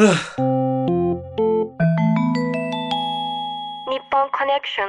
Nippon 0.00 0.16
Connection, 4.32 4.88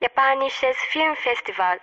japanisches 0.00 0.76
Filmfestival, 0.92 1.78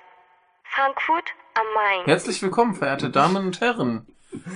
Frankfurt 0.63 1.25
am 1.55 1.65
Main. 1.75 2.05
Herzlich 2.05 2.41
willkommen, 2.41 2.75
verehrte 2.75 3.10
Damen 3.10 3.47
und 3.47 3.60
Herren, 3.60 4.07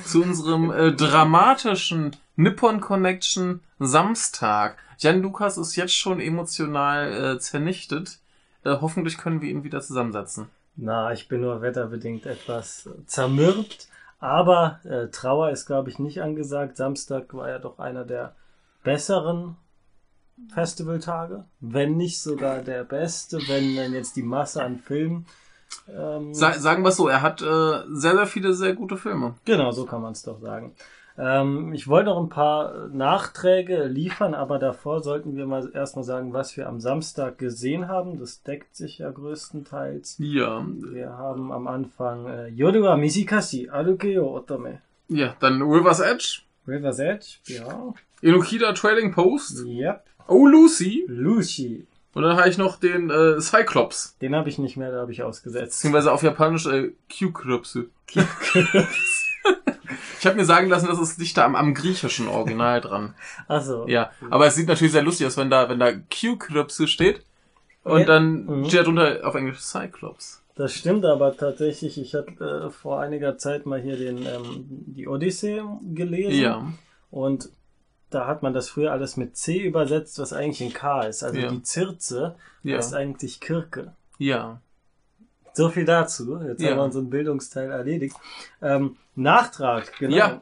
zu 0.05 0.23
unserem 0.23 0.71
äh, 0.71 0.93
dramatischen 0.93 2.15
Nippon 2.37 2.79
Connection 2.79 3.59
Samstag. 3.79 4.77
Jan 4.99 5.21
Lukas 5.21 5.57
ist 5.57 5.75
jetzt 5.75 5.97
schon 5.97 6.21
emotional 6.21 7.35
äh, 7.35 7.39
zernichtet. 7.39 8.19
Äh, 8.63 8.77
hoffentlich 8.79 9.17
können 9.17 9.41
wir 9.41 9.49
ihn 9.49 9.65
wieder 9.65 9.81
zusammensetzen. 9.81 10.47
Na, 10.77 11.11
ich 11.11 11.27
bin 11.27 11.41
nur 11.41 11.61
wetterbedingt 11.61 12.27
etwas 12.27 12.87
zermürbt. 13.07 13.89
Aber 14.23 14.79
äh, 14.85 15.09
Trauer 15.09 15.49
ist, 15.49 15.65
glaube 15.65 15.89
ich, 15.89 15.99
nicht 15.99 16.21
angesagt. 16.21 16.77
Samstag 16.77 17.33
war 17.33 17.49
ja 17.49 17.59
doch 17.59 17.77
einer 17.77 18.05
der 18.05 18.37
besseren 18.81 19.57
Festivaltage. 20.53 21.43
Wenn 21.59 21.97
nicht 21.97 22.21
sogar 22.21 22.59
der 22.59 22.85
beste, 22.85 23.37
wenn 23.49 23.75
dann 23.75 23.91
jetzt 23.91 24.15
die 24.15 24.23
Masse 24.23 24.63
an 24.63 24.79
Filmen. 24.79 25.25
Ähm, 25.89 26.33
Sa 26.33 26.53
sagen 26.53 26.83
wir 26.83 26.89
es 26.89 26.95
so, 26.95 27.09
er 27.09 27.21
hat 27.21 27.41
äh, 27.41 27.83
sehr, 27.89 28.15
sehr 28.15 28.25
viele 28.25 28.53
sehr 28.53 28.73
gute 28.75 28.95
Filme. 28.95 29.35
Genau, 29.43 29.71
so 29.71 29.85
kann 29.85 30.01
man 30.01 30.13
es 30.13 30.23
doch 30.23 30.39
sagen. 30.39 30.73
Ähm, 31.17 31.73
ich 31.73 31.87
wollte 31.87 32.09
noch 32.09 32.21
ein 32.21 32.29
paar 32.29 32.87
Nachträge 32.87 33.85
liefern, 33.85 34.33
aber 34.33 34.59
davor 34.59 35.01
sollten 35.01 35.35
wir 35.35 35.45
mal 35.45 35.69
erstmal 35.73 36.03
sagen, 36.03 36.33
was 36.33 36.57
wir 36.57 36.67
am 36.67 36.79
Samstag 36.79 37.37
gesehen 37.37 37.87
haben. 37.87 38.19
Das 38.19 38.43
deckt 38.43 38.75
sich 38.75 38.99
ja 38.99 39.11
größtenteils. 39.11 40.15
Ja. 40.19 40.65
Wir 40.67 41.17
haben 41.17 41.51
am 41.51 41.67
Anfang 41.67 42.27
äh, 42.27 42.47
Yoruba 42.47 42.97
Mishikashi 42.97 43.69
Arukeyo 43.69 44.35
Otome. 44.35 44.81
Ja, 45.07 45.35
dann 45.39 45.61
River's 45.61 45.99
Edge. 45.99 46.41
River's 46.67 46.99
Edge, 46.99 47.37
ja. 47.45 47.93
Inokida 48.21 48.71
Trading 48.73 49.11
Post. 49.11 49.65
Yep. 49.65 50.03
Oh 50.27 50.47
Lucy. 50.47 51.03
Lucy. 51.07 51.85
Und 52.13 52.23
dann 52.23 52.37
habe 52.37 52.47
ich 52.47 52.57
noch 52.57 52.79
den 52.79 53.09
äh, 53.09 53.41
Cyclops. 53.41 54.17
Den 54.21 54.35
habe 54.35 54.47
ich 54.47 54.59
nicht 54.59 54.77
mehr, 54.77 54.91
da 54.91 55.01
habe 55.01 55.11
ich 55.11 55.23
ausgesetzt. 55.23 55.77
Beziehungsweise 55.77 56.11
auf 56.11 56.23
Japanisch 56.23 56.67
äh, 56.67 56.91
Q-Krypse. 57.09 57.87
Ich 60.23 60.27
habe 60.27 60.37
mir 60.37 60.45
sagen 60.45 60.69
lassen, 60.69 60.87
das 60.87 60.99
ist 60.99 61.19
dichter 61.19 61.43
am, 61.43 61.53
am 61.53 61.73
griechischen 61.73 62.29
Original 62.29 62.79
dran. 62.79 63.13
Achso. 63.49 63.85
Ja, 63.89 64.11
aber 64.29 64.47
es 64.47 64.55
sieht 64.55 64.69
natürlich 64.69 64.93
sehr 64.93 65.01
lustig 65.03 65.27
aus, 65.27 65.35
wenn 65.35 65.49
da, 65.49 65.67
wenn 65.67 65.79
da 65.79 65.91
Q-Krypse 65.91 66.87
steht 66.87 67.25
und 67.83 67.99
Ja. 67.99 68.05
dann 68.05 68.45
Mhm. 68.45 68.65
steht 68.69 68.79
darunter 68.83 69.19
auf 69.27 69.35
Englisch 69.35 69.59
Cyclops. 69.59 70.41
Das 70.55 70.73
stimmt 70.73 71.03
aber 71.03 71.35
tatsächlich. 71.35 71.97
Ich 71.99 72.13
hatte 72.15 72.67
äh, 72.67 72.69
vor 72.69 73.01
einiger 73.01 73.37
Zeit 73.37 73.65
mal 73.65 73.81
hier 73.81 73.97
den, 73.97 74.19
ähm, 74.19 74.63
die 74.69 75.09
Odyssee 75.09 75.61
gelesen. 75.93 76.39
Ja. 76.41 76.67
Und 77.11 77.49
da 78.09 78.25
hat 78.25 78.43
man 78.43 78.53
das 78.53 78.69
früher 78.69 78.93
alles 78.93 79.17
mit 79.17 79.35
C 79.35 79.57
übersetzt, 79.59 80.19
was 80.19 80.31
eigentlich 80.31 80.61
ein 80.63 80.71
K 80.73 81.01
ist. 81.01 81.23
Also 81.25 81.37
Ja. 81.37 81.49
die 81.49 81.63
Zirze 81.63 82.35
Ja. 82.63 82.77
heißt 82.77 82.93
eigentlich 82.93 83.41
Kirke. 83.41 83.91
Ja. 84.19 84.61
So 85.53 85.69
viel 85.69 85.85
dazu. 85.85 86.39
Jetzt 86.41 86.61
Ja. 86.61 86.71
haben 86.71 86.77
wir 86.77 86.83
unseren 86.83 87.09
Bildungsteil 87.09 87.71
erledigt. 87.71 88.15
Ähm, 88.61 88.97
Nachtrag, 89.15 89.97
genau. 89.99 90.15
Ja. 90.15 90.41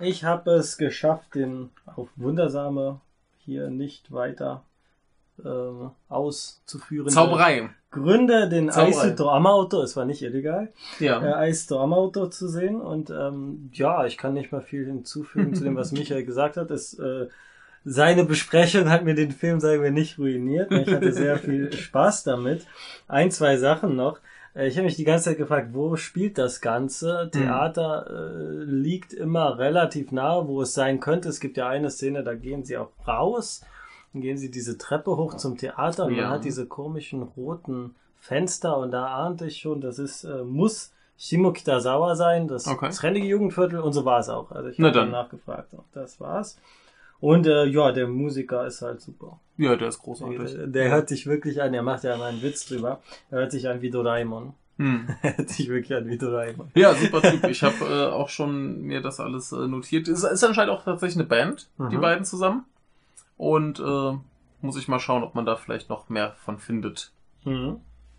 Ich 0.00 0.24
habe 0.24 0.52
es 0.52 0.78
geschafft, 0.78 1.34
den 1.34 1.70
auf 1.94 2.08
wundersame 2.16 3.00
hier 3.38 3.68
nicht 3.68 4.10
weiter 4.12 4.64
ähm, 5.44 5.90
auszuführen. 6.08 7.08
Zauberei. 7.10 7.70
Gründe, 7.90 8.48
den 8.48 8.70
Zauberei. 8.70 8.88
Aisito 9.02 9.28
Amauto, 9.30 9.82
es 9.82 9.96
war 9.96 10.04
nicht 10.04 10.22
illegal, 10.22 10.72
Ja. 11.00 11.22
äh, 11.22 11.32
Aisito 11.34 11.80
Amauto 11.82 12.28
zu 12.28 12.48
sehen. 12.48 12.80
Und 12.80 13.10
ähm, 13.10 13.70
ja, 13.72 14.06
ich 14.06 14.16
kann 14.16 14.34
nicht 14.34 14.52
mal 14.52 14.62
viel 14.62 14.86
hinzufügen 14.86 15.54
zu 15.54 15.64
dem, 15.64 15.76
was 15.76 15.92
Michael 15.92 16.24
gesagt 16.24 16.56
hat. 16.56 16.70
Es, 16.70 16.94
äh, 16.98 17.28
seine 17.84 18.24
Besprechung 18.24 18.90
hat 18.90 19.04
mir 19.04 19.14
den 19.14 19.32
Film, 19.32 19.58
sagen 19.60 19.82
wir, 19.82 19.90
nicht 19.90 20.18
ruiniert. 20.18 20.70
Ich 20.72 20.92
hatte 20.92 21.12
sehr 21.12 21.38
viel 21.38 21.72
Spaß 21.76 22.22
damit. 22.24 22.66
Ein, 23.08 23.30
zwei 23.30 23.56
Sachen 23.56 23.96
noch. 23.96 24.20
Äh, 24.54 24.68
Ich 24.68 24.76
habe 24.76 24.84
mich 24.86 24.96
die 24.96 25.04
ganze 25.04 25.26
Zeit 25.26 25.38
gefragt, 25.38 25.68
wo 25.72 25.96
spielt 25.96 26.38
das 26.38 26.60
Ganze? 26.60 27.30
Theater 27.32 28.06
äh, 28.10 28.64
liegt 28.64 29.12
immer 29.12 29.58
relativ 29.58 30.12
nahe, 30.12 30.46
wo 30.48 30.62
es 30.62 30.74
sein 30.74 31.00
könnte. 31.00 31.28
Es 31.28 31.40
gibt 31.40 31.56
ja 31.56 31.68
eine 31.68 31.90
Szene, 31.90 32.22
da 32.24 32.34
gehen 32.34 32.64
sie 32.64 32.76
auch 32.76 32.90
raus. 33.06 33.62
Dann 34.12 34.22
gehen 34.22 34.38
sie 34.38 34.50
diese 34.50 34.76
Treppe 34.76 35.16
hoch 35.16 35.34
zum 35.36 35.56
Theater 35.56 36.06
und 36.06 36.14
Ja. 36.16 36.22
man 36.24 36.32
hat 36.32 36.44
diese 36.44 36.66
komischen 36.66 37.22
roten 37.22 37.94
Fenster 38.16 38.76
und 38.76 38.90
da 38.90 39.06
ahnte 39.06 39.46
ich 39.46 39.58
schon, 39.58 39.80
das 39.80 39.98
ist, 39.98 40.24
äh, 40.24 40.42
muss 40.42 40.92
Shimokitazawa 41.16 42.16
sein, 42.16 42.48
das 42.48 42.66
Okay. 42.66 42.90
trendige 42.90 43.26
Jugendviertel 43.26 43.80
und 43.80 43.92
so 43.92 44.04
war 44.04 44.20
es 44.20 44.28
auch. 44.28 44.50
Also 44.50 44.68
ich 44.68 44.78
habe 44.80 45.10
nachgefragt, 45.10 45.74
auch 45.74 45.84
das 45.92 46.18
war's. 46.20 46.58
Und 47.20 47.46
äh, 47.46 47.64
ja, 47.66 47.92
der 47.92 48.08
Musiker 48.08 48.66
ist 48.66 48.82
halt 48.82 49.00
super. 49.00 49.38
Ja, 49.58 49.76
der 49.76 49.88
ist 49.88 49.98
großartig. 49.98 50.38
Der, 50.54 50.66
der 50.66 50.90
hört 50.90 51.08
sich 51.08 51.26
wirklich 51.26 51.60
an, 51.60 51.74
er 51.74 51.82
macht 51.82 52.04
ja 52.04 52.16
mal 52.16 52.30
einen 52.30 52.42
Witz 52.42 52.66
drüber. 52.66 53.00
Er 53.30 53.40
hört 53.40 53.52
sich 53.52 53.68
an 53.68 53.82
wie 53.82 53.90
Doraemon. 53.90 54.54
Hm. 54.78 55.08
Er 55.22 55.36
hört 55.36 55.50
sich 55.50 55.68
wirklich 55.68 55.94
an 55.94 56.08
wie 56.08 56.16
Doraemon. 56.16 56.70
Ja, 56.74 56.94
super 56.94 57.20
Typ. 57.20 57.44
Ich 57.44 57.62
habe 57.62 57.84
äh, 57.84 58.06
auch 58.10 58.30
schon 58.30 58.80
mir 58.80 59.02
das 59.02 59.20
alles 59.20 59.52
äh, 59.52 59.66
notiert. 59.66 60.08
Ist, 60.08 60.24
ist 60.24 60.44
anscheinend 60.44 60.72
auch 60.72 60.84
tatsächlich 60.84 61.18
eine 61.18 61.28
Band, 61.28 61.68
die 61.78 61.96
Mhm. 61.96 62.00
beiden 62.00 62.24
zusammen. 62.24 62.64
Und 63.36 63.78
äh, 63.80 64.12
muss 64.62 64.78
ich 64.78 64.88
mal 64.88 64.98
schauen, 65.00 65.22
ob 65.22 65.34
man 65.34 65.44
da 65.44 65.56
vielleicht 65.56 65.90
noch 65.90 66.08
mehr 66.08 66.32
von 66.44 66.58
findet. 66.58 67.12
Mhm. 67.44 67.76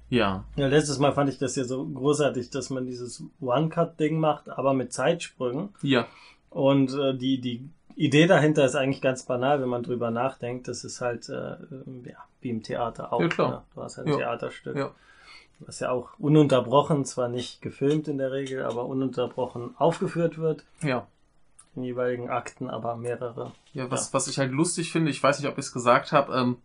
Ja. 0.09 0.43
Ja, 0.55 0.67
letztes 0.67 0.99
Mal 0.99 1.13
fand 1.13 1.29
ich 1.29 1.39
das 1.39 1.55
ja 1.55 1.63
so 1.63 1.85
großartig, 1.87 2.49
dass 2.51 2.69
man 2.69 2.85
dieses 2.85 3.23
One-Cut-Ding 3.39 4.19
macht, 4.19 4.49
aber 4.49 4.73
mit 4.75 4.91
Zeitsprüngen. 4.93 5.69
Ja. 5.81 6.05
Und 6.49 6.93
äh, 6.93 7.15
die, 7.15 7.39
die 7.39 7.69
Idee 8.01 8.27
dahinter 8.27 8.65
ist 8.65 8.75
eigentlich 8.75 9.01
ganz 9.01 9.23
banal, 9.23 9.61
wenn 9.61 9.69
man 9.69 9.83
drüber 9.83 10.11
nachdenkt. 10.11 10.67
Das 10.67 10.83
ist 10.83 11.01
halt 11.01 11.29
äh, 11.29 11.53
ähm, 11.53 12.03
ja, 12.05 12.17
wie 12.41 12.49
im 12.49 12.63
Theater 12.63 13.13
auch. 13.13 13.21
Ja, 13.21 13.27
klar. 13.27 13.49
Ne? 13.51 13.61
Du 13.75 13.83
hast 13.83 13.99
ein 13.99 14.07
Ja. 14.07 14.17
Theaterstück. 14.17 14.75
Ja. 14.75 14.91
Was 15.59 15.79
ja 15.79 15.91
auch 15.91 16.09
ununterbrochen, 16.17 17.05
zwar 17.05 17.27
nicht 17.27 17.61
gefilmt 17.61 18.07
in 18.07 18.17
der 18.17 18.31
Regel, 18.31 18.63
aber 18.63 18.85
ununterbrochen 18.85 19.75
aufgeführt 19.77 20.39
wird. 20.39 20.65
Ja. 20.81 21.05
In 21.75 21.83
jeweiligen 21.83 22.29
Akten, 22.29 22.69
aber 22.69 22.95
mehrere. 22.95 23.51
Ja, 23.73 23.89
was, 23.91 24.13
was 24.13 24.27
ich 24.27 24.39
halt 24.39 24.51
lustig 24.51 24.91
finde, 24.91 25.11
ich 25.11 25.21
weiß 25.21 25.39
nicht, 25.39 25.47
ob 25.47 25.57
ich 25.57 25.65
es 25.65 25.71
gesagt 25.71 26.11
habe, 26.11 26.33
ähm, 26.35 26.57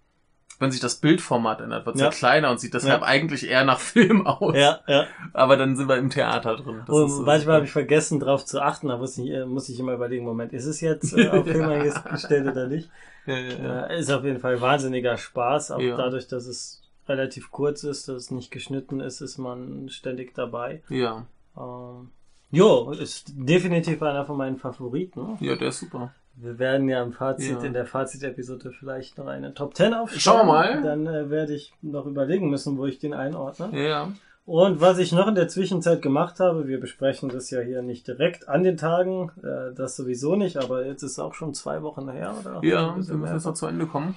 wenn 0.59 0.71
sich 0.71 0.81
das 0.81 0.97
Bildformat 0.97 1.61
ändert, 1.61 1.84
wird 1.87 1.97
es 1.97 2.00
ja. 2.00 2.09
Ja. 2.09 2.12
kleiner 2.12 2.50
und 2.50 2.61
sieht 2.61 2.75
deshalb 2.75 3.03
Ja. 3.03 3.06
eigentlich 3.06 3.49
eher 3.49 3.65
nach 3.65 3.78
Film 3.94 4.27
aus. 4.27 4.55
Ja, 4.56 4.81
ja. 4.87 5.06
Aber 5.33 5.56
dann 5.56 5.77
sind 5.77 5.89
wir 5.89 5.97
im 5.97 6.11
Theater 6.11 6.56
drin. 6.56 6.83
Das 6.87 6.94
Und 6.97 7.06
ist, 7.06 7.19
äh, 7.19 7.22
manchmal 7.22 7.55
habe 7.56 7.65
ich 7.67 7.72
vergessen, 7.72 8.21
drauf 8.21 8.44
zu 8.44 8.61
achten. 8.62 8.89
Da 8.89 8.97
muss 8.97 9.19
ich, 9.19 9.28
äh, 9.31 9.44
muss 9.44 9.69
ich 9.69 9.78
immer 9.78 9.93
überlegen, 9.94 10.25
Moment, 10.25 10.53
ist 10.53 10.67
es 10.67 10.81
jetzt 10.81 11.12
äh, 11.17 11.28
auf 11.28 11.47
Film 11.47 11.69
eingestellt 11.69 12.47
oder 12.49 12.67
nicht? 12.69 12.91
ja, 13.27 13.37
ja, 13.37 13.53
ja. 13.62 13.87
Äh, 13.87 14.00
ist 14.00 14.11
auf 14.11 14.25
jeden 14.25 14.41
Fall 14.41 14.61
wahnsinniger 14.61 15.17
Spaß. 15.17 15.72
Auch 15.72 15.78
dadurch, 15.81 16.28
dass 16.28 16.47
es 16.47 16.83
relativ 17.09 17.50
kurz 17.50 17.84
ist, 17.84 18.09
dass 18.09 18.17
es 18.17 18.31
nicht 18.31 18.50
geschnitten 18.50 19.00
ist, 19.00 19.21
ist 19.21 19.38
man 19.38 19.88
ständig 19.88 20.34
dabei. 20.34 20.83
ja. 20.88 21.27
Ähm, 21.56 22.11
jo, 22.50 22.91
ist 22.93 23.33
definitiv 23.34 24.03
einer 24.03 24.25
von 24.25 24.37
meinen 24.37 24.56
Favoriten. 24.59 25.37
Ja, 25.41 25.56
der 25.56 25.69
ist 25.69 25.81
super. 25.81 26.12
Wir 26.38 26.58
werden 26.58 26.88
ja 26.88 27.02
im 27.02 27.12
Fazit, 27.12 27.58
Ja. 27.58 27.64
in 27.64 27.72
der 27.72 27.86
Fazit-Episode 27.86 28.70
vielleicht 28.72 29.16
noch 29.19 29.26
eine 29.26 29.54
Top 29.54 29.74
10 29.74 29.94
aufstellen. 29.94 30.20
Schauen 30.20 30.38
wir 30.47 30.52
mal. 30.52 30.82
Dann 30.82 31.06
äh, 31.06 31.30
werde 31.30 31.54
ich 31.54 31.72
noch 31.82 32.04
überlegen 32.06 32.50
müssen, 32.50 32.76
wo 32.76 32.84
ich 32.86 32.98
den 32.98 33.14
einordne. 33.14 33.70
Ja. 33.72 34.08
Und 34.44 34.80
was 34.80 34.98
ich 34.98 35.10
noch 35.10 35.26
in 35.26 35.34
der 35.34 35.48
Zwischenzeit 35.48 36.02
gemacht 36.02 36.38
habe, 36.38 36.69
wir 36.69 36.78
besprechen 36.78 37.28
das 37.30 37.50
ja 37.50 37.60
hier 37.60 37.82
nicht 37.82 38.06
direkt 38.06 38.48
an 38.48 38.62
den 38.62 38.76
Tagen, 38.76 39.32
äh, 39.42 39.75
das 39.75 39.96
sowieso 39.96 40.36
nicht, 40.36 40.56
aber 40.56 40.86
jetzt 40.86 41.02
ist 41.02 41.12
es 41.12 41.19
auch 41.19 41.34
schon 41.34 41.52
zwei 41.54 41.82
Wochen 41.82 42.08
her, 42.08 42.32
oder? 42.41 42.60
Ja, 42.62 42.94
wir 42.96 43.14
müssen 43.16 43.34
jetzt 43.34 43.44
noch 43.46 43.54
zu 43.54 43.66
Ende 43.66 43.86
kommen. 43.86 44.14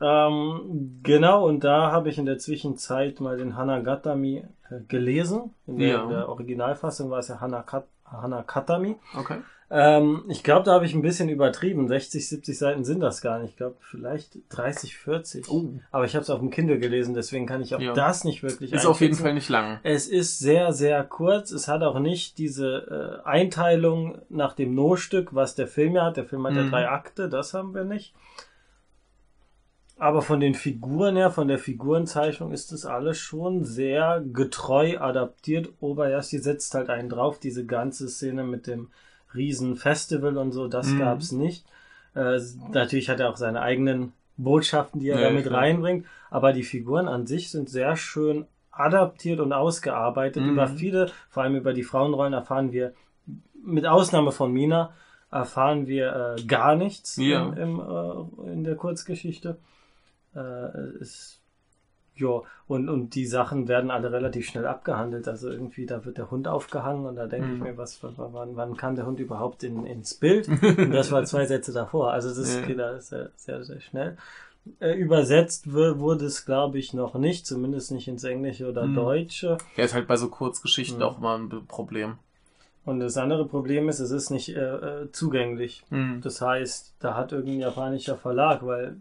Ähm, 0.00 1.00
genau, 1.02 1.46
und 1.46 1.64
da 1.64 1.92
habe 1.92 2.08
ich 2.08 2.18
in 2.18 2.26
der 2.26 2.38
Zwischenzeit 2.38 3.20
mal 3.20 3.36
den 3.36 3.56
Hanagatami 3.56 4.44
äh, 4.70 4.80
gelesen. 4.88 5.54
In 5.66 5.78
der, 5.78 5.88
Ja. 5.88 6.02
in 6.02 6.08
der 6.10 6.28
Originalfassung 6.28 7.10
war 7.10 7.20
es 7.20 7.28
ja 7.28 7.40
Hanakat 7.40 7.86
Hanakatami. 8.04 8.96
Okay. 9.18 9.36
Ähm, 9.70 10.24
ich 10.28 10.42
glaube, 10.42 10.64
da 10.64 10.72
habe 10.72 10.86
ich 10.86 10.94
ein 10.94 11.02
bisschen 11.02 11.28
übertrieben. 11.28 11.88
60, 11.88 12.26
70 12.26 12.56
Seiten 12.58 12.84
sind 12.84 13.00
das 13.00 13.20
gar 13.20 13.38
nicht. 13.38 13.50
Ich 13.50 13.56
glaube, 13.58 13.76
vielleicht 13.80 14.38
30, 14.48 14.96
40. 14.96 15.50
Oh. 15.50 15.74
Aber 15.90 16.06
ich 16.06 16.14
habe 16.14 16.22
es 16.22 16.30
auf 16.30 16.38
dem 16.40 16.48
Kindle 16.50 16.78
gelesen, 16.78 17.12
deswegen 17.14 17.44
kann 17.44 17.60
ich 17.60 17.74
auch 17.74 17.80
Ja. 17.80 17.92
das 17.92 18.24
nicht 18.24 18.42
wirklich 18.42 18.72
Ist 18.72 18.86
auf 18.86 19.00
jeden. 19.02 19.14
Fall 19.14 19.34
nicht 19.34 19.50
lang. 19.50 19.78
Es 19.82 20.08
ist 20.08 20.38
sehr, 20.38 20.72
sehr 20.72 21.04
kurz. 21.04 21.50
Es 21.50 21.68
hat 21.68 21.82
auch 21.82 21.98
nicht 21.98 22.38
diese 22.38 23.20
äh, 23.24 23.28
Einteilung 23.28 24.18
nach 24.30 24.54
dem 24.54 24.74
No-Stück, 24.74 25.34
was 25.34 25.54
der 25.54 25.66
Film 25.66 25.96
ja 25.96 26.06
hat. 26.06 26.16
Der 26.16 26.24
Film 26.24 26.46
hat 26.46 26.54
ja 26.54 26.62
Mhm. 26.62 26.70
drei 26.70 26.88
Akte, 26.88 27.28
das 27.28 27.52
haben 27.52 27.74
wir 27.74 27.84
nicht. 27.84 28.14
Aber 30.00 30.22
von 30.22 30.38
den 30.38 30.54
Figuren 30.54 31.16
her, 31.16 31.30
von 31.30 31.48
der 31.48 31.58
Figurenzeichnung 31.58 32.52
ist 32.52 32.70
das 32.70 32.86
alles 32.86 33.18
schon 33.18 33.64
sehr 33.64 34.22
getreu 34.32 34.96
adaptiert. 34.98 35.70
Obayashi 35.80 36.38
setzt 36.38 36.72
halt 36.74 36.88
einen 36.88 37.08
drauf, 37.08 37.40
diese 37.40 37.66
ganze 37.66 38.08
Szene 38.08 38.44
mit 38.44 38.68
dem 38.68 38.90
riesen 39.34 39.76
Festival 39.76 40.36
und 40.38 40.52
so, 40.52 40.68
das 40.68 40.92
Mhm. 40.92 40.98
gab's 40.98 41.32
nicht. 41.32 41.66
Äh, 42.14 42.38
natürlich 42.72 43.08
hat 43.08 43.20
er 43.20 43.30
auch 43.30 43.36
seine 43.36 43.60
eigenen 43.60 44.12
Botschaften, 44.36 45.00
die 45.00 45.08
er 45.08 45.20
Ja, 45.20 45.28
damit 45.28 45.46
klar. 45.46 45.60
reinbringt, 45.60 46.06
aber 46.30 46.52
die 46.52 46.62
Figuren 46.62 47.08
an 47.08 47.26
sich 47.26 47.50
sind 47.50 47.68
sehr 47.68 47.96
schön 47.96 48.46
adaptiert 48.70 49.40
und 49.40 49.52
ausgearbeitet. 49.52 50.44
Mhm. 50.44 50.50
Über 50.50 50.68
viele, 50.68 51.10
vor 51.30 51.42
allem 51.42 51.56
über 51.56 51.72
die 51.72 51.82
Frauenrollen 51.82 52.32
erfahren 52.32 52.72
wir, 52.72 52.94
mit 53.64 53.86
Ausnahme 53.86 54.30
von 54.32 54.52
Mina, 54.52 54.92
erfahren 55.30 55.86
wir 55.86 56.36
äh, 56.38 56.42
gar 56.44 56.74
nichts 56.76 57.16
Ja. 57.16 57.48
im, 57.48 57.52
im, 57.54 57.80
äh, 57.80 58.52
in 58.52 58.64
der 58.64 58.76
Kurzgeschichte. 58.76 59.58
Äh, 60.34 60.38
es, 61.00 61.40
ja, 62.20 62.42
und, 62.66 62.88
und 62.88 63.14
die 63.14 63.26
Sachen 63.26 63.68
werden 63.68 63.90
alle 63.90 64.12
relativ 64.12 64.46
schnell 64.46 64.66
abgehandelt. 64.66 65.26
Also 65.28 65.48
irgendwie, 65.50 65.86
da 65.86 66.04
wird 66.04 66.18
der 66.18 66.30
Hund 66.30 66.48
aufgehangen 66.48 67.06
und 67.06 67.16
da 67.16 67.26
denke 67.26 67.52
ich 67.52 67.58
Mhm. 67.58 67.64
mir, 67.64 67.76
was, 67.78 67.98
wann, 68.02 68.56
wann 68.56 68.76
kam 68.76 68.96
der 68.96 69.06
Hund 69.06 69.20
überhaupt 69.20 69.62
in, 69.62 69.86
ins 69.86 70.14
Bild? 70.14 70.48
Und 70.78 70.90
das 70.92 71.10
war 71.12 71.24
zwei 71.24 71.46
Sätze 71.46 71.72
davor. 71.72 72.12
Also 72.12 72.28
das 72.28 72.56
Ja. 72.60 72.66
geht 72.66 72.78
da 72.78 73.00
sehr, 73.00 73.30
sehr, 73.36 73.64
sehr 73.64 73.80
schnell. 73.80 74.16
Äh, 74.80 74.92
übersetzt 74.94 75.72
wu- 75.72 75.98
wurde 75.98 76.26
es, 76.26 76.44
glaube 76.44 76.78
ich, 76.78 76.92
noch 76.92 77.14
nicht, 77.14 77.46
zumindest 77.46 77.90
nicht 77.90 78.06
ins 78.08 78.24
Englische 78.24 78.68
oder 78.68 78.86
Mhm. 78.86 78.94
Deutsche. 78.94 79.56
Ja, 79.76 79.84
ist 79.84 79.94
halt 79.94 80.06
bei 80.06 80.16
so 80.16 80.28
Kurzgeschichten 80.28 80.98
Mhm. 80.98 81.04
auch 81.04 81.18
mal 81.18 81.38
ein 81.38 81.48
Problem. 81.66 82.18
Und 82.84 83.00
das 83.00 83.16
andere 83.16 83.46
Problem 83.46 83.88
ist, 83.88 84.00
es 84.00 84.10
ist 84.10 84.30
nicht 84.30 84.50
äh, 84.56 84.60
äh, 85.04 85.12
zugänglich. 85.12 85.84
Mhm. 85.90 86.20
Das 86.22 86.40
heißt, 86.40 86.94
da 87.00 87.14
hat 87.14 87.32
irgendein 87.32 87.60
japanischer 87.60 88.16
Verlag, 88.16 88.64
weil 88.66 88.96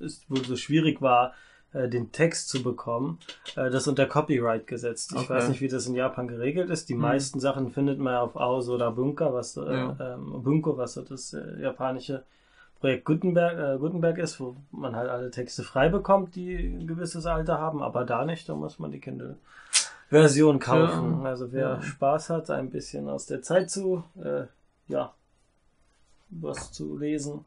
es 0.00 0.24
wohl 0.28 0.44
so 0.44 0.56
schwierig 0.56 1.00
war, 1.02 1.32
äh, 1.72 1.88
den 1.88 2.12
Text 2.12 2.48
zu 2.48 2.62
bekommen, 2.62 3.18
äh, 3.56 3.70
das 3.70 3.86
unter 3.88 4.06
Copyright 4.06 4.66
gesetzt. 4.66 5.12
Ich 5.12 5.18
Okay. 5.18 5.28
weiß 5.34 5.48
nicht, 5.48 5.60
wie 5.60 5.68
das 5.68 5.86
in 5.86 5.94
Japan 5.94 6.28
geregelt 6.28 6.70
ist. 6.70 6.88
Die 6.88 6.94
Mhm. 6.94 7.00
meisten 7.02 7.40
Sachen 7.40 7.70
findet 7.70 7.98
man 7.98 8.16
auf 8.16 8.36
Aos 8.36 8.68
oder 8.68 8.90
Bunka, 8.92 9.32
was 9.32 9.56
äh, 9.56 9.60
Ja. 9.72 9.96
ähm, 10.00 10.42
Bunko, 10.42 10.76
was 10.76 10.94
so 10.94 11.02
das 11.02 11.32
äh, 11.32 11.60
japanische 11.60 12.24
Projekt 12.80 13.04
Gutenberg, 13.04 13.58
äh, 13.76 13.78
Gutenberg 13.78 14.18
ist, 14.18 14.40
wo 14.40 14.56
man 14.72 14.96
halt 14.96 15.08
alle 15.08 15.30
Texte 15.30 15.62
frei 15.62 15.88
bekommt, 15.88 16.34
die 16.34 16.56
ein 16.56 16.86
gewisses 16.86 17.26
Alter 17.26 17.58
haben, 17.58 17.80
aber 17.82 18.04
da 18.04 18.24
nicht, 18.24 18.48
da 18.48 18.54
muss 18.56 18.78
man 18.80 18.90
die 18.90 18.98
Kindle-Version 18.98 20.58
kaufen. 20.58 21.20
Ja. 21.22 21.28
Also 21.30 21.52
wer 21.52 21.68
Ja. 21.76 21.82
Spaß 21.82 22.30
hat, 22.30 22.50
ein 22.50 22.70
bisschen 22.70 23.08
aus 23.08 23.26
der 23.26 23.40
Zeit 23.40 23.70
zu, 23.70 24.02
ja, 24.88 25.14
was 26.30 26.72
zu 26.72 26.98
lesen, 26.98 27.44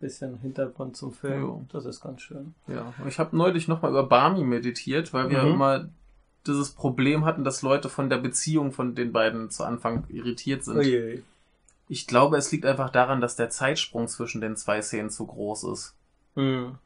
bisschen 0.00 0.38
Hintergrund 0.38 0.96
zum 0.96 1.12
Film, 1.12 1.40
Jo. 1.42 1.64
das 1.72 1.84
ist 1.86 2.00
ganz 2.00 2.20
schön. 2.22 2.54
Ja, 2.66 2.92
ich 3.08 3.18
habe 3.18 3.36
neulich 3.36 3.66
nochmal 3.68 3.90
über 3.90 4.04
Barmi 4.06 4.44
meditiert, 4.44 5.12
weil 5.12 5.30
wir 5.30 5.42
Mhm. 5.42 5.52
immer 5.54 5.88
dieses 6.46 6.70
Problem 6.70 7.24
hatten, 7.24 7.44
dass 7.44 7.62
Leute 7.62 7.88
von 7.88 8.08
der 8.10 8.18
Beziehung 8.18 8.72
von 8.72 8.94
den 8.94 9.12
beiden 9.12 9.50
zu 9.50 9.64
Anfang 9.64 10.04
irritiert 10.08 10.64
sind. 10.64 10.76
Uiui. 10.76 11.22
Ich 11.88 12.06
glaube, 12.06 12.36
es 12.36 12.50
liegt 12.52 12.66
einfach 12.66 12.90
daran, 12.90 13.20
dass 13.20 13.36
der 13.36 13.50
Zeitsprung 13.50 14.08
zwischen 14.08 14.40
den 14.40 14.56
zwei 14.56 14.82
Szenen 14.82 15.10
zu 15.10 15.26
groß 15.26 15.64
ist. 15.64 15.94
Hm. 16.34 16.76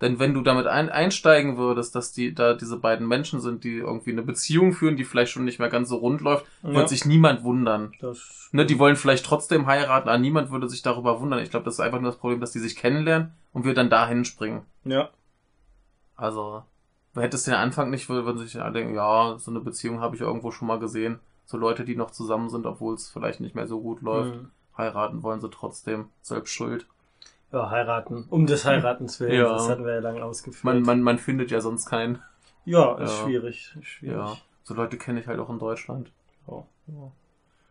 Denn 0.00 0.20
wenn 0.20 0.32
du 0.32 0.42
damit 0.42 0.66
ein, 0.68 0.90
einsteigen 0.90 1.56
würdest, 1.56 1.94
dass 1.96 2.12
die 2.12 2.32
da 2.32 2.54
diese 2.54 2.78
beiden 2.78 3.08
Menschen 3.08 3.40
sind, 3.40 3.64
die 3.64 3.78
irgendwie 3.78 4.12
eine 4.12 4.22
Beziehung 4.22 4.72
führen, 4.72 4.96
die 4.96 5.04
vielleicht 5.04 5.32
schon 5.32 5.44
nicht 5.44 5.58
mehr 5.58 5.68
ganz 5.70 5.88
so 5.88 5.96
rund 5.96 6.20
läuft, 6.20 6.46
Ja. 6.62 6.72
wird 6.74 6.88
sich 6.88 7.04
niemand 7.04 7.42
wundern. 7.42 7.92
Das 8.00 8.48
Ne, 8.52 8.64
die 8.64 8.78
wollen 8.78 8.96
vielleicht 8.96 9.26
trotzdem 9.26 9.66
heiraten, 9.66 10.08
aber 10.08 10.18
niemand 10.18 10.50
würde 10.50 10.68
sich 10.68 10.82
darüber 10.82 11.20
wundern. 11.20 11.40
Ich 11.40 11.50
glaube, 11.50 11.64
das 11.64 11.74
ist 11.74 11.80
einfach 11.80 12.00
nur 12.00 12.10
das 12.12 12.18
Problem, 12.20 12.40
dass 12.40 12.52
die 12.52 12.60
sich 12.60 12.76
kennenlernen 12.76 13.32
und 13.52 13.64
wir 13.64 13.74
dann 13.74 13.90
dahin 13.90 14.24
springen. 14.24 14.62
ja. 14.84 15.10
Also, 16.16 16.64
du 17.14 17.20
hättest 17.20 17.46
den 17.46 17.54
Anfang 17.54 17.90
nicht, 17.90 18.08
würden 18.08 18.38
sich 18.38 18.60
alle 18.60 18.72
denken, 18.72 18.94
ja, 18.94 19.36
so 19.38 19.50
eine 19.50 19.60
Beziehung 19.60 20.00
habe 20.00 20.16
ich 20.16 20.22
irgendwo 20.22 20.50
schon 20.50 20.66
mal 20.68 20.78
gesehen. 20.78 21.20
So 21.46 21.56
Leute, 21.56 21.84
die 21.84 21.96
noch 21.96 22.10
zusammen 22.10 22.50
sind, 22.50 22.66
obwohl 22.66 22.94
es 22.94 23.08
vielleicht 23.08 23.40
nicht 23.40 23.54
mehr 23.54 23.66
so 23.68 23.80
gut 23.80 24.02
läuft, 24.02 24.32
Hm. 24.34 24.50
heiraten 24.76 25.22
wollen 25.22 25.40
sie 25.40 25.48
trotzdem, 25.50 26.06
selbst 26.20 26.52
schuld. 26.52 26.86
Ja, 27.52 27.70
heiraten. 27.70 28.26
Um 28.30 28.46
des 28.46 28.64
Heiratens 28.64 29.18
willen, 29.20 29.32
Ja. 29.32 29.52
das 29.54 29.68
hatten 29.68 29.84
wir 29.84 29.94
ja 29.94 30.00
lange 30.00 30.22
ausgeführt. 30.24 30.64
Man, 30.64 30.82
man, 30.82 31.00
man 31.02 31.18
findet 31.18 31.50
ja 31.50 31.60
sonst 31.60 31.86
keinen. 31.86 32.22
ja, 32.64 32.94
ist 32.98 33.18
Ja. 33.18 33.24
schwierig. 33.24 33.74
ist 33.80 33.86
Schwierig. 33.86 34.16
Ja, 34.16 34.36
so 34.64 34.74
Leute 34.74 34.96
kenne 34.98 35.20
ich 35.20 35.26
halt 35.26 35.38
auch 35.40 35.48
in 35.50 35.58
Deutschland. 35.58 36.10
Ja. 36.46 36.64
Ja. 36.88 37.12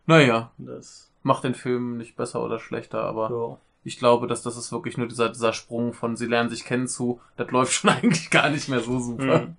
Naja, 0.06 0.50
Das, 0.58 1.10
macht 1.22 1.44
den 1.44 1.54
Film 1.54 1.96
nicht 1.98 2.16
besser 2.16 2.42
oder 2.42 2.58
schlechter, 2.58 3.02
aber 3.02 3.30
ja. 3.30 3.58
ich 3.84 3.98
glaube, 3.98 4.26
dass 4.26 4.42
das 4.42 4.56
ist 4.56 4.72
wirklich 4.72 4.96
nur 4.96 5.06
dieser, 5.06 5.28
dieser 5.28 5.52
Sprung 5.52 5.92
von 5.92 6.16
sie 6.16 6.26
lernen 6.26 6.48
sich 6.48 6.64
kennen 6.64 6.88
zu, 6.88 7.20
das 7.36 7.50
läuft 7.50 7.72
schon 7.74 7.90
eigentlich 7.90 8.30
gar 8.30 8.48
nicht 8.50 8.68
mehr 8.68 8.80
so 8.80 8.98
super. 8.98 9.40
Hm. 9.40 9.56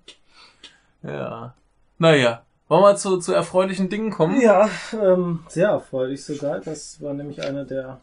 Ja. 1.02 1.54
Naja, 1.98 2.42
wollen 2.68 2.82
wir 2.82 2.96
zu, 2.96 3.18
zu 3.18 3.32
erfreulichen 3.32 3.88
Dingen 3.88 4.10
kommen? 4.10 4.40
Ja, 4.40 4.68
ähm, 4.92 5.40
sehr 5.48 5.68
erfreulich 5.68 6.24
sogar. 6.24 6.60
Das 6.60 7.00
war 7.02 7.14
nämlich 7.14 7.42
einer 7.42 7.64
der 7.64 8.00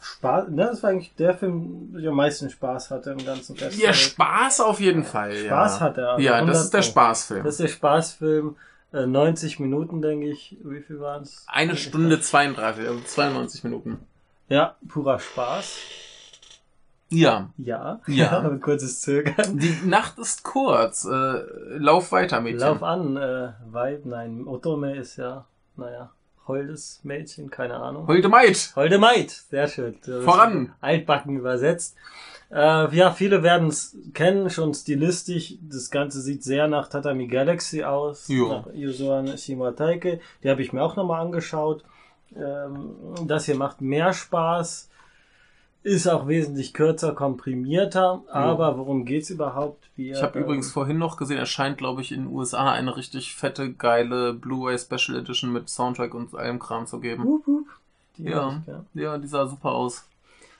Spaß, 0.00 0.48
ne, 0.48 0.66
das 0.66 0.82
war 0.82 0.90
eigentlich 0.90 1.14
der 1.16 1.34
Film, 1.34 1.92
der 1.92 2.10
am 2.10 2.16
meisten 2.16 2.48
Spaß 2.50 2.90
hatte 2.90 3.10
im 3.10 3.24
ganzen 3.24 3.56
Festival. 3.56 3.86
Ja, 3.86 3.92
Spaß 3.92 4.60
auf 4.60 4.80
jeden 4.80 5.04
Fall. 5.04 5.34
Spaß 5.36 5.78
ja. 5.78 5.80
hat 5.80 5.98
er. 5.98 6.18
Ja, 6.20 6.34
100 6.34 6.54
das 6.54 6.64
ist 6.64 6.74
der 6.74 6.78
Pro. 6.78 6.86
Spaßfilm. 6.86 7.44
Das 7.44 7.54
ist 7.54 7.60
der 7.60 7.68
Spaßfilm. 7.68 8.56
Äh, 8.92 9.06
90 9.06 9.60
Minuten, 9.60 10.02
denke 10.02 10.28
ich. 10.28 10.56
Wie 10.64 10.80
viel 10.80 11.00
waren 11.00 11.22
es? 11.22 11.44
Eine 11.46 11.76
Stunde 11.76 12.20
32, 12.20 12.88
also 12.88 13.00
92 13.00 13.64
Minuten. 13.64 13.98
Ja, 14.48 14.74
purer 14.88 15.18
Spaß. 15.18 15.76
Ja. 17.10 17.50
Ja. 17.56 18.00
Ja. 18.06 18.40
Ein 18.50 18.60
kurzes 18.60 19.00
Zögern. 19.00 19.58
Die 19.58 19.76
Nacht 19.84 20.18
ist 20.18 20.42
kurz. 20.42 21.04
Äh, 21.04 21.42
lauf 21.76 22.12
weiter, 22.12 22.40
Mädchen. 22.40 22.60
Lauf 22.60 22.82
an, 22.82 23.16
äh, 23.16 23.52
Weib, 23.70 24.06
nein, 24.06 24.46
Otome 24.46 24.96
ist 24.96 25.16
ja, 25.16 25.44
naja, 25.76 26.10
holdes 26.50 27.00
Mädchen, 27.04 27.50
keine 27.50 27.76
Ahnung. 27.76 28.06
Holde 28.06 28.28
Maid. 28.28 28.72
Holde 28.76 28.98
Maid, 28.98 29.30
sehr 29.30 29.68
schön. 29.68 29.96
Das 30.04 30.24
Voran. 30.24 30.72
Altbacken 30.80 31.36
übersetzt. 31.36 31.96
Äh, 32.52 32.94
ja, 32.96 33.12
viele 33.12 33.42
werden 33.42 33.68
es 33.68 33.96
kennen, 34.12 34.50
schon 34.50 34.74
stilistisch. 34.74 35.54
Das 35.62 35.90
Ganze 35.90 36.20
sieht 36.20 36.42
sehr 36.42 36.66
nach 36.66 36.88
Tatami 36.88 37.28
Galaxy 37.28 37.84
aus. 37.84 38.26
Jo. 38.28 38.48
Nach 38.48 38.74
Yuzuan 38.74 39.38
Shimataike. 39.38 40.20
Die 40.42 40.50
habe 40.50 40.60
ich 40.60 40.72
mir 40.72 40.82
auch 40.82 40.96
nochmal 40.96 41.22
angeschaut. 41.22 41.84
Ähm, 42.36 42.96
das 43.26 43.46
hier 43.46 43.56
macht 43.56 43.80
mehr 43.80 44.12
Spaß. 44.12 44.89
Ist 45.82 46.06
auch 46.06 46.28
wesentlich 46.28 46.74
kürzer, 46.74 47.12
komprimierter. 47.14 48.22
Aber 48.30 48.76
worum 48.76 49.06
geht's 49.06 49.30
überhaupt? 49.30 49.88
Wir, 49.96 50.14
Ich 50.14 50.22
habe 50.22 50.38
ähm, 50.38 50.44
übrigens 50.44 50.70
vorhin 50.70 50.98
noch 50.98 51.16
gesehen, 51.16 51.38
erscheint, 51.38 51.78
glaube 51.78 52.02
ich, 52.02 52.12
in 52.12 52.24
den 52.24 52.34
USA 52.34 52.70
eine 52.72 52.96
richtig 52.96 53.34
fette, 53.34 53.72
geile 53.72 54.34
Blu-ray 54.34 54.78
Special 54.78 55.18
Edition 55.18 55.52
mit 55.52 55.70
Soundtrack 55.70 56.12
und 56.14 56.34
allem 56.34 56.58
Kram 56.58 56.86
zu 56.86 57.00
geben. 57.00 57.24
Wup, 57.24 57.46
wup. 57.46 57.66
Die 58.18 58.24
Ja. 58.24 58.62
ich. 58.94 59.00
Ja, 59.02 59.16
die 59.16 59.26
sah 59.26 59.46
super 59.46 59.72
aus. 59.72 60.06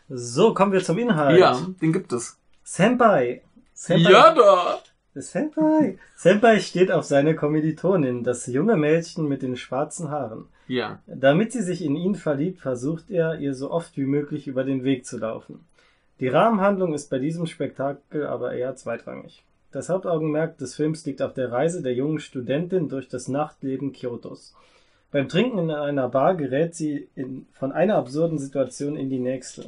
So, 0.08 0.54
kommen 0.54 0.72
wir 0.72 0.82
zum 0.82 0.98
Inhalt. 0.98 1.38
Ja, 1.38 1.60
den 1.80 1.92
gibt 1.92 2.12
es. 2.12 2.38
Senpai. 2.64 3.42
Senpai. 3.74 4.10
Ja, 4.10 4.34
da! 4.34 4.78
Senpai. 5.14 5.98
Senpai 6.16 6.60
steht 6.60 6.92
auf 6.92 7.04
seine 7.04 7.34
Kommilitonin, 7.34 8.22
das 8.22 8.46
junge 8.46 8.76
Mädchen 8.76 9.28
mit 9.28 9.42
den 9.42 9.56
schwarzen 9.56 10.10
Haaren. 10.10 10.46
Ja. 10.68 11.00
Damit 11.06 11.52
sie 11.52 11.62
sich 11.62 11.84
in 11.84 11.96
ihn 11.96 12.14
verliebt, 12.14 12.60
versucht 12.60 13.10
er, 13.10 13.40
ihr 13.40 13.54
so 13.54 13.70
oft 13.70 13.96
wie 13.96 14.04
möglich 14.04 14.46
über 14.46 14.62
den 14.62 14.84
Weg 14.84 15.04
zu 15.04 15.18
laufen. 15.18 15.64
Die 16.20 16.28
Rahmenhandlung 16.28 16.94
ist 16.94 17.10
bei 17.10 17.18
diesem 17.18 17.46
Spektakel 17.46 18.26
aber 18.26 18.52
eher 18.52 18.76
zweitrangig. 18.76 19.42
Das 19.72 19.88
Hauptaugenmerk 19.88 20.58
des 20.58 20.74
Films 20.74 21.04
liegt 21.06 21.22
auf 21.22 21.32
der 21.32 21.50
Reise 21.50 21.82
der 21.82 21.94
jungen 21.94 22.20
Studentin 22.20 22.88
durch 22.88 23.08
das 23.08 23.28
Nachtleben 23.28 23.92
Kyotos. 23.92 24.54
Beim 25.12 25.28
Trinken 25.28 25.58
in 25.58 25.70
einer 25.70 26.08
Bar 26.08 26.36
gerät 26.36 26.74
sie 26.74 27.08
in, 27.16 27.46
von 27.52 27.72
einer 27.72 27.96
absurden 27.96 28.38
Situation 28.38 28.96
in 28.96 29.10
die 29.10 29.18
nächste. 29.18 29.64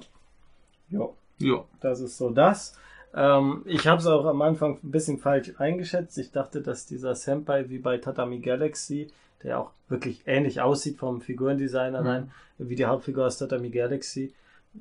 Jo. 0.88 1.14
Ja. 1.38 1.64
Das 1.80 2.00
ist 2.00 2.16
so 2.16 2.30
das. 2.30 2.76
Ähm, 3.14 3.62
ich 3.66 3.86
habe 3.86 4.00
es 4.00 4.06
auch 4.06 4.24
am 4.26 4.40
Anfang 4.42 4.78
ein 4.82 4.90
bisschen 4.90 5.18
falsch 5.18 5.52
eingeschätzt. 5.58 6.16
Ich 6.18 6.30
dachte, 6.32 6.60
dass 6.62 6.86
dieser 6.86 7.14
Senpai 7.14 7.68
wie 7.68 7.78
bei 7.78 7.98
Tatami 7.98 8.38
Galaxy, 8.38 9.10
der 9.42 9.58
auch 9.60 9.70
wirklich 9.88 10.22
ähnlich 10.26 10.60
aussieht 10.60 10.98
vom 10.98 11.20
Figurendesign 11.20 11.94
allein, 11.94 12.30
wie 12.58 12.76
die 12.76 12.86
Hauptfigur 12.86 13.26
aus 13.26 13.38
Tatami 13.38 13.70
Galaxy, 13.70 14.32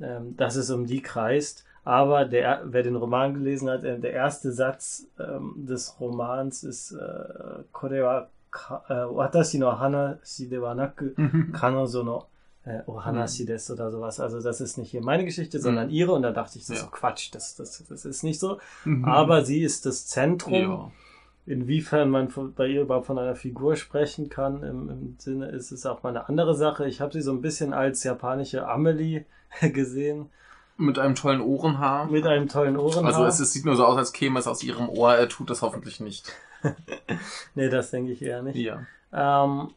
ähm, 0.01 0.37
dass 0.37 0.55
es 0.55 0.69
um 0.69 0.85
die 0.85 1.01
kreist. 1.01 1.65
Aber 1.83 2.25
der, 2.25 2.61
wer 2.65 2.83
den 2.83 2.95
Roman 2.95 3.33
gelesen 3.33 3.69
hat, 3.69 3.83
äh, 3.83 3.99
der 3.99 4.13
erste 4.13 4.51
Satz 4.51 5.07
ähm, 5.19 5.65
des 5.67 5.99
Romans 5.99 6.63
ist 6.63 6.91
äh, 6.91 7.63
Kore 7.71 8.03
wa 8.03 8.27
ka- 8.51 8.83
äh, 8.87 9.15
watashi 9.15 9.57
no 9.57 9.79
hanashi 9.79 10.47
de 10.47 10.61
wa 10.61 10.75
naku 10.75 11.09
Kanozo 11.51 12.03
no 12.03 12.25
äh, 12.63 12.79
Ohanashi 12.85 13.45
des 13.45 13.69
oder 13.71 13.89
sowas. 13.91 14.19
Also 14.19 14.41
das 14.41 14.61
ist 14.61 14.77
nicht 14.77 14.91
hier 14.91 15.01
meine 15.03 15.25
Geschichte, 15.25 15.59
sondern 15.59 15.87
Mhm. 15.87 15.93
ihre. 15.93 16.11
Und 16.13 16.21
da 16.21 16.31
dachte 16.31 16.57
ich, 16.59 16.65
das 16.65 16.75
ist 16.77 16.81
Ja. 16.83 16.85
so 16.85 16.91
Quatsch, 16.91 17.29
das, 17.33 17.55
das, 17.55 17.83
das 17.89 18.05
ist 18.05 18.23
nicht 18.23 18.39
so. 18.39 18.59
Mhm. 18.85 19.05
Aber 19.05 19.43
sie 19.45 19.61
ist 19.63 19.85
das 19.85 20.05
Zentrum. 20.07 20.53
Ja. 20.53 20.91
Inwiefern 21.47 22.11
man 22.11 22.29
von, 22.29 22.53
bei 22.53 22.67
ihr 22.67 22.81
überhaupt 22.83 23.07
von 23.07 23.17
einer 23.17 23.35
Figur 23.35 23.75
sprechen 23.75 24.29
kann, 24.29 24.61
im, 24.61 24.89
im 24.89 25.15
Sinne 25.17 25.47
ist 25.47 25.71
es 25.71 25.87
auch 25.87 26.03
mal 26.03 26.09
eine 26.09 26.29
andere 26.29 26.53
Sache. 26.53 26.85
Ich 26.87 27.01
habe 27.01 27.11
sie 27.13 27.21
so 27.21 27.31
ein 27.31 27.41
bisschen 27.41 27.73
als 27.73 28.03
japanische 28.03 28.67
Amelie 28.67 29.25
gesehen, 29.73 30.29
Mit 30.77 30.99
einem 30.99 31.15
tollen 31.15 31.41
Ohrenhaar. 31.41 32.05
mit 32.11 32.27
einem 32.27 32.47
tollen 32.47 32.77
Ohrenhaar. 32.77 33.05
Also 33.05 33.25
es, 33.25 33.39
es 33.39 33.53
sieht 33.53 33.65
nur 33.65 33.75
so 33.75 33.85
aus, 33.85 33.97
als 33.97 34.13
käme 34.13 34.37
es 34.37 34.45
aus 34.47 34.61
ihrem 34.63 34.87
Ohr. 34.87 35.15
Er 35.15 35.27
tut 35.29 35.49
das 35.49 35.63
hoffentlich 35.63 35.99
nicht. 35.99 36.31
nee, 37.55 37.69
das 37.69 37.89
denke 37.89 38.11
ich 38.11 38.21
eher 38.21 38.43
nicht. 38.43 38.55
Ja. 38.57 38.85
Ähm, 39.11 39.71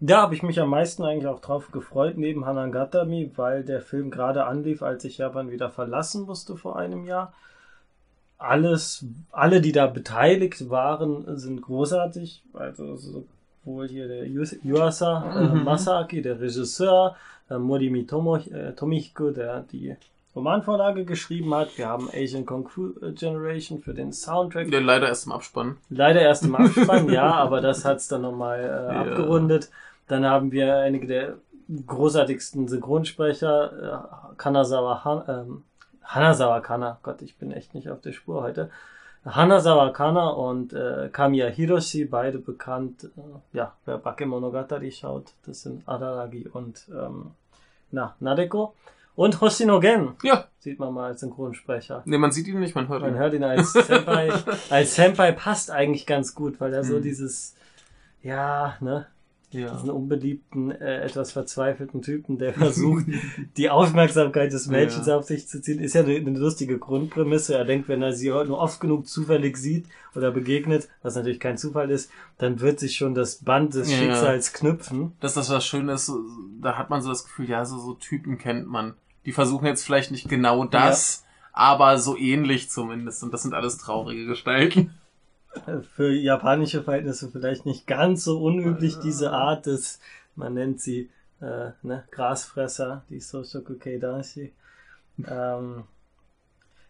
da 0.00 0.22
habe 0.22 0.34
ich 0.34 0.42
mich 0.42 0.60
am 0.60 0.70
meisten 0.70 1.04
eigentlich 1.04 1.26
auch 1.26 1.40
drauf 1.40 1.70
gefreut, 1.72 2.16
neben 2.16 2.46
Hanangatami, 2.46 3.32
weil 3.36 3.64
der 3.64 3.80
Film 3.80 4.10
gerade 4.10 4.44
anlief, 4.44 4.82
als 4.82 5.04
ich 5.04 5.18
Japan 5.18 5.50
wieder 5.50 5.70
verlassen 5.70 6.22
musste 6.24 6.56
vor 6.56 6.76
einem 6.76 7.04
Jahr. 7.04 7.32
Alles, 8.38 9.04
alle, 9.32 9.60
die 9.60 9.72
da 9.72 9.88
beteiligt 9.88 10.70
waren, 10.70 11.36
sind 11.36 11.60
großartig. 11.62 12.44
Also 12.52 12.96
so 12.96 13.26
wohl 13.64 13.88
hier 13.88 14.06
der 14.06 14.26
Yuasa 14.28 15.34
äh, 15.34 15.48
Mhm. 15.48 15.64
Masaki, 15.64 16.22
der 16.22 16.40
Regisseur, 16.40 17.16
äh, 17.50 17.58
Morimi 17.58 18.06
Tomo, 18.06 18.36
äh, 18.36 18.72
Tomihiko, 18.74 19.30
der 19.30 19.60
die 19.62 19.96
Romanvorlage 20.38 21.04
geschrieben 21.04 21.52
hat. 21.54 21.76
Wir 21.76 21.88
haben 21.88 22.08
Asian 22.14 22.46
Kung 22.46 22.68
Fu 22.68 22.92
Generation 23.14 23.80
für 23.80 23.92
den 23.92 24.12
Soundtrack. 24.12 24.70
Der 24.70 24.80
leider 24.80 25.08
erst 25.08 25.26
im 25.26 25.32
Abspann. 25.32 25.78
Leider 25.90 26.20
erst 26.20 26.44
im 26.44 26.54
Abspann, 26.54 27.08
ja, 27.12 27.34
aber 27.34 27.60
das 27.60 27.84
hat's 27.84 28.06
dann 28.06 28.22
nochmal 28.22 28.60
äh, 28.60 28.94
Ja. 28.94 29.00
abgerundet. 29.02 29.68
Dann 30.06 30.24
haben 30.24 30.52
wir 30.52 30.76
einige 30.76 31.06
der 31.08 31.34
großartigsten 31.86 32.68
Synchronsprecher, 32.68 34.04
äh, 34.32 34.34
Kanazawa 34.36 35.04
Han, 35.04 35.22
ähm, 35.28 35.62
Hanazawa 36.04 36.60
Kana, 36.60 36.98
Gott, 37.02 37.20
ich 37.22 37.36
bin 37.36 37.50
echt 37.52 37.74
nicht 37.74 37.90
auf 37.90 38.00
der 38.00 38.12
Spur 38.12 38.42
heute. 38.42 38.70
Hanazawa 39.26 39.90
Kana 39.90 40.28
und 40.28 40.72
äh, 40.72 41.08
Kamiya 41.12 41.48
Hiroshi, 41.48 42.04
beide 42.04 42.38
bekannt, 42.38 43.04
äh, 43.16 43.56
ja, 43.56 43.72
wer 43.84 43.98
Bakemonogatari 43.98 44.92
schaut, 44.92 45.32
das 45.44 45.62
sind 45.62 45.86
Araragi 45.88 46.48
und 46.52 46.86
ähm, 46.90 47.32
na, 47.90 48.14
Nadeko. 48.20 48.74
Und 49.18 49.40
Hoshino 49.40 49.80
Gen 49.80 50.10
Ja, 50.22 50.46
sieht 50.60 50.78
man 50.78 50.94
mal 50.94 51.06
als 51.08 51.20
Synchronsprecher. 51.20 52.02
nee, 52.04 52.18
man 52.18 52.30
sieht 52.30 52.46
ihn 52.46 52.60
nicht, 52.60 52.76
man 52.76 52.86
hört 52.88 53.02
Man 53.02 53.14
ihn. 53.14 53.18
hört 53.18 53.34
ihn 53.34 53.42
als 53.42 53.72
Senpai. 53.72 54.32
als 54.70 54.94
Senpai 54.94 55.32
passt 55.32 55.72
eigentlich 55.72 56.06
ganz 56.06 56.36
gut, 56.36 56.60
weil 56.60 56.72
er 56.72 56.84
so 56.84 56.94
Hm. 56.96 57.02
dieses, 57.02 57.56
ja, 58.22 58.76
ne, 58.80 59.06
Ja. 59.50 59.72
diesen 59.74 59.90
unbeliebten, 59.90 60.70
äh, 60.70 61.00
etwas 61.02 61.32
verzweifelten 61.32 62.00
Typen, 62.00 62.38
der 62.38 62.52
versucht, 62.54 63.06
die 63.56 63.70
Aufmerksamkeit 63.70 64.52
des 64.52 64.68
Mädchens 64.68 65.08
Ja. 65.08 65.16
auf 65.16 65.24
sich 65.24 65.48
zu 65.48 65.60
ziehen, 65.60 65.80
ist 65.80 65.94
ja 65.94 66.02
eine, 66.04 66.14
eine 66.14 66.38
lustige 66.38 66.78
Grundprämisse. 66.78 67.56
Er 67.56 67.64
denkt, 67.64 67.88
wenn 67.88 68.02
er 68.02 68.12
sie 68.12 68.28
nur 68.28 68.58
oft 68.60 68.78
genug 68.80 69.08
zufällig 69.08 69.56
sieht 69.56 69.86
oder 70.14 70.30
begegnet, 70.30 70.88
was 71.02 71.16
natürlich 71.16 71.40
kein 71.40 71.58
Zufall 71.58 71.90
ist, 71.90 72.08
dann 72.38 72.60
wird 72.60 72.78
sich 72.78 72.94
schon 72.94 73.16
das 73.16 73.36
Band 73.42 73.74
des 73.74 73.90
Ja. 73.90 73.96
Schicksals 73.98 74.52
knüpfen. 74.52 75.14
dass 75.18 75.34
das 75.34 75.50
was 75.50 75.66
Schönes, 75.66 76.12
da 76.60 76.78
hat 76.78 76.88
man 76.88 77.02
so 77.02 77.08
das 77.08 77.24
Gefühl, 77.24 77.48
ja, 77.50 77.64
so, 77.64 77.78
so 77.80 77.94
Typen 77.94 78.38
kennt 78.38 78.68
man. 78.68 78.94
Die 79.28 79.32
versuchen 79.32 79.66
jetzt 79.66 79.84
vielleicht 79.84 80.10
nicht 80.10 80.30
genau 80.30 80.64
das, 80.64 81.22
aber 81.52 81.98
so 81.98 82.16
ähnlich 82.16 82.70
zumindest. 82.70 83.22
Und 83.22 83.30
das 83.30 83.42
sind 83.42 83.52
alles 83.52 83.76
traurige 83.76 84.24
Gestalten. 84.24 84.94
Äh, 85.66 85.80
Für 85.94 86.10
japanische 86.10 86.82
Verhältnisse 86.82 87.30
vielleicht 87.30 87.66
nicht 87.66 87.86
ganz 87.86 88.24
so 88.24 88.42
unüblich, 88.42 89.00
diese 89.00 89.32
Art 89.32 89.66
des, 89.66 90.00
man 90.34 90.54
nennt 90.54 90.80
sie, 90.80 91.10
äh, 91.42 91.72
ne, 91.82 92.04
Grasfresser, 92.10 93.04
die 93.10 93.20
Soshoku 93.20 93.74
Keidanshi. 93.78 94.54
Ähm, 95.30 95.84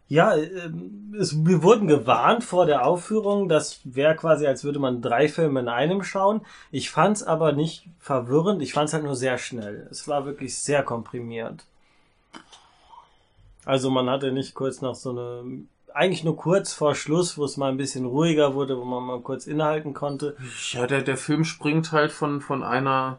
ja, 0.07 0.37
ähm, 0.37 1.17
es, 1.19 1.45
wir 1.45 1.65
wurden 1.65 1.89
gewarnt 1.89 2.45
vor 2.45 2.67
der 2.67 2.87
Aufführung, 2.87 3.49
das 3.49 3.81
wäre 3.83 4.15
quasi, 4.15 4.47
als 4.47 4.63
würde 4.63 4.79
man 4.79 5.03
drei 5.03 5.29
Filme 5.29 5.59
in 5.59 5.69
einem 5.69 6.05
schauen. 6.05 6.43
Ich 6.71 6.93
fand's 6.93 7.25
aber 7.25 7.51
nicht 7.51 7.89
verwirrend, 7.99 8.63
ich 8.63 8.75
fand's 8.75 8.93
halt 8.93 9.03
nur 9.03 9.17
sehr 9.17 9.39
schnell. 9.39 9.89
Es 9.91 10.07
war 10.07 10.25
wirklich 10.25 10.57
sehr 10.57 10.85
komprimiert. 10.85 11.65
Also 13.69 13.91
man 13.91 14.09
hatte 14.09 14.33
nicht 14.33 14.55
kurz 14.55 14.81
noch 14.81 14.95
so 14.95 15.11
eine, 15.11 15.45
eigentlich 15.93 16.25
nur 16.25 16.37
kurz 16.37 16.73
vor 16.73 16.95
Schluss, 16.95 17.37
wo 17.37 17.45
es 17.45 17.57
mal 17.59 17.69
ein 17.71 17.77
bisschen 17.77 18.07
ruhiger 18.07 18.55
wurde, 18.55 18.79
wo 18.79 18.85
man 18.85 19.03
mal 19.05 19.21
kurz 19.21 19.47
innehalten 19.47 19.93
konnte. 19.93 20.37
Ja, 20.73 20.87
der, 20.87 21.03
der 21.03 21.17
Film 21.19 21.45
springt 21.45 21.93
halt 21.93 22.11
von, 22.11 22.41
von 22.41 22.63
einer 22.63 23.19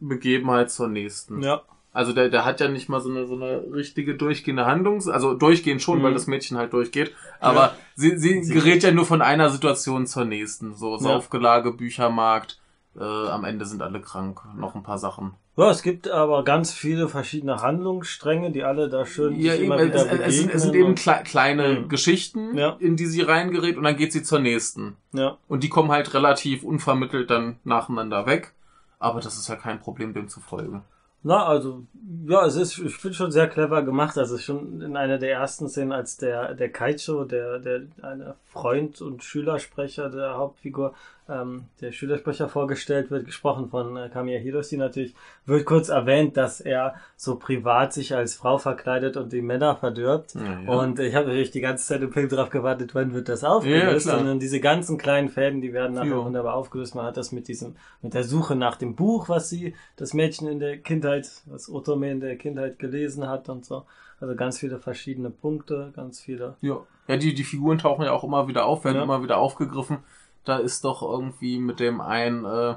Begebenheit 0.00 0.70
zur 0.70 0.88
nächsten. 0.88 1.42
Ja, 1.42 1.62
Also 1.92 2.12
der, 2.12 2.28
der 2.28 2.44
hat 2.44 2.60
ja 2.60 2.68
nicht 2.68 2.88
mal 2.88 3.00
so 3.00 3.10
eine, 3.10 3.26
so 3.26 3.34
eine 3.34 3.64
richtige 3.72 4.14
durchgehende 4.14 4.64
Handlung, 4.66 5.06
also 5.08 5.34
durchgehend 5.34 5.82
schon, 5.82 5.98
Mhm. 5.98 6.02
weil 6.04 6.12
das 6.14 6.26
Mädchen 6.28 6.56
halt 6.56 6.72
durchgeht, 6.72 7.12
aber 7.40 7.60
Ja. 7.60 7.74
sie, 7.96 8.16
sie, 8.18 8.42
Sie- 8.44 8.54
gerät 8.54 8.82
ja 8.84 8.90
nur 8.92 9.04
von 9.06 9.20
einer 9.22 9.50
Situation 9.50 10.06
zur 10.06 10.24
nächsten. 10.24 10.74
So 10.76 10.92
Ja. 10.92 10.98
Saufgelage, 10.98 11.72
Büchermarkt, 11.72 12.60
äh, 12.98 13.02
am 13.04 13.44
Ende 13.44 13.64
sind 13.64 13.82
alle 13.82 14.00
krank, 14.00 14.40
noch 14.56 14.74
ein 14.74 14.82
paar 14.82 14.98
Sachen. 14.98 15.32
ja, 15.56 15.70
es 15.70 15.82
gibt 15.82 16.08
aber 16.08 16.44
ganz 16.44 16.72
viele 16.72 17.08
verschiedene 17.08 17.62
Handlungsstränge, 17.62 18.50
die 18.50 18.64
alle 18.64 18.88
da 18.88 19.06
schön 19.06 19.38
Ja, 19.40 19.54
eben, 19.54 19.64
immer 19.64 19.78
wieder 19.84 19.94
es, 19.94 20.04
es, 20.20 20.36
sind, 20.38 20.54
es 20.54 20.62
sind 20.62 20.74
eben 20.74 20.94
klei 20.94 21.22
kleine 21.22 21.80
Mhm. 21.80 21.88
Geschichten, 21.88 22.56
Ja. 22.56 22.76
in 22.78 22.96
die 22.96 23.06
sie 23.06 23.22
reingerät 23.22 23.76
und 23.76 23.84
dann 23.84 23.96
geht 23.96 24.12
sie 24.12 24.22
zur 24.22 24.38
nächsten. 24.40 24.96
Ja, 25.12 25.36
Und 25.48 25.62
die 25.64 25.68
kommen 25.68 25.90
halt 25.90 26.12
relativ 26.14 26.62
unvermittelt 26.64 27.30
dann 27.30 27.56
nacheinander 27.64 28.26
weg. 28.26 28.52
Aber 29.00 29.20
das 29.20 29.38
ist 29.38 29.48
ja 29.48 29.54
kein 29.56 29.78
Problem, 29.80 30.12
dem 30.12 30.28
zu 30.28 30.40
folgen. 30.40 30.82
Na, 31.22 31.46
also, 31.46 31.82
ja, 32.26 32.46
es 32.46 32.54
ist, 32.56 32.78
ich 32.78 32.96
finde 32.96 33.16
schon 33.16 33.32
sehr 33.32 33.48
clever 33.48 33.82
gemacht. 33.82 34.16
Also 34.18 34.38
schon 34.38 34.80
in 34.80 34.96
einer 34.96 35.18
der 35.18 35.32
ersten 35.32 35.68
Szenen, 35.68 35.92
als 35.92 36.16
der, 36.16 36.54
der 36.54 36.70
Kaicho, 36.70 37.24
der, 37.24 37.58
der, 37.58 37.82
eine 38.02 38.34
Freund 38.58 39.00
und 39.00 39.22
Schülersprecher 39.22 40.10
der 40.10 40.36
Hauptfigur, 40.36 40.94
ähm, 41.28 41.66
der 41.80 41.92
Schülersprecher 41.92 42.48
vorgestellt 42.48 43.10
wird, 43.10 43.24
gesprochen 43.24 43.68
von 43.68 43.96
äh, 43.96 44.08
Kamiya 44.08 44.40
Hiroshi 44.40 44.76
natürlich, 44.76 45.14
wird 45.46 45.64
kurz 45.64 45.90
erwähnt, 45.90 46.36
dass 46.36 46.60
er 46.60 46.94
so 47.16 47.36
privat 47.36 47.92
sich 47.92 48.16
als 48.16 48.34
Frau 48.34 48.58
verkleidet 48.58 49.16
und 49.16 49.32
die 49.32 49.42
Männer 49.42 49.76
verdirbt. 49.76 50.34
Ja, 50.34 50.60
ja. 50.60 50.70
Und 50.70 50.98
ich 50.98 51.14
habe 51.14 51.26
natürlich 51.26 51.52
die 51.52 51.60
ganze 51.60 51.86
Zeit 51.86 52.02
im 52.02 52.12
Film 52.12 52.28
drauf 52.28 52.50
gewartet, 52.50 52.94
wann 52.94 53.14
wird 53.14 53.28
das 53.28 53.44
aufgelöst. 53.44 54.06
Ja, 54.06 54.16
und 54.16 54.26
dann 54.26 54.40
diese 54.40 54.58
ganzen 54.58 54.98
kleinen 54.98 55.28
Fäden, 55.28 55.60
die 55.60 55.72
werden 55.72 55.94
nachher 55.94 56.24
wunderbar 56.24 56.54
aufgelöst. 56.54 56.96
Man 56.96 57.06
hat 57.06 57.16
das 57.16 57.30
mit 57.30 57.46
diesem, 57.46 57.76
mit 58.02 58.14
der 58.14 58.24
Suche 58.24 58.56
nach 58.56 58.76
dem 58.76 58.96
Buch, 58.96 59.28
was 59.28 59.48
sie, 59.48 59.74
das 59.96 60.14
Mädchen 60.14 60.48
in 60.48 60.58
der 60.58 60.78
Kindheit, 60.78 61.30
was 61.46 61.70
Otome 61.70 62.10
in 62.10 62.20
der 62.20 62.36
Kindheit 62.36 62.80
gelesen 62.80 63.28
hat 63.28 63.48
und 63.48 63.64
so. 63.64 63.84
Also 64.20 64.34
ganz 64.34 64.58
viele 64.58 64.78
verschiedene 64.78 65.30
Punkte, 65.30 65.92
ganz 65.94 66.20
viele. 66.20 66.56
Ja, 66.60 66.78
ja 67.06 67.16
die, 67.16 67.34
die 67.34 67.44
Figuren 67.44 67.78
tauchen 67.78 68.04
ja 68.04 68.12
auch 68.12 68.24
immer 68.24 68.48
wieder 68.48 68.66
auf, 68.66 68.84
werden 68.84 68.96
Ja. 68.96 69.02
immer 69.04 69.22
wieder 69.22 69.38
aufgegriffen. 69.38 69.98
Da 70.44 70.56
ist 70.58 70.84
doch 70.84 71.02
irgendwie 71.02 71.58
mit 71.58 71.78
dem 71.78 72.00
einen 72.00 72.44
äh, 72.44 72.74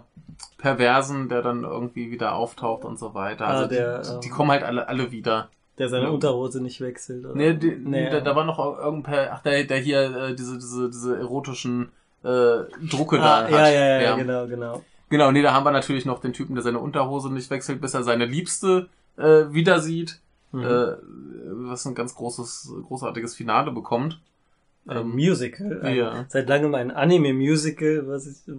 Perversen, 0.57 1.29
der 1.29 1.41
dann 1.41 1.63
irgendwie 1.63 2.11
wieder 2.11 2.35
auftaucht 2.35 2.85
und 2.85 2.99
so 2.99 3.13
weiter. 3.13 3.45
Ah, 3.47 3.51
Also 3.51 3.67
der, 3.69 4.01
die, 4.01 4.09
ähm, 4.09 4.21
die 4.21 4.29
kommen 4.29 4.51
halt 4.51 4.63
alle, 4.63 4.87
alle 4.87 5.11
wieder. 5.11 5.49
Der 5.77 5.89
seine 5.89 6.05
Ja. 6.05 6.09
Unterhose 6.11 6.61
nicht 6.61 6.81
wechselt. 6.81 7.25
Oder? 7.25 7.35
Nee, 7.35 7.53
die, 7.53 7.71
Nee, 7.75 8.09
da, 8.09 8.19
da 8.19 8.35
war 8.35 8.43
noch 8.45 8.59
irgendein 8.59 9.03
Per, 9.03 9.33
ach, 9.33 9.41
der, 9.41 9.63
der 9.63 9.77
hier 9.77 10.15
äh, 10.15 10.35
diese, 10.35 10.55
diese, 10.57 10.89
diese 10.89 11.17
erotischen 11.17 11.89
äh, 12.23 12.63
Drucke 12.89 13.17
da 13.17 13.23
ah, 13.39 13.43
hat. 13.43 13.51
ja, 13.51 13.69
ja, 13.69 14.01
ja, 14.01 14.15
genau, 14.15 14.47
genau. 14.47 14.83
Genau, 15.09 15.31
nee, 15.31 15.41
da 15.41 15.53
haben 15.53 15.65
wir 15.65 15.71
natürlich 15.71 16.05
noch 16.05 16.19
den 16.19 16.33
Typen, 16.33 16.55
der 16.55 16.63
seine 16.63 16.79
Unterhose 16.79 17.31
nicht 17.33 17.49
wechselt, 17.49 17.81
bis 17.81 17.93
er 17.93 18.03
seine 18.03 18.25
Liebste 18.25 18.89
äh, 19.17 19.45
wieder 19.51 19.79
sieht, 19.79 20.19
Mhm. 20.53 20.63
äh, 20.65 20.95
was 21.71 21.85
ein 21.87 21.95
ganz 21.95 22.13
großes, 22.15 22.73
großartiges 22.87 23.35
Finale 23.35 23.71
bekommt. 23.71 24.19
Ein 24.85 24.97
Ähm, 24.97 25.09
Musical. 25.11 25.81
Ein, 25.83 25.95
ja. 25.95 26.25
Seit 26.29 26.47
langem 26.49 26.75
ein 26.75 26.91
Anime-Musical, 26.91 28.07
was 28.07 28.27
ich 28.27 28.47
äh, 28.47 28.53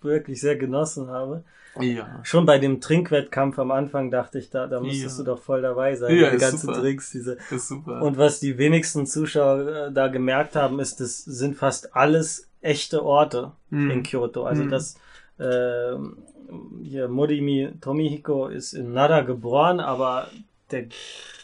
wirklich 0.00 0.40
sehr 0.40 0.56
genossen 0.56 1.08
habe. 1.08 1.44
Ja. 1.80 2.20
Schon 2.22 2.46
bei 2.46 2.58
dem 2.58 2.80
Trinkwettkampf 2.80 3.58
am 3.58 3.72
Anfang 3.72 4.10
dachte 4.12 4.38
ich, 4.38 4.48
da, 4.48 4.68
da 4.68 4.78
müsstest 4.80 5.18
Ja. 5.18 5.24
du 5.24 5.30
doch 5.32 5.42
voll 5.42 5.60
dabei 5.62 5.96
sein. 5.96 6.14
Ja, 6.16 6.30
die 6.30 6.36
ganzen 6.38 6.68
super. 6.68 6.80
Drinks, 6.80 7.10
diese. 7.10 7.36
Ist 7.50 7.66
super. 7.68 8.00
Und 8.00 8.16
was 8.16 8.38
die 8.38 8.58
wenigsten 8.58 9.06
Zuschauer 9.06 9.66
äh, 9.88 9.92
da 9.92 10.06
gemerkt 10.08 10.54
haben, 10.54 10.78
ist, 10.78 11.00
das 11.00 11.24
sind 11.24 11.56
fast 11.56 11.96
alles 11.96 12.48
echte 12.60 13.04
Orte 13.04 13.52
Mhm. 13.70 13.90
in 13.90 14.02
Kyoto. 14.04 14.44
Also 14.44 14.62
Mhm. 14.62 14.70
das 14.70 14.94
ähm, 15.40 16.18
hier 16.82 17.08
Morimi 17.08 17.72
Tomihiko 17.80 18.46
ist 18.46 18.72
in 18.74 18.92
Nara 18.92 19.22
geboren, 19.22 19.80
aber 19.80 20.28
der 20.70 20.86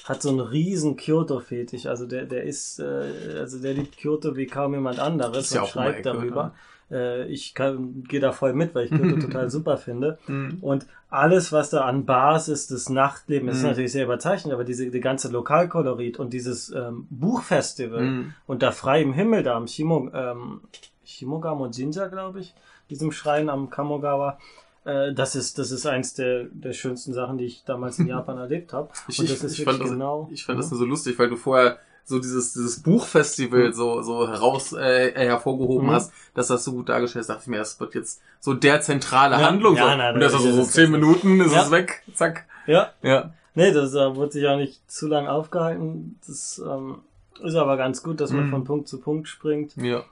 hat 0.04 0.22
so 0.22 0.30
einen 0.30 0.40
riesen 0.40 0.96
Kyoto-Fetisch. 0.96 1.86
Also 1.86 2.06
der, 2.06 2.24
der 2.24 2.44
ist, 2.44 2.78
äh, 2.80 3.36
also 3.38 3.60
der 3.60 3.74
liebt 3.74 3.96
Kyoto 3.98 4.36
wie 4.36 4.46
kaum 4.46 4.74
jemand 4.74 4.98
anderes 4.98 5.50
ja 5.50 5.62
und 5.62 5.68
schreibt 5.68 6.06
darüber. 6.06 6.54
Äh, 6.90 7.26
ich 7.28 7.54
gehe 7.54 8.20
da 8.20 8.32
voll 8.32 8.52
mit, 8.54 8.74
weil 8.74 8.86
ich 8.86 8.90
Kyoto 8.90 9.16
total 9.26 9.50
super 9.50 9.76
finde. 9.76 10.18
Mhm. 10.26 10.58
Und 10.60 10.86
alles, 11.10 11.52
was 11.52 11.70
da 11.70 11.82
an 11.82 12.06
Bars 12.06 12.48
ist, 12.48 12.70
das 12.70 12.88
Nachtleben, 12.88 13.48
ist 13.48 13.62
Mhm. 13.62 13.68
natürlich 13.68 13.92
sehr 13.92 14.04
überzeichnet, 14.04 14.52
aber 14.54 14.64
diese 14.64 14.90
die 14.90 15.00
ganze 15.00 15.28
Lokalkolorit 15.30 16.18
und 16.18 16.32
dieses 16.32 16.70
ähm, 16.72 17.06
Buchfestival 17.10 18.02
Mhm. 18.02 18.34
und 18.46 18.62
da 18.62 18.72
frei 18.72 19.02
im 19.02 19.12
Himmel 19.12 19.42
da 19.42 19.56
am 19.56 19.66
Shimo, 19.68 20.10
ähm, 20.14 20.62
Shimogamo 21.04 21.66
Jinja, 21.66 22.06
glaube 22.08 22.40
ich, 22.40 22.54
diesem 22.88 23.12
Schrein 23.12 23.48
am 23.48 23.70
Kamogawa, 23.70 24.38
äh, 24.84 25.12
das 25.12 25.34
ist 25.37 25.58
das 25.58 25.70
ist 25.70 25.87
eins 25.87 26.14
der, 26.14 26.44
der 26.44 26.72
schönsten 26.72 27.12
Sachen, 27.12 27.38
die 27.38 27.44
ich 27.44 27.64
damals 27.64 27.99
in 27.99 28.06
Japan 28.14 28.38
erlebt 28.38 28.72
habe. 28.72 28.88
Ich, 29.08 29.18
ich, 29.22 29.42
ich 29.44 29.64
fand, 29.64 29.80
das, 29.80 29.90
genau. 29.90 30.28
ich 30.32 30.44
fand 30.44 30.58
das 30.58 30.70
nur 30.70 30.78
so 30.78 30.84
lustig, 30.87 31.18
weil 31.18 31.28
du 31.30 31.37
vorher 31.37 31.78
so 32.04 32.18
dieses, 32.18 32.54
dieses 32.54 32.82
Buchfestival 32.82 33.68
Mhm. 33.68 33.72
so, 33.72 34.02
so 34.02 34.26
heraus 34.26 34.72
äh, 34.72 35.12
hervorgehoben 35.14 35.87
Mhm. 35.88 35.92
hast, 35.92 36.12
dass 36.34 36.49
das 36.49 36.64
so 36.64 36.72
gut 36.72 36.88
dargestellt 36.88 37.20
ist, 37.22 37.28
dachte 37.30 37.42
ich 37.42 37.49
mir, 37.49 37.58
das 37.58 37.78
wird 37.78 37.94
jetzt 37.94 38.20
so 38.40 38.54
der 38.54 38.80
zentrale 38.80 39.37
Ja, 39.38 39.46
Handlung. 39.49 39.76
ja, 39.76 39.90
so. 39.92 39.96
nein, 39.96 40.14
und 40.14 40.20
das 40.20 40.34
ist 40.34 40.44
das 40.44 40.54
so, 40.56 40.64
zehn 40.64 40.90
Minuten, 40.90 41.40
ist 41.40 41.52
Ja. 41.52 41.62
es 41.62 41.70
weg, 41.70 42.02
zack. 42.14 42.46
Ja, 42.66 42.90
Ja. 43.02 43.32
nee, 43.54 43.72
das 43.72 43.94
äh, 43.94 44.14
wurde 44.16 44.32
sich 44.32 44.46
auch 44.49 44.56
nicht 44.56 44.90
zu 44.90 45.06
lang 45.08 45.28
aufgehalten. 45.28 46.18
Das 46.26 46.60
ähm, 46.64 46.99
ist 47.44 47.54
aber 47.54 47.76
ganz 47.76 48.02
gut, 48.02 48.20
dass 48.20 48.32
man 48.32 48.46
Mhm. 48.46 48.50
von 48.50 48.64
Punkt 48.64 48.88
zu 48.88 48.99
Punkt 48.99 49.28
springt. 49.28 49.76
Ja. 49.76 50.04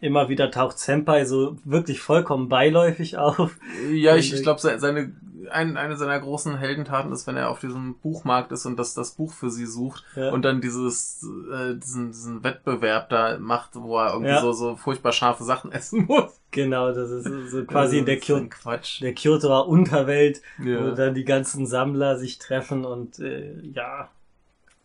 Immer 0.00 0.28
wieder 0.28 0.50
taucht 0.50 0.78
Senpai 0.78 1.24
so 1.24 1.56
wirklich 1.64 2.00
vollkommen 2.00 2.48
beiläufig 2.48 3.16
auf. 3.18 3.56
Ja, 3.92 4.16
ich, 4.16 4.32
ich 4.34 4.42
glaube, 4.42 4.60
seine, 4.60 5.12
ein, 5.50 5.76
eine 5.76 5.96
seiner 5.96 6.18
großen 6.18 6.56
Heldentaten 6.58 7.12
ist, 7.12 7.26
wenn 7.26 7.36
er 7.36 7.50
auf 7.50 7.60
diesem 7.60 7.94
Buchmarkt 7.98 8.52
ist 8.52 8.66
und 8.66 8.76
das, 8.78 8.94
das 8.94 9.12
Buch 9.12 9.32
für 9.32 9.50
sie 9.50 9.66
sucht 9.66 10.04
Ja. 10.16 10.30
und 10.32 10.42
dann 10.44 10.60
dieses, 10.60 11.22
äh, 11.52 11.74
diesen, 11.76 12.08
diesen 12.08 12.44
Wettbewerb 12.44 13.08
da 13.10 13.38
macht, 13.38 13.70
wo 13.74 13.98
er 13.98 14.12
irgendwie 14.12 14.32
Ja. 14.32 14.40
so, 14.40 14.52
so 14.52 14.76
furchtbar 14.76 15.12
scharfe 15.12 15.44
Sachen 15.44 15.72
essen 15.72 16.06
muss. 16.06 16.40
Genau, 16.50 16.92
das 16.92 17.10
ist 17.10 17.50
so 17.50 17.64
quasi 17.64 17.98
in 17.98 18.06
der, 18.06 18.18
Kyo 18.18 18.40
Quatsch. 18.50 19.00
der 19.02 19.14
Kyotoer 19.14 19.68
Unterwelt, 19.68 20.40
wo 20.58 20.68
Ja. 20.68 20.90
dann 20.92 21.14
die 21.14 21.24
ganzen 21.24 21.66
Sammler 21.66 22.18
sich 22.18 22.38
treffen 22.38 22.84
und 22.84 23.18
äh, 23.18 23.60
ja, 23.72 24.08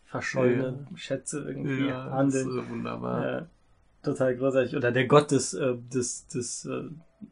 verschollene 0.06 0.86
Schätze 0.94 1.42
irgendwie 1.46 1.88
Ja, 1.88 2.04
das 2.04 2.12
handeln. 2.14 2.48
ist 2.58 2.66
äh, 2.66 2.70
wunderbar. 2.70 3.46
Total 4.02 4.34
großartig. 4.36 4.76
Oder 4.76 4.90
der 4.92 5.06
Gott 5.06 5.30
des, 5.30 5.54
äh, 5.54 5.74
des, 5.76 6.26
des 6.28 6.64
äh, 6.64 6.82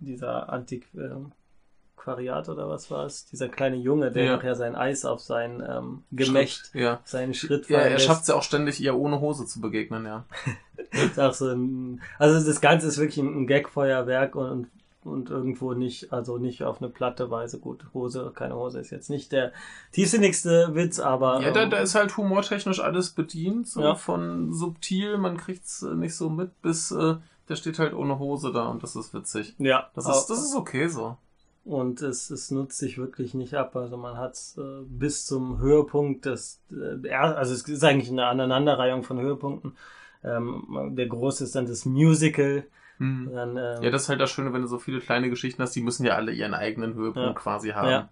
dieser 0.00 0.52
Antiquariat 0.52 2.48
oder 2.48 2.68
was 2.68 2.90
war 2.90 3.06
es? 3.06 3.26
Dieser 3.26 3.48
kleine 3.48 3.76
Junge, 3.76 4.10
der 4.12 4.24
Ja. 4.24 4.36
nachher 4.36 4.54
sein 4.54 4.76
Eis 4.76 5.04
auf 5.04 5.20
sein 5.20 5.62
ähm, 5.68 6.04
Gemächt, 6.12 6.66
Schritt, 6.70 6.80
Ja. 6.82 7.00
seinen 7.04 7.34
Schritt 7.34 7.68
Ja, 7.68 7.80
er 7.80 7.98
schafft 7.98 8.22
es 8.22 8.28
ja 8.28 8.34
auch 8.36 8.42
ständig, 8.42 8.80
ihr 8.80 8.94
ohne 8.94 9.20
Hose 9.20 9.46
zu 9.46 9.60
begegnen, 9.60 10.04
ja. 10.06 10.24
Ist 10.92 11.18
auch 11.20 11.34
so 11.34 11.48
ein, 11.48 12.00
also 12.18 12.44
das 12.44 12.60
Ganze 12.60 12.88
ist 12.88 12.98
wirklich 12.98 13.18
ein, 13.18 13.42
ein 13.42 13.46
Gagfeuerwerk 13.46 14.34
und, 14.34 14.50
und 14.50 14.66
irgendwo 15.04 15.72
nicht, 15.72 16.12
also 16.12 16.38
nicht 16.38 16.62
auf 16.62 16.80
eine 16.82 16.90
platte 16.90 17.30
Weise. 17.30 17.58
Gut, 17.58 17.84
Hose, 17.94 18.32
keine 18.34 18.54
Hose 18.56 18.80
ist 18.80 18.90
jetzt 18.90 19.10
nicht 19.10 19.32
der 19.32 19.52
tiefsinnigste 19.92 20.74
Witz, 20.74 20.98
aber 20.98 21.40
Ja, 21.40 21.50
da, 21.50 21.62
ähm, 21.62 21.70
da 21.70 21.78
ist 21.78 21.94
halt 21.94 22.16
humortechnisch 22.16 22.80
alles 22.80 23.10
bedient, 23.10 23.66
so 23.68 23.80
Ja. 23.82 23.94
von 23.94 24.52
subtil, 24.52 25.18
man 25.18 25.36
kriegt's 25.36 25.82
äh, 25.82 25.94
nicht 25.94 26.14
so 26.14 26.28
mit, 26.30 26.60
bis 26.62 26.90
äh, 26.90 27.16
der 27.48 27.56
steht 27.56 27.78
halt 27.78 27.94
ohne 27.94 28.18
Hose 28.18 28.52
da 28.52 28.66
und 28.68 28.82
das 28.82 28.94
ist 28.96 29.12
witzig. 29.14 29.54
ja, 29.58 29.90
Das 29.94 30.06
ist, 30.06 30.26
das 30.26 30.38
ist 30.44 30.54
okay 30.54 30.86
so. 30.88 31.16
und 31.64 32.00
es, 32.02 32.30
es 32.30 32.50
nutzt 32.50 32.78
sich 32.78 32.96
wirklich 32.98 33.34
nicht 33.34 33.54
ab. 33.54 33.74
Also 33.76 33.96
man 33.96 34.16
hat 34.16 34.38
äh, 34.58 34.82
bis 34.86 35.26
zum 35.26 35.58
Höhepunkt 35.58 36.26
des, 36.26 36.60
äh, 36.70 37.10
also 37.12 37.52
es 37.54 37.62
ist 37.66 37.84
eigentlich 37.84 38.10
eine 38.10 38.26
Aneinanderreihung 38.26 39.02
von 39.02 39.18
Höhepunkten. 39.20 39.76
Ähm, 40.22 40.92
der 40.94 41.06
große 41.06 41.44
ist 41.44 41.54
dann 41.54 41.66
das 41.66 41.84
Musical. 41.86 42.64
Mhm. 43.00 43.30
Dann, 43.32 43.56
ähm, 43.56 43.82
Ja, 43.82 43.90
das 43.90 44.02
ist 44.02 44.08
halt 44.10 44.20
das 44.20 44.30
Schöne, 44.30 44.52
wenn 44.52 44.62
du 44.62 44.68
so 44.68 44.78
viele 44.78 45.00
kleine 45.00 45.28
Geschichten 45.30 45.62
hast, 45.62 45.74
die 45.74 45.80
müssen 45.82 46.04
ja 46.06 46.14
alle 46.16 46.32
ihren 46.32 46.54
eigenen 46.54 46.94
Höhepunkt 46.94 47.28
Ja. 47.28 47.32
quasi 47.34 47.70
haben. 47.70 47.90
Ja. 47.90 48.08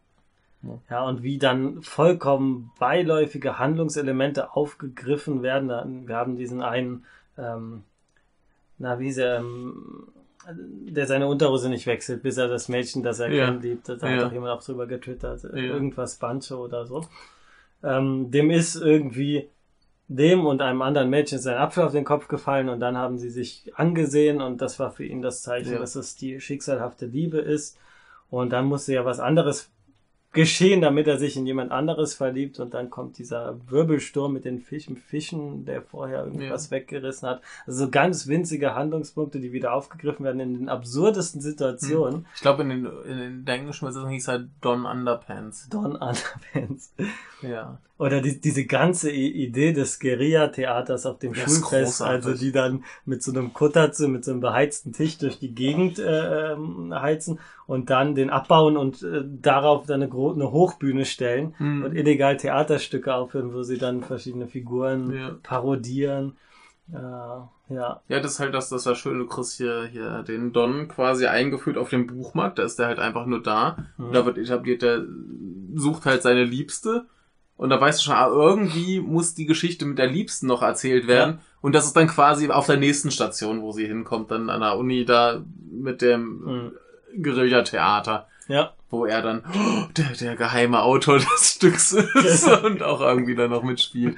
Ja, 0.90 1.04
und 1.04 1.22
wie 1.22 1.38
dann 1.38 1.82
vollkommen 1.82 2.72
beiläufige 2.80 3.60
Handlungselemente 3.60 4.56
aufgegriffen 4.56 5.42
werden. 5.42 5.68
Dann- 5.68 6.08
Wir 6.08 6.16
haben 6.16 6.36
diesen 6.36 6.62
einen, 6.62 7.04
ähm, 7.36 7.84
na, 8.78 8.98
wie 8.98 9.08
ist 9.08 9.18
er, 9.18 9.38
ähm, 9.38 10.08
der 10.50 11.06
seine 11.06 11.28
Unterhose 11.28 11.68
nicht 11.68 11.86
wechselt, 11.86 12.22
bis 12.22 12.38
er 12.38 12.48
das 12.48 12.68
Mädchen, 12.68 13.02
das 13.04 13.20
er 13.20 13.30
Ja. 13.30 13.44
kennt, 13.46 13.62
liebt. 13.62 13.88
Da 13.88 13.94
Ja. 13.94 14.16
hat 14.16 14.24
auch 14.24 14.32
jemand 14.32 14.50
auch 14.52 14.64
drüber 14.64 14.86
getwittert. 14.86 15.44
Ja. 15.44 15.50
Irgendwas 15.54 16.16
Bancho 16.16 16.56
oder 16.64 16.86
so. 16.86 17.04
Ähm, 17.84 18.30
dem 18.32 18.50
ist 18.50 18.74
irgendwie 18.74 19.48
dem 20.08 20.46
und 20.46 20.62
einem 20.62 20.82
anderen 20.82 21.10
Mädchen 21.10 21.38
sein 21.38 21.58
Apfel 21.58 21.84
auf 21.84 21.92
den 21.92 22.04
Kopf 22.04 22.28
gefallen 22.28 22.68
und 22.70 22.80
dann 22.80 22.96
haben 22.96 23.18
sie 23.18 23.30
sich 23.30 23.70
angesehen 23.76 24.40
und 24.40 24.60
das 24.62 24.78
war 24.78 24.90
für 24.90 25.04
ihn 25.04 25.20
das 25.22 25.42
Zeichen, 25.42 25.72
Ja. 25.74 25.78
dass 25.78 25.94
es 25.94 26.16
die 26.16 26.40
schicksalhafte 26.40 27.06
Liebe 27.06 27.38
ist. 27.38 27.76
Und 28.30 28.50
dann 28.52 28.66
musste 28.66 28.92
ja 28.92 29.04
was 29.04 29.20
anderes 29.20 29.70
geschehen, 30.32 30.82
damit 30.82 31.06
er 31.06 31.16
sich 31.18 31.36
in 31.38 31.46
jemand 31.46 31.72
anderes 31.72 32.12
verliebt 32.14 32.60
und 32.60 32.74
dann 32.74 32.90
kommt 32.90 33.16
dieser 33.16 33.58
Wirbelsturm 33.70 34.34
mit 34.34 34.44
den 34.44 34.60
Fischen, 34.60 34.96
Fischen, 34.96 35.64
der 35.64 35.80
vorher 35.80 36.24
irgendwas 36.24 36.70
weggerissen 36.70 37.28
hat. 37.28 37.40
Also 37.66 37.86
so 37.86 37.90
ganz 37.90 38.26
winzige 38.26 38.74
Handlungspunkte, 38.74 39.40
die 39.40 39.52
wieder 39.52 39.72
aufgegriffen 39.72 40.24
werden 40.26 40.40
in 40.40 40.54
den 40.58 40.68
absurdesten 40.68 41.40
Situationen. 41.40 42.26
Ich 42.34 42.42
glaube, 42.42 42.62
in, 42.62 42.68
den, 42.68 42.86
in 43.06 43.44
der 43.46 43.54
englischen 43.54 43.86
Übersetzung 43.86 44.10
hieß 44.10 44.28
er 44.28 44.44
Don 44.60 44.84
Underpants. 44.84 45.68
Don 45.70 45.92
Underpants. 45.96 46.92
Ja. 47.40 47.78
Oder 47.98 48.20
die, 48.20 48.40
diese 48.40 48.64
ganze 48.64 49.10
Idee 49.10 49.72
des 49.72 49.98
Guerilla-Theaters 49.98 51.04
auf 51.04 51.18
dem 51.18 51.34
Das 51.34 51.42
Schulfest, 51.42 52.00
also 52.00 52.32
die 52.32 52.52
dann 52.52 52.84
mit 53.04 53.24
so 53.24 53.32
einem 53.32 53.52
Kutterze, 53.52 54.06
mit 54.06 54.24
so 54.24 54.30
einem 54.30 54.40
beheizten 54.40 54.92
Tisch 54.92 55.18
durch 55.18 55.40
die 55.40 55.52
Gegend 55.52 55.98
äh, 55.98 56.52
ähm, 56.52 56.94
heizen 56.94 57.40
und 57.66 57.90
dann 57.90 58.14
den 58.14 58.30
abbauen 58.30 58.76
und 58.76 59.02
äh, 59.02 59.24
darauf 59.26 59.86
dann 59.86 60.02
eine, 60.02 60.12
eine 60.12 60.52
Hochbühne 60.52 61.04
stellen 61.04 61.54
Mhm. 61.58 61.82
und 61.84 61.94
illegal 61.96 62.36
Theaterstücke 62.36 63.12
aufführen, 63.12 63.52
wo 63.52 63.64
sie 63.64 63.78
dann 63.78 64.04
verschiedene 64.04 64.46
Figuren 64.46 65.12
Ja. 65.12 65.36
parodieren. 65.42 66.36
Äh, 66.92 66.96
ja, 66.96 68.00
Ja, 68.08 68.20
das 68.20 68.32
ist 68.34 68.40
halt 68.40 68.54
das, 68.54 68.68
das 68.70 68.96
Schöne, 68.96 69.18
du 69.18 69.26
kriegst 69.26 69.56
hier, 69.56 69.88
hier 69.90 70.22
den 70.22 70.52
Don 70.52 70.86
quasi 70.88 71.26
eingeführt 71.26 71.76
auf 71.76 71.90
dem 71.90 72.06
Buchmarkt, 72.06 72.58
da 72.58 72.62
ist 72.62 72.78
der 72.78 72.86
halt 72.86 72.98
einfach 73.00 73.26
nur 73.26 73.42
da. 73.42 73.76
Mhm. 73.96 74.04
Und 74.06 74.12
da 74.14 74.24
wird 74.24 74.38
etabliert, 74.38 74.82
der 74.82 75.04
sucht 75.74 76.06
halt 76.06 76.22
seine 76.22 76.44
Liebste. 76.44 77.06
Und 77.58 77.68
da 77.70 77.78
weißt 77.80 77.98
du 78.00 78.04
schon, 78.04 78.14
ah, 78.14 78.28
irgendwie 78.28 79.00
muss 79.00 79.34
die 79.34 79.44
Geschichte 79.44 79.84
mit 79.84 79.98
der 79.98 80.06
Liebsten 80.06 80.46
noch 80.46 80.62
erzählt 80.62 81.06
werden. 81.08 81.40
Und 81.60 81.74
das 81.74 81.84
ist 81.86 81.94
dann 81.96 82.06
quasi 82.06 82.48
auf 82.48 82.66
der 82.66 82.76
nächsten 82.78 83.10
Station, 83.10 83.60
wo 83.62 83.72
sie 83.72 83.86
hinkommt, 83.86 84.30
dann 84.30 84.48
an 84.48 84.60
der 84.60 84.78
Uni 84.78 85.04
da 85.04 85.42
mit 85.70 86.00
dem 86.00 86.22
Mhm. 86.44 86.72
Guerilla-Theater, 87.22 88.26
ja, 88.48 88.72
wo 88.90 89.04
er 89.06 89.22
dann 89.22 89.42
oh, 89.52 89.84
der, 89.96 90.10
der 90.20 90.36
geheime 90.36 90.82
Autor 90.82 91.18
des 91.18 91.52
Stücks 91.56 91.92
ist 91.92 92.48
und 92.48 92.82
auch 92.82 93.00
irgendwie 93.00 93.34
da 93.34 93.48
noch 93.48 93.62
mitspielt. 93.62 94.16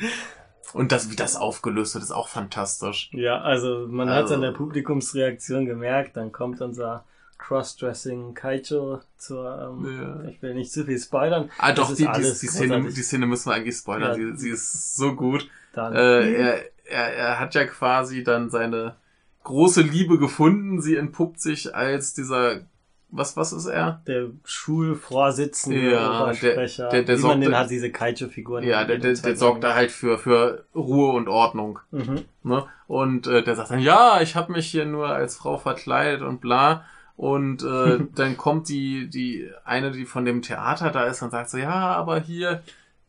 Und 0.73 0.93
das, 0.93 1.11
wie 1.11 1.17
das 1.17 1.35
aufgelöst 1.35 1.95
wird, 1.95 2.05
ist 2.05 2.13
auch 2.13 2.29
fantastisch. 2.29 3.11
ja, 3.13 3.41
also 3.41 3.87
man 3.89 4.09
hat 4.11 4.23
Also- 4.25 4.35
an 4.35 4.43
der 4.43 4.53
Publikumsreaktion 4.53 5.67
gemerkt, 5.67 6.17
dann 6.17 6.31
kommt 6.31 6.61
unser 6.61 7.05
Crossdressing 7.47 8.35
Kaicho 8.35 9.01
zur, 9.19 9.75
ähm, 9.83 10.01
Ja. 10.25 10.29
ich 10.31 10.41
will 10.43 10.55
nicht 10.55 10.73
zu 10.73 10.85
viel 10.85 10.99
spoilern. 10.99 11.51
Ah, 11.59 11.73
doch, 11.73 11.89
die, 11.95 12.05
die, 12.07 12.23
die, 12.23 12.47
Szene, 12.49 12.83
die 12.83 13.03
Szene 13.03 13.27
müssen 13.27 13.51
wir 13.51 13.55
eigentlich 13.55 13.77
spoilern. 13.77 14.11
Ja. 14.21 14.35
Sie, 14.37 14.37
sie 14.37 14.51
ist 14.51 14.97
so 14.97 15.15
gut. 15.15 15.49
Äh, 15.77 16.33
er, 16.35 16.59
er, 16.85 17.15
er 17.17 17.41
hat 17.41 17.55
ja 17.55 17.65
quasi 17.65 18.23
dann 18.25 18.51
seine 18.51 18.97
große 19.45 19.83
Liebe 19.83 20.19
gefunden. 20.19 20.81
Sie 20.83 20.97
entpuppt 20.97 21.41
sich 21.41 21.75
als 21.75 22.13
dieser, 22.15 22.61
was, 23.09 23.37
was 23.37 23.53
ist 23.53 23.67
er? 23.67 24.03
der 24.07 24.29
Schulvorsitzende, 24.45 25.93
Ja, 25.93 26.23
Obersprecher, 26.25 26.89
der- 26.89 27.03
der- 27.03 27.03
der 27.05 27.19
wie 27.19 27.23
man 27.23 27.31
sorgt- 27.31 27.45
den 27.47 27.57
hat, 27.59 27.71
diese 27.71 27.91
Kaicho-Figuren. 27.91 28.65
Ja, 28.65 28.85
der, 28.85 28.99
der, 28.99 29.15
der 29.15 29.37
sorgt 29.37 29.65
da 29.65 29.75
halt 29.75 29.91
für, 29.91 30.19
für 30.19 30.65
Ruhe 30.75 31.13
und 31.13 31.29
Ordnung. 31.29 31.79
Mhm. 31.91 32.25
Ne? 32.43 32.65
Und 32.87 33.27
äh, 33.27 33.43
der 33.43 33.57
sagt 33.57 33.71
dann, 33.71 33.81
ja, 33.81 34.21
ich 34.21 34.37
habe 34.37 34.53
mich 34.53 34.67
hier 34.67 34.85
nur 34.85 35.09
als 35.09 35.37
Frau 35.37 35.59
verkleidet 35.59 36.23
und 36.23 36.41
bla. 36.41 36.85
Und 37.21 37.63
äh, 37.63 37.99
dann 38.15 38.39
kommt 38.39 38.71
die, 38.71 39.11
die 39.11 39.51
eine, 39.67 39.91
die 39.91 40.07
von 40.07 40.25
dem 40.25 40.41
Theater 40.41 40.91
da 40.91 41.05
ist 41.05 41.21
und 41.21 41.31
sagt 41.31 41.51
so, 41.51 41.59
ja, 41.59 41.69
aber 41.71 42.19
hier 42.19 42.63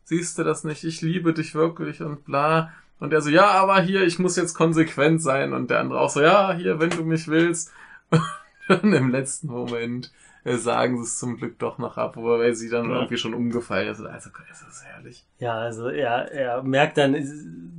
siehst 0.04 0.36
du 0.36 0.44
das 0.44 0.64
nicht, 0.64 0.84
ich 0.84 1.00
liebe 1.00 1.32
dich 1.32 1.54
wirklich 1.54 2.02
und 2.02 2.26
bla. 2.26 2.74
Und 3.00 3.14
er 3.14 3.22
so, 3.22 3.30
ja, 3.30 3.52
aber 3.52 3.80
hier, 3.80 4.02
ich 4.02 4.18
muss 4.18 4.36
jetzt 4.36 4.52
konsequent 4.52 5.22
sein. 5.22 5.54
Und 5.54 5.70
der 5.70 5.80
andere 5.80 5.98
auch 5.98 6.10
so, 6.10 6.20
ja, 6.20 6.52
hier, 6.52 6.78
wenn 6.78 6.90
du 6.90 7.04
mich 7.04 7.26
willst. 7.26 7.72
Und 8.10 8.84
dann 8.84 8.92
im 8.92 9.10
letzten 9.10 9.48
Moment 9.48 10.12
sagen 10.58 10.96
sie 10.98 11.04
es 11.04 11.18
zum 11.18 11.36
Glück 11.36 11.58
doch 11.58 11.78
noch 11.78 11.96
ab, 11.96 12.16
wobei 12.16 12.52
sie 12.52 12.68
dann 12.68 12.88
Ja. 12.90 12.96
irgendwie 12.96 13.16
schon 13.16 13.34
umgefallen 13.34 13.88
ist. 13.88 14.00
Also, 14.00 14.30
es 14.50 14.62
ist 14.62 14.84
herrlich. 14.84 15.24
Ja, 15.38 15.54
also 15.54 15.88
er, 15.88 16.30
er 16.32 16.62
merkt 16.62 16.98
dann, 16.98 17.16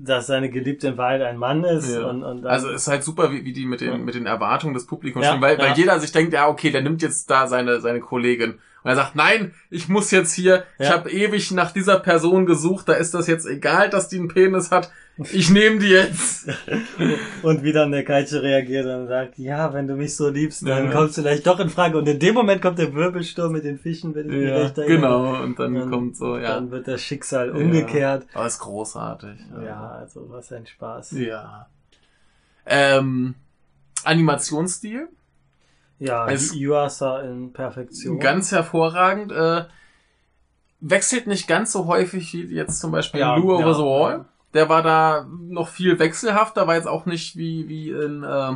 dass 0.03 0.27
seine 0.27 0.49
Geliebte 0.49 0.89
in 0.89 0.97
Wahrheit 0.97 1.21
ein 1.21 1.37
Mann 1.37 1.63
ist. 1.63 1.93
Ja. 1.93 2.07
Und, 2.09 2.23
und 2.23 2.45
Also 2.45 2.69
ist 2.69 2.87
halt 2.87 3.03
super, 3.03 3.31
wie, 3.31 3.45
wie 3.45 3.53
die 3.53 3.65
mit 3.65 3.81
den, 3.81 3.91
Ja. 3.91 3.97
mit 3.97 4.15
den 4.15 4.25
Erwartungen 4.25 4.73
des 4.73 4.85
Publikums 4.85 5.25
spielen, 5.25 5.41
weil, 5.41 5.57
weil 5.57 5.73
jeder 5.73 5.99
sich 5.99 6.11
denkt, 6.11 6.33
ja, 6.33 6.47
okay, 6.47 6.71
der 6.71 6.81
nimmt 6.81 7.01
jetzt 7.01 7.29
da 7.29 7.47
seine, 7.47 7.79
seine 7.81 7.99
Kollegin. 7.99 8.55
Und 8.83 8.89
er 8.89 8.95
sagt, 8.95 9.15
nein, 9.15 9.53
ich 9.69 9.87
muss 9.87 10.11
jetzt 10.11 10.33
hier, 10.33 10.63
ich 10.77 10.87
Ja. 10.87 10.93
habe 10.93 11.09
ewig 11.09 11.51
nach 11.51 11.71
dieser 11.71 11.99
Person 11.99 12.45
gesucht, 12.45 12.89
da 12.89 12.93
ist 12.93 13.13
das 13.13 13.27
jetzt 13.27 13.45
egal, 13.45 13.89
dass 13.89 14.09
die 14.09 14.17
einen 14.19 14.27
Penis 14.27 14.71
hat. 14.71 14.91
Ich 15.31 15.49
nehme 15.51 15.77
die 15.79 15.89
jetzt. 15.89 16.47
und 17.43 17.63
wie 17.63 17.71
dann 17.71 17.91
der 17.91 18.03
Kaicho 18.03 18.37
reagiert 18.39 18.85
und 18.87 19.07
sagt, 19.07 19.37
ja, 19.37 19.71
wenn 19.71 19.87
du 19.87 19.95
mich 19.95 20.15
so 20.15 20.27
liebst, 20.27 20.67
dann 20.67 20.85
Ja. 20.85 20.91
kommst 20.91 21.17
du 21.17 21.21
vielleicht 21.21 21.45
doch 21.45 21.59
in 21.59 21.69
Frage. 21.69 21.97
Und 21.99 22.07
in 22.07 22.17
dem 22.19 22.33
Moment 22.33 22.61
kommt 22.63 22.79
der 22.79 22.93
Wirbelsturm 22.93 23.51
mit 23.53 23.63
den 23.63 23.77
Fischen, 23.77 24.15
wenn 24.15 24.25
ich 24.29 24.35
mich 24.35 24.49
Ja, 24.49 24.57
recht 24.57 24.77
erinnere. 24.77 24.95
genau. 24.95 25.43
Und 25.43 25.59
dann 25.59 25.75
Dann- 25.75 25.89
kommt 25.91 26.17
so, 26.17 26.35
ja. 26.37 26.55
Dann 26.55 26.71
wird 26.71 26.87
das 26.87 26.99
Schicksal 27.01 27.51
umgekehrt. 27.51 28.25
Aber 28.33 28.47
ist 28.47 28.59
großartig. 28.59 29.37
Ja, 29.63 29.91
also 29.91 30.25
was 30.29 30.51
ein 30.51 30.65
Spaß. 30.65 31.11
Ja. 31.11 31.67
Ähm, 32.65 33.35
Animationsstil. 34.03 35.07
Ja, 35.99 36.27
Es- 36.29 36.53
Yuasa 36.55 37.21
in 37.21 37.53
Perfektion. 37.53 38.19
Ganz 38.19 38.51
hervorragend. 38.51 39.31
Äh, 39.31 39.65
wechselt 40.79 41.27
nicht 41.27 41.47
ganz 41.47 41.71
so 41.71 41.87
häufig 41.87 42.33
wie 42.33 42.43
jetzt 42.53 42.79
zum 42.79 42.91
Beispiel 42.91 43.21
Ja, 43.21 43.37
ja. 43.37 43.43
Over 43.43 43.73
the 43.73 43.81
Wall. 43.81 44.25
Der 44.53 44.69
war 44.69 44.83
da 44.83 45.25
noch 45.49 45.67
viel 45.69 45.97
wechselhafter, 45.97 46.67
war 46.67 46.75
jetzt 46.75 46.87
auch 46.87 47.05
nicht 47.05 47.37
wie, 47.37 47.67
wie 47.69 47.89
in 47.89 48.23
äh, 48.23 48.51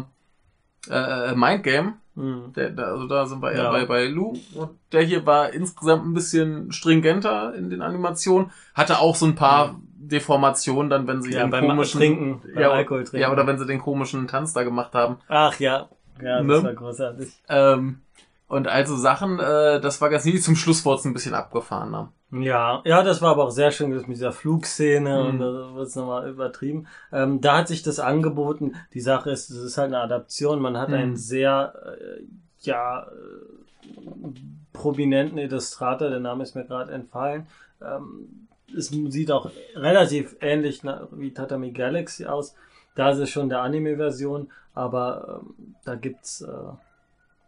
äh, 0.91 1.35
Mind 1.35 1.63
Game. 1.63 1.93
Mhm. 2.15 2.53
Der, 2.55 2.69
da, 2.71 2.83
also 2.91 3.07
da 3.07 3.25
sind 3.25 3.41
wir 3.41 3.51
eher 3.51 3.63
Ja. 3.63 3.71
bei, 3.71 3.85
bei 3.85 4.05
Lu. 4.07 4.33
Und 4.55 4.71
der 4.91 5.03
hier 5.03 5.25
war 5.25 5.51
insgesamt 5.53 6.05
ein 6.05 6.13
bisschen 6.13 6.71
stringenter 6.71 7.53
in 7.55 7.69
den 7.69 7.81
Animationen. 7.81 8.51
Hatte 8.75 8.99
auch 8.99 9.15
so 9.15 9.25
ein 9.25 9.35
paar 9.35 9.79
Deformationen 9.99 10.89
dann, 10.89 11.07
wenn 11.07 11.21
sie 11.21 11.31
Ja, 11.33 11.41
den 11.41 11.49
beim 11.51 11.67
komischen... 11.67 11.99
Trinken, 11.99 12.41
ja, 12.59 12.71
Alkohol 12.71 13.03
trinken. 13.03 13.21
ja, 13.21 13.31
oder 13.31 13.45
wenn 13.47 13.57
sie 13.57 13.65
den 13.65 13.79
komischen 13.79 14.27
Tanz 14.27 14.53
da 14.53 14.63
gemacht 14.63 14.93
haben. 14.93 15.17
Ach 15.27 15.59
ja, 15.59 15.89
Ja, 16.21 16.37
das 16.37 16.45
Ne? 16.45 16.63
war 16.63 16.73
großartig. 16.73 17.29
Ähm, 17.49 18.01
und 18.47 18.67
also 18.67 18.95
Sachen, 18.95 19.39
äh, 19.39 19.79
das 19.81 19.99
war 20.01 20.09
ganz 20.09 20.23
niedlich. 20.25 20.43
Zum 20.43 20.55
Schluss 20.55 20.85
wurde 20.85 20.99
es 20.99 21.05
ein 21.05 21.13
bisschen 21.13 21.33
abgefahrener. 21.33 22.11
Ja, 22.31 22.81
ja, 22.85 23.03
das 23.03 23.21
war 23.21 23.31
aber 23.31 23.45
auch 23.45 23.51
sehr 23.51 23.71
schön 23.71 23.89
mit 23.89 24.07
dieser 24.07 24.33
Flugszene 24.33 25.21
Mhm. 25.21 25.27
und 25.29 25.39
da 25.39 25.75
wird 25.75 25.87
es 25.87 25.95
nochmal 25.95 26.29
übertrieben. 26.29 26.87
Ähm, 27.11 27.39
da 27.41 27.57
hat 27.57 27.67
sich 27.69 27.83
das 27.83 27.99
angeboten. 27.99 28.73
Die 28.93 28.99
Sache 29.01 29.31
ist, 29.31 29.49
es 29.49 29.57
ist 29.63 29.77
halt 29.77 29.87
eine 29.93 29.99
Adaption. 30.01 30.61
Man 30.61 30.77
hat 30.77 30.89
Mhm. 30.89 30.95
einen 30.95 31.15
sehr, 31.17 31.73
äh, 31.99 32.23
ja, 32.61 33.03
äh, 33.03 34.27
prominenten 34.73 35.37
Illustrator, 35.37 36.09
der 36.09 36.19
Name 36.19 36.43
ist 36.43 36.55
mir 36.55 36.65
gerade 36.65 36.91
entfallen. 36.93 37.47
Ähm, 37.81 38.47
es 38.75 38.87
sieht 38.89 39.31
auch 39.31 39.49
relativ 39.75 40.35
ähnlich 40.41 40.81
wie 41.11 41.33
Tatami 41.33 41.71
Galaxy 41.71 42.25
aus. 42.25 42.53
Da 42.97 43.11
ist 43.11 43.19
es 43.19 43.29
schon 43.29 43.47
der 43.47 43.61
Anime-Version, 43.61 44.51
aber 44.73 45.41
ähm, 45.43 45.75
da 45.85 45.93
gibt's 45.93 46.41
äh, 46.41 46.47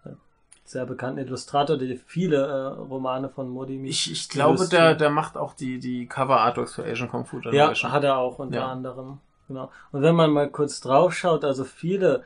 einen 0.05 0.17
sehr 0.63 0.85
bekannten 0.85 1.19
Illustrator, 1.19 1.75
der 1.75 1.97
viele 2.05 2.38
äh, 2.38 2.65
Romane 2.79 3.29
von 3.29 3.49
Modimi 3.49 3.89
Ich, 3.89 4.12
ich 4.12 4.29
glaube, 4.29 4.67
der, 4.67 4.93
der 4.93 5.09
macht 5.09 5.38
auch 5.38 5.55
die, 5.55 5.79
die 5.79 6.05
Cover-Artworks 6.05 6.75
für 6.75 6.85
Asian 6.85 7.09
Kung 7.09 7.25
Fu 7.25 7.39
Ja, 7.49 7.73
hat 7.73 8.03
er 8.03 8.17
auch 8.17 8.38
unter 8.38 8.57
Ja. 8.57 8.71
anderem. 8.71 9.21
Genau. 9.47 9.71
Und 9.91 10.03
wenn 10.03 10.13
man 10.13 10.29
mal 10.29 10.51
kurz 10.51 10.81
drauf 10.81 11.15
schaut, 11.15 11.43
also 11.43 11.63
viele, 11.63 12.23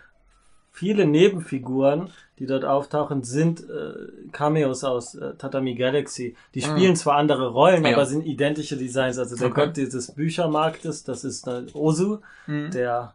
viele 0.75 1.05
Nebenfiguren, 1.05 2.09
die 2.39 2.47
dort 2.47 2.65
auftauchen, 2.65 3.23
sind 3.23 3.61
äh, 3.69 3.93
Cameos 4.31 4.83
aus 4.83 5.13
äh, 5.15 5.35
Tatami 5.35 5.75
Galaxy. 5.75 6.35
Die 6.55 6.59
Mhm. 6.61 6.63
spielen 6.65 6.95
zwar 6.95 7.15
andere 7.17 7.49
Rollen, 7.51 7.85
Ja. 7.85 7.93
aber 7.93 8.05
sind 8.07 8.25
identische 8.25 8.75
Designs. 8.75 9.17
Also 9.19 9.35
der 9.37 9.47
Okay. 9.51 9.65
Gott 9.67 9.77
dieses 9.77 10.11
Büchermarktes, 10.11 11.03
das 11.03 11.23
ist 11.23 11.47
äh, 11.47 11.63
Ozu, 11.73 12.19
Mhm. 12.47 12.71
der 12.71 13.13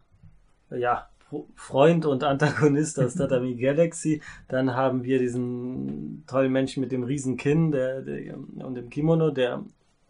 ja, 0.71 1.09
Fro- 1.29 1.45
Freund 1.55 2.05
und 2.05 2.23
Antagonist 2.23 2.97
aus 2.99 3.13
Tatami 3.15 3.55
Galaxy. 3.55 4.21
Dann 4.47 4.73
haben 4.75 5.03
wir 5.03 5.19
diesen 5.19 6.23
tollen 6.27 6.51
Menschen 6.51 6.79
mit 6.81 6.91
dem 6.93 7.03
riesen 7.03 7.35
Kinn 7.37 7.71
der, 7.71 8.01
der, 8.01 8.35
und 8.37 8.75
dem 8.75 8.89
Kimono, 8.89 9.31
der 9.31 9.63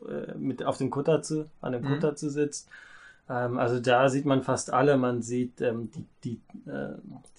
äh, 0.07 0.37
mit 0.37 0.63
auf 0.63 0.77
dem 0.77 0.89
Kutatsu, 0.91 1.45
an 1.61 1.73
dem 1.73 1.81
Mhm. 1.81 1.87
Kutatsu 1.95 2.29
sitzt. 2.29 2.69
Ähm, 3.29 3.57
also 3.57 3.79
da 3.79 4.09
sieht 4.09 4.25
man 4.25 4.41
fast 4.43 4.73
alle. 4.73 4.97
Man 4.97 5.21
sieht 5.21 5.61
ähm, 5.61 5.89
die, 5.91 6.05
die, 6.23 6.69
äh, 6.69 6.93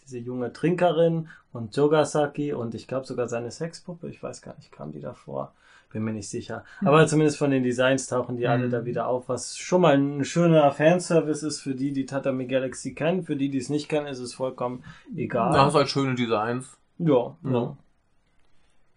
diese 0.05 0.19
junge 0.19 0.53
Trinkerin 0.53 1.29
und 1.53 1.77
Jogasaki 1.77 2.53
und 2.53 2.75
ich 2.75 2.87
glaube 2.89 3.07
sogar 3.07 3.29
seine 3.29 3.51
Sexpuppe. 3.51 4.09
Ich 4.09 4.23
weiß 4.23 4.43
gar 4.43 4.57
nicht, 4.57 4.71
kam 4.73 4.93
die 4.93 5.01
davor? 5.01 5.53
Bin 5.93 6.05
mir 6.05 6.13
nicht 6.13 6.29
sicher. 6.29 6.65
Aber 6.85 7.05
zumindest 7.09 7.37
von 7.37 7.51
den 7.51 7.65
Designs 7.65 8.07
tauchen 8.07 8.37
die 8.37 8.47
alle 8.47 8.69
Mhm. 8.69 8.71
da 8.71 8.85
wieder 8.85 9.09
auf, 9.09 9.29
was 9.29 9.59
schon 9.59 9.81
mal 9.81 9.97
ein 9.99 10.25
schöner 10.25 10.71
Fanservice 10.71 11.43
ist 11.45 11.61
für 11.61 11.75
die, 11.75 11.93
die 11.93 12.07
Tatami 12.07 12.47
Galaxy 12.47 12.95
kennen. 12.95 13.25
Für 13.25 13.35
die, 13.35 13.49
die 13.51 13.59
es 13.59 13.71
nicht 13.71 13.89
kennen, 13.89 14.07
ist 14.07 14.21
es 14.21 14.33
vollkommen 14.35 14.85
egal. 15.17 15.53
Da 15.53 15.65
hast 15.65 15.75
halt 15.75 15.89
schöne 15.89 16.15
Designs. 16.15 16.79
ja, 16.99 17.37
Ja. 17.43 17.51
ja. 17.51 17.77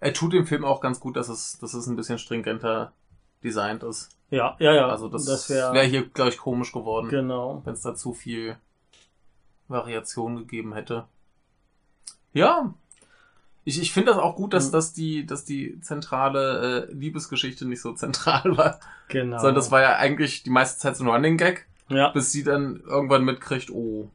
Er 0.02 0.14
tut 0.14 0.34
dem 0.34 0.46
Film 0.46 0.66
auch 0.66 0.82
ganz 0.82 1.00
gut, 1.00 1.16
dass 1.16 1.30
es, 1.30 1.58
dass 1.60 1.74
es 1.74 1.88
ein 1.88 1.96
bisschen 1.96 2.20
stringenter 2.20 2.92
designt 3.44 3.84
ist. 3.84 4.10
Ja, 4.30 4.56
ja, 4.60 4.74
ja. 4.74 4.88
Also 4.88 5.10
das, 5.10 5.26
das 5.26 5.50
wäre 5.50 5.74
wäre 5.74 5.86
hier, 5.86 6.08
glaube 6.10 6.32
ich, 6.32 6.38
komisch 6.38 6.72
geworden, 6.72 7.10
genau. 7.10 7.62
wenn 7.66 7.74
es 7.74 7.82
da 7.82 7.94
zu 7.94 8.14
viel 8.14 8.58
Variation 9.68 10.38
gegeben 10.38 10.74
hätte. 10.74 11.06
Ja. 12.34 12.74
Ich, 13.66 13.80
ich 13.82 13.94
finde 13.94 14.12
das 14.12 14.22
auch 14.22 14.36
gut, 14.36 14.54
dass, 14.54 14.68
Mhm. 14.68 14.72
dass, 14.72 14.94
die, 14.94 15.26
dass 15.26 15.46
die 15.46 15.80
zentrale 15.82 16.88
äh, 16.90 16.94
Liebesgeschichte 16.94 17.66
nicht 17.66 17.82
so 17.82 17.94
zentral 17.94 18.58
war. 18.58 18.80
Genau. 19.08 19.38
Sondern 19.38 19.56
das 19.56 19.72
war 19.72 19.82
ja 19.82 19.96
eigentlich 19.96 20.44
die 20.44 20.50
meiste 20.50 20.80
Zeit 20.80 20.98
so 20.98 21.04
ein 21.04 21.10
Running 21.10 21.38
Gag, 21.38 21.68
ja, 21.90 22.10
bis 22.10 22.32
sie 22.32 22.44
dann 22.44 22.82
irgendwann 22.82 23.24
mitkriegt, 23.24 23.70
oh, 23.70 24.10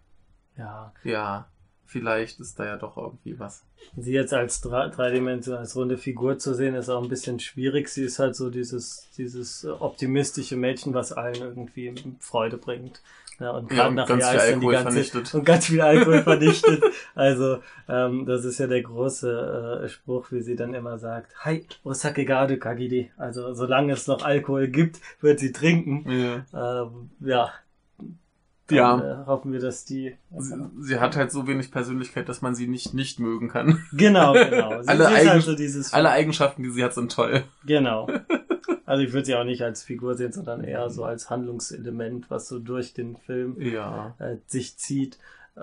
ja. 0.57 0.93
ja, 1.05 1.47
vielleicht 1.89 2.39
ist 2.39 2.59
da 2.61 2.65
ja 2.67 2.77
doch 2.77 2.97
irgendwie 2.97 3.39
was. 3.41 3.65
Sie 3.97 4.13
jetzt 4.13 4.33
als 4.33 4.61
drei- 4.61 4.89
Dreidimension, 4.89 5.57
als 5.57 5.75
runde 5.75 5.99
Figur 5.99 6.39
zu 6.39 6.55
sehen, 6.55 6.75
ist 6.77 6.89
auch 6.89 7.03
ein 7.03 7.09
bisschen 7.09 7.41
schwierig. 7.41 7.89
Sie 7.89 8.05
ist 8.05 8.19
halt 8.21 8.37
so 8.37 8.51
dieses, 8.51 9.09
dieses 9.17 9.67
optimistische 9.67 10.57
Mädchen, 10.57 10.95
was 10.95 11.13
allen 11.13 11.35
irgendwie 11.37 11.95
Freude 12.21 12.59
bringt. 12.59 13.01
Ja, 13.41 13.53
und 13.53 13.71
Ja, 13.71 13.77
gerade 13.77 13.89
und 13.91 13.95
nachher 13.95 14.17
ganz 14.19 14.29
viel 14.31 14.41
Alkohol 14.41 14.73
ganze, 14.73 14.91
vernichtet. 14.91 15.35
und 15.35 15.45
ganz 15.45 15.67
viel 15.67 15.81
Alkohol 15.81 16.23
vernichtet. 16.25 16.83
Also, 17.15 17.59
ähm, 17.89 18.27
das 18.27 18.45
ist 18.45 18.59
ja 18.59 18.67
der 18.67 18.83
große 18.83 19.81
äh, 19.85 19.89
Spruch, 19.89 20.33
wie 20.33 20.41
sie 20.43 20.57
dann 20.57 20.75
immer 20.75 20.99
sagt. 20.99 21.33
Hai, 21.45 21.65
osake 21.85 22.25
ga 22.25 22.41
aru 22.41 22.57
kagiri. 22.59 23.13
Also, 23.17 23.55
solange 23.55 23.93
es 23.93 24.09
noch 24.09 24.23
Alkohol 24.25 24.67
gibt, 24.69 25.01
wird 25.21 25.39
sie 25.39 25.53
trinken. 25.53 26.05
Ja. 26.53 26.83
Ähm, 26.83 27.11
ja. 27.21 27.53
Dann, 28.69 28.77
Ja. 28.77 29.23
Äh, 29.23 29.27
hoffen 29.27 29.53
wir, 29.53 29.61
dass 29.61 29.85
die. 29.85 30.15
Sie, 30.37 30.55
sie 30.81 31.01
hat 31.01 31.17
halt 31.17 31.33
so 31.33 31.47
wenig 31.47 31.71
Persönlichkeit, 31.71 32.29
dass 32.29 32.43
man 32.43 32.55
sie 32.55 32.69
nicht 32.69 32.95
nicht 32.95 33.19
mögen 33.19 33.49
kann. 33.49 33.83
Genau, 33.93 34.33
genau. 34.51 34.83
Sie, 34.83 34.89
Alle 34.89 35.07
sie 35.07 35.13
ist 35.13 35.19
halt 35.19 35.29
Eigen- 35.29 35.41
so 35.41 35.55
dieses. 35.57 35.93
Alle 35.95 36.11
Eigenschaften, 36.11 36.63
die 36.63 36.71
sie 36.71 36.85
hat, 36.85 36.95
sind 36.95 37.13
toll. 37.13 37.45
Genau. 37.67 38.09
Also 38.85 39.03
ich 39.03 39.13
würde 39.13 39.27
sie 39.27 39.35
auch 39.35 39.45
nicht 39.45 39.61
als 39.63 39.83
Figur 39.83 40.15
sehen, 40.15 40.33
sondern 40.33 40.65
eher 40.65 40.89
so 40.89 41.05
als 41.05 41.29
Handlungselement, 41.29 42.31
was 42.31 42.49
so 42.49 42.59
durch 42.59 42.95
den 42.95 43.19
Film 43.19 43.61
Ja. 43.61 44.15
äh, 44.19 44.37
sich 44.47 44.79
zieht. 44.79 45.19
Äh, 45.57 45.61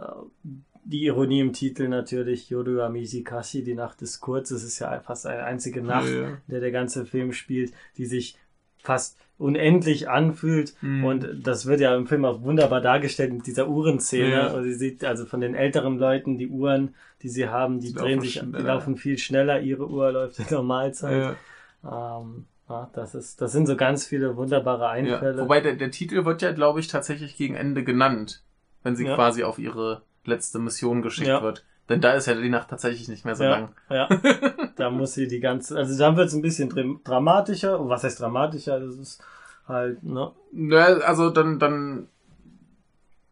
die 0.84 1.06
Ironie 1.06 1.40
im 1.40 1.52
Titel 1.52 1.88
natürlich, 1.88 2.52
Yoru 2.52 2.82
Amishikashi, 2.82 3.64
die 3.64 3.74
Nacht 3.74 4.04
ist 4.04 4.20
kurz. 4.20 4.52
Es 4.52 4.64
ist 4.64 4.78
ja 4.78 5.00
fast 5.00 5.26
eine 5.26 5.44
einzige 5.44 5.82
Nacht, 5.82 6.08
Ja. 6.08 6.28
in 6.28 6.38
der 6.50 6.60
der 6.60 6.72
ganze 6.72 7.08
Film 7.08 7.34
spielt, 7.34 7.74
die 7.98 8.06
sich 8.06 8.38
fast 8.84 9.18
unendlich 9.38 10.10
anfühlt. 10.10 10.74
Mhm. 10.82 11.04
Und 11.06 11.28
das 11.44 11.66
wird 11.66 11.82
ja 11.82 11.96
im 11.96 12.08
Film 12.08 12.26
auch 12.26 12.42
wunderbar 12.42 12.82
dargestellt 12.82 13.34
mit 13.34 13.48
dieser 13.48 13.68
Uhrenszene. 13.68 14.30
Ja. 14.30 14.48
Und 14.52 14.64
sie 14.64 14.74
sieht 14.74 15.04
also 15.04 15.26
von 15.26 15.42
den 15.42 15.56
älteren 15.56 15.98
Leuten 15.98 16.38
die 16.38 16.48
Uhren, 16.48 16.96
die 17.22 17.30
sie 17.30 17.50
haben, 17.50 17.80
die 17.80 17.90
Die 17.90 17.94
drehen 17.96 18.22
sich, 18.22 18.40
die 18.40 18.62
laufen 18.62 18.96
viel 18.98 19.18
schneller. 19.18 19.60
Ihre 19.60 19.90
Uhr 19.90 20.12
läuft 20.12 20.40
in 20.40 20.46
Normalzeit. 20.52 21.36
Ja. 21.84 22.20
Ähm, 22.20 22.46
ja, 22.70 22.90
das 22.94 23.14
ist, 23.14 23.42
das 23.42 23.52
sind 23.52 23.68
so 23.68 23.76
ganz 23.76 24.06
viele 24.06 24.38
wunderbare 24.38 24.84
Ja. 24.84 24.90
Einfälle. 24.90 25.42
Wobei 25.44 25.62
der, 25.62 25.76
der 25.76 25.92
Titel 25.92 26.26
wird 26.26 26.42
ja, 26.42 26.52
glaube 26.52 26.80
ich, 26.80 26.88
tatsächlich 26.88 27.36
gegen 27.38 27.56
Ende 27.56 27.84
genannt, 27.84 28.42
wenn 28.84 28.96
sie 28.96 29.06
Ja. 29.06 29.16
quasi 29.16 29.44
auf 29.44 29.60
ihre 29.60 30.02
letzte 30.24 30.60
Mission 30.60 31.02
geschickt 31.02 31.28
Ja. 31.28 31.44
wird. 31.44 31.64
Denn 31.90 32.02
da 32.02 32.14
ist 32.14 32.26
ja 32.26 32.34
die 32.34 32.50
Nacht 32.50 32.70
tatsächlich 32.70 33.08
nicht 33.08 33.26
mehr 33.26 33.36
so 33.36 33.44
ja, 33.44 33.50
lang. 33.52 33.70
ja. 33.90 34.10
da 34.76 34.90
muss 34.90 35.14
sie 35.14 35.28
die 35.28 35.40
ganze, 35.40 35.78
also 35.78 35.98
dann 35.98 36.16
wird 36.18 36.28
es 36.30 36.34
ein 36.34 36.42
bisschen 36.42 36.70
dram- 36.70 37.00
dramatischer. 37.04 37.80
Und 37.80 37.90
was 37.90 38.04
heißt 38.04 38.20
dramatischer? 38.20 38.80
Das 38.80 38.96
ist 38.96 39.24
halt, 39.68 40.04
ne? 40.04 40.32
Ja, 40.52 40.86
also 40.86 41.30
dann, 41.30 41.60
dann 41.60 42.08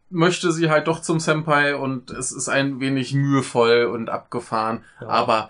möchte 0.10 0.52
sie 0.52 0.70
halt 0.70 0.88
doch 0.88 1.00
zum 1.02 1.20
Senpai 1.20 1.76
und 1.76 2.12
es 2.12 2.32
ist 2.32 2.50
ein 2.50 2.80
wenig 2.80 3.14
mühevoll 3.14 3.86
und 3.86 4.10
abgefahren, 4.10 4.84
Ja. 5.02 5.08
aber 5.08 5.50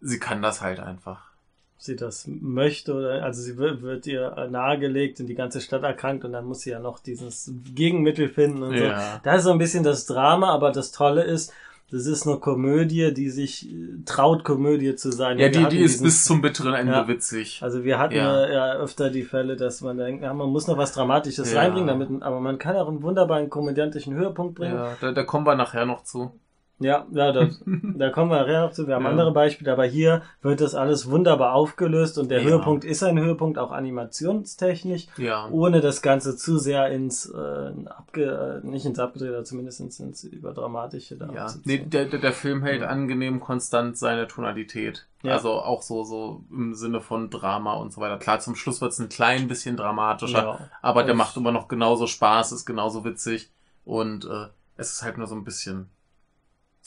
sie 0.00 0.20
kann 0.20 0.40
das 0.42 0.60
halt 0.62 0.78
einfach. 0.80 1.30
sie 1.76 1.96
das 1.96 2.26
möchte 2.28 2.94
oder 2.94 3.22
also 3.24 3.42
sie 3.42 3.56
wird, 3.58 3.82
wird 3.82 4.06
ihr 4.06 4.48
nahegelegt 4.50 5.18
und 5.20 5.26
die 5.26 5.34
ganze 5.34 5.60
Stadt 5.60 5.82
erkrankt 5.82 6.24
und 6.24 6.32
dann 6.32 6.46
muss 6.46 6.60
sie 6.60 6.70
ja 6.70 6.78
noch 6.78 6.98
dieses 7.00 7.50
Gegenmittel 7.74 8.28
finden 8.28 8.62
und 8.62 8.78
so. 8.78 8.84
Ja. 8.84 9.20
Da 9.24 9.34
ist 9.34 9.42
so 9.44 9.50
ein 9.50 9.58
bisschen 9.58 9.82
das 9.84 10.06
Drama, 10.06 10.50
aber 10.54 10.70
das 10.72 10.92
Tolle 10.92 11.24
ist, 11.24 11.52
das 11.90 12.06
ist 12.06 12.26
eine 12.26 12.38
Komödie, 12.38 13.12
die 13.14 13.30
sich 13.30 13.70
äh, 13.70 14.02
traut, 14.04 14.42
Komödie 14.44 14.94
zu 14.96 15.12
sein. 15.12 15.38
Ja, 15.38 15.48
die, 15.48 15.64
die 15.68 15.78
ist 15.78 15.94
diesen- 15.94 16.04
bis 16.04 16.24
zum 16.24 16.40
bitteren 16.42 16.74
Ende 16.74 16.92
Ja. 16.92 17.08
witzig. 17.08 17.60
Also 17.62 17.84
wir 17.84 17.98
hatten 17.98 18.14
Ja. 18.16 18.46
ja. 18.46 18.52
ja 18.52 18.72
öfter 18.74 19.10
die 19.10 19.22
Fälle, 19.22 19.56
dass 19.56 19.80
man 19.80 19.96
denkt, 19.98 20.22
ja, 20.22 20.32
man 20.34 20.48
muss 20.48 20.66
noch 20.66 20.76
was 20.78 20.92
Dramatisches 20.92 21.52
Ja. 21.52 21.60
reinbringen, 21.60 21.86
damit, 21.88 22.22
aber 22.22 22.40
man 22.40 22.58
kann 22.58 22.74
auch 22.76 22.88
einen 22.88 23.02
wunderbaren 23.02 23.48
komödiantischen 23.50 24.14
Höhepunkt 24.14 24.54
bringen. 24.56 24.74
Ja, 24.76 24.96
da, 25.00 25.12
da 25.12 25.22
kommen 25.22 25.46
wir 25.46 25.54
nachher 25.54 25.86
noch 25.86 26.02
zu. 26.04 26.32
Ja, 26.80 27.06
ja, 27.12 27.30
da, 27.32 27.48
da 27.66 28.10
kommen 28.10 28.30
wir 28.30 28.40
nachher 28.40 28.66
noch 28.66 28.72
zu. 28.72 28.86
Wir 28.88 28.96
haben 28.96 29.04
Ja. 29.04 29.10
andere 29.10 29.32
Beispiele, 29.32 29.72
aber 29.72 29.84
hier 29.84 30.22
wird 30.42 30.60
das 30.60 30.74
alles 30.74 31.08
wunderbar 31.08 31.52
aufgelöst 31.54 32.18
und 32.18 32.30
der 32.30 32.40
Ja. 32.42 32.48
Höhepunkt 32.48 32.84
ist 32.84 33.02
ein 33.04 33.18
Höhepunkt, 33.18 33.58
auch 33.58 33.70
animationstechnisch, 33.70 35.06
Ja. 35.16 35.48
ohne 35.50 35.80
das 35.80 36.02
Ganze 36.02 36.36
zu 36.36 36.58
sehr 36.58 36.88
ins, 36.90 37.26
äh, 37.26 37.72
abge, 37.86 38.60
äh, 38.64 38.66
nicht 38.66 38.84
ins 38.86 38.98
Abgedrehte, 38.98 39.44
zumindest 39.44 39.80
ins, 39.80 40.00
ins 40.00 40.24
Überdramatische 40.24 41.16
da 41.16 41.32
Ja, 41.32 41.46
nee, 41.64 41.78
der, 41.78 42.06
der, 42.06 42.32
Film 42.32 42.62
hält 42.62 42.82
angenehm 42.82 43.40
konstant 43.40 43.96
seine 43.96 44.26
Tonalität. 44.26 45.06
Ja. 45.22 45.32
Also 45.34 45.52
auch 45.52 45.82
so, 45.82 46.04
so 46.04 46.42
im 46.50 46.74
Sinne 46.74 47.00
von 47.00 47.30
Drama 47.30 47.74
und 47.74 47.92
so 47.92 48.00
weiter. 48.00 48.18
Klar, 48.18 48.40
zum 48.40 48.56
Schluss 48.56 48.80
wird 48.80 48.92
es 48.92 48.98
ein 48.98 49.08
klein 49.08 49.48
bisschen 49.48 49.76
dramatischer, 49.76 50.68
aber 50.82 51.02
der 51.04 51.14
Das- 51.14 51.18
macht 51.18 51.36
immer 51.36 51.52
noch 51.52 51.68
genauso 51.68 52.06
Spaß, 52.06 52.52
ist 52.52 52.66
genauso 52.66 53.04
witzig 53.04 53.50
und 53.84 54.24
äh, 54.26 54.48
es 54.76 54.92
ist 54.92 55.02
halt 55.02 55.18
nur 55.18 55.26
so 55.26 55.34
ein 55.34 55.44
bisschen 55.44 55.88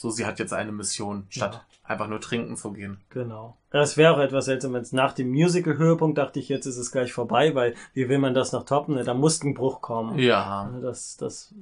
so, 0.00 0.10
sie 0.10 0.24
hat 0.24 0.38
jetzt 0.38 0.52
eine 0.52 0.70
Mission, 0.70 1.26
statt 1.28 1.54
Ja. 1.54 1.60
einfach 1.90 2.06
nur 2.06 2.20
trinken 2.20 2.56
zu 2.56 2.72
gehen. 2.72 3.00
Genau. 3.10 3.56
Es 3.72 3.96
wäre 3.96 4.14
auch 4.14 4.20
etwas 4.20 4.44
seltsam, 4.44 4.72
wenn 4.74 4.82
es 4.82 4.92
nach 4.92 5.12
dem 5.12 5.28
Musical-Höhepunkt 5.30 6.16
dachte 6.16 6.38
ich, 6.38 6.48
jetzt 6.48 6.66
ist 6.66 6.76
es 6.78 6.92
gleich 6.92 7.12
vorbei, 7.12 7.52
weil 7.56 7.74
wie 7.94 8.08
will 8.08 8.18
man 8.18 8.32
das 8.32 8.52
noch 8.52 8.64
toppen? 8.64 8.94
Ne? 8.94 9.02
Da 9.02 9.12
muss 9.12 9.42
ein 9.42 9.54
Bruch 9.54 9.80
kommen. 9.80 10.16
Ja. 10.16 10.70
Das, 10.80 11.16
das 11.16 11.52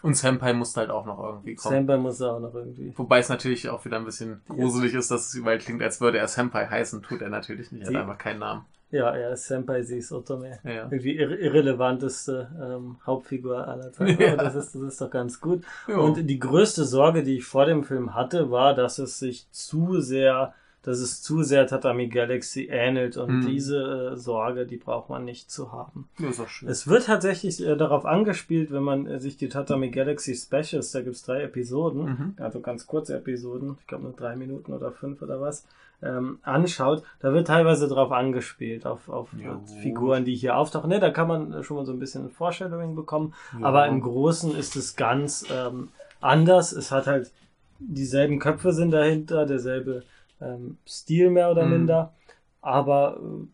Und 0.00 0.16
Senpai 0.16 0.54
musste 0.54 0.80
halt 0.80 0.90
auch 0.90 1.04
noch 1.04 1.22
irgendwie 1.22 1.56
kommen. 1.56 1.74
Senpai 1.74 1.98
muss 1.98 2.22
auch 2.22 2.40
noch 2.40 2.54
irgendwie. 2.54 2.94
Wobei 2.96 3.18
es 3.18 3.28
natürlich 3.28 3.68
auch 3.68 3.84
wieder 3.84 3.98
ein 3.98 4.04
bisschen 4.06 4.40
gruselig 4.48 4.94
ist, 4.94 5.10
dass 5.10 5.28
es 5.28 5.34
überall 5.34 5.58
klingt, 5.58 5.82
als 5.82 6.00
würde 6.00 6.16
er 6.18 6.26
Senpai 6.28 6.66
heißen. 6.66 7.02
Tut 7.02 7.20
er 7.20 7.28
natürlich 7.28 7.70
nicht. 7.70 7.82
Er 7.82 7.88
hat 7.88 7.96
einfach 7.96 8.18
keinen 8.18 8.38
Namen. 8.40 8.64
Ja, 8.94 9.10
er 9.14 9.32
ist 9.32 9.46
Senpai 9.46 9.82
Sees 9.82 10.12
Otome. 10.12 10.58
Ja. 10.64 10.84
Irgendwie 10.90 11.16
irre 11.16 11.34
irrelevanteste 11.36 12.48
ähm, 12.62 12.96
Hauptfigur 13.04 13.66
aller 13.66 13.92
Zeiten. 13.92 14.16
Ja. 14.22 14.34
Aber 14.34 14.44
das 14.44 14.54
ist, 14.54 14.74
das 14.74 14.82
ist 14.82 15.00
doch 15.00 15.10
ganz 15.10 15.40
gut. 15.40 15.62
Ja. 15.88 15.96
Und 15.98 16.26
die 16.28 16.38
größte 16.38 16.84
Sorge, 16.84 17.22
die 17.22 17.38
ich 17.38 17.44
vor 17.44 17.66
dem 17.66 17.84
Film 17.84 18.14
hatte, 18.14 18.50
war, 18.50 18.74
dass 18.74 18.98
es 18.98 19.18
sich 19.18 19.46
zu 19.50 20.00
sehr, 20.00 20.54
dass 20.82 20.98
es 20.98 21.22
zu 21.22 21.42
sehr 21.42 21.66
Tatami 21.66 22.08
Galaxy 22.08 22.68
ähnelt. 22.70 23.16
Und 23.16 23.28
Hm. 23.42 23.46
diese 23.46 24.12
äh, 24.12 24.16
Sorge, 24.16 24.66
die 24.66 24.76
braucht 24.76 25.08
man 25.10 25.24
nicht 25.24 25.50
zu 25.50 25.72
haben. 25.72 26.08
Ja, 26.18 26.28
ist 26.28 26.40
auch 26.40 26.48
schön. 26.48 26.68
Es 26.68 26.86
wird 26.86 27.06
tatsächlich 27.06 27.64
äh, 27.66 27.74
darauf 27.76 28.04
angespielt, 28.04 28.70
wenn 28.70 28.82
man 28.82 29.06
äh, 29.06 29.18
sich 29.18 29.36
die 29.36 29.48
Tatami 29.48 29.90
Galaxy 29.90 30.34
Specials, 30.34 30.92
da 30.92 31.00
gibt's 31.02 31.22
drei 31.22 31.42
Episoden, 31.42 32.04
Mhm. 32.04 32.34
also 32.38 32.60
ganz 32.60 32.86
kurze 32.86 33.16
Episoden, 33.16 33.76
ich 33.80 33.86
glaube 33.86 34.04
nur 34.04 34.12
drei 34.12 34.36
Minuten 34.36 34.72
oder 34.72 34.92
fünf 34.92 35.22
oder 35.22 35.40
was, 35.40 35.66
ähm, 36.04 36.38
anschaut, 36.42 37.02
da 37.20 37.32
wird 37.32 37.46
teilweise 37.46 37.88
darauf 37.88 38.12
angespielt, 38.12 38.86
auf, 38.86 39.08
auf 39.08 39.30
Ja. 39.42 39.60
Figuren, 39.80 40.24
die 40.24 40.34
hier 40.36 40.56
auftauchen. 40.56 40.90
Ne, 40.90 41.00
da 41.00 41.10
kann 41.10 41.26
man 41.28 41.62
schon 41.64 41.76
mal 41.78 41.86
so 41.86 41.92
ein 41.92 41.98
bisschen 41.98 42.30
Foreshadowing 42.30 42.94
bekommen, 42.94 43.32
Ja. 43.58 43.66
aber 43.66 43.86
im 43.88 44.00
Großen 44.02 44.54
ist 44.54 44.76
es 44.76 44.96
ganz 44.96 45.46
ähm, 45.50 45.88
anders. 46.20 46.72
Es 46.72 46.90
hat 46.92 47.06
halt 47.06 47.32
dieselben 47.78 48.38
Köpfe 48.38 48.72
sind 48.72 48.90
dahinter, 48.92 49.46
derselbe 49.46 50.04
ähm, 50.40 50.78
Stil 50.86 51.30
mehr 51.30 51.50
oder 51.50 51.64
Mhm. 51.64 51.70
minder, 51.70 52.12
aber 52.60 53.18
äh, 53.20 53.46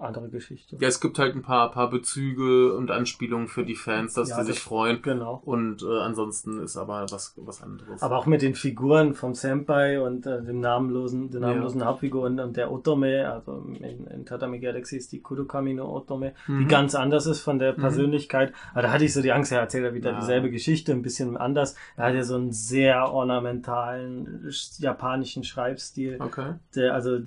andere 0.00 0.28
Geschichte. 0.28 0.76
Ja, 0.80 0.88
es 0.88 1.00
gibt 1.00 1.18
halt 1.18 1.34
ein 1.34 1.42
paar, 1.42 1.70
paar 1.70 1.88
Bezüge 1.90 2.74
und 2.74 2.90
Anspielungen 2.90 3.48
für 3.48 3.64
die 3.64 3.74
Fans, 3.74 4.14
dass 4.14 4.28
Ja, 4.30 4.40
die 4.40 4.46
sich 4.46 4.56
das- 4.56 4.62
freuen. 4.64 5.00
Genau. 5.02 5.40
Und 5.44 5.82
äh, 5.82 5.98
ansonsten 6.00 6.60
ist 6.60 6.76
aber 6.76 7.06
was, 7.10 7.34
was 7.36 7.62
anderes. 7.62 8.02
Aber 8.02 8.18
auch 8.18 8.26
mit 8.26 8.42
den 8.42 8.54
Figuren 8.54 9.14
vom 9.14 9.34
Senpai 9.34 10.00
und 10.00 10.26
äh, 10.26 10.42
dem 10.42 10.60
namenlosen, 10.60 11.30
der 11.30 11.40
namenlosen 11.40 11.84
Hauptfigur 11.84 12.24
und, 12.24 12.38
und 12.40 12.56
der 12.56 12.70
Otome, 12.70 13.30
also 13.30 13.64
in, 13.80 14.06
in 14.06 14.24
Tatami 14.26 14.58
Galaxy 14.58 14.96
ist 14.96 15.12
die 15.12 15.20
Kudokami 15.20 15.74
no 15.74 15.88
Otome, 15.94 16.32
die 16.46 16.52
Mhm. 16.52 16.68
ganz 16.68 16.94
anders 16.94 17.26
ist 17.26 17.40
von 17.40 17.58
der 17.58 17.72
Persönlichkeit. 17.72 18.52
Aber 18.72 18.82
da 18.82 18.92
hatte 18.92 19.04
ich 19.04 19.12
so 19.12 19.22
die 19.22 19.32
Angst, 19.32 19.52
er 19.52 19.60
erzählt 19.60 19.84
ja 19.84 19.94
wieder 19.94 20.12
Ja. 20.12 20.20
dieselbe 20.20 20.50
Geschichte, 20.50 20.92
ein 20.92 21.02
bisschen 21.02 21.36
anders. 21.36 21.74
Er 21.96 22.06
hat 22.06 22.14
ja 22.14 22.22
so 22.22 22.34
einen 22.36 22.52
sehr 22.52 23.12
ornamentalen 23.12 24.44
sch- 24.48 24.80
japanischen 24.82 25.44
Schreibstil, 25.44 26.18
okay. 26.20 26.54
der 26.74 26.94
also 26.94 27.18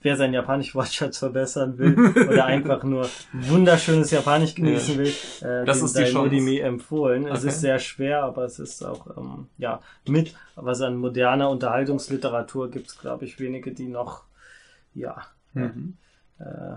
wer 0.00 0.16
sein 0.16 0.32
Japanisch 0.32 0.74
Wortschatz 0.74 1.18
verbessern 1.18 1.76
will 1.78 1.98
oder 2.28 2.44
einfach 2.46 2.84
nur 2.84 3.08
wunderschönes 3.32 4.10
Japanisch 4.10 4.54
genießen 4.54 4.96
will, 4.98 5.12
äh, 5.42 5.64
Das 5.64 5.82
ist 5.82 5.98
die 5.98 6.04
Chance. 6.04 6.20
Udemy 6.28 6.58
empfohlen. 6.58 7.26
Es 7.26 7.40
Okay. 7.40 7.48
ist 7.48 7.60
sehr 7.60 7.78
schwer, 7.78 8.22
aber 8.22 8.44
es 8.44 8.58
ist 8.58 8.84
auch 8.84 9.16
ähm, 9.16 9.48
ja 9.58 9.80
mit 10.06 10.34
was 10.54 10.80
an 10.82 10.96
moderner 10.96 11.50
Unterhaltungsliteratur 11.50 12.70
gibt 12.70 12.88
es, 12.88 12.98
glaube 12.98 13.24
ich, 13.24 13.38
wenige, 13.40 13.72
die 13.72 13.88
noch 13.88 14.22
ja 14.94 15.22
Mhm. 15.54 15.96
äh, 16.38 16.76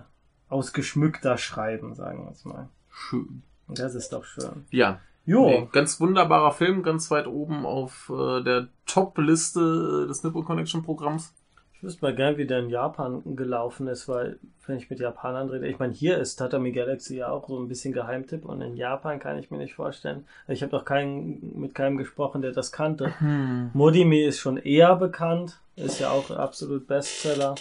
ausgeschmückter 0.50 1.38
schreiben, 1.38 1.96
sagen 1.96 2.26
wir 2.26 2.32
es 2.32 2.46
mal. 2.46 2.68
Schön. 2.90 3.44
Das 3.68 3.96
ist 3.96 4.12
doch 4.14 4.26
schön. 4.26 4.66
Ja. 4.72 5.00
Jo, 5.26 5.46
Nee, 5.48 5.68
ganz 5.72 6.00
wunderbarer 6.02 6.52
Film, 6.52 6.82
ganz 6.82 7.12
weit 7.12 7.28
oben 7.28 7.66
auf 7.66 8.12
äh, 8.14 8.42
der 8.44 8.68
Top-Liste 8.88 10.08
des 10.08 10.24
Nipple 10.24 10.42
Connection 10.44 10.84
Programms. 10.84 11.34
Ich 11.82 11.86
wüsste 11.86 12.06
mal 12.06 12.14
gern, 12.14 12.38
wie 12.38 12.46
der 12.46 12.60
in 12.60 12.70
Japan 12.70 13.24
gelaufen 13.36 13.88
ist, 13.88 14.08
weil 14.08 14.38
wenn 14.68 14.78
ich 14.78 14.92
mit 14.92 15.00
Japanern 15.00 15.50
rede, 15.50 15.68
ich 15.68 15.80
meine, 15.80 15.94
hier 15.94 16.20
ist 16.20 16.36
Tatami 16.36 16.72
Galaxy 16.72 17.16
ja 17.16 17.30
auch 17.32 17.50
so 17.50 17.58
ein 17.58 17.68
bisschen 17.68 17.92
Geheimtipp 17.92 18.46
und 18.46 18.62
in 18.62 18.78
Japan 18.78 19.18
kann 19.18 19.40
ich 19.40 19.50
mir 19.50 19.58
nicht 19.58 19.74
vorstellen. 19.74 20.28
Ich 20.48 20.62
habe 20.62 20.70
doch 20.70 20.86
keinen, 20.86 21.60
mit 21.60 21.74
keinem 21.74 21.98
gesprochen, 21.98 22.44
der 22.44 22.52
das 22.52 22.72
kannte. 22.72 23.12
Modimi 23.74 24.22
ist 24.22 24.38
schon 24.38 24.58
eher 24.58 24.96
bekannt, 24.96 25.60
ist 25.76 26.00
ja 26.00 26.12
auch 26.12 26.30
absolut 26.30 26.86
Bestseller. 26.86 27.56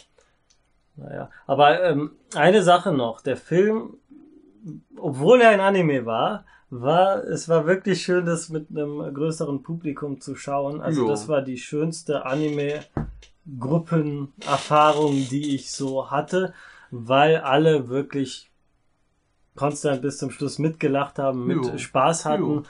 Naja, 0.96 1.30
aber 1.46 1.82
ähm, 1.82 2.10
eine 2.34 2.62
Sache 2.62 2.92
noch, 2.92 3.22
der 3.22 3.38
Film, 3.38 3.94
obwohl 4.98 5.40
er 5.40 5.48
ein 5.48 5.60
Anime 5.60 6.04
war, 6.04 6.44
war, 6.68 7.24
es 7.24 7.48
war 7.48 7.66
wirklich 7.66 8.02
schön, 8.02 8.26
das 8.26 8.50
mit 8.50 8.68
einem 8.68 8.98
größeren 9.14 9.62
Publikum 9.62 10.20
zu 10.20 10.36
schauen. 10.36 10.82
Also 10.82 11.04
Jo. 11.04 11.08
das 11.08 11.26
war 11.26 11.40
die 11.40 11.56
schönste 11.56 12.26
Anime-Gruppenerfahrung, 13.46 15.28
die 15.28 15.54
ich 15.54 15.70
so 15.70 16.10
hatte, 16.10 16.54
weil 16.90 17.36
alle 17.36 17.88
wirklich 17.88 18.50
konstant 19.54 20.02
bis 20.02 20.18
zum 20.18 20.30
Schluss 20.30 20.58
mitgelacht 20.58 21.18
haben, 21.18 21.46
mit 21.46 21.64
Jo. 21.64 21.78
Spaß 21.78 22.24
hatten 22.24 22.42
Jo. 22.42 22.62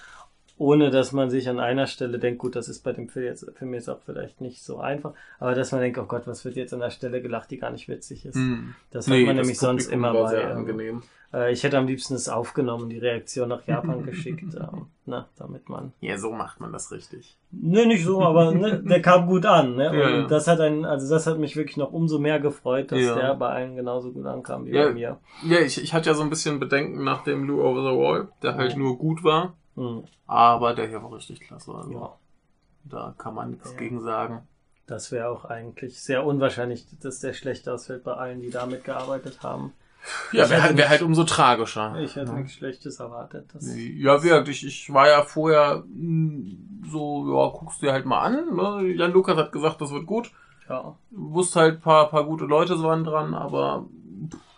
Ohne 0.60 0.90
dass 0.90 1.12
man 1.12 1.30
sich 1.30 1.48
an 1.48 1.58
einer 1.58 1.86
Stelle 1.86 2.18
denkt, 2.18 2.38
gut, 2.38 2.54
das 2.54 2.68
ist 2.68 2.80
bei 2.84 2.92
dem 2.92 3.08
Film 3.08 3.24
jetzt, 3.24 3.50
Film 3.56 3.72
jetzt 3.72 3.88
auch 3.88 4.00
vielleicht 4.04 4.42
nicht 4.42 4.62
so 4.62 4.78
einfach, 4.78 5.14
aber 5.38 5.54
dass 5.54 5.72
man 5.72 5.80
denkt, 5.80 5.96
oh 5.98 6.04
Gott, 6.04 6.26
was 6.26 6.44
wird 6.44 6.54
jetzt 6.56 6.74
an 6.74 6.80
der 6.80 6.90
Stelle 6.90 7.22
gelacht, 7.22 7.50
die 7.50 7.56
gar 7.56 7.70
nicht 7.70 7.88
witzig 7.88 8.26
ist. 8.26 8.34
Hm. 8.34 8.74
Das 8.90 9.06
hat 9.08 9.18
man 9.18 9.36
nämlich 9.36 9.58
sonst 9.58 9.84
Publikum 9.90 10.04
immer 10.04 10.14
war 10.14 10.24
bei. 10.24 10.30
sehr 10.32 10.50
ähm, 10.50 10.56
angenehm. 10.58 11.02
Äh, 11.32 11.52
ich 11.52 11.64
hätte 11.64 11.78
am 11.78 11.86
liebsten 11.86 12.12
es 12.14 12.28
aufgenommen, 12.28 12.90
die 12.90 12.98
Reaktion 12.98 13.48
nach 13.48 13.66
Japan 13.66 14.02
geschickt, 14.04 14.54
ähm, 14.54 14.88
na, 15.06 15.28
damit 15.38 15.70
man. 15.70 15.94
Ja, 16.00 16.18
so 16.18 16.30
macht 16.30 16.60
man 16.60 16.74
das 16.74 16.92
richtig. 16.92 17.38
Ne, 17.52 17.86
nicht 17.86 18.04
so, 18.04 18.20
aber 18.20 18.52
ne, 18.52 18.82
der 18.84 19.00
kam 19.00 19.26
gut 19.28 19.46
an, 19.46 19.76
ne? 19.76 19.88
Und 19.90 19.98
Ja, 19.98 20.10
ja. 20.10 20.26
das 20.26 20.46
hat 20.46 20.60
einen, 20.60 20.84
also 20.84 21.08
das 21.08 21.26
hat 21.26 21.38
mich 21.38 21.56
wirklich 21.56 21.78
noch 21.78 21.90
umso 21.92 22.18
mehr 22.18 22.38
gefreut, 22.38 22.92
dass 22.92 23.00
Ja. 23.00 23.14
der 23.14 23.34
bei 23.34 23.48
allen 23.48 23.76
genauso 23.76 24.12
gut 24.12 24.26
ankam 24.26 24.66
wie 24.66 24.72
Ja. 24.72 24.88
bei 24.88 24.92
mir. 24.92 25.16
Ja, 25.48 25.60
ich, 25.60 25.82
ich 25.82 25.94
hatte 25.94 26.10
ja 26.10 26.14
so 26.14 26.22
ein 26.22 26.28
bisschen 26.28 26.60
Bedenken 26.60 27.02
nach 27.02 27.24
dem 27.24 27.44
Lou 27.46 27.62
Over 27.62 27.80
the 27.90 27.96
Wall, 27.98 28.28
der 28.42 28.56
halt 28.56 28.76
nur 28.76 28.98
gut 28.98 29.24
war, 29.24 29.54
Hm, 29.80 30.04
aber 30.26 30.74
der 30.74 30.88
hier 30.88 31.02
war 31.02 31.12
richtig 31.12 31.40
klasse. 31.40 31.72
Also, 31.74 31.90
ja. 31.92 32.12
Da 32.84 33.14
kann 33.18 33.34
man 33.34 33.50
nichts 33.52 33.70
Ja. 33.72 33.76
gegen 33.78 34.00
sagen. 34.00 34.46
Das 34.86 35.12
wäre 35.12 35.28
auch 35.28 35.44
eigentlich 35.44 36.00
sehr 36.00 36.24
unwahrscheinlich, 36.26 36.86
dass 37.00 37.20
der 37.20 37.32
schlecht 37.32 37.68
ausfällt 37.68 38.02
bei 38.04 38.12
allen, 38.12 38.40
die 38.40 38.50
damit 38.50 38.84
gearbeitet 38.84 39.42
haben. 39.42 39.72
Ja, 40.32 40.48
wäre 40.48 40.62
halt, 40.62 40.76
wär 40.78 40.88
halt 40.88 41.02
umso 41.02 41.24
tragischer. 41.24 41.94
Ich 42.00 42.16
hätte 42.16 42.32
ja. 42.32 42.38
nichts 42.38 42.54
Schlechtes 42.54 43.00
erwartet. 43.00 43.50
Ja, 43.60 44.16
gesagt, 44.16 44.48
ich, 44.48 44.92
war 44.92 45.08
ja 45.08 45.22
vorher 45.22 45.84
mh, 45.86 46.56
so, 46.90 47.26
ja, 47.26 47.50
guckst 47.58 47.82
dir 47.82 47.92
halt 47.92 48.06
mal 48.06 48.20
an. 48.22 48.56
Ne? 48.56 48.92
Jan 48.94 49.12
Lukas 49.12 49.36
hat 49.36 49.52
gesagt, 49.52 49.80
das 49.80 49.92
wird 49.92 50.06
gut. 50.06 50.30
ja. 50.68 50.96
Wusste 51.10 51.60
halt, 51.60 51.82
paar, 51.82 52.08
paar 52.08 52.24
gute 52.24 52.46
Leute 52.46 52.82
waren 52.82 53.04
dran, 53.04 53.34
aber 53.34 53.84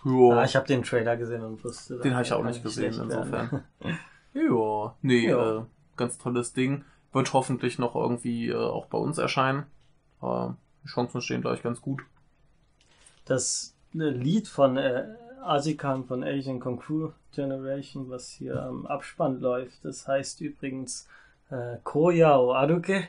ja, 0.04 0.37
Ah, 0.37 0.44
ich 0.44 0.54
habe 0.56 0.66
den 0.66 0.82
Trailer 0.85 1.16
gesehen 1.16 1.42
und 1.42 1.62
wusste. 1.64 1.98
den 1.98 2.14
habe 2.14 2.22
ich 2.24 2.32
auch 2.32 2.44
nicht 2.44 2.62
gesehen, 2.62 2.94
insofern. 3.02 3.64
Ja, 4.35 4.95
nee, 5.03 5.29
Ja. 5.29 5.59
Äh, 5.59 5.62
ganz 5.97 6.18
tolles 6.18 6.53
Ding. 6.53 6.85
Wird 7.12 7.33
hoffentlich 7.33 7.79
noch 7.79 7.95
irgendwie 7.95 8.49
äh, 8.49 8.57
auch 8.57 8.87
bei 8.87 8.99
uns 8.99 9.18
erscheinen. 9.18 9.64
Aber 10.21 10.57
die 10.83 10.88
Chancen 10.88 11.21
stehen 11.21 11.42
gleich 11.42 11.62
ganz 11.62 11.81
gut. 11.81 12.03
Das 13.25 13.75
äh, 13.95 13.99
Lied 13.99 14.49
von 14.49 14.77
äh, 14.77 15.05
Asikan 15.42 16.05
von 16.05 16.23
Asian 16.25 16.61
Kung 16.61 16.81
Fu 16.81 17.12
Generation, 17.35 18.11
was 18.11 18.29
hier 18.31 18.62
am 18.62 18.87
Abspann 18.87 19.40
läuft, 19.40 19.85
das 19.85 20.07
heißt 20.07 20.40
übrigens 20.40 21.09
äh, 21.51 21.79
Koya 21.83 22.38
o 22.38 22.53
Aruke. 22.53 23.09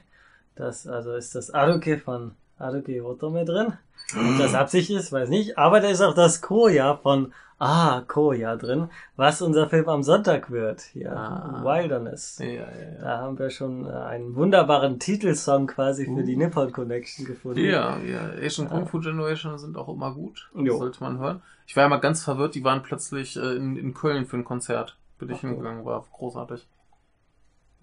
Das 0.55 0.87
also 0.87 1.13
ist 1.13 1.35
das 1.35 1.51
Aruke 1.51 1.99
von 1.99 2.35
Aruke 2.57 3.03
Otome 3.05 3.45
drin. 3.45 3.73
Ob 4.15 4.37
das 4.37 4.53
Absicht 4.53 4.89
ist, 4.89 5.11
weiß 5.11 5.29
nicht. 5.29 5.57
Aber 5.57 5.79
da 5.79 5.87
ist 5.89 6.01
auch 6.01 6.13
das 6.15 6.41
Koya 6.41 6.97
von 6.97 7.33
Ah, 7.59 8.01
Koya 8.07 8.57
drin, 8.57 8.89
was 9.15 9.41
unser 9.41 9.69
Film 9.69 9.87
am 9.87 10.03
Sonntag 10.03 10.51
wird. 10.51 10.81
Hier, 10.81 11.15
Ah. 11.15 11.61
Wilderness. 11.63 12.39
Ja, 12.39 12.45
ja, 12.47 12.59
ja. 12.61 13.01
Da 13.01 13.17
haben 13.19 13.39
wir 13.39 13.49
schon 13.51 13.85
äh, 13.85 13.89
einen 13.89 14.35
wunderbaren 14.35 14.99
Titelsong 14.99 15.67
quasi 15.67 16.05
für 16.05 16.23
die 16.23 16.35
Uh. 16.35 16.39
Nippon 16.39 16.73
Connection 16.73 17.25
gefunden. 17.25 17.59
Ja, 17.63 17.97
ja, 17.99 18.31
Asian 18.43 18.67
Kung 18.67 18.85
Fu 18.87 18.99
Generation 18.99 19.57
sind 19.57 19.77
auch 19.77 19.87
immer 19.87 20.13
gut. 20.13 20.49
Jo. 20.55 20.77
sollte 20.77 21.01
man 21.03 21.19
hören. 21.19 21.41
Ich 21.65 21.75
war 21.77 21.83
ja 21.83 21.89
mal 21.89 21.97
ganz 22.01 22.23
verwirrt, 22.23 22.55
die 22.55 22.63
waren 22.65 22.83
plötzlich 22.83 23.37
äh, 23.37 23.55
in, 23.55 23.77
in 23.77 23.93
Köln 23.93 24.25
für 24.25 24.35
ein 24.35 24.43
Konzert. 24.43 24.97
Bin 25.19 25.29
ich 25.29 25.39
so. 25.39 25.47
hingegangen, 25.47 25.85
war 25.85 26.03
großartig. 26.11 26.67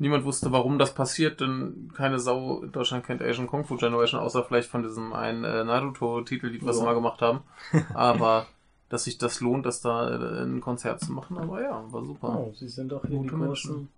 Niemand 0.00 0.24
wusste, 0.24 0.50
warum 0.50 0.78
das 0.78 0.94
passiert, 0.94 1.40
denn 1.40 1.92
keine 1.94 2.18
Sau 2.18 2.62
in 2.62 2.72
Deutschland 2.72 3.04
kennt 3.06 3.20
Asian 3.22 3.46
Kung 3.46 3.64
Fu 3.64 3.76
Generation, 3.76 4.18
außer 4.20 4.42
vielleicht 4.44 4.70
von 4.70 4.82
diesem 4.82 5.12
einen 5.12 5.44
äh, 5.44 5.62
Naruto-Titellied, 5.62 6.64
was 6.64 6.76
sie 6.76 6.80
Ja. 6.82 6.86
mal 6.88 6.94
gemacht 6.94 7.20
haben. 7.20 7.40
Aber 7.94 8.46
dass 8.88 9.04
sich 9.04 9.18
das 9.18 9.40
lohnt, 9.40 9.66
das 9.66 9.82
da 9.82 10.08
äh, 10.10 10.42
ein 10.42 10.60
Konzert 10.62 11.00
zu 11.00 11.12
machen, 11.12 11.38
aber 11.38 11.62
ja, 11.62 11.84
war 11.92 12.02
super. 12.04 12.34
Oh, 12.36 12.52
sie 12.58 12.66
sind 12.66 12.90
doch 12.90 13.02
hier 13.06 13.18
Gute 13.18 13.30
die 13.30 13.36
Menschen. 13.36 13.70
großen. 13.70 13.88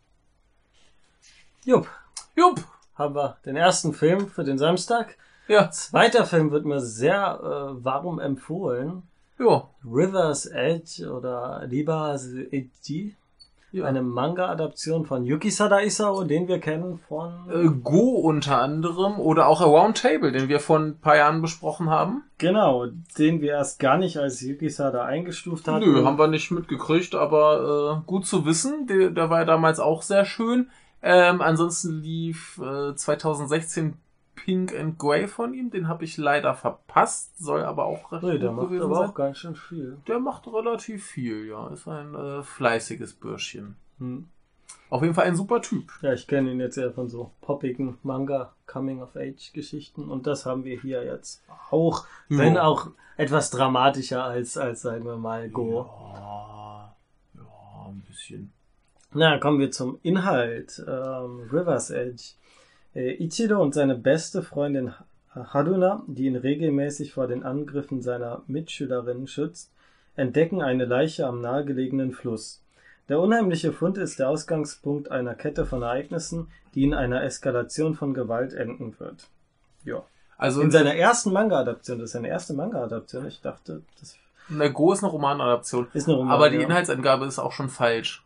Jupp, 1.65 1.88
Jupp! 2.37 2.62
haben 2.97 3.15
wir 3.15 3.37
den 3.47 3.57
ersten 3.57 3.95
Film 3.95 4.29
für 4.29 4.45
den 4.45 4.59
Samstag. 4.59 5.17
Ja, 5.49 5.71
Zweiter 5.71 6.27
Film 6.27 6.51
wird 6.51 6.67
mir 6.67 6.81
sehr 6.81 7.41
äh, 7.41 7.85
warm 7.85 8.19
empfohlen. 8.19 9.03
ja. 9.38 9.67
River's 9.85 10.47
Edge 10.47 11.11
oder 11.11 11.67
Riba's 11.71 12.27
Edge. 12.51 13.12
Ja. 13.73 13.85
Eine 13.85 14.03
Manga-Adaption 14.03 15.07
von 15.07 15.25
Yuki 15.25 15.51
Sada 15.51 15.81
Isao, 15.81 16.25
den 16.25 16.47
wir 16.47 16.61
kennen 16.61 16.99
von... 17.09 17.33
äh, 17.51 17.69
Go 17.83 18.11
unter 18.21 18.61
anderem 18.61 19.19
oder 19.19 19.49
auch 19.49 19.61
Around 19.61 20.01
Table, 20.01 20.31
den 20.31 20.49
wir 20.49 20.61
vor 20.61 20.79
ein 20.79 20.99
paar 20.99 21.17
Jahren 21.17 21.43
besprochen 21.43 21.91
haben. 21.91 22.23
Genau, 22.39 22.87
den 23.19 23.41
wir 23.41 23.53
erst 23.53 23.79
gar 23.81 23.99
nicht 23.99 24.19
als 24.19 24.41
Yuki 24.41 24.69
Sada 24.69 25.05
eingestuft 25.05 25.67
hatten. 25.69 25.91
Nö, 25.91 26.05
haben 26.05 26.19
wir 26.19 26.29
nicht 26.29 26.51
mitgekriegt, 26.51 27.15
aber 27.15 28.03
äh, 28.03 28.07
gut 28.07 28.27
zu 28.27 28.45
wissen. 28.45 28.87
Der, 28.87 29.11
der 29.11 29.31
war 29.31 29.41
ja 29.41 29.45
damals 29.45 29.81
auch 29.81 30.03
sehr 30.03 30.25
schön. 30.25 30.69
Ähm, 31.03 31.41
ansonsten 31.41 32.01
lief 32.01 32.61
äh, 32.63 32.95
2016 32.95 33.95
Pink 34.45 34.75
and 34.75 34.99
Grey 34.99 35.29
von 35.29 35.55
ihm. 35.55 35.71
Den 35.71 35.87
habe 35.89 36.05
ich 36.05 36.17
leider 36.17 36.55
verpasst, 36.55 37.39
soll 37.39 37.63
aber 37.63 37.85
auch 37.85 38.11
recht 38.11 38.23
Nee, 38.25 38.39
der 38.39 38.51
macht 38.53 38.73
aber 38.73 38.95
sein. 38.97 39.09
auch 39.11 39.15
ganz 39.15 39.39
schön 39.39 39.55
viel. 39.55 39.99
Der 40.09 40.19
macht 40.19 40.47
relativ 40.49 41.07
viel, 41.07 41.47
ja. 41.47 41.69
Ist 41.69 41.87
ein 41.87 42.15
äh, 42.15 42.43
fleißiges 42.43 43.15
Bürschchen. 43.15 43.77
Hm. 43.99 44.29
Auf 44.91 45.03
jeden 45.03 45.15
Fall 45.15 45.25
ein 45.27 45.37
super 45.37 45.63
Typ. 45.63 45.93
Ja, 46.03 46.13
ich 46.13 46.27
kenne 46.27 46.51
ihn 46.53 46.61
jetzt 46.61 46.77
eher 46.77 46.93
von 46.93 47.09
so 47.09 47.31
poppigen 47.41 47.99
Manga 48.03 48.53
Coming-of-Age-Geschichten 48.67 50.09
und 50.11 50.27
das 50.27 50.45
haben 50.45 50.65
wir 50.65 50.81
hier 50.81 51.05
jetzt 51.05 51.43
auch, 51.71 52.05
wenn 52.29 52.55
Ja. 52.57 52.65
auch 52.65 52.89
etwas 53.17 53.51
dramatischer 53.51 54.25
als, 54.25 54.57
als 54.59 54.83
sagen 54.83 55.05
wir 55.05 55.17
mal, 55.17 55.49
Go. 55.51 55.87
Ja, 56.15 56.95
ja, 57.35 57.87
ein 57.89 58.01
bisschen. 58.09 58.53
Na, 59.15 59.39
kommen 59.39 59.61
wir 59.61 59.71
zum 59.71 59.99
Inhalt. 60.03 60.83
Ähm, 60.87 61.49
River's 61.53 61.91
Edge. 61.91 62.33
Äh, 62.95 63.23
Ichido 63.23 63.61
und 63.61 63.75
seine 63.75 63.97
beste 63.97 64.43
Freundin 64.43 64.93
Haruna, 65.35 66.03
die 66.07 66.27
ihn 66.27 66.37
regelmäßig 66.37 67.13
vor 67.13 67.27
den 67.27 67.43
Angriffen 67.43 68.03
seiner 68.03 68.43
Mitschülerinnen 68.47 69.27
schützt, 69.27 69.71
entdecken 70.15 70.61
eine 70.61 70.85
Leiche 70.85 71.27
am 71.27 71.41
nahegelegenen 71.41 72.13
Fluss. 72.13 72.63
Der 73.09 73.19
unheimliche 73.19 73.73
Fund 73.73 73.99
ist 73.99 74.19
der 74.19 74.29
Ausgangspunkt 74.29 75.11
einer 75.11 75.35
Kette 75.35 75.65
von 75.65 75.83
Ereignissen, 75.83 76.49
die 76.75 76.85
in 76.85 76.95
einer 76.95 77.23
Eskalation 77.23 77.95
von 77.95 78.15
Gewalt 78.15 78.53
enden 78.53 78.95
wird. 78.99 79.29
Ja. 79.85 80.05
Also 80.37 80.61
In 80.61 80.71
seiner 80.71 80.95
ersten 80.95 81.33
Manga-Adaption, 81.33 81.99
das 81.99 82.07
ist 82.07 82.13
seine 82.13 82.29
erste 82.29 82.53
Manga-Adaption, 82.55 83.27
ich 83.27 83.41
dachte, 83.41 83.83
das 84.01 84.17
eine 84.51 84.73
Go 84.73 84.93
ist 84.93 85.03
eine 85.03 85.13
Romanadaption. 85.13 85.87
ist 85.93 86.09
eine 86.09 86.17
Roman. 86.17 86.33
Aber 86.35 86.51
die 86.51 86.57
ja. 86.57 86.63
Inhaltsangabe 86.63 87.27
ist 87.27 87.39
auch 87.39 87.53
schon 87.53 87.69
falsch. 87.69 88.25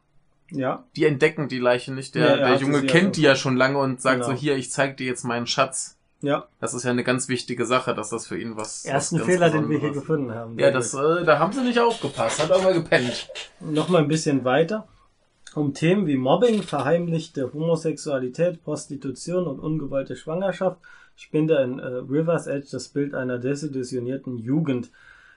Ja, 0.50 0.84
Die 0.94 1.04
entdecken 1.04 1.48
die 1.48 1.58
Leiche 1.58 1.92
nicht. 1.92 2.14
Der, 2.14 2.22
Ja, 2.24 2.36
er 2.36 2.48
der 2.50 2.56
Junge 2.58 2.82
kennt 2.82 3.02
schon- 3.04 3.12
die 3.12 3.22
ja 3.22 3.34
schon 3.36 3.56
lange 3.56 3.78
und 3.78 4.00
sagt 4.00 4.22
Genau. 4.22 4.28
so, 4.28 4.32
hier, 4.38 4.56
ich 4.56 4.70
zeig 4.70 4.96
dir 4.96 5.06
jetzt 5.06 5.24
meinen 5.24 5.46
Schatz. 5.46 5.96
ja. 6.22 6.46
Das 6.60 6.72
ist 6.72 6.84
ja 6.84 6.90
eine 6.92 7.04
ganz 7.04 7.28
wichtige 7.28 7.66
Sache, 7.66 7.94
dass 7.94 8.10
das 8.10 8.26
für 8.26 8.38
ihn 8.38 8.56
was. 8.56 8.84
Ersten 8.84 9.18
was 9.18 9.26
Fehler, 9.26 9.50
den 9.50 9.68
wir 9.68 9.78
hier 9.80 9.92
gefunden 9.92 10.32
haben. 10.32 10.58
Ja, 10.58 10.70
das, 10.70 10.94
äh, 10.94 11.24
da 11.24 11.38
haben 11.38 11.52
sie 11.52 11.62
nicht 11.62 11.78
aufgepasst. 11.80 12.42
Hat 12.42 12.50
aber 12.50 12.72
gepennt. 12.72 13.28
noch 13.60 13.88
mal 13.88 14.02
ein 14.02 14.08
bisschen 14.08 14.44
weiter. 14.44 14.86
Um 15.54 15.72
Themen 15.74 16.06
wie 16.06 16.16
Mobbing, 16.16 16.62
verheimlichte 16.62 17.52
Homosexualität, 17.52 18.62
Prostitution 18.62 19.46
und 19.46 19.58
ungewollte 19.58 20.14
Schwangerschaft 20.16 20.78
spinnt 21.16 21.50
er 21.50 21.64
in 21.64 21.78
äh, 21.78 21.86
River's 21.86 22.46
Edge 22.46 22.68
das 22.72 22.88
Bild 22.88 23.14
einer 23.14 23.38
desillusionierten 23.38 24.38
Jugend. 24.38 24.90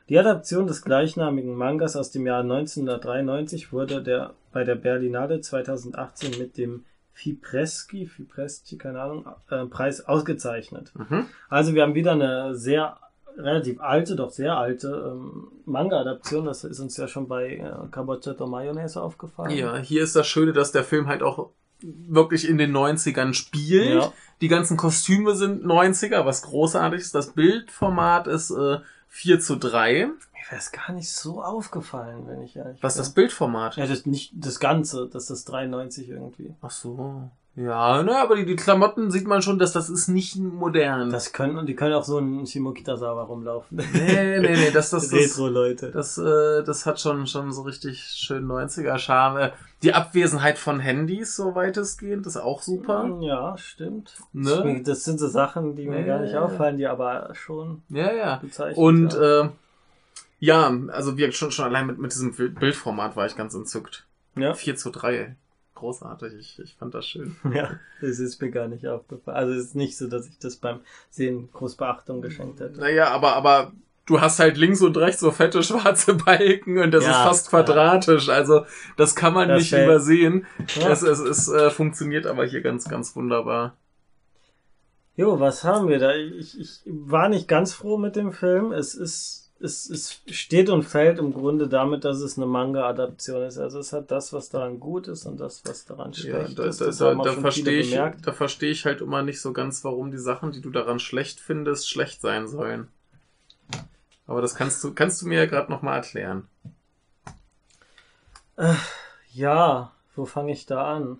Die 0.09 0.17
Adaption 0.17 0.65
des 0.65 0.81
gleichnamigen 0.81 1.53
Mangas 1.53 1.95
aus 1.95 2.09
dem 2.09 2.25
Jahr 2.25 2.41
1993 2.41 3.71
wurde 3.71 4.01
der, 4.01 4.33
bei 4.51 4.63
der 4.63 4.75
Berlinale 4.75 5.39
2018 5.39 6.39
mit 6.39 6.57
dem 6.57 6.83
Fipreschi, 7.13 8.07
Fipreschi, 8.07 8.77
keine 8.77 9.01
Ahnung, 9.01 9.25
äh, 9.49 9.65
Preis 9.65 10.01
ausgezeichnet. 10.01 10.91
Mhm. 10.95 11.27
Also 11.47 11.75
wir 11.75 11.83
haben 11.83 11.93
wieder 11.93 12.13
eine 12.13 12.55
sehr 12.55 12.97
relativ 13.37 13.79
alte, 13.81 14.15
doch 14.15 14.31
sehr 14.31 14.57
alte 14.57 15.13
ähm, 15.13 15.49
Manga-Adaption. 15.65 16.45
Das 16.45 16.63
ist 16.63 16.79
uns 16.79 16.97
ja 16.97 17.07
schon 17.07 17.27
bei 17.27 17.57
äh, 17.57 17.87
Cabocetto 17.91 18.47
Mayonnaise 18.47 19.01
aufgefallen. 19.01 19.51
Ja, 19.51 19.77
hier 19.77 20.03
ist 20.03 20.15
das 20.15 20.27
Schöne, 20.27 20.53
dass 20.53 20.71
der 20.71 20.83
Film 20.83 21.07
halt 21.07 21.21
auch 21.21 21.51
wirklich 21.81 22.49
in 22.49 22.57
den 22.57 22.75
90ern 22.75 23.33
spielt. 23.33 24.01
Ja. 24.01 24.13
Die 24.41 24.47
ganzen 24.47 24.75
Kostüme 24.75 25.35
sind 25.35 25.63
90er, 25.63 26.25
was 26.25 26.41
großartig 26.41 27.01
ist. 27.01 27.15
Das 27.15 27.33
Bildformat 27.33 28.27
ist 28.27 28.51
äh, 28.51 28.79
4 29.09 29.39
zu 29.39 29.57
3. 29.57 30.05
Mir 30.05 30.15
wäre 30.49 30.61
es 30.61 30.71
gar 30.71 30.91
nicht 30.93 31.11
so 31.11 31.43
aufgefallen, 31.43 32.27
wenn 32.27 32.41
ich 32.41 32.55
ehrlich 32.55 32.81
Was 32.81 32.93
bin. 32.93 33.01
das 33.01 33.09
Bildformat? 33.13 33.75
Ja, 33.75 33.85
das 33.85 34.05
nicht 34.05 34.31
das 34.35 34.59
Ganze, 34.59 35.09
das 35.11 35.29
ist 35.29 35.45
93 35.45 36.09
irgendwie. 36.09 36.55
Ach 36.61 36.71
so. 36.71 37.29
Ja, 37.61 38.03
ne, 38.03 38.17
aber 38.17 38.37
die, 38.37 38.45
die 38.45 38.55
Klamotten 38.55 39.11
sieht 39.11 39.27
man 39.27 39.41
schon, 39.41 39.59
dass 39.59 39.73
das 39.73 39.89
ist 39.89 40.07
nicht 40.07 40.37
modern. 40.37 41.09
Das 41.11 41.33
können, 41.33 41.57
und 41.57 41.65
die 41.67 41.75
können 41.75 41.93
auch 41.93 42.05
so 42.05 42.17
ein 42.17 42.45
Shimokitazawa 42.47 43.23
rumlaufen. 43.23 43.77
nee, 43.93 44.39
nee, 44.39 44.55
nee, 44.55 44.71
das, 44.71 44.91
das, 44.91 45.03
das, 45.09 45.13
Retro-Leute. 45.19 45.91
das, 45.91 46.17
äh, 46.17 46.63
das 46.63 46.85
hat 46.85 47.01
schon, 47.01 47.27
schon 47.27 47.51
so 47.51 47.63
richtig 47.63 48.01
schön 48.01 48.45
90er 48.47 48.97
Charme. 48.97 49.51
Die 49.83 49.93
Abwesenheit 49.93 50.57
von 50.57 50.79
Handys, 50.79 51.35
so 51.35 51.53
weitestgehend, 51.55 52.25
ist 52.27 52.37
auch 52.37 52.61
super. 52.61 53.17
Ja, 53.21 53.57
stimmt. 53.57 54.13
Ne? 54.31 54.81
Das 54.85 55.03
sind 55.03 55.19
so 55.19 55.27
Sachen, 55.27 55.75
die 55.75 55.85
mir 55.87 55.99
Ja, 56.01 56.05
gar 56.05 56.19
nicht 56.19 56.35
auffallen, 56.35 56.77
die 56.77 56.87
aber 56.87 57.29
schon 57.33 57.81
Ja, 57.89 58.13
ja. 58.13 58.35
bezeichnet 58.37 58.77
Und 58.77 59.13
ja. 59.13 59.41
äh, 59.45 59.49
ja, 60.39 60.73
also 60.93 61.17
wir 61.17 61.31
schon, 61.33 61.51
schon 61.51 61.65
allein 61.65 61.87
mit, 61.87 61.97
mit 61.99 62.13
diesem 62.13 62.33
Bild- 62.33 62.57
Bildformat 62.59 63.17
war 63.17 63.25
ich 63.25 63.35
ganz 63.35 63.53
entzückt. 63.53 64.05
ja. 64.37 64.53
4 64.53 64.77
zu 64.77 64.91
3. 64.91 65.35
Großartig, 65.79 66.33
ich, 66.37 66.59
ich 66.59 66.75
fand 66.75 66.93
das 66.93 67.07
schön. 67.07 67.37
Ja, 67.53 67.79
das 68.01 68.19
ist 68.19 68.41
mir 68.41 68.51
gar 68.51 68.67
nicht 68.67 68.85
aufgefallen. 68.85 69.37
Also 69.37 69.53
es 69.53 69.67
ist 69.67 69.75
nicht 69.75 69.97
so, 69.97 70.07
dass 70.07 70.27
ich 70.27 70.37
das 70.39 70.57
beim 70.57 70.81
Sehen 71.09 71.49
groß 71.53 71.75
Beachtung 71.75 72.21
geschenkt 72.21 72.59
hätte. 72.59 72.79
Naja, 72.81 73.11
aber, 73.11 73.33
aber 73.37 73.71
du 74.05 74.19
hast 74.19 74.39
halt 74.39 74.57
links 74.57 74.81
und 74.81 74.97
rechts 74.97 75.21
so 75.21 75.31
fette 75.31 75.63
schwarze 75.63 76.15
Balken 76.15 76.79
und 76.79 76.91
das 76.91 77.05
Ja, 77.05 77.11
ist 77.11 77.17
fast 77.27 77.49
quadratisch. 77.49 78.27
Also 78.27 78.65
das 78.97 79.15
kann 79.15 79.33
man 79.33 79.47
Das 79.47 79.59
nicht 79.59 79.69
fällt- 79.69 79.85
übersehen. 79.87 80.45
Ja. 80.75 80.89
Es, 80.89 81.01
es, 81.01 81.19
es 81.19 81.47
äh, 81.47 81.69
funktioniert 81.69 82.27
aber 82.27 82.45
hier 82.45 82.59
ganz, 82.61 82.89
ganz 82.89 83.15
wunderbar. 83.15 83.77
Jo, 85.15 85.39
was 85.39 85.63
haben 85.63 85.87
wir 85.87 85.99
da? 85.99 86.13
Ich, 86.13 86.59
ich 86.59 86.81
war 86.85 87.29
nicht 87.29 87.47
ganz 87.47 87.71
froh 87.73 87.97
mit 87.97 88.17
dem 88.17 88.33
Film. 88.33 88.73
Es 88.73 88.95
ist, 88.95 89.38
es, 89.61 89.89
es 89.89 90.21
steht 90.27 90.69
und 90.69 90.83
fällt 90.83 91.19
im 91.19 91.33
Grunde 91.33 91.67
damit, 91.67 92.05
dass 92.05 92.19
es 92.21 92.37
eine 92.37 92.45
Manga-Adaption 92.45 93.43
ist. 93.43 93.57
Also 93.57 93.79
es 93.79 93.91
hat 93.93 94.09
das, 94.11 94.31
was 94.33 94.49
daran 94.49 94.79
gut 94.79 95.07
ist 95.07 95.25
und 95.25 95.37
das, 95.39 95.63
was 95.65 95.85
daran 95.85 96.11
Ja, 96.13 96.19
schlecht 96.21 96.59
da, 96.59 96.63
ist. 96.63 96.81
da, 96.81 96.85
Das 96.85 96.97
da, 96.97 97.33
verstehe 97.33 97.79
ich, 97.79 97.91
bemerkt. 97.91 98.25
da 98.25 98.31
verstehe 98.31 98.71
ich 98.71 98.85
halt 98.85 99.01
immer 99.01 99.21
nicht 99.21 99.41
so 99.41 99.51
ganz, 99.53 99.83
warum 99.83 100.11
die 100.11 100.17
Sachen, 100.17 100.51
die 100.51 100.61
du 100.61 100.69
daran 100.69 100.99
schlecht 100.99 101.39
findest, 101.39 101.89
schlecht 101.89 102.21
sein 102.21 102.47
sollen. 102.47 102.87
Aber 104.27 104.41
das 104.41 104.55
kannst 104.55 104.83
du, 104.83 104.93
kannst 104.93 105.21
du 105.21 105.27
mir 105.27 105.39
ja 105.39 105.45
gerade 105.45 105.71
nochmal 105.71 105.97
erklären. 105.97 106.47
Ja, 109.33 109.91
wo 110.15 110.25
fange 110.25 110.51
ich 110.51 110.65
da 110.65 110.95
an? 110.95 111.19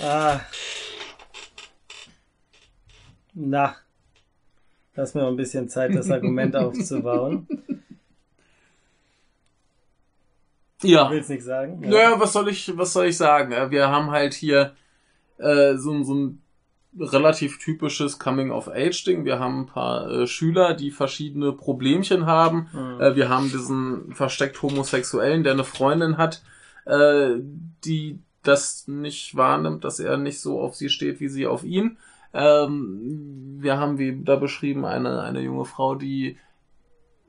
Ah. 0.00 0.40
Na, 3.34 3.76
lass 4.94 5.14
mir 5.14 5.22
mal 5.22 5.28
ein 5.28 5.36
bisschen 5.36 5.68
Zeit, 5.68 5.94
das 5.94 6.10
Argument 6.10 6.56
aufzubauen. 6.56 7.46
Ja. 10.82 11.10
Willst 11.10 11.30
nicht 11.30 11.44
sagen? 11.44 11.80
Naja, 11.80 12.18
was 12.18 12.32
soll 12.32 12.48
ich, 12.48 12.76
was 12.76 12.92
soll 12.92 13.06
ich 13.06 13.16
sagen? 13.16 13.70
Wir 13.70 13.88
haben 13.88 14.10
halt 14.10 14.34
hier 14.34 14.74
äh, 15.38 15.76
so, 15.76 16.02
so 16.02 16.14
ein 16.14 16.42
relativ 16.98 17.58
typisches 17.58 18.18
Coming-of-Age-Ding. 18.18 19.24
Wir 19.24 19.38
haben 19.38 19.60
ein 19.60 19.66
paar 19.66 20.10
äh, 20.10 20.26
Schüler, 20.26 20.74
die 20.74 20.90
verschiedene 20.90 21.52
Problemchen 21.52 22.26
haben. 22.26 22.68
Hm. 22.72 23.00
Äh, 23.00 23.16
wir 23.16 23.28
haben 23.28 23.50
diesen 23.50 24.12
versteckt 24.12 24.60
Homosexuellen, 24.60 25.42
der 25.42 25.52
eine 25.52 25.64
Freundin 25.64 26.18
hat, 26.18 26.42
äh, 26.84 27.36
die 27.84 28.18
das 28.42 28.88
nicht 28.88 29.36
wahrnimmt, 29.36 29.84
dass 29.84 30.00
er 30.00 30.16
nicht 30.16 30.40
so 30.40 30.60
auf 30.60 30.74
sie 30.74 30.88
steht, 30.88 31.20
wie 31.20 31.28
sie 31.28 31.46
auf 31.46 31.64
ihn. 31.64 31.96
Ähm, 32.34 33.58
wir 33.60 33.78
haben, 33.78 33.98
wie 33.98 34.22
da 34.24 34.36
beschrieben, 34.36 34.84
eine, 34.84 35.22
eine 35.22 35.40
junge 35.40 35.64
Frau, 35.64 35.94
die 35.94 36.38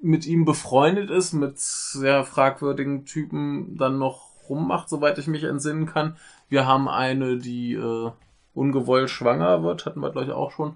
mit 0.02 0.26
ihm 0.26 0.46
befreundet 0.46 1.10
ist, 1.10 1.34
mit 1.34 1.60
sehr 1.60 2.24
fragwürdigen 2.24 3.06
Typen 3.06 3.78
dann 3.78 3.98
noch 4.00 4.30
rummacht, 4.50 4.90
soweit 4.90 5.18
ich 5.18 5.28
mich 5.28 5.44
entsinnen 5.44 5.86
kann. 5.86 6.18
Wir 6.50 6.66
haben 6.68 6.90
eine, 6.90 7.38
die 7.38 7.74
äh, 7.74 8.12
ungewollt 8.54 9.10
schwanger 9.10 9.64
wird, 9.64 9.86
hatten 9.86 10.02
wir 10.02 10.12
glaube 10.12 10.28
ich 10.28 10.34
auch 10.34 10.52
schon. 10.52 10.76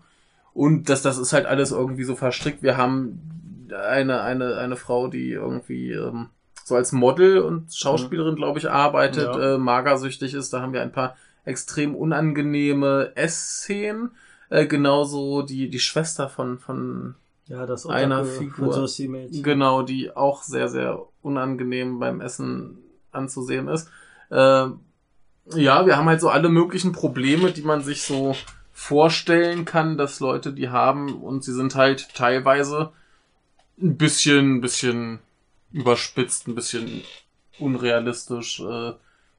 Und 0.54 0.90
das, 0.90 1.02
das 1.02 1.18
ist 1.18 1.34
halt 1.34 1.46
alles 1.46 1.72
irgendwie 1.72 2.04
so 2.06 2.16
verstrickt. 2.16 2.64
Wir 2.64 2.78
haben 2.78 3.68
eine, 3.72 4.22
eine, 4.22 4.58
eine 4.58 4.76
Frau, 4.78 5.08
die 5.08 5.32
irgendwie 5.32 5.92
ähm, 5.92 6.30
so 6.64 6.76
als 6.76 6.92
Model 6.94 7.40
und 7.40 7.74
Schauspielerin, 7.74 8.36
glaube 8.36 8.60
ich, 8.60 8.70
arbeitet, 8.70 9.26
Ja. 9.36 9.56
äh, 9.56 9.58
magersüchtig 9.58 10.34
ist. 10.34 10.52
Da 10.54 10.62
haben 10.62 10.74
wir 10.74 10.82
ein 10.82 10.92
paar 10.92 11.16
extrem 11.48 11.96
unangenehme 11.96 13.14
Essszenen. 13.16 14.12
Äh, 14.50 14.68
genauso 14.68 15.42
die, 15.42 15.70
die 15.70 15.80
Schwester 15.80 16.30
von, 16.30 16.60
von 16.60 17.16
Ja, 17.48 17.66
das 17.66 17.86
einer 17.86 18.26
Figur. 18.26 18.88
Genau, 19.44 19.82
die 19.82 20.16
auch 20.16 20.44
sehr, 20.44 20.70
sehr 20.70 21.02
unangenehm 21.22 22.00
beim 22.00 22.22
Essen 22.22 22.78
anzusehen 23.12 23.68
ist. 23.68 23.90
Äh, 24.30 24.68
ja, 25.56 25.86
wir 25.86 25.98
haben 25.98 26.08
halt 26.08 26.22
so 26.22 26.30
alle 26.30 26.50
möglichen 26.50 26.92
Probleme, 26.92 27.52
die 27.52 27.62
man 27.62 27.82
sich 27.82 28.04
so 28.04 28.36
vorstellen 28.74 29.66
kann, 29.66 29.98
dass 29.98 30.20
Leute 30.20 30.54
die 30.54 30.70
haben 30.70 31.22
und 31.22 31.44
sie 31.44 31.54
sind 31.54 31.76
halt 31.76 32.14
teilweise 32.14 32.92
ein 33.82 33.98
bisschen, 33.98 34.56
ein 34.56 34.62
bisschen 34.62 35.20
überspitzt, 35.72 36.48
ein 36.48 36.56
bisschen 36.56 37.02
unrealistisch 37.60 38.60
äh, 38.60 38.94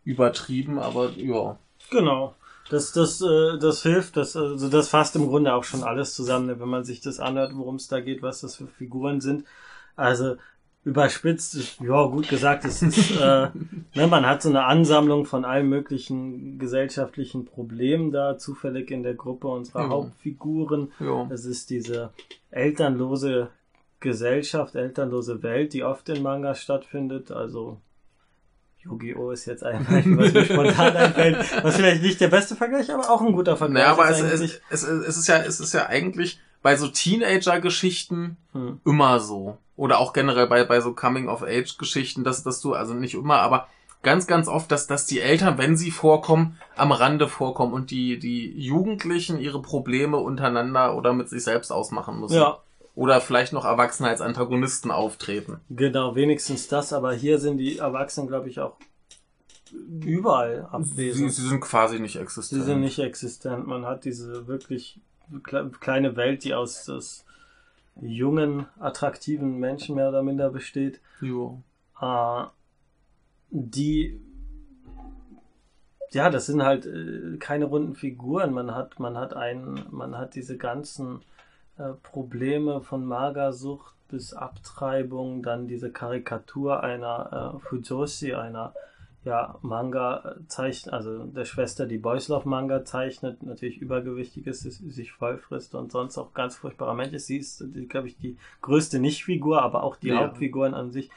übertrieben, 0.05 0.79
aber 0.79 1.11
ja. 1.11 1.59
Genau. 1.91 2.35
Das, 2.71 2.93
das, 2.93 3.23
äh, 3.23 3.59
das 3.59 3.83
hilft, 3.83 4.17
das, 4.17 4.37
also 4.37 4.69
das 4.69 4.89
fasst 4.89 5.17
im 5.17 5.29
Grunde 5.29 5.55
auch 5.55 5.65
schon 5.65 5.83
alles 5.83 6.15
zusammen, 6.15 6.47
ne, 6.47 6.61
wenn 6.61 6.69
man 6.69 6.85
sich 6.85 7.01
das 7.01 7.19
anhört, 7.19 7.53
worum 7.55 7.77
es 7.77 7.89
da 7.89 8.01
geht, 8.01 8.23
was 8.23 8.43
das 8.43 8.57
für 8.57 8.67
Figuren 8.67 9.21
sind. 9.21 9.45
Also 9.97 10.37
überspitzt, 10.85 11.81
ja, 11.81 12.05
gut 12.07 12.29
gesagt, 12.29 12.65
es 12.65 12.83
ist, 12.83 13.11
äh, 13.19 13.49
ne, 13.95 14.07
man 14.07 14.27
hat 14.27 14.43
so 14.43 14.51
eine 14.51 14.65
Ansammlung 14.65 15.25
von 15.25 15.45
allen 15.45 15.69
möglichen 15.69 16.59
gesellschaftlichen 16.59 17.47
Problemen 17.47 18.11
da, 18.11 18.37
zufällig 18.39 18.91
in 18.91 19.03
der 19.03 19.15
Gruppe 19.15 19.49
unserer 19.49 19.83
Ja. 19.85 19.89
Hauptfiguren. 19.89 20.93
Ja. 21.01 21.27
Es 21.31 21.45
ist 21.47 21.71
diese 21.71 22.11
elternlose 22.51 23.49
Gesellschaft, 24.01 24.77
elternlose 24.77 25.43
Welt, 25.43 25.73
die 25.73 25.85
oft 25.85 26.09
in 26.09 26.23
Manga 26.23 26.55
stattfindet. 26.55 27.33
Also 27.33 27.79
Yu-Gi-Oh! 28.91 29.31
ist 29.31 29.47
jetzt 29.47 29.65
ein 29.65 29.85
Beispiel, 29.85 30.19
was 30.19 30.33
mir 30.33 30.45
spontan 30.45 30.97
einfällt. 30.97 31.65
Was 31.65 31.77
vielleicht 31.77 32.03
nicht 32.03 32.21
der 32.21 32.29
beste 32.29 32.57
Vergleich, 32.57 32.93
aber 32.93 33.11
auch 33.11 33.21
ein 33.21 33.33
guter 33.33 33.57
Vergleich. 33.57 33.85
Naja, 33.85 33.93
aber 33.93 34.11
es, 34.11 34.21
ist 34.21 34.61
es, 34.71 34.83
es, 34.83 34.89
es 34.89 35.17
ist 35.17 35.29
ja, 35.29 35.39
es 35.39 35.61
ist 35.61 35.75
ja 35.75 35.87
eigentlich 35.87 36.41
bei 36.63 36.77
so 36.77 36.89
Teenager-Geschichten 36.89 38.37
Hm. 38.53 38.81
immer 38.85 39.21
so. 39.21 39.59
Oder 39.77 39.99
auch 39.99 40.13
generell 40.13 40.49
bei, 40.49 40.65
bei 40.65 40.81
so 40.81 40.93
Coming-of-Age-Geschichten, 40.93 42.25
dass, 42.25 42.43
dass 42.43 42.61
du, 42.61 42.75
also 42.75 42.95
nicht 42.95 43.15
immer, 43.15 43.41
aber 43.41 43.69
ganz, 44.03 44.27
ganz 44.27 44.49
oft, 44.49 44.71
dass, 44.73 44.87
dass 44.87 45.07
die 45.07 45.21
Eltern, 45.21 45.59
wenn 45.59 45.77
sie 45.77 45.91
vorkommen, 45.91 46.59
am 46.77 46.93
Rande 46.93 47.29
vorkommen 47.29 47.73
und 47.73 47.91
die, 47.91 48.19
die 48.19 48.59
Jugendlichen 48.59 49.39
ihre 49.39 49.63
Probleme 49.63 50.17
untereinander 50.17 50.97
oder 50.97 51.13
mit 51.13 51.29
sich 51.29 51.45
selbst 51.45 51.71
ausmachen 51.71 52.21
müssen. 52.21 52.35
Ja, 52.37 52.59
Oder 52.99 53.21
vielleicht 53.21 53.53
noch 53.53 53.65
Erwachsene 53.65 54.09
als 54.09 54.21
Antagonisten 54.21 54.91
auftreten. 54.91 55.61
genau, 55.71 56.17
wenigstens 56.17 56.67
das. 56.67 56.93
Aber 56.93 57.13
hier 57.15 57.39
sind 57.39 57.59
die 57.59 57.79
Erwachsenen, 57.79 58.27
glaube 58.27 58.49
ich, 58.49 58.59
auch 58.59 58.77
überall 59.71 60.67
Sie, 60.83 60.93
abwesend. 60.93 61.33
sie 61.33 61.47
sind 61.49 61.61
quasi 61.61 62.01
nicht 62.01 62.15
Sie 62.15 62.19
existent. 62.19 62.65
sind 62.65 62.81
nicht 62.81 62.99
existent. 62.99 63.67
Man 63.69 63.87
hat 63.87 64.05
diese 64.05 64.49
wirklich 64.49 64.99
kle- 65.45 65.71
kleine 65.79 66.17
Welt, 66.17 66.43
die 66.43 66.55
aus, 66.55 66.89
aus 66.91 67.25
jungen, 68.01 68.67
attraktiven 68.81 69.59
Menschen 69.61 69.95
mehr 69.95 70.09
oder 70.09 70.23
minder 70.25 70.51
besteht. 70.51 71.01
Jo. 71.21 71.63
äh, 72.01 72.45
die 73.51 74.21
ja, 76.11 76.31
das 76.31 76.47
sind 76.47 76.63
halt 76.65 76.87
äh, 76.87 77.37
keine 77.39 77.67
runden 77.67 77.95
Figuren. 77.95 78.53
Man 78.53 78.75
hat, 78.75 78.99
man 78.99 79.17
hat 79.19 79.35
einen, 79.35 79.85
man 79.91 80.17
hat 80.17 80.35
diese 80.35 80.57
ganzen 80.57 81.21
äh, 81.79 81.93
Probleme 82.03 82.81
von 82.81 83.05
Magersucht 83.05 83.95
bis 84.09 84.33
Abtreibung, 84.33 85.43
dann 85.43 85.69
diese 85.69 85.91
Karikatur 85.91 86.83
einer 86.83 87.55
äh, 87.57 87.59
Fujoshi, 87.61 88.35
einer 88.35 88.75
ja, 89.25 89.57
Manga 89.63 90.37
zeichnet, 90.47 90.95
also 90.95 91.25
der 91.27 91.45
Schwester, 91.45 91.87
die 91.87 91.99
Boys 91.99 92.29
Love 92.29 92.49
Manga 92.49 92.85
zeichnet, 92.85 93.43
natürlich 93.43 93.79
übergewichtig 93.79 94.47
ist, 94.47 94.63
sich 94.63 95.13
voll 95.13 95.37
frisst 95.37 95.75
und 95.75 95.93
sonst 95.93 96.17
auch 96.17 96.33
ganz 96.33 96.57
furchtbarer 96.57 96.95
Mensch 96.95 97.13
ist. 97.13 97.27
Sie 97.27 97.37
ist, 97.37 97.63
glaube 97.89 98.09
ich, 98.09 98.17
die 98.17 98.39
größte 98.63 98.99
Nicht-Figur, 99.01 99.61
aber 99.61 99.83
auch 99.83 99.97
die 99.97 100.09
Ja. 100.09 100.19
Hauptfiguren 100.19 100.73
an 100.73 100.93
sich 100.93 101.11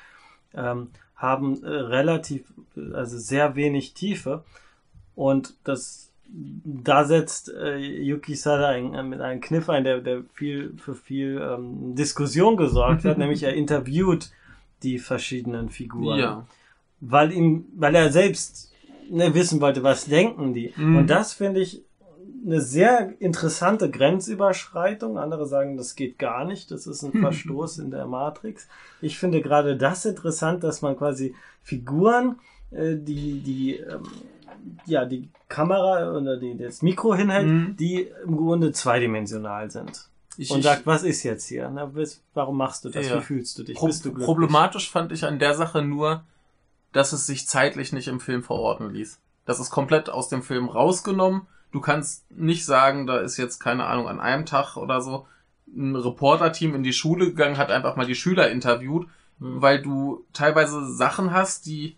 ähm, 0.53 0.89
haben 1.16 1.64
äh, 1.64 1.70
relativ, 1.70 2.51
also 2.93 3.18
sehr 3.18 3.55
wenig 3.55 3.93
Tiefe. 3.93 4.43
Und 5.16 5.55
das, 5.64 6.11
da 6.34 7.04
setzt 7.04 7.52
äh, 7.54 7.78
Yuki 7.78 8.36
Sada 8.36 8.70
ein, 8.70 8.94
äh, 8.94 9.04
mit 9.04 9.22
einem 9.22 9.42
Kniff 9.42 9.70
ein, 9.70 9.84
der, 9.84 10.00
der 10.00 10.24
viel, 10.34 10.74
für 10.78 10.96
viel 10.96 11.42
ähm, 11.42 11.96
Diskussion 11.96 12.58
gesorgt 12.58 13.04
hat, 13.04 13.18
nämlich 13.18 13.44
er 13.44 13.54
interviewt 13.54 14.32
die 14.84 14.98
verschiedenen 14.98 15.70
Figuren 15.70 16.20
Ja. 16.20 16.46
weil 17.02 17.32
ihm, 17.32 17.66
weil 17.76 17.96
er 17.96 18.12
selbst 18.12 18.72
ne, 19.10 19.34
wissen 19.34 19.62
wollte, 19.62 19.84
was 19.84 20.06
denken 20.06 20.54
die. 20.54 20.74
Mhm. 20.76 20.98
Und 20.98 21.08
das 21.10 21.34
finde 21.34 21.60
ich 21.60 21.84
eine 22.44 22.62
sehr 22.62 23.14
interessante 23.20 23.92
Grenzüberschreitung. 23.92 25.18
Andere 25.18 25.46
sagen, 25.46 25.78
das 25.78 25.96
geht 25.96 26.18
gar 26.18 26.46
nicht. 26.46 26.72
Das 26.72 26.88
ist 26.88 27.04
ein 27.04 27.12
Verstoß 27.22 27.80
in 27.80 27.92
der 27.92 28.08
Matrix. 28.08 28.68
Ich 29.02 29.20
finde 29.20 29.42
gerade 29.42 29.78
das 29.78 30.06
interessant, 30.06 30.64
dass 30.64 30.82
man 30.82 30.98
quasi 30.98 31.36
Figuren, 31.62 32.40
äh, 32.72 32.96
die, 32.96 33.40
die, 33.42 33.76
ähm, 33.76 34.04
ja, 34.86 35.05
die 35.05 35.30
Kamera 35.49 36.12
oder 36.12 36.38
die, 36.38 36.57
das 36.57 36.82
Mikro 36.82 37.16
hinhält, 37.16 37.47
Mhm. 37.47 37.76
die 37.78 38.07
im 38.26 38.38
Grunde 38.38 38.72
zweidimensional 38.72 39.70
sind. 39.72 40.07
Ich, 40.38 40.49
Und 40.51 40.62
sagt, 40.64 40.86
was 40.86 41.03
ist 41.03 41.24
jetzt 41.24 41.47
hier? 41.47 41.70
Na, 41.74 41.91
warum 42.34 42.57
machst 42.57 42.86
du 42.86 42.89
das? 42.89 43.07
Ja. 43.09 43.18
Wie 43.18 43.22
fühlst 43.22 43.57
du 43.59 43.64
dich? 43.64 43.78
Pro 43.78 43.88
Bist 43.88 44.05
du 44.05 44.09
glücklich? 44.09 44.26
problematisch 44.26 44.89
fand 44.89 45.12
ich 45.12 45.26
an 45.26 45.39
der 45.39 45.53
Sache 45.55 45.82
nur, 45.82 46.24
dass 46.93 47.12
es 47.14 47.26
sich 47.28 47.47
zeitlich 47.47 47.91
nicht 47.93 48.07
im 48.07 48.20
Film 48.20 48.41
verorten 48.43 48.91
ließ. 48.91 49.20
Das 49.45 49.59
ist 49.59 49.70
komplett 49.72 50.09
aus 50.09 50.30
dem 50.30 50.41
Film 50.41 50.70
rausgenommen. 50.70 51.41
Du 51.72 51.82
kannst 51.82 52.30
nicht 52.32 52.66
sagen, 52.66 53.07
da 53.07 53.18
ist 53.18 53.38
jetzt, 53.38 53.59
keine 53.59 53.86
Ahnung, 53.86 54.07
an 54.07 54.20
einem 54.20 54.45
Tag 54.45 54.78
oder 54.78 55.01
so 55.01 55.26
ein 55.68 55.95
Reporter-Team 55.95 56.76
in 56.76 56.84
die 56.84 56.93
Schule 56.93 57.26
gegangen, 57.28 57.57
hat 57.57 57.72
einfach 57.72 57.95
mal 57.95 58.05
die 58.05 58.16
Schüler 58.16 58.49
interviewt, 58.51 59.07
Hm. 59.39 59.62
weil 59.62 59.82
du 59.82 60.24
teilweise 60.34 60.86
Sachen 60.93 61.32
hast, 61.34 61.66
die 61.66 61.95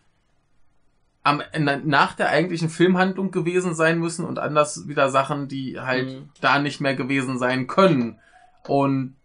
am, 1.23 1.41
nach 1.85 2.13
der 2.13 2.29
eigentlichen 2.29 2.69
Filmhandlung 2.69 3.31
gewesen 3.31 3.75
sein 3.75 3.97
müssen 3.99 4.25
und 4.25 4.39
anders 4.39 4.87
wieder 4.87 5.09
Sachen, 5.09 5.47
die 5.47 5.79
halt 5.79 6.07
Mhm. 6.09 6.29
da 6.41 6.59
nicht 6.59 6.81
mehr 6.81 6.95
gewesen 6.95 7.37
sein 7.39 7.67
können. 7.67 8.19
Und 8.67 9.15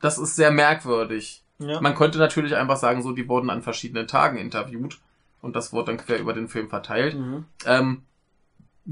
das 0.00 0.18
ist 0.18 0.36
sehr 0.36 0.50
merkwürdig. 0.52 1.42
Ja. 1.58 1.80
Man 1.80 1.96
könnte 1.96 2.18
natürlich 2.18 2.54
einfach 2.54 2.76
sagen, 2.76 3.02
so, 3.02 3.12
die 3.12 3.28
wurden 3.28 3.50
an 3.50 3.62
verschiedenen 3.62 4.06
Tagen 4.06 4.38
interviewt 4.38 4.98
und 5.42 5.56
das 5.56 5.72
wurde 5.72 5.86
dann 5.92 6.04
quer 6.04 6.20
über 6.20 6.32
den 6.32 6.46
Film 6.48 6.68
verteilt. 6.68 7.16
Mhm. 7.18 7.44
Ähm, 7.66 8.02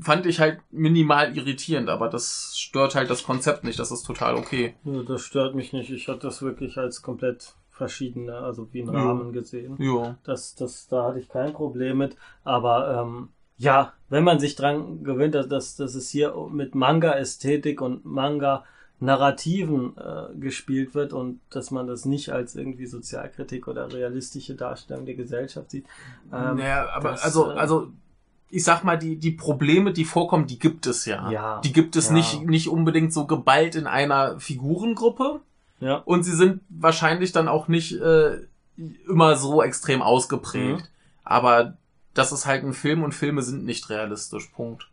fand 0.00 0.26
ich 0.26 0.40
halt 0.40 0.60
minimal 0.72 1.36
irritierend, 1.36 1.88
aber 1.88 2.08
das 2.08 2.54
stört 2.58 2.96
halt 2.96 3.08
das 3.08 3.22
Konzept 3.22 3.62
nicht, 3.64 3.78
das 3.78 3.92
ist 3.92 4.02
total 4.02 4.34
okay. 4.34 4.74
Ja, 4.84 5.02
das 5.04 5.22
stört 5.22 5.54
mich 5.54 5.72
nicht. 5.72 5.90
Ich 5.90 6.08
hatte 6.08 6.20
das 6.26 6.42
wirklich 6.42 6.76
als 6.76 7.02
komplett 7.02 7.54
verschiedene, 7.76 8.34
also 8.38 8.68
wie 8.72 8.82
einen 8.82 8.94
Ja. 8.94 9.04
Rahmen 9.04 9.32
gesehen. 9.32 9.76
Ja. 9.78 10.16
Das, 10.24 10.54
das, 10.54 10.88
da 10.88 11.04
hatte 11.04 11.18
ich 11.20 11.28
kein 11.28 11.52
Problem 11.52 11.98
mit. 11.98 12.16
Aber 12.42 13.02
ähm, 13.02 13.28
ja, 13.58 13.92
wenn 14.08 14.24
man 14.24 14.40
sich 14.40 14.56
dran 14.56 15.04
gewöhnt, 15.04 15.34
dass, 15.34 15.48
dass, 15.48 15.76
dass 15.76 15.94
es 15.94 16.08
hier 16.08 16.34
mit 16.50 16.74
Manga-Ästhetik 16.74 17.80
und 17.80 18.04
Manga-Narrativen 19.00 19.96
äh, 19.96 20.38
gespielt 20.38 20.94
wird 20.94 21.12
und 21.12 21.40
dass 21.50 21.70
man 21.70 21.86
das 21.86 22.04
nicht 22.04 22.30
als 22.30 22.54
irgendwie 22.56 22.86
Sozialkritik 22.86 23.68
oder 23.68 23.92
realistische 23.92 24.54
Darstellung 24.54 25.04
der 25.06 25.14
Gesellschaft 25.14 25.70
sieht. 25.70 25.86
Ähm, 26.32 26.56
naja, 26.56 26.88
aber 26.94 27.10
das, 27.10 27.24
also, 27.24 27.50
äh, 27.50 27.54
also, 27.54 27.88
ich 28.48 28.64
sag 28.64 28.84
mal, 28.84 28.96
die, 28.96 29.16
die 29.16 29.32
Probleme, 29.32 29.92
die 29.92 30.04
vorkommen, 30.04 30.46
die 30.46 30.58
gibt 30.58 30.86
es 30.86 31.04
ja. 31.04 31.30
Ja. 31.30 31.60
Die 31.60 31.72
gibt 31.72 31.96
es 31.96 32.08
Ja. 32.08 32.14
nicht, 32.14 32.42
nicht 32.46 32.68
unbedingt 32.68 33.12
so 33.12 33.26
geballt 33.26 33.74
in 33.74 33.86
einer 33.86 34.38
Figurengruppe. 34.40 35.40
Ja. 35.80 35.96
Und 35.96 36.22
sie 36.24 36.34
sind 36.34 36.60
wahrscheinlich 36.68 37.32
dann 37.32 37.48
auch 37.48 37.68
nicht 37.68 38.00
äh, 38.00 38.38
immer 39.08 39.36
so 39.36 39.62
extrem 39.62 40.02
ausgeprägt. 40.02 40.80
Mhm. 40.80 40.88
Aber 41.24 41.76
das 42.14 42.32
ist 42.32 42.46
halt 42.46 42.64
ein 42.64 42.72
Film 42.72 43.02
und 43.02 43.12
Filme 43.12 43.42
sind 43.42 43.64
nicht 43.64 43.90
realistisch. 43.90 44.46
Punkt. 44.46 44.88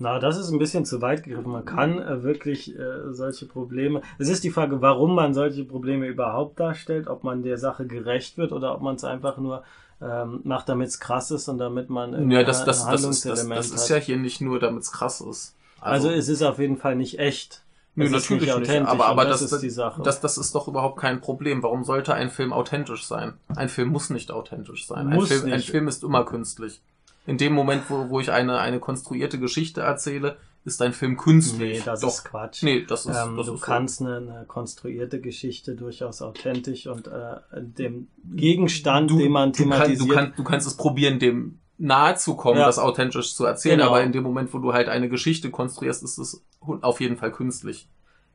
Na, 0.00 0.20
das 0.20 0.38
ist 0.38 0.50
ein 0.50 0.60
bisschen 0.60 0.84
zu 0.84 1.02
weit 1.02 1.24
gegriffen. 1.24 1.50
Man 1.50 1.64
kann 1.64 1.98
äh, 2.00 2.22
wirklich 2.22 2.78
äh, 2.78 3.12
solche 3.12 3.46
Probleme. 3.46 4.02
Es 4.18 4.28
ist 4.28 4.44
die 4.44 4.50
Frage, 4.50 4.80
warum 4.80 5.14
man 5.14 5.34
solche 5.34 5.64
Probleme 5.64 6.06
überhaupt 6.06 6.60
darstellt, 6.60 7.08
ob 7.08 7.24
man 7.24 7.42
der 7.42 7.58
Sache 7.58 7.84
gerecht 7.86 8.38
wird 8.38 8.52
oder 8.52 8.76
ob 8.76 8.80
man 8.80 8.94
es 8.94 9.02
einfach 9.02 9.38
nur 9.38 9.64
ähm, 10.00 10.40
macht, 10.44 10.68
damit 10.68 10.88
es 10.88 11.00
krass 11.00 11.32
ist 11.32 11.48
und 11.48 11.58
damit 11.58 11.90
man 11.90 12.12
Ja, 12.12 12.18
irgendein 12.18 12.46
das, 12.46 12.64
das, 12.64 12.86
das, 12.86 13.02
ist, 13.02 13.26
das, 13.26 13.48
das 13.48 13.70
ist 13.70 13.88
ja 13.88 13.96
hier 13.96 14.16
nicht 14.16 14.40
nur, 14.40 14.60
damit 14.60 14.84
es 14.84 14.92
krass 14.92 15.20
ist. 15.20 15.56
also, 15.80 16.08
es 16.10 16.28
ist 16.28 16.42
auf 16.42 16.60
jeden 16.60 16.76
Fall 16.76 16.94
nicht 16.94 17.18
echt. 17.18 17.62
Nö, 17.98 18.08
natürlich 18.10 18.42
nicht, 18.42 18.52
authentisch 18.52 18.88
aber, 18.88 19.06
aber 19.06 19.24
das, 19.24 19.40
das, 19.40 19.52
ist 19.52 19.60
die 19.60 19.70
Sache. 19.70 20.02
Das, 20.02 20.20
das 20.20 20.38
ist 20.38 20.54
doch 20.54 20.68
überhaupt 20.68 21.00
kein 21.00 21.20
Problem. 21.20 21.62
Warum 21.64 21.82
sollte 21.82 22.14
ein 22.14 22.30
Film 22.30 22.52
authentisch 22.52 23.04
sein? 23.04 23.34
Ein 23.56 23.68
Film 23.68 23.88
muss 23.88 24.10
nicht 24.10 24.30
authentisch 24.30 24.86
sein. 24.86 25.08
Ein 25.08 25.20
Film, 25.22 25.52
ein. 25.52 25.60
Film 25.60 25.88
ist 25.88 26.04
immer 26.04 26.24
künstlich. 26.24 26.80
In 27.26 27.38
dem 27.38 27.52
Moment, 27.52 27.82
wo, 27.88 28.08
wo 28.08 28.20
ich 28.20 28.30
eine, 28.30 28.58
eine 28.60 28.78
konstruierte 28.78 29.40
Geschichte 29.40 29.80
erzähle, 29.80 30.36
ist 30.64 30.80
ein 30.80 30.92
Film 30.92 31.16
künstlich. 31.16 31.78
nee, 31.78 31.82
das 31.84 32.00
doch. 32.00 32.08
ist 32.10 32.24
Quatsch. 32.24 32.62
Nee, 32.62 32.84
das 32.86 33.06
ist, 33.06 33.16
Ähm, 33.16 33.36
das 33.36 33.46
du 33.46 33.54
ist 33.54 33.60
so. 33.60 33.66
kannst 33.66 34.00
eine, 34.00 34.16
eine 34.18 34.44
konstruierte 34.46 35.20
Geschichte 35.20 35.74
durchaus 35.74 36.22
authentisch 36.22 36.86
und 36.86 37.08
äh, 37.08 37.36
dem 37.52 38.08
Gegenstand, 38.32 39.10
den 39.10 39.32
man 39.32 39.52
du, 39.52 39.58
kann, 39.58 39.70
thematisiert, 39.70 40.08
du, 40.08 40.14
kann, 40.14 40.32
du 40.36 40.44
kannst 40.44 40.66
es 40.68 40.76
probieren, 40.76 41.18
dem 41.18 41.58
nahe 41.78 42.16
zu 42.16 42.34
kommen, 42.36 42.58
Ja. 42.58 42.66
das 42.66 42.78
authentisch 42.78 43.34
zu 43.34 43.44
erzählen, 43.44 43.78
Genau. 43.78 43.90
aber 43.90 44.02
in 44.02 44.12
dem 44.12 44.24
Moment, 44.24 44.52
wo 44.52 44.58
du 44.58 44.72
halt 44.72 44.88
eine 44.88 45.08
Geschichte 45.08 45.50
konstruierst, 45.50 46.02
ist 46.02 46.18
es 46.18 46.44
auf 46.80 47.00
jeden 47.00 47.16
Fall 47.16 47.30
künstlich. 47.32 47.88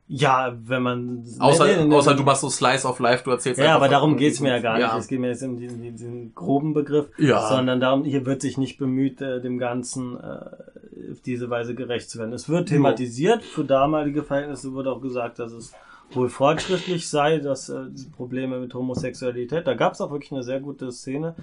ja, 0.06 0.54
wenn 0.62 0.82
man 0.82 1.24
Außer, 1.38 1.64
Nee, 1.64 1.76
nee, 1.78 1.84
nee, 1.86 1.94
außer 1.94 2.14
du 2.14 2.24
machst 2.24 2.42
so 2.42 2.50
Slice 2.50 2.86
of 2.86 2.98
Life, 2.98 3.24
du 3.24 3.30
erzählst 3.30 3.58
Ja, 3.58 3.74
aber 3.74 3.88
darum 3.88 4.18
geht's 4.18 4.38
mir 4.40 4.50
ja 4.50 4.58
gar 4.60 4.74
nicht. 4.76 4.82
Ja. 4.86 4.98
Es 4.98 5.08
geht 5.08 5.18
mir 5.18 5.28
jetzt 5.28 5.42
um 5.42 5.56
diesen, 5.58 5.80
diesen 5.80 6.34
groben 6.34 6.74
Begriff, 6.74 7.06
Ja. 7.16 7.48
sondern 7.48 7.80
darum, 7.80 8.04
hier 8.04 8.26
wird 8.26 8.42
sich 8.42 8.58
nicht 8.58 8.76
bemüht, 8.76 9.22
äh, 9.22 9.40
dem 9.40 9.56
Ganzen 9.56 10.18
äh, 10.20 11.12
auf 11.12 11.20
diese 11.24 11.48
Weise 11.48 11.74
gerecht 11.74 12.10
zu 12.10 12.18
werden. 12.18 12.34
Es 12.34 12.50
wird 12.50 12.68
thematisiert, 12.68 13.42
für 13.44 13.64
damalige 13.64 14.22
Verhältnisse 14.22 14.74
wurde 14.74 14.90
auch 14.92 15.00
gesagt, 15.00 15.38
dass 15.38 15.52
es 15.52 15.72
wohl 16.12 16.28
fortschrittlich 16.28 17.08
sei, 17.08 17.38
dass 17.38 17.70
äh, 17.70 17.84
Probleme 18.14 18.58
mit 18.60 18.74
Homosexualität, 18.74 19.66
da 19.66 19.72
gab's 19.72 20.02
auch 20.02 20.10
wirklich 20.10 20.32
eine 20.32 20.42
sehr 20.42 20.60
gute 20.60 20.92
Szene, 20.92 21.34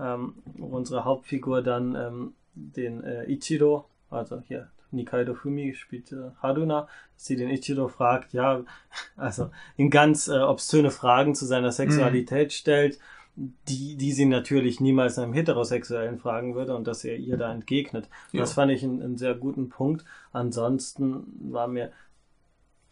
ähm, 0.00 0.34
wo 0.56 0.76
unsere 0.76 1.04
Hauptfigur 1.04 1.62
dann 1.62 1.94
ähm, 1.94 2.34
den 2.54 3.02
äh, 3.04 3.24
Ichiro, 3.24 3.86
also 4.10 4.42
hier 4.46 4.70
Nikaido 4.90 5.34
Fumi 5.34 5.74
spielt 5.74 6.12
äh, 6.12 6.30
Haruna, 6.42 6.88
sie 7.16 7.36
den 7.36 7.50
Ichiro 7.50 7.88
fragt, 7.88 8.32
ja, 8.32 8.62
also 9.16 9.50
ihn 9.76 9.90
ganz 9.90 10.28
äh, 10.28 10.38
obszöne 10.38 10.90
Fragen 10.90 11.34
zu 11.34 11.46
seiner 11.46 11.72
Sexualität 11.72 12.52
stellt 12.52 12.98
die, 13.68 13.96
die 13.96 14.12
sie 14.12 14.26
natürlich 14.26 14.80
niemals 14.80 15.18
einem 15.18 15.32
Heterosexuellen 15.32 16.18
fragen 16.18 16.54
würde 16.54 16.74
und 16.74 16.86
dass 16.86 17.04
er 17.04 17.16
ihr 17.16 17.36
da 17.36 17.52
entgegnet. 17.52 18.08
Ja. 18.32 18.40
Das 18.40 18.54
fand 18.54 18.72
ich 18.72 18.82
einen, 18.82 19.02
einen 19.02 19.16
sehr 19.16 19.34
guten 19.34 19.68
Punkt. 19.68 20.04
Ansonsten 20.32 21.24
war 21.52 21.68
mir, 21.68 21.92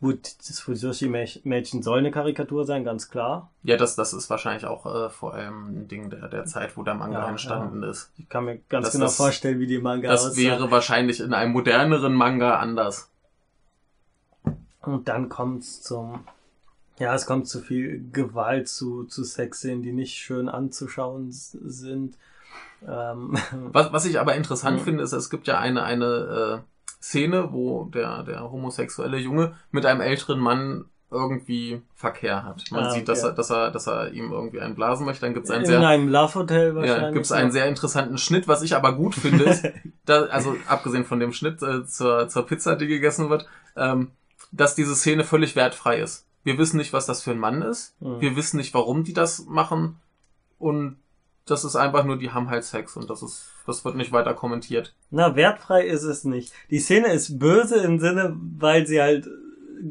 gut, 0.01 0.37
das 0.49 0.61
Fujoshi-Mädchen 0.61 1.83
soll 1.83 1.99
eine 2.01 2.11
Karikatur 2.11 2.65
sein, 2.65 2.85
ganz 2.85 3.11
klar. 3.11 3.51
Ja, 3.63 3.77
das, 3.77 3.97
das 3.97 4.13
ist 4.13 4.29
wahrscheinlich 4.31 4.67
auch 4.67 4.85
äh, 4.87 5.09
vor 5.11 5.35
allem 5.35 5.69
ein 5.83 5.89
Ding 5.89 6.11
der, 6.11 6.29
der 6.29 6.45
Zeit, 6.45 6.77
wo 6.77 6.83
der 6.83 6.95
Manga 6.95 7.21
Ja, 7.21 7.29
entstanden 7.29 7.83
ist. 7.83 8.11
Ich 8.19 8.29
kann 8.29 8.45
mir 8.45 8.59
ganz 8.69 8.87
Das- 8.87 8.93
genau 8.93 9.07
das- 9.07 9.17
vorstellen, 9.17 9.59
wie 9.59 9.67
die 9.67 9.79
Manga 9.79 10.09
Das 10.09 10.27
aussah. 10.27 10.37
wäre 10.37 10.71
wahrscheinlich 10.71 11.21
in 11.21 11.33
einem 11.35 11.53
moderneren 11.53 12.13
Manga 12.15 12.59
anders. 12.59 13.11
Und 14.83 15.09
dann 15.09 15.29
kommt's 15.29 15.83
zum, 15.83 16.21
ja, 16.99 17.15
es 17.15 17.27
kommt 17.27 17.49
zu 17.49 17.61
viel 17.61 18.09
Gewalt, 18.13 18.69
zu, 18.69 19.05
zu 19.05 19.25
Sexszenen, 19.25 19.83
die 19.83 19.93
nicht 19.93 20.15
schön 20.17 20.49
anzuschauen 20.49 21.29
sind. 21.33 22.17
Ähm, 22.87 23.37
Was, 23.73 23.93
was 23.93 24.05
ich 24.05 24.21
aber 24.21 24.35
interessant 24.37 24.81
Mhm. 24.81 24.85
finde, 24.85 25.03
ist, 25.03 25.13
es 25.13 25.31
gibt 25.31 25.47
ja 25.49 25.59
eine, 25.59 25.83
eine 25.83 26.63
äh, 26.63 26.76
Szene, 27.09 27.53
wo 27.53 27.85
der, 27.85 28.23
der 28.25 28.51
homosexuelle 28.51 29.19
Junge 29.19 29.55
mit 29.71 29.87
einem 29.87 30.01
älteren 30.01 30.41
Mann 30.41 30.87
irgendwie 31.11 31.81
Verkehr 31.95 32.43
hat. 32.45 32.65
Man 32.73 32.85
Ah, 32.87 32.91
sieht, 32.91 33.09
dass 33.09 33.21
okay. 33.23 33.29
er, 33.31 33.35
dass 33.35 33.51
er, 33.51 33.71
dass 33.71 33.87
er 33.87 34.11
ihm 34.13 34.33
irgendwie 34.33 34.61
einen 34.61 34.75
blasen 34.75 35.07
möchte. 35.07 35.25
Dann 35.25 35.35
gibt 35.35 35.45
es 35.47 35.51
einen 35.53 35.61
in 35.61 35.67
sehr, 35.67 35.87
einem 35.87 36.09
Love-Hotel 36.09 36.75
wahrscheinlich. 36.75 37.03
ja, 37.03 37.11
gibt's 37.13 37.31
einen 37.31 37.53
sehr 37.53 37.69
interessanten 37.69 38.19
Schnitt, 38.19 38.49
was 38.49 38.63
ich 38.63 38.75
aber 38.75 38.93
gut 38.97 39.15
finde, 39.15 39.45
ist, 39.45 39.65
da, 40.05 40.25
also 40.25 40.57
abgesehen 40.67 41.05
von 41.05 41.21
dem 41.21 41.33
Schnitt 41.33 41.63
äh, 41.63 41.87
zur, 41.87 42.29
zur 42.29 42.45
Pizza, 42.45 42.75
die 42.75 42.89
gegessen 42.89 43.31
wird, 43.31 43.47
ähm, 43.77 44.11
dass 44.51 44.75
diese 44.75 44.97
Szene 44.97 45.23
völlig 45.23 45.55
wertfrei 45.55 45.99
ist. 46.01 46.27
Wir 46.43 46.59
wissen 46.59 46.77
nicht, 46.77 46.93
was 46.93 47.07
das 47.07 47.23
für 47.23 47.31
ein 47.31 47.39
Mann 47.39 47.63
ist. 47.63 47.95
Mhm. 48.01 48.21
Wir 48.21 48.35
wissen 48.35 48.57
nicht, 48.57 48.75
warum 48.75 49.05
die 49.05 49.13
das 49.15 49.47
machen. 49.47 50.01
Und 50.59 50.97
das 51.47 51.65
ist 51.65 51.77
einfach 51.77 52.05
nur, 52.05 52.19
die 52.19 52.31
haben 52.31 52.51
halt 52.51 52.65
Sex 52.65 52.97
und 52.97 53.09
das 53.09 53.23
ist, 53.23 53.47
das 53.67 53.85
wird 53.85 53.97
nicht 53.97 54.13
weiter 54.13 54.35
kommentiert. 54.35 54.95
Na, 55.11 55.37
wertfrei 55.37 55.87
ist 55.87 56.03
es 56.03 56.25
nicht. 56.25 56.53
Die 56.71 56.79
Szene 56.81 57.13
ist 57.13 57.39
böse 57.39 57.77
im 57.77 57.99
Sinne, 58.01 58.37
weil 58.59 58.87
sie 58.87 59.01
halt 59.01 59.29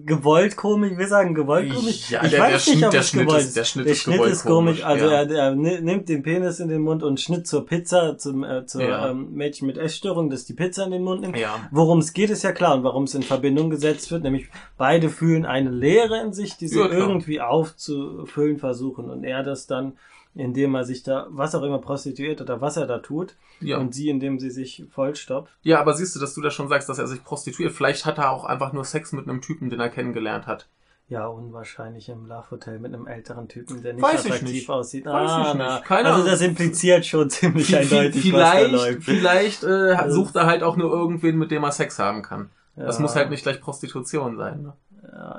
gewollt 0.06 0.58
komisch, 0.58 0.98
wir 0.98 1.08
sagen 1.08 1.36
gewollt 1.36 1.72
komisch. 1.74 2.10
Ja, 2.10 2.24
ich 2.24 2.32
der- 2.32 2.40
weiß 2.40 2.66
der 2.66 2.74
nicht, 2.74 2.80
Schnitt- 2.80 2.84
ob 2.86 2.92
der 2.92 3.00
es 3.02 3.10
Schnitt 3.10 3.28
gewollt 3.28 3.42
ist- 3.44 3.56
der 3.56 3.64
Schnitt 3.64 3.86
der 3.86 3.94
ist 3.94 4.02
Schnitt 4.02 4.22
ist 4.26 4.44
komisch. 4.44 4.84
Also 4.84 5.06
ja. 5.06 5.12
er, 5.22 5.30
er 5.32 5.56
ni- 5.56 5.80
nimmt 5.80 6.10
den 6.10 6.24
Penis 6.24 6.60
in 6.60 6.70
den 6.70 6.82
Mund 6.82 7.04
und 7.04 7.22
Schnitt 7.22 7.46
zur 7.48 7.66
Pizza, 7.68 8.18
zum 8.18 8.44
äh, 8.44 8.66
zur 8.66 8.82
Ja. 8.84 9.10
ähm, 9.12 9.34
Mädchen 9.34 9.68
mit 9.68 9.78
Essstörung, 9.78 10.30
das 10.32 10.44
die 10.46 10.54
Pizza 10.54 10.86
in 10.86 10.92
den 10.92 11.04
Mund 11.04 11.22
nimmt. 11.22 11.38
Ja. 11.38 11.60
Worum 11.72 12.00
es 12.00 12.14
geht, 12.14 12.32
ist 12.32 12.44
ja 12.44 12.52
klar 12.52 12.76
und 12.76 12.84
warum 12.84 13.04
es 13.04 13.14
in 13.14 13.22
Verbindung 13.24 13.70
gesetzt 13.70 14.12
wird, 14.12 14.24
nämlich 14.24 14.48
beide 14.78 15.10
fühlen 15.10 15.46
eine 15.46 15.70
Leere 15.70 16.20
in 16.20 16.34
sich, 16.34 16.58
die 16.58 16.68
sie 16.68 16.80
irgendwie 16.80 17.40
aufzufüllen 17.42 18.58
versuchen 18.58 19.10
und 19.12 19.24
er 19.24 19.44
das 19.44 19.68
dann, 19.68 19.94
indem 20.36 20.76
er 20.76 20.84
sich 20.84 21.02
da, 21.04 21.28
was 21.30 21.56
auch 21.56 21.64
immer 21.64 21.80
prostituiert 21.80 22.42
oder 22.42 22.62
was 22.62 22.78
er 22.78 22.86
da 22.86 23.00
tut, 23.00 23.36
Ja. 23.62 23.78
und 23.78 23.96
sie, 23.96 24.10
indem 24.10 24.40
sie 24.40 24.50
sich 24.52 24.84
vollstopft. 24.92 25.54
ja, 25.64 25.80
aber 25.80 25.94
siehst 25.94 26.16
du, 26.16 26.20
dass 26.20 26.34
du 26.34 26.42
da 26.42 26.52
schon 26.52 26.68
sagst, 26.68 26.90
dass 26.90 27.00
er 27.00 27.08
sich 27.08 27.24
prostituiert. 27.24 27.72
Vielleicht 27.72 28.06
hat 28.06 28.18
er 28.18 28.32
auch 28.32 28.44
einfach 28.46 28.74
nur 28.74 28.84
Sex 28.86 29.12
mit 29.14 29.28
einem 29.28 29.42
Typen, 29.42 29.70
den 29.70 29.80
er 29.80 29.90
kennengelernt 29.90 30.46
hat. 30.48 30.68
Ja, 31.08 31.28
unwahrscheinlich 31.28 32.10
im 32.10 32.26
Love 32.26 32.50
Hotel 32.50 32.80
mit 32.80 32.92
einem 32.92 33.06
älteren 33.06 33.48
Typen, 33.48 33.84
der 33.84 33.94
nicht 33.94 34.04
Weiß 34.04 34.26
attraktiv 34.26 34.50
nicht. 34.50 34.70
aussieht. 34.70 35.06
Weiß 35.06 35.50
ich 35.50 35.54
na. 35.60 35.76
nicht. 35.76 35.86
Keine 35.86 36.10
also 36.12 36.28
das 36.28 36.42
impliziert 36.42 37.06
schon 37.06 37.30
ziemlich 37.30 37.76
eindeutig, 37.76 38.34
was 38.34 38.40
da 38.42 38.52
vielleicht 38.54 38.72
läuft. 38.74 39.04
vielleicht 39.04 39.64
äh, 39.64 39.68
Also- 39.94 40.16
sucht 40.24 40.36
er 40.36 40.48
halt 40.48 40.64
auch 40.64 40.78
nur 40.78 40.92
irgendwen, 40.92 41.38
mit 41.38 41.52
dem 41.52 41.64
er 41.64 41.72
Sex 41.72 42.00
haben 42.00 42.24
kann. 42.24 42.50
Das 42.76 42.96
Ja. 42.98 43.04
muss 43.04 43.16
halt 43.16 43.30
nicht 43.30 43.44
gleich 43.44 43.62
Prostitution 43.62 44.36
sein. 44.36 44.64
Ne? 44.64 44.74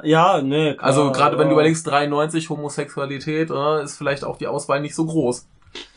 Ja, 0.03 0.41
ne, 0.43 0.75
klar, 0.75 0.87
Also 0.87 1.13
gerade 1.13 1.39
wenn 1.39 1.49
du 1.49 1.55
überlegst, 1.55 1.87
93 1.87 2.49
Homosexualität, 2.51 3.51
äh, 3.51 3.83
ist 3.83 3.97
vielleicht 3.97 4.25
auch 4.25 4.37
die 4.39 4.47
Auswahl 4.47 4.81
nicht 4.81 4.95
so 4.95 5.07
groß. 5.07 5.49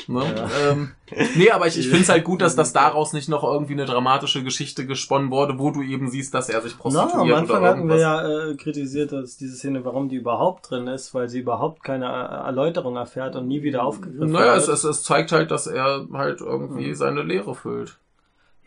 Ne? 0.08 0.22
Ja. 0.36 0.72
Ähm, 0.72 0.92
nee, 1.38 1.52
aber 1.52 1.68
ich, 1.68 1.78
ich 1.80 1.88
finde 1.90 2.02
es 2.04 2.10
halt 2.10 2.26
gut, 2.26 2.42
dass 2.42 2.56
das 2.56 2.74
daraus 2.74 3.14
nicht 3.14 3.30
noch 3.30 3.44
irgendwie 3.44 3.74
eine 3.74 3.86
dramatische 3.86 4.44
Geschichte 4.44 4.86
gesponnen 4.86 5.32
wurde, 5.32 5.58
wo 5.58 5.72
du 5.72 5.82
eben 5.84 6.10
siehst, 6.10 6.34
dass 6.34 6.50
er 6.50 6.62
sich 6.62 6.74
Na, 6.74 6.82
prostituiert 6.82 7.16
am 7.16 7.32
Anfang 7.44 7.60
oder 7.62 7.70
hatten 7.70 7.88
wir 7.88 7.98
ja 7.98 8.50
äh, 8.50 8.56
kritisiert, 8.56 9.14
dass 9.14 9.38
diese 9.38 9.56
Szene, 9.56 9.86
warum 9.86 10.10
die 10.10 10.18
überhaupt 10.18 10.70
drin 10.70 10.88
ist, 10.88 11.14
weil 11.14 11.30
sie 11.30 11.40
überhaupt 11.40 11.84
keine 11.84 12.08
äh, 12.08 12.46
Erläuterung 12.48 12.98
erfährt 12.98 13.36
und 13.38 13.48
nie 13.48 13.62
wieder 13.64 13.84
aufgegriffen 13.84 14.32
Naja, 14.34 14.54
wird. 14.56 14.64
es, 14.64 14.68
es, 14.68 14.84
es 14.84 15.04
zeigt 15.04 15.32
halt, 15.32 15.50
dass 15.52 15.68
er 15.68 16.08
halt 16.12 16.42
irgendwie 16.42 16.88
Mhm. 16.90 16.96
seine 16.96 17.22
Lehre 17.24 17.56
füllt. 17.56 18.00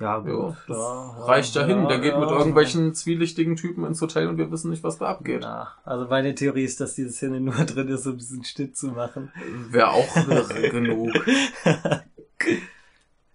Ja, 0.02 0.18
gut. 0.18 0.56
Ja, 0.68 0.74
ja, 0.74 0.74
ja, 0.74 1.24
reicht 1.24 1.54
ja 1.54 1.64
hin. 1.64 1.86
Der 1.88 2.00
geht 2.00 2.12
ja. 2.12 2.18
mit 2.18 2.28
irgendwelchen 2.28 2.92
zwielichtigen 2.94 3.54
Typen 3.56 3.84
ins 3.84 4.00
Hotel 4.02 4.26
und 4.26 4.36
wir 4.36 4.50
wissen 4.50 4.70
nicht, 4.70 4.82
was 4.82 4.98
da 4.98 5.06
abgeht. 5.06 5.42
Na, 5.42 5.68
also 5.84 6.06
meine 6.06 6.34
Theorie 6.34 6.64
ist, 6.64 6.80
dass 6.80 6.94
diese 6.94 7.10
Szene 7.10 7.40
nur 7.40 7.54
drin 7.66 7.88
ist, 7.88 8.06
um 8.06 8.18
diesen 8.18 8.44
Schnitt 8.44 8.76
zu 8.76 8.88
machen. 8.88 9.32
Wäre 9.70 9.90
auch 9.90 10.14
genug. 10.70 11.12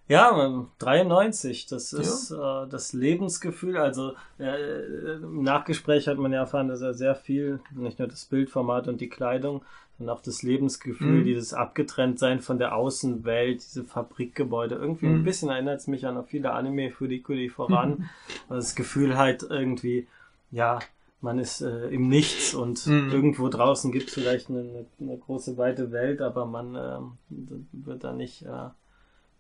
Ja, 0.10 0.32
man, 0.32 0.68
93, 0.80 1.66
das 1.66 1.92
ist 1.92 2.32
äh, 2.32 2.68
das 2.70 2.94
Lebensgefühl. 2.94 3.76
Also 3.76 4.14
äh, 4.40 5.16
im 5.16 5.44
Nachgespräch 5.44 6.08
hat 6.08 6.18
man 6.18 6.32
ja 6.32 6.40
erfahren, 6.40 6.70
dass 6.70 6.80
er 6.80 6.94
sehr 6.94 7.14
viel, 7.14 7.60
nicht 7.76 8.00
nur 8.00 8.08
das 8.08 8.24
Bildformat 8.24 8.88
und 8.88 9.02
die 9.02 9.10
Kleidung, 9.10 9.64
sondern 9.98 10.16
auch 10.16 10.22
das 10.22 10.44
Lebensgefühl, 10.44 11.22
Mhm. 11.22 11.26
dieses 11.26 11.54
Abgetrenntsein 11.54 12.40
von 12.42 12.60
der 12.60 12.76
Außenwelt, 12.76 13.64
diese 13.64 13.84
Fabrikgebäude. 13.84 14.76
Irgendwie 14.76 15.08
ein 15.08 15.20
Mhm. 15.20 15.24
bisschen 15.24 15.50
erinnert 15.50 15.80
es 15.80 15.88
mich 15.88 16.06
an 16.06 16.24
viele 16.26 16.52
Anime 16.54 16.92
für 16.92 17.08
die 17.08 17.22
Kuli 17.22 17.50
voran. 17.50 18.10
Das 18.50 18.76
Gefühl 18.76 19.18
halt 19.18 19.44
irgendwie, 19.44 20.08
ja, 20.52 20.80
man 21.20 21.40
ist 21.40 21.62
äh, 21.62 21.88
im 21.90 22.08
Nichts 22.10 22.54
und 22.54 22.86
Mhm. 22.86 23.12
irgendwo 23.12 23.50
draußen 23.50 23.92
gibt 23.92 24.10
es 24.10 24.14
vielleicht 24.14 24.50
eine, 24.50 24.86
eine, 25.00 25.18
große 25.18 25.58
weite 25.58 25.92
Welt, 25.92 26.22
aber 26.22 26.46
man 26.46 26.76
ähm, 26.76 27.58
wird 27.72 28.04
da 28.04 28.14
nicht, 28.14 28.44
äh, 28.44 28.70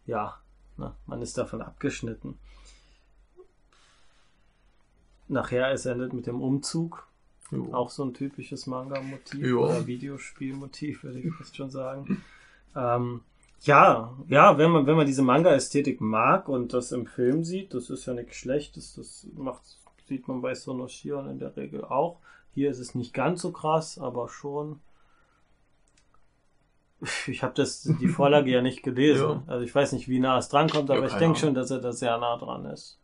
ja, 0.08 0.38
na, 0.78 0.96
man 1.06 1.22
ist 1.22 1.38
davon 1.38 1.62
abgeschnitten. 1.62 2.40
Nachher 5.28 5.72
es 5.72 5.86
endet 5.86 6.14
mit 6.14 6.26
dem 6.26 6.42
Umzug, 6.42 7.07
Jo. 7.52 7.74
auch 7.74 7.90
so 7.90 8.04
ein 8.04 8.14
typisches 8.14 8.68
Manga-Motiv 8.68 9.56
oder 9.56 9.88
Videospielmotiv, 9.88 11.04
würde 11.04 11.20
ich 11.20 11.34
fast 11.34 11.56
schon 11.56 11.70
sagen. 11.70 12.22
Ähm, 12.76 13.22
ja, 13.62 14.14
ja, 14.28 14.58
wenn 14.58 14.72
man, 14.72 14.86
wenn 14.86 14.98
man 14.98 15.08
diese 15.08 15.24
Manga-Ästhetik 15.24 16.02
mag 16.02 16.48
und 16.48 16.74
das 16.74 16.92
im 16.92 17.08
Film 17.08 17.44
sieht, 17.44 17.74
das 17.74 17.90
ist 17.90 18.06
ja 18.06 18.14
nichts 18.14 18.36
Schlechtes, 18.36 18.96
das 18.96 19.28
macht, 19.36 19.62
sieht 20.08 20.28
man 20.28 20.42
bei 20.42 20.54
Sonoshion 20.56 21.30
in 21.30 21.40
der 21.40 21.56
Regel 21.56 21.84
auch. 21.84 22.20
Hier 22.54 22.70
ist 22.70 22.80
es 22.80 22.96
nicht 22.96 23.14
ganz 23.14 23.42
so 23.42 23.52
krass, 23.52 23.98
aber 23.98 24.30
schon. 24.30 24.80
Ich 27.28 27.44
habe 27.44 27.54
das 27.54 27.84
die 27.84 28.08
Vorlage 28.08 28.50
ja 28.52 28.62
nicht 28.62 28.84
gelesen. 28.84 29.28
Ja. 29.28 29.44
Also 29.46 29.64
ich 29.64 29.74
weiß 29.74 29.92
nicht, 29.92 30.08
wie 30.08 30.20
nah 30.20 30.38
es 30.38 30.50
drankommt, 30.50 30.90
aber 30.90 31.02
Ja, 31.02 31.08
ich 31.08 31.14
denke 31.14 31.38
schon, 31.38 31.54
dass 31.54 31.70
er 31.70 31.80
da 31.80 31.92
sehr 31.92 32.18
nah 32.18 32.38
dran 32.38 32.66
ist. 32.66 32.98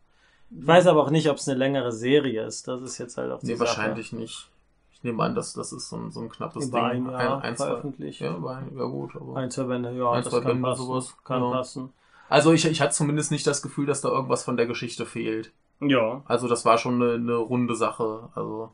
Ich 0.56 0.66
weiß 0.66 0.86
aber 0.86 1.02
auch 1.02 1.10
nicht, 1.10 1.28
ob 1.30 1.36
es 1.38 1.48
eine 1.48 1.58
längere 1.58 1.92
Serie 1.92 2.44
ist. 2.46 2.68
Das 2.68 2.80
ist 2.82 2.98
jetzt 2.98 3.16
halt 3.16 3.32
auch 3.32 3.40
die 3.40 3.46
Nee, 3.48 3.54
Sache. 3.56 3.68
wahrscheinlich 3.68 4.12
nicht. 4.12 4.48
Ich 4.92 5.02
nehme 5.02 5.22
an, 5.22 5.34
dass 5.34 5.52
das 5.52 5.72
ist 5.72 5.88
so 5.88 5.96
ein, 5.96 6.10
so 6.10 6.20
ein 6.20 6.30
knappes 6.30 6.68
Über 6.68 6.90
Ding. 6.90 7.06
ein 7.06 7.12
Jahr 7.12 7.42
ein, 7.42 7.56
zwei, 7.56 7.66
veröffentlicht. 7.66 8.20
ja, 8.20 8.34
über 8.36 8.56
ein, 8.56 8.70
ja 8.76 8.84
gut, 8.84 9.16
aber. 9.16 9.36
Ein, 9.36 9.50
zwei 9.50 9.64
Bände, 9.64 9.92
ja, 9.92 10.10
Ein, 10.12 10.22
das 10.22 10.32
zwei 10.32 10.40
kann 10.40 10.52
Bände, 10.52 10.62
passen. 10.68 10.86
sowas. 10.86 11.14
Kann 11.24 11.42
Ja. 11.42 11.50
passen. 11.50 11.92
Also 12.28 12.52
ich, 12.52 12.64
ich 12.64 12.80
hatte 12.80 12.94
zumindest 12.94 13.30
nicht 13.30 13.46
das 13.46 13.60
Gefühl, 13.62 13.86
dass 13.86 14.00
da 14.00 14.08
irgendwas 14.08 14.44
von 14.44 14.56
der 14.56 14.66
Geschichte 14.66 15.04
fehlt. 15.04 15.52
Ja. 15.80 16.22
Also 16.26 16.48
das 16.48 16.64
war 16.64 16.78
schon 16.78 17.02
eine, 17.02 17.14
eine 17.14 17.34
runde 17.34 17.74
Sache. 17.74 18.30
Also 18.34 18.70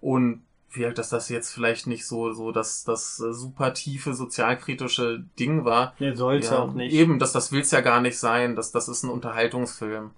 und 0.00 0.42
vielleicht, 0.68 0.98
dass 0.98 1.08
das 1.08 1.28
jetzt 1.30 1.52
vielleicht 1.52 1.86
nicht 1.86 2.06
so 2.06 2.32
so 2.32 2.52
das 2.52 2.84
das 2.84 3.16
super 3.16 3.72
tiefe 3.72 4.12
sozialkritische 4.12 5.24
Ding 5.38 5.64
war. 5.64 5.94
Nee, 5.98 6.14
sollte 6.14 6.48
Ja, 6.48 6.58
auch 6.64 6.72
nicht. 6.74 6.92
Eben, 6.92 7.18
das 7.18 7.32
das 7.32 7.50
will's 7.52 7.70
ja 7.70 7.80
gar 7.80 8.00
nicht 8.02 8.18
sein. 8.18 8.56
Das 8.56 8.72
das 8.72 8.88
ist 8.88 9.04
ein 9.04 9.10
Unterhaltungsfilm. 9.10 10.10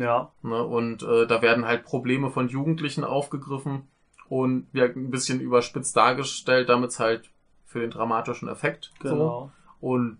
Ja. 0.00 0.32
Ne? 0.42 0.62
Und 0.64 1.02
äh, 1.02 1.26
da 1.26 1.42
werden 1.42 1.66
halt 1.66 1.84
Probleme 1.84 2.30
von 2.30 2.48
Jugendlichen 2.48 3.04
aufgegriffen 3.04 3.88
und 4.28 4.66
ja, 4.72 4.84
ein 4.84 5.10
bisschen 5.10 5.40
überspitzt 5.40 5.96
dargestellt, 5.96 6.68
damit 6.68 6.98
halt 6.98 7.30
für 7.66 7.80
den 7.80 7.90
dramatischen 7.90 8.48
Effekt. 8.48 8.92
So. 9.02 9.08
Genau. 9.10 9.52
Und 9.80 10.18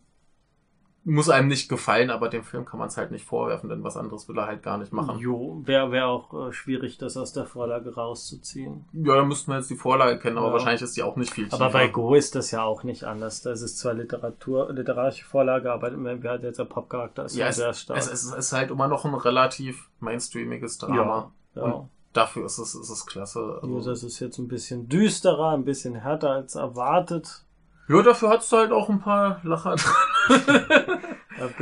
muss 1.05 1.31
einem 1.31 1.49
nicht 1.49 1.69
gefallen, 1.69 2.11
aber 2.11 2.29
dem 2.29 2.45
Film 2.45 2.65
kann 2.67 2.79
man 2.79 2.89
es 2.89 2.97
halt 2.97 3.11
nicht 3.11 3.25
vorwerfen, 3.25 3.69
denn 3.71 3.83
was 3.83 3.97
anderes 3.97 4.29
will 4.29 4.37
er 4.39 4.47
halt 4.47 4.63
gar 4.63 4.77
nicht 4.77 4.93
machen. 4.93 5.19
Jo, 5.19 5.63
wäre 5.65 5.91
wär 5.93 6.09
auch 6.09 6.49
äh, 6.49 6.53
schwierig, 6.53 6.99
das 6.99 7.17
aus 7.17 7.33
der 7.33 7.47
Vorlage 7.47 7.95
rauszuziehen. 7.95 8.85
Ja, 8.93 9.17
da 9.17 9.25
müssten 9.25 9.51
wir 9.51 9.57
jetzt 9.57 9.71
die 9.71 9.77
Vorlage 9.77 10.19
kennen, 10.19 10.37
aber 10.37 10.49
Ja. 10.49 10.53
wahrscheinlich 10.53 10.83
ist 10.83 10.97
die 10.97 11.03
auch 11.03 11.17
nicht 11.17 11.33
viel 11.33 11.45
tiefer. 11.45 11.57
Aber 11.63 11.73
bei 11.73 11.89
Go 11.89 12.15
ist 12.15 12.35
das 12.35 12.51
ja 12.51 12.63
auch 12.65 12.83
nicht 12.85 13.05
anders. 13.05 13.41
Das 13.43 13.63
ist 13.63 13.79
zwar 13.79 13.95
Literatur, 13.95 14.73
literarische 14.73 15.25
Vorlage, 15.25 15.73
aber 15.73 15.91
wir 15.93 16.31
hatten 16.31 16.45
jetzt 16.45 16.59
der 16.59 16.65
Popcharakter 16.67 17.25
ist 17.25 17.35
ja, 17.37 17.45
ja 17.47 17.51
es, 17.51 17.57
sehr 17.57 17.73
stark. 17.73 17.99
es, 17.99 18.13
es 18.13 18.25
ist 18.33 18.53
halt 18.53 18.71
immer 18.71 18.87
noch 18.89 19.05
ein 19.07 19.15
relativ 19.15 19.89
mainstreamiges 20.01 20.77
Drama. 20.79 21.33
ja. 21.55 21.63
Und 21.63 21.89
dafür 22.13 22.45
ist 22.47 22.59
es, 22.59 22.75
ist 22.75 22.91
es 22.91 23.07
klasse. 23.07 23.59
Also, 23.63 23.81
das 23.91 24.03
ist 24.03 24.21
jetzt 24.21 24.39
ein 24.39 24.49
bisschen 24.49 24.89
düsterer, 24.89 25.51
ein 25.51 25.65
bisschen 25.65 25.95
härter 25.95 26.31
als 26.31 26.57
erwartet. 26.57 27.45
Ja, 27.91 28.03
dafür 28.03 28.31
hat's 28.31 28.51
halt 28.53 28.73
auch 28.73 28.89
ein 28.89 29.01
paar 29.01 29.41
Lacher 29.43 29.77
drin. 29.77 30.61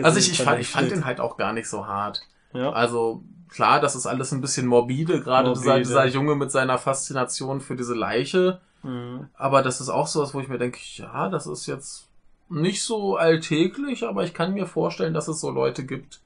Also 0.03 0.19
ich, 0.19 0.33
ich, 0.33 0.43
fand, 0.43 0.61
ich 0.61 0.69
fand 0.69 0.91
den 0.91 1.05
halt 1.05 1.21
auch 1.21 1.37
gar 1.37 1.53
nicht 1.53 1.69
so 1.69 1.87
hart. 1.87 2.23
Ja. 2.53 2.73
Also 2.73 3.23
klar, 3.49 3.81
das 3.81 3.95
ist 3.95 4.07
alles 4.07 4.33
ein 4.33 4.41
bisschen 4.41 4.67
morbide, 4.67 5.21
gerade 5.21 5.53
dieser, 5.53 5.67
Morbide. 5.67 5.87
dieser 5.87 6.07
Junge 6.07 6.35
mit 6.35 6.51
seiner 6.51 6.79
Faszination 6.79 7.61
für 7.61 7.77
diese 7.77 7.95
Leiche. 7.95 8.61
Mhm. 8.83 9.29
Aber 9.35 9.63
das 9.63 9.81
ist 9.81 9.89
auch 9.89 10.07
sowas, 10.07 10.35
wo 10.35 10.41
ich 10.41 10.49
mir 10.49 10.59
denke, 10.59 10.79
ja, 10.97 11.29
das 11.29 11.47
ist 11.47 11.67
jetzt 11.67 12.09
nicht 12.49 12.83
so 12.83 13.17
alltäglich, 13.17 14.05
aber 14.05 14.25
ich 14.25 14.35
kann 14.35 14.55
mir 14.55 14.67
vorstellen, 14.67 15.15
dass 15.15 15.29
es 15.29 15.41
so 15.41 15.51
Leute 15.51 15.85
gibt. 15.85 16.21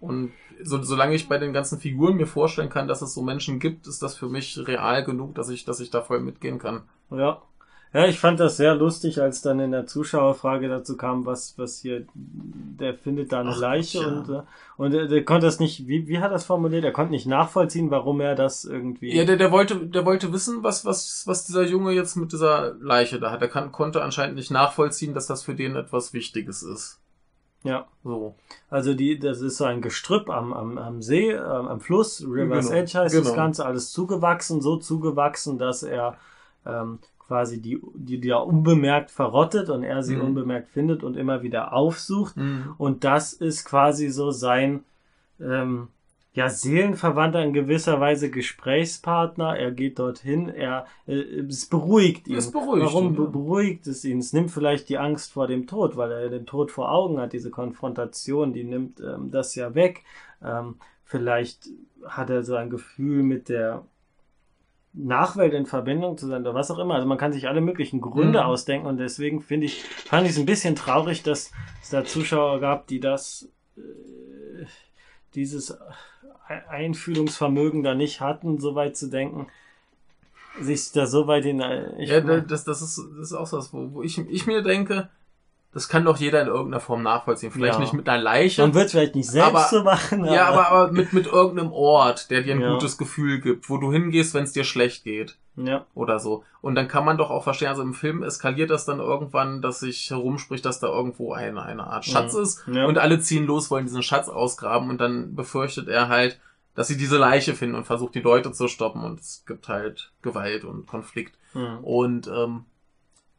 Und 0.00 0.32
so, 0.62 0.82
solange 0.82 1.14
ich 1.14 1.28
bei 1.28 1.38
den 1.38 1.52
ganzen 1.52 1.80
Figuren 1.80 2.16
mir 2.16 2.26
vorstellen 2.26 2.70
kann, 2.70 2.88
dass 2.88 3.02
es 3.02 3.14
so 3.14 3.22
Menschen 3.22 3.58
gibt, 3.58 3.86
ist 3.86 4.02
das 4.02 4.16
für 4.16 4.28
mich 4.28 4.58
real 4.66 5.04
genug, 5.04 5.34
dass 5.34 5.48
ich, 5.48 5.64
dass 5.64 5.80
ich 5.80 5.90
da 5.90 6.02
voll 6.02 6.20
mitgehen 6.20 6.58
kann. 6.58 6.82
Ja. 7.10 7.42
Ja, 7.94 8.06
ich 8.06 8.20
fand 8.20 8.38
das 8.38 8.58
sehr 8.58 8.74
lustig, 8.74 9.20
als 9.20 9.40
dann 9.40 9.60
in 9.60 9.70
der 9.70 9.86
Zuschauerfrage 9.86 10.68
dazu 10.68 10.96
kam, 10.96 11.24
was, 11.24 11.56
was 11.56 11.80
hier, 11.80 12.06
der 12.14 12.94
findet 12.94 13.32
da 13.32 13.40
eine 13.40 13.50
Ach, 13.50 13.58
Leiche 13.58 14.00
ja. 14.00 14.06
und, 14.08 14.28
äh, 14.28 14.42
und 14.76 14.94
er, 14.94 15.06
der 15.06 15.24
konnte 15.24 15.46
das 15.46 15.58
nicht, 15.58 15.88
wie, 15.88 16.06
wie 16.06 16.18
hat 16.18 16.30
er 16.30 16.34
das 16.34 16.44
formuliert? 16.44 16.84
Er 16.84 16.92
konnte 16.92 17.12
nicht 17.12 17.26
nachvollziehen, 17.26 17.90
warum 17.90 18.20
er 18.20 18.34
das 18.34 18.64
irgendwie. 18.64 19.16
Ja, 19.16 19.24
der, 19.24 19.36
der 19.38 19.50
wollte, 19.52 19.86
der 19.86 20.04
wollte 20.04 20.32
wissen, 20.34 20.62
was, 20.62 20.84
was, 20.84 21.26
was 21.26 21.46
dieser 21.46 21.64
Junge 21.64 21.92
jetzt 21.92 22.16
mit 22.16 22.32
dieser 22.32 22.74
Leiche 22.74 23.18
da 23.20 23.30
hat. 23.30 23.40
Er 23.40 23.48
kann, 23.48 23.72
konnte 23.72 24.02
anscheinend 24.02 24.36
nicht 24.36 24.50
nachvollziehen, 24.50 25.14
dass 25.14 25.26
das 25.26 25.42
für 25.42 25.54
den 25.54 25.74
etwas 25.74 26.12
Wichtiges 26.12 26.62
ist. 26.62 27.00
ja. 27.64 27.86
So. 28.04 28.34
Also 28.70 28.94
die, 28.94 29.18
das 29.18 29.40
ist 29.40 29.56
so 29.56 29.64
ein 29.64 29.80
Gestrüpp 29.82 30.28
am, 30.28 30.52
am, 30.52 30.76
am 30.78 31.00
See, 31.02 31.30
ähm, 31.32 31.40
am 31.68 31.80
Fluss, 31.80 32.22
River's 32.22 32.68
Genau, 32.68 32.80
Edge 32.80 32.98
heißt 32.98 33.14
genau. 33.14 33.26
das 33.26 33.34
Ganze, 33.34 33.64
alles 33.66 33.92
zugewachsen, 33.92 34.60
so 34.60 34.76
zugewachsen, 34.76 35.58
dass 35.58 35.82
er 35.82 36.16
ähm, 36.66 36.98
quasi 37.28 37.60
die, 37.60 37.80
die, 37.94 38.18
die 38.20 38.28
ja 38.28 38.38
unbemerkt 38.38 39.10
verrottet 39.12 39.68
und 39.70 39.84
er 39.84 40.02
sie 40.02 40.16
Mhm. 40.16 40.22
unbemerkt 40.22 40.68
findet 40.70 41.04
und 41.04 41.16
immer 41.16 41.42
wieder 41.42 41.72
aufsucht. 41.72 42.36
Mhm. 42.36 42.74
Und 42.78 43.04
das 43.04 43.32
ist 43.34 43.64
quasi 43.64 44.08
so 44.08 44.30
sein 44.32 44.82
ähm, 45.40 45.88
ja, 46.34 46.48
Seelenverwandter 46.48 47.42
in 47.44 47.52
gewisser 47.52 48.00
Weise 48.00 48.30
Gesprächspartner. 48.30 49.56
Er 49.56 49.72
geht 49.72 49.98
dorthin, 49.98 50.48
er 50.48 50.86
äh, 51.06 51.14
es 51.14 51.66
beruhigt 51.66 52.28
ihn. 52.28 52.36
Es 52.36 52.50
beruhigt 52.50 52.86
Warum 52.86 53.06
ihn, 53.08 53.14
ja. 53.14 53.20
be- 53.24 53.30
beruhigt 53.30 53.86
es 53.86 54.04
ihn? 54.04 54.18
Es 54.18 54.32
nimmt 54.32 54.50
vielleicht 54.50 54.88
die 54.88 54.98
Angst 54.98 55.32
vor 55.32 55.46
dem 55.46 55.66
Tod, 55.66 55.96
weil 55.96 56.10
er 56.12 56.28
den 56.28 56.46
Tod 56.46 56.70
vor 56.70 56.90
Augen 56.92 57.18
hat, 57.20 57.32
diese 57.32 57.50
Konfrontation, 57.50 58.52
die 58.52 58.64
nimmt 58.64 59.00
ähm, 59.00 59.30
das 59.30 59.54
ja 59.54 59.74
weg. 59.74 60.02
Ähm, 60.42 60.76
vielleicht 61.04 61.68
hat 62.06 62.30
er 62.30 62.42
so 62.44 62.54
ein 62.54 62.70
Gefühl 62.70 63.22
mit 63.22 63.48
der 63.48 63.82
Nachwelt 65.00 65.54
in 65.54 65.64
Verbindung 65.66 66.18
zu 66.18 66.26
sein 66.26 66.42
oder 66.42 66.54
was 66.54 66.70
auch 66.70 66.78
immer. 66.78 66.94
Also 66.94 67.06
man 67.06 67.18
kann 67.18 67.32
sich 67.32 67.46
alle 67.48 67.60
möglichen 67.60 68.00
Gründe 68.00 68.40
Mhm. 68.40 68.44
ausdenken 68.46 68.86
und 68.88 68.96
deswegen 68.98 69.40
finde 69.40 69.66
ich, 69.66 69.82
fand 69.84 70.26
ich 70.26 70.32
es 70.32 70.38
ein 70.38 70.46
bisschen 70.46 70.74
traurig, 70.76 71.22
dass 71.22 71.52
es 71.82 71.90
da 71.90 72.04
Zuschauer 72.04 72.60
gab, 72.60 72.86
die 72.88 72.98
das, 73.00 73.48
äh, 73.76 73.80
dieses 75.34 75.76
Einfühlungsvermögen 76.68 77.82
da 77.82 77.94
nicht 77.94 78.20
hatten, 78.20 78.58
so 78.58 78.74
weit 78.74 78.96
zu 78.96 79.08
denken, 79.08 79.46
sich 80.60 80.90
da 80.92 81.06
so 81.06 81.26
weit 81.26 81.44
in, 81.44 81.60
äh, 81.60 82.02
ich, 82.02 82.10
Ja, 82.10 82.20
da- 82.20 82.40
das, 82.40 82.64
das, 82.64 82.82
ist, 82.82 82.98
das 83.18 83.30
ist 83.30 83.32
auch 83.34 83.52
was, 83.52 83.72
wo, 83.72 83.92
wo 83.92 84.02
ich, 84.02 84.18
ich 84.18 84.46
mir 84.46 84.62
denke, 84.62 85.08
das 85.72 85.88
kann 85.88 86.04
doch 86.04 86.16
jeder 86.16 86.40
in 86.42 86.48
irgendeiner 86.48 86.80
Form 86.80 87.02
nachvollziehen. 87.02 87.50
Vielleicht 87.52 87.74
Ja. 87.74 87.80
nicht 87.80 87.92
mit 87.92 88.08
einer 88.08 88.22
Leiche. 88.22 88.62
man 88.62 88.74
wird 88.74 88.86
es 88.86 88.92
vielleicht 88.92 89.14
nicht 89.14 89.30
selbst 89.30 89.48
Aber- 89.48 89.64
so 89.68 89.82
machen, 89.82 90.24
ja, 90.24 90.46
aber, 90.48 90.68
aber 90.70 90.92
mit, 90.92 91.12
mit 91.12 91.26
irgendeinem 91.26 91.72
Ort, 91.72 92.30
der 92.30 92.42
dir 92.42 92.54
ein 92.54 92.60
Ja. 92.60 92.72
gutes 92.72 92.96
Gefühl 92.98 93.40
gibt, 93.40 93.68
wo 93.68 93.76
du 93.76 93.92
hingehst, 93.92 94.32
wenn 94.34 94.44
es 94.44 94.52
dir 94.52 94.64
schlecht 94.64 95.04
geht. 95.04 95.36
ja, 95.60 95.84
oder 95.94 96.20
so. 96.20 96.44
Und 96.60 96.76
dann 96.76 96.86
kann 96.86 97.04
man 97.04 97.18
doch 97.18 97.30
auch 97.30 97.42
verstehen, 97.42 97.66
also 97.66 97.82
im 97.82 97.92
Film 97.92 98.22
eskaliert 98.22 98.70
das 98.70 98.84
dann 98.84 99.00
irgendwann, 99.00 99.60
dass 99.60 99.80
sich 99.80 100.08
herumspricht, 100.08 100.64
dass 100.64 100.78
da 100.78 100.86
irgendwo 100.86 101.32
eine, 101.32 101.60
eine 101.64 101.84
Art 101.88 102.04
Schatz 102.04 102.34
Mhm. 102.34 102.42
ist 102.42 102.62
Ja. 102.68 102.86
und 102.86 102.96
alle 102.96 103.18
ziehen 103.18 103.44
los, 103.44 103.68
wollen 103.68 103.84
diesen 103.86 104.04
Schatz 104.04 104.28
ausgraben 104.28 104.88
und 104.88 105.00
dann 105.00 105.34
befürchtet 105.34 105.88
er 105.88 106.06
halt, 106.08 106.38
dass 106.76 106.86
sie 106.86 106.96
diese 106.96 107.18
Leiche 107.18 107.54
finden 107.54 107.74
und 107.74 107.86
versucht 107.88 108.14
die 108.14 108.20
Leute 108.20 108.52
zu 108.52 108.68
stoppen 108.68 109.02
und 109.02 109.18
es 109.18 109.42
gibt 109.48 109.66
halt 109.68 110.12
Gewalt 110.22 110.64
und 110.64 110.86
Konflikt. 110.86 111.34
hm. 111.54 111.78
Und 111.82 112.28
ähm, 112.28 112.64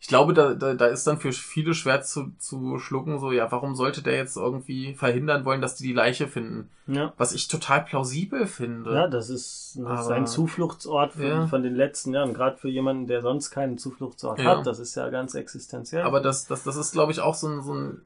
ich 0.01 0.07
glaube, 0.07 0.33
da, 0.33 0.53
da, 0.53 0.73
da 0.75 0.85
ist 0.87 1.05
dann 1.07 1.17
für 1.19 1.31
viele 1.33 1.73
schwer 1.73 2.01
zu, 2.01 2.31
zu 2.37 2.79
schlucken, 2.79 3.19
so, 3.19 3.31
ja, 3.33 3.51
warum 3.51 3.75
sollte 3.75 4.01
der 4.01 4.15
jetzt 4.15 4.37
irgendwie 4.37 4.93
verhindern 4.93 5.43
wollen, 5.43 5.59
dass 5.61 5.75
die 5.75 5.83
die 5.87 5.93
Leiche 5.93 6.27
finden? 6.27 6.69
ja. 6.87 7.13
Was 7.17 7.33
ich 7.33 7.47
total 7.49 7.83
plausibel 7.83 8.47
finde. 8.47 8.93
Ja, 8.93 9.07
das 9.07 9.29
ist, 9.29 9.77
das 9.83 10.05
ist 10.05 10.11
ein 10.11 10.25
Zufluchtsort 10.25 11.13
von, 11.13 11.21
Ja. 11.25 11.47
von 11.47 11.61
den 11.63 11.75
letzten 11.75 12.13
Jahren, 12.13 12.33
gerade 12.33 12.57
für 12.57 12.69
jemanden, 12.69 13.07
der 13.07 13.21
sonst 13.21 13.51
keinen 13.51 13.77
Zufluchtsort 13.77 14.39
Ja. 14.39 14.57
hat. 14.57 14.65
Das 14.67 14.79
ist 14.79 14.95
ja 14.95 15.09
ganz 15.09 15.35
existenziell. 15.35 16.03
Aber 16.03 16.21
das, 16.21 16.47
das, 16.47 16.63
das 16.63 16.77
ist, 16.77 16.93
glaube 16.93 17.11
ich, 17.11 17.19
auch 17.19 17.35
so 17.35 17.47
ein, 17.47 17.61
so 17.61 17.73
ein 17.73 18.01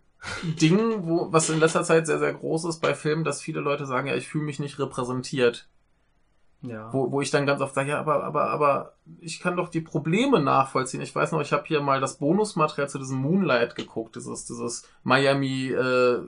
Ding, 0.60 1.06
wo, 1.06 1.32
was 1.32 1.50
in 1.50 1.60
letzter 1.60 1.84
Zeit 1.84 2.08
sehr, 2.08 2.18
sehr 2.20 2.34
groß 2.34 2.66
ist 2.66 2.80
bei 2.80 2.94
Filmen, 2.96 3.24
dass 3.24 3.42
viele 3.42 3.60
Leute 3.60 3.86
sagen, 3.86 4.08
ja, 4.08 4.16
ich 4.16 4.28
fühle 4.30 4.46
mich 4.46 4.60
nicht 4.60 4.80
repräsentiert. 4.80 5.68
Ja. 6.64 6.92
Wo, 6.94 7.12
wo 7.12 7.22
ich 7.22 7.30
dann 7.30 7.46
ganz 7.46 7.62
oft 7.62 7.76
sage, 7.76 7.90
ja, 7.90 8.00
aber, 8.00 8.24
aber, 8.24 8.50
aber 8.50 8.94
ich 9.20 9.40
kann 9.42 9.58
doch 9.58 9.68
die 9.70 9.82
Probleme 9.82 10.40
nachvollziehen. 10.40 11.02
Ich 11.02 11.14
weiß 11.14 11.34
noch, 11.34 11.42
ich 11.42 11.52
habe 11.52 11.64
hier 11.66 11.82
mal 11.82 12.00
das 12.00 12.18
Bonusmaterial 12.18 12.90
zu 12.90 12.98
diesem 13.00 13.18
Moonlight 13.18 13.76
geguckt, 13.76 14.16
dieses, 14.16 14.46
dieses 14.46 14.88
Miami 15.04 15.68
äh, 15.68 16.14
äh, 16.16 16.22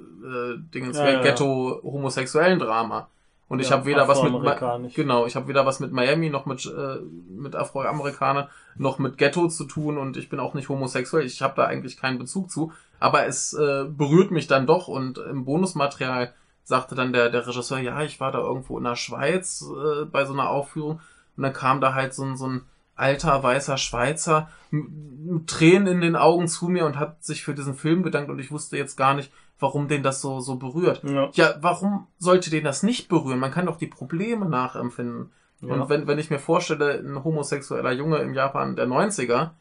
Dingens, 0.74 0.98
Ja. 0.98 1.22
Ghetto 1.22 1.80
homosexuellen 1.84 2.60
Drama. 2.60 3.08
Und 3.48 3.60
ich 3.60 3.70
Ja, 3.70 3.78
habe 3.78 3.86
weder 3.86 4.08
was 4.08 4.24
mit 4.24 4.96
genau, 4.96 5.28
ich 5.28 5.36
habe 5.36 5.48
weder 5.48 5.66
was 5.66 5.80
mit 5.80 5.92
Miami 5.92 6.32
noch 6.32 6.48
mit 6.48 6.66
äh, 6.66 6.98
mit 7.30 7.56
Afroamerikaner 7.56 8.50
noch 8.76 8.98
mit 8.98 9.20
Ghetto 9.20 9.48
zu 9.48 9.66
tun 9.66 9.98
und 10.00 10.18
ich 10.18 10.30
bin 10.30 10.40
auch 10.40 10.56
nicht 10.56 10.68
homosexuell. 10.68 11.26
Ich 11.26 11.42
habe 11.44 11.54
da 11.56 11.66
eigentlich 11.66 11.96
keinen 11.96 12.18
Bezug 12.18 12.50
zu, 12.50 12.72
aber 13.00 13.28
es 13.28 13.54
äh, 13.54 13.86
berührt 13.88 14.32
mich 14.32 14.48
dann 14.48 14.66
doch 14.66 14.88
und 14.88 15.20
im 15.20 15.46
Bonusmaterial 15.46 16.34
sagte 16.66 16.96
dann 16.96 17.14
der 17.14 17.30
der 17.30 17.48
Regisseur, 17.48 17.80
ja, 17.80 18.02
ich 18.02 18.20
war 18.20 18.32
da 18.32 18.40
irgendwo 18.40 18.78
in 18.78 18.84
der 18.84 18.98
Schweiz 18.98 19.64
äh, 19.64 20.06
bei 20.06 20.26
so 20.26 20.34
einer 20.34 20.50
Aufführung 20.50 21.00
und 21.38 21.44
dann 21.44 21.54
kam 21.54 21.80
da 21.80 21.94
halt 21.94 22.14
so 22.14 22.24
ein 22.24 22.36
so 22.36 22.48
ein 22.48 22.62
alter 22.96 23.42
weißer 23.44 23.78
Schweizer 23.78 24.50
mit, 24.72 25.48
Tränen 25.48 25.88
in 25.88 26.02
den 26.02 26.16
Augen 26.16 26.48
zu 26.48 26.68
mir 26.68 26.86
und 26.86 27.00
hat 27.00 27.24
sich 27.24 27.44
für 27.44 27.54
diesen 27.54 27.76
Film 27.76 28.02
bedankt 28.02 28.30
und 28.30 28.40
ich 28.40 28.52
wusste 28.52 28.78
jetzt 28.78 28.96
gar 28.96 29.14
nicht, 29.14 29.32
warum 29.60 29.88
den 29.88 30.04
das 30.04 30.22
so 30.22 30.40
so 30.40 30.56
berührt. 30.56 31.04
ja. 31.04 31.30
Ja, 31.34 31.56
warum 31.62 32.08
sollte 32.18 32.50
den 32.50 32.64
das 32.64 32.84
nicht 32.84 33.08
berühren? 33.10 33.40
Man 33.40 33.52
kann 33.52 33.66
doch 33.66 33.78
die 33.78 33.88
Probleme 33.88 34.48
nachempfinden. 34.48 35.32
Ja. 35.62 35.74
Und 35.74 35.90
wenn, 35.90 36.08
wenn 36.08 36.20
ich 36.20 36.30
mir 36.30 36.40
vorstelle, 36.40 37.00
ein 37.00 37.24
homosexueller 37.24 37.92
Junge 37.92 38.18
im 38.18 38.34
Japan 38.34 38.76
der 38.76 38.88
90er, 38.88 39.52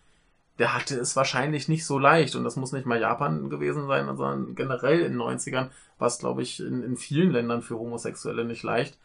der 0.59 0.75
hatte 0.75 0.97
es 0.99 1.17
wahrscheinlich 1.17 1.69
nicht 1.69 1.85
so 1.85 1.99
leicht. 1.99 2.37
Und 2.37 2.45
das 2.45 2.57
muss 2.57 2.73
nicht 2.73 2.87
mal 2.87 3.01
Japan 3.01 3.51
gewesen 3.51 3.87
sein, 3.87 4.07
sondern 4.17 4.55
generell 4.55 5.01
in 5.01 5.13
den 5.13 5.21
90ern 5.21 5.69
war 5.99 6.09
es, 6.09 6.19
glaube 6.19 6.43
ich, 6.43 6.61
in, 6.61 6.83
in 6.83 6.97
vielen 6.97 7.31
Ländern 7.33 7.63
für 7.63 7.79
Homosexuelle 7.79 8.45
nicht 8.45 8.63
leicht. 8.63 8.97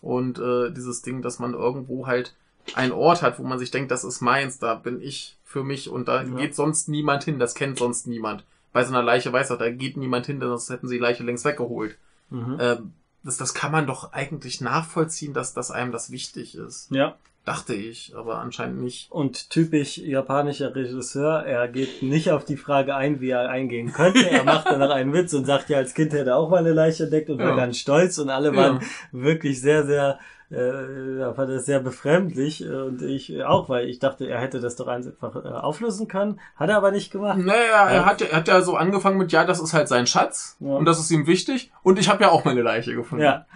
Und 0.00 0.38
äh, 0.38 0.70
dieses 0.72 1.02
Ding, 1.02 1.22
dass 1.22 1.38
man 1.38 1.54
irgendwo 1.54 2.06
halt 2.06 2.34
einen 2.74 2.92
Ort 2.92 3.22
hat, 3.22 3.38
wo 3.38 3.42
man 3.42 3.58
sich 3.58 3.70
denkt, 3.70 3.90
das 3.90 4.04
ist 4.04 4.20
meins, 4.22 4.58
da 4.58 4.74
bin 4.74 5.00
ich 5.00 5.36
für 5.44 5.62
mich 5.62 5.90
und 5.90 6.08
da 6.08 6.22
Ja. 6.22 6.36
geht 6.36 6.54
sonst 6.54 6.88
niemand 6.88 7.24
hin, 7.24 7.38
das 7.38 7.54
kennt 7.54 7.78
sonst 7.78 8.06
niemand. 8.06 8.44
Bei 8.72 8.82
so 8.84 8.92
einer 8.92 9.02
Leiche 9.02 9.32
weiß 9.32 9.50
auch, 9.52 9.58
da 9.58 9.70
geht 9.70 9.96
niemand 9.96 10.26
hin, 10.26 10.40
denn 10.40 10.48
sonst 10.48 10.70
hätten 10.70 10.88
sie 10.88 10.96
die 10.96 11.00
Leiche 11.02 11.22
längst 11.22 11.44
weggeholt. 11.44 11.96
Mhm. 12.30 12.56
Ähm, 12.58 12.92
das, 13.22 13.36
das 13.36 13.54
kann 13.54 13.70
man 13.72 13.86
doch 13.86 14.12
eigentlich 14.12 14.60
nachvollziehen, 14.60 15.32
dass, 15.34 15.52
dass 15.54 15.70
einem 15.70 15.92
das 15.92 16.10
wichtig 16.10 16.54
ist. 16.56 16.90
ja. 16.90 17.16
Dachte 17.44 17.74
ich, 17.74 18.14
aber 18.16 18.38
anscheinend 18.38 18.80
nicht. 18.82 19.10
Und 19.12 19.50
typisch 19.50 19.98
japanischer 19.98 20.74
Regisseur, 20.74 21.42
er 21.44 21.68
geht 21.68 22.02
nicht 22.02 22.30
auf 22.30 22.46
die 22.46 22.56
Frage 22.56 22.94
ein, 22.96 23.20
wie 23.20 23.28
er 23.30 23.50
eingehen 23.50 23.92
könnte. 23.92 24.30
Er 24.30 24.44
macht 24.44 24.66
danach 24.66 24.88
einen 24.90 25.12
Witz 25.12 25.34
und 25.34 25.44
sagt 25.44 25.68
ja, 25.68 25.76
als 25.76 25.92
Kind 25.92 26.14
hätte 26.14 26.30
er 26.30 26.36
auch 26.38 26.48
mal 26.48 26.60
eine 26.60 26.72
Leiche 26.72 27.04
entdeckt 27.04 27.28
und 27.28 27.38
war 27.38 27.50
Ja. 27.50 27.56
ganz 27.56 27.76
stolz 27.78 28.16
und 28.16 28.30
alle 28.30 28.48
Ja. 28.48 28.56
waren 28.56 28.80
wirklich 29.12 29.60
sehr, 29.60 29.84
sehr, 29.84 30.18
äh, 30.54 31.34
fand 31.34 31.50
das 31.50 31.66
sehr 31.66 31.80
befremdlich 31.80 32.64
äh, 32.64 32.68
und 32.68 33.02
ich 33.02 33.42
auch, 33.44 33.68
weil 33.68 33.88
ich 33.88 33.98
dachte, 33.98 34.26
er 34.26 34.40
hätte 34.40 34.60
das 34.60 34.76
doch 34.76 34.86
einfach 34.86 35.36
äh, 35.44 35.48
auflösen 35.48 36.08
können. 36.08 36.40
Hat 36.56 36.68
er 36.70 36.76
aber 36.76 36.90
nicht 36.90 37.10
gemacht. 37.10 37.38
Naja, 37.38 37.88
er 37.90 38.06
hat, 38.06 38.22
er 38.22 38.36
hat 38.36 38.48
ja 38.48 38.60
so 38.62 38.76
angefangen 38.76 39.18
mit, 39.18 39.32
ja, 39.32 39.44
das 39.44 39.60
ist 39.60 39.72
halt 39.74 39.88
sein 39.88 40.06
Schatz 40.06 40.56
Ja. 40.60 40.74
und 40.76 40.84
das 40.84 40.98
ist 41.00 41.10
ihm 41.10 41.26
wichtig 41.26 41.72
und 41.82 41.98
ich 41.98 42.08
habe 42.08 42.22
ja 42.22 42.30
auch 42.30 42.44
meine 42.44 42.62
Leiche 42.62 42.94
gefunden. 42.94 43.24
Ja. 43.24 43.46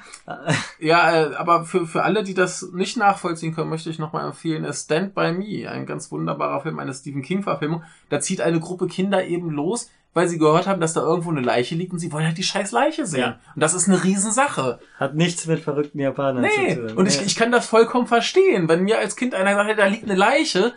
Ja, 0.79 1.13
äh, 1.31 1.35
aber 1.35 1.65
für, 1.65 1.87
für 1.87 2.03
alle, 2.03 2.23
die 2.23 2.35
das 2.35 2.71
nicht 2.73 2.97
nachvollziehen 2.97 3.55
können, 3.55 3.71
möchte 3.71 3.91
ich 3.91 3.99
nochmal 3.99 4.27
empfehlen, 4.27 4.65
ist 4.65 4.85
Stand 4.85 5.15
By 5.15 5.33
Me, 5.33 5.71
ein 5.71 5.87
ganz 5.87 6.11
wunderbarer 6.13 6.61
Film, 6.63 6.79
eine 6.79 6.95
Stephen 6.95 7.23
King-Verfilmung. 7.23 7.83
Da 8.11 8.21
zieht 8.21 8.41
eine 8.41 8.61
Gruppe 8.61 8.87
Kinder 8.87 9.25
eben 9.25 9.51
los, 9.51 9.91
weil 10.15 10.29
sie 10.29 10.39
gehört 10.39 10.67
haben, 10.67 10.81
dass 10.81 10.95
da 10.95 11.01
irgendwo 11.03 11.31
eine 11.31 11.41
Leiche 11.43 11.75
liegt 11.75 11.93
und 11.93 11.99
sie 11.99 12.11
wollen 12.13 12.27
halt 12.27 12.39
die 12.39 12.43
scheiß 12.43 12.73
Leiche 12.73 13.07
sehen. 13.07 13.21
Ja. 13.21 13.39
Und 13.55 13.63
das 13.63 13.75
ist 13.75 13.89
eine 13.89 14.03
Riesensache. 14.03 14.79
Hat 14.99 15.15
nichts 15.15 15.47
mit 15.47 15.61
verrückten 15.61 16.01
Japanern 16.01 16.43
Nee, 16.43 16.75
zu 16.75 16.87
tun. 16.89 16.97
und 16.97 17.07
ich, 17.07 17.21
ich 17.25 17.37
kann 17.37 17.53
das 17.53 17.67
vollkommen 17.67 18.07
verstehen. 18.07 18.69
Wenn 18.69 18.83
mir 18.85 18.99
als 18.99 19.17
Kind 19.17 19.35
einer 19.35 19.51
gesagt 19.51 19.69
hätte, 19.69 19.81
da 19.83 19.87
liegt 19.87 20.05
eine 20.05 20.15
Leiche, 20.17 20.73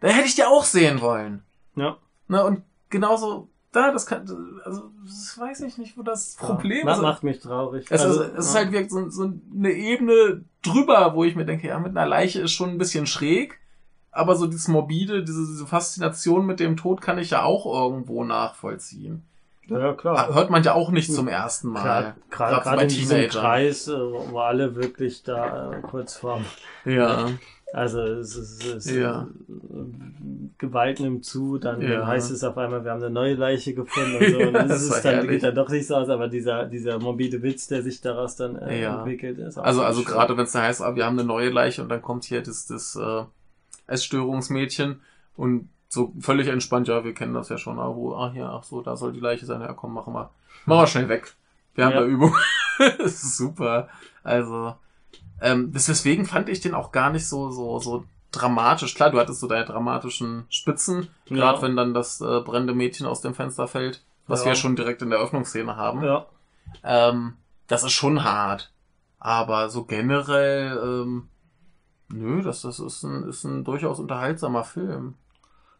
dann 0.00 0.10
hätte 0.12 0.28
ich 0.28 0.34
die 0.34 0.44
auch 0.44 0.64
sehen 0.64 1.00
wollen. 1.00 1.42
ja. 1.74 1.96
Ne, 2.28 2.42
und 2.44 2.62
genauso 2.90 3.48
da, 3.72 3.92
das 3.92 4.06
kann, 4.06 4.22
also, 4.64 4.90
das 5.04 5.38
weiß 5.38 5.60
ich 5.60 5.76
nicht, 5.76 5.98
wo 5.98 6.02
das 6.02 6.34
Problem 6.36 6.86
Ma- 6.86 6.94
ist. 6.94 7.02
Macht 7.02 7.22
mich 7.22 7.40
traurig. 7.40 7.86
Es, 7.90 8.00
Also, 8.00 8.22
ist, 8.22 8.32
es 8.32 8.46
ist 8.46 8.54
ja. 8.54 8.60
halt 8.60 8.72
wirklich 8.72 8.90
so, 8.90 9.08
so 9.10 9.32
eine 9.54 9.70
Ebene 9.72 10.42
drüber, 10.62 11.12
wo 11.14 11.24
ich 11.24 11.36
mir 11.36 11.44
denke, 11.44 11.68
ja, 11.68 11.78
mit 11.78 11.96
einer 11.96 12.06
Leiche 12.06 12.40
ist 12.40 12.52
schon 12.52 12.70
ein 12.70 12.78
bisschen 12.78 13.06
schräg, 13.06 13.60
aber 14.16 14.34
so 14.36 14.46
dieses 14.46 14.68
morbide, 14.68 15.22
diese, 15.24 15.46
diese 15.46 15.66
Faszination 15.66 16.46
mit 16.46 16.60
dem 16.60 16.76
Tod 16.76 17.00
kann 17.00 17.18
ich 17.18 17.30
ja 17.30 17.42
auch 17.42 17.66
irgendwo 17.66 18.24
nachvollziehen. 18.24 19.22
Ja, 19.68 19.94
klar. 19.94 20.32
Hört 20.32 20.50
man 20.50 20.62
ja 20.62 20.74
auch 20.74 20.90
nicht 20.90 21.12
zum 21.12 21.26
ersten 21.26 21.68
Mal. 21.70 22.14
Gerade 22.30 22.62
bei 22.76 22.82
in 22.84 22.88
diesem. 22.88 23.28
Kreis, 23.28 23.88
äh, 23.88 23.96
wo 23.98 24.38
alle 24.38 24.76
wirklich 24.76 25.24
da 25.24 25.72
äh, 25.72 25.80
kurz 25.82 26.16
vorm 26.16 26.44
Ja. 26.84 27.30
Also 27.72 28.00
es 28.00 28.36
ist, 28.36 28.64
es 28.64 28.86
ist 28.86 28.94
Ja. 28.94 29.26
äh, 29.48 30.46
Gewalt 30.56 31.00
nimmt 31.00 31.24
zu, 31.24 31.58
dann 31.58 31.82
Ja. 31.82 32.06
heißt 32.06 32.30
es 32.30 32.44
auf 32.44 32.56
einmal, 32.56 32.84
wir 32.84 32.92
haben 32.92 33.02
eine 33.02 33.10
neue 33.10 33.34
Leiche 33.34 33.74
gefunden 33.74 34.14
und 34.16 34.30
so. 34.30 34.38
Und 34.38 34.54
Ja, 34.54 34.62
das, 34.68 34.82
ist 34.82 35.04
dann, 35.04 35.14
herrlich. 35.14 35.30
geht 35.32 35.42
dann 35.42 35.54
doch 35.56 35.68
nicht 35.68 35.86
so 35.88 35.96
aus, 35.96 36.08
aber 36.08 36.28
dieser, 36.28 36.66
dieser 36.66 37.00
morbide 37.00 37.42
Witz, 37.42 37.66
der 37.66 37.82
sich 37.82 38.00
daraus 38.00 38.36
dann 38.36 38.54
äh, 38.56 38.84
entwickelt, 38.84 39.38
ist 39.38 39.58
auch 39.58 39.64
Also, 39.64 39.82
also 39.82 40.04
gerade 40.04 40.36
wenn 40.36 40.44
es 40.44 40.52
da 40.52 40.62
heißt, 40.62 40.80
ah, 40.80 40.94
wir 40.94 41.04
haben 41.04 41.18
eine 41.18 41.26
neue 41.26 41.50
Leiche 41.50 41.82
und 41.82 41.88
dann 41.88 42.00
kommt 42.02 42.24
hier 42.24 42.40
das, 42.40 42.66
das 42.66 42.94
äh, 42.94 43.24
Essstörungsmädchen 43.86 45.00
und 45.36 45.68
so 45.88 46.12
völlig 46.20 46.48
entspannt, 46.48 46.88
ja, 46.88 47.04
wir 47.04 47.14
kennen 47.14 47.34
das 47.34 47.48
ja 47.48 47.58
schon, 47.58 47.78
ah, 47.78 47.94
wo, 47.94 48.14
ah, 48.14 48.30
hier, 48.32 48.48
ach 48.48 48.64
so, 48.64 48.82
da 48.82 48.96
soll 48.96 49.12
die 49.12 49.20
Leiche 49.20 49.46
sein, 49.46 49.60
ja, 49.60 49.72
komm, 49.72 49.94
machen 49.94 50.12
wir. 50.14 50.30
Machen 50.66 50.80
wir 50.82 50.86
schnell 50.86 51.08
weg. 51.08 51.34
Wir 51.74 51.84
haben 51.86 51.92
Ja. 51.94 52.00
da 52.00 52.06
Übung. 52.06 52.34
das 52.78 53.22
ist 53.22 53.36
super. 53.36 53.88
Also, 54.24 54.74
ähm, 55.40 55.72
deswegen 55.72 56.26
fand 56.26 56.48
ich 56.48 56.60
den 56.60 56.74
auch 56.74 56.90
gar 56.92 57.10
nicht 57.10 57.26
so, 57.28 57.50
so, 57.50 57.78
so 57.78 58.04
dramatisch. 58.32 58.94
Klar, 58.94 59.10
du 59.10 59.20
hattest 59.20 59.40
so 59.40 59.46
deine 59.46 59.64
dramatischen 59.64 60.44
Spitzen, 60.48 61.08
Ja. 61.26 61.36
gerade 61.36 61.62
wenn 61.62 61.76
dann 61.76 61.94
das 61.94 62.20
äh, 62.20 62.40
brennende 62.40 62.74
Mädchen 62.74 63.06
aus 63.06 63.20
dem 63.20 63.34
Fenster 63.34 63.68
fällt, 63.68 64.02
was 64.26 64.40
Ja. 64.40 64.46
wir 64.50 64.54
schon 64.56 64.74
direkt 64.76 65.02
in 65.02 65.10
der 65.10 65.20
Öffnungsszene 65.20 65.76
haben. 65.76 66.02
Ja, 66.02 66.26
Ähm, 66.82 67.34
das 67.68 67.84
ist 67.84 67.92
schon 67.92 68.24
hart. 68.24 68.72
Aber 69.20 69.70
so 69.70 69.84
generell, 69.84 70.76
ähm, 70.82 71.28
nö, 72.08 72.42
das, 72.42 72.62
das 72.62 72.78
ist 72.80 73.02
ein, 73.02 73.28
ist 73.28 73.44
ein 73.44 73.64
durchaus 73.64 73.98
unterhaltsamer 74.00 74.64
Film. 74.64 75.14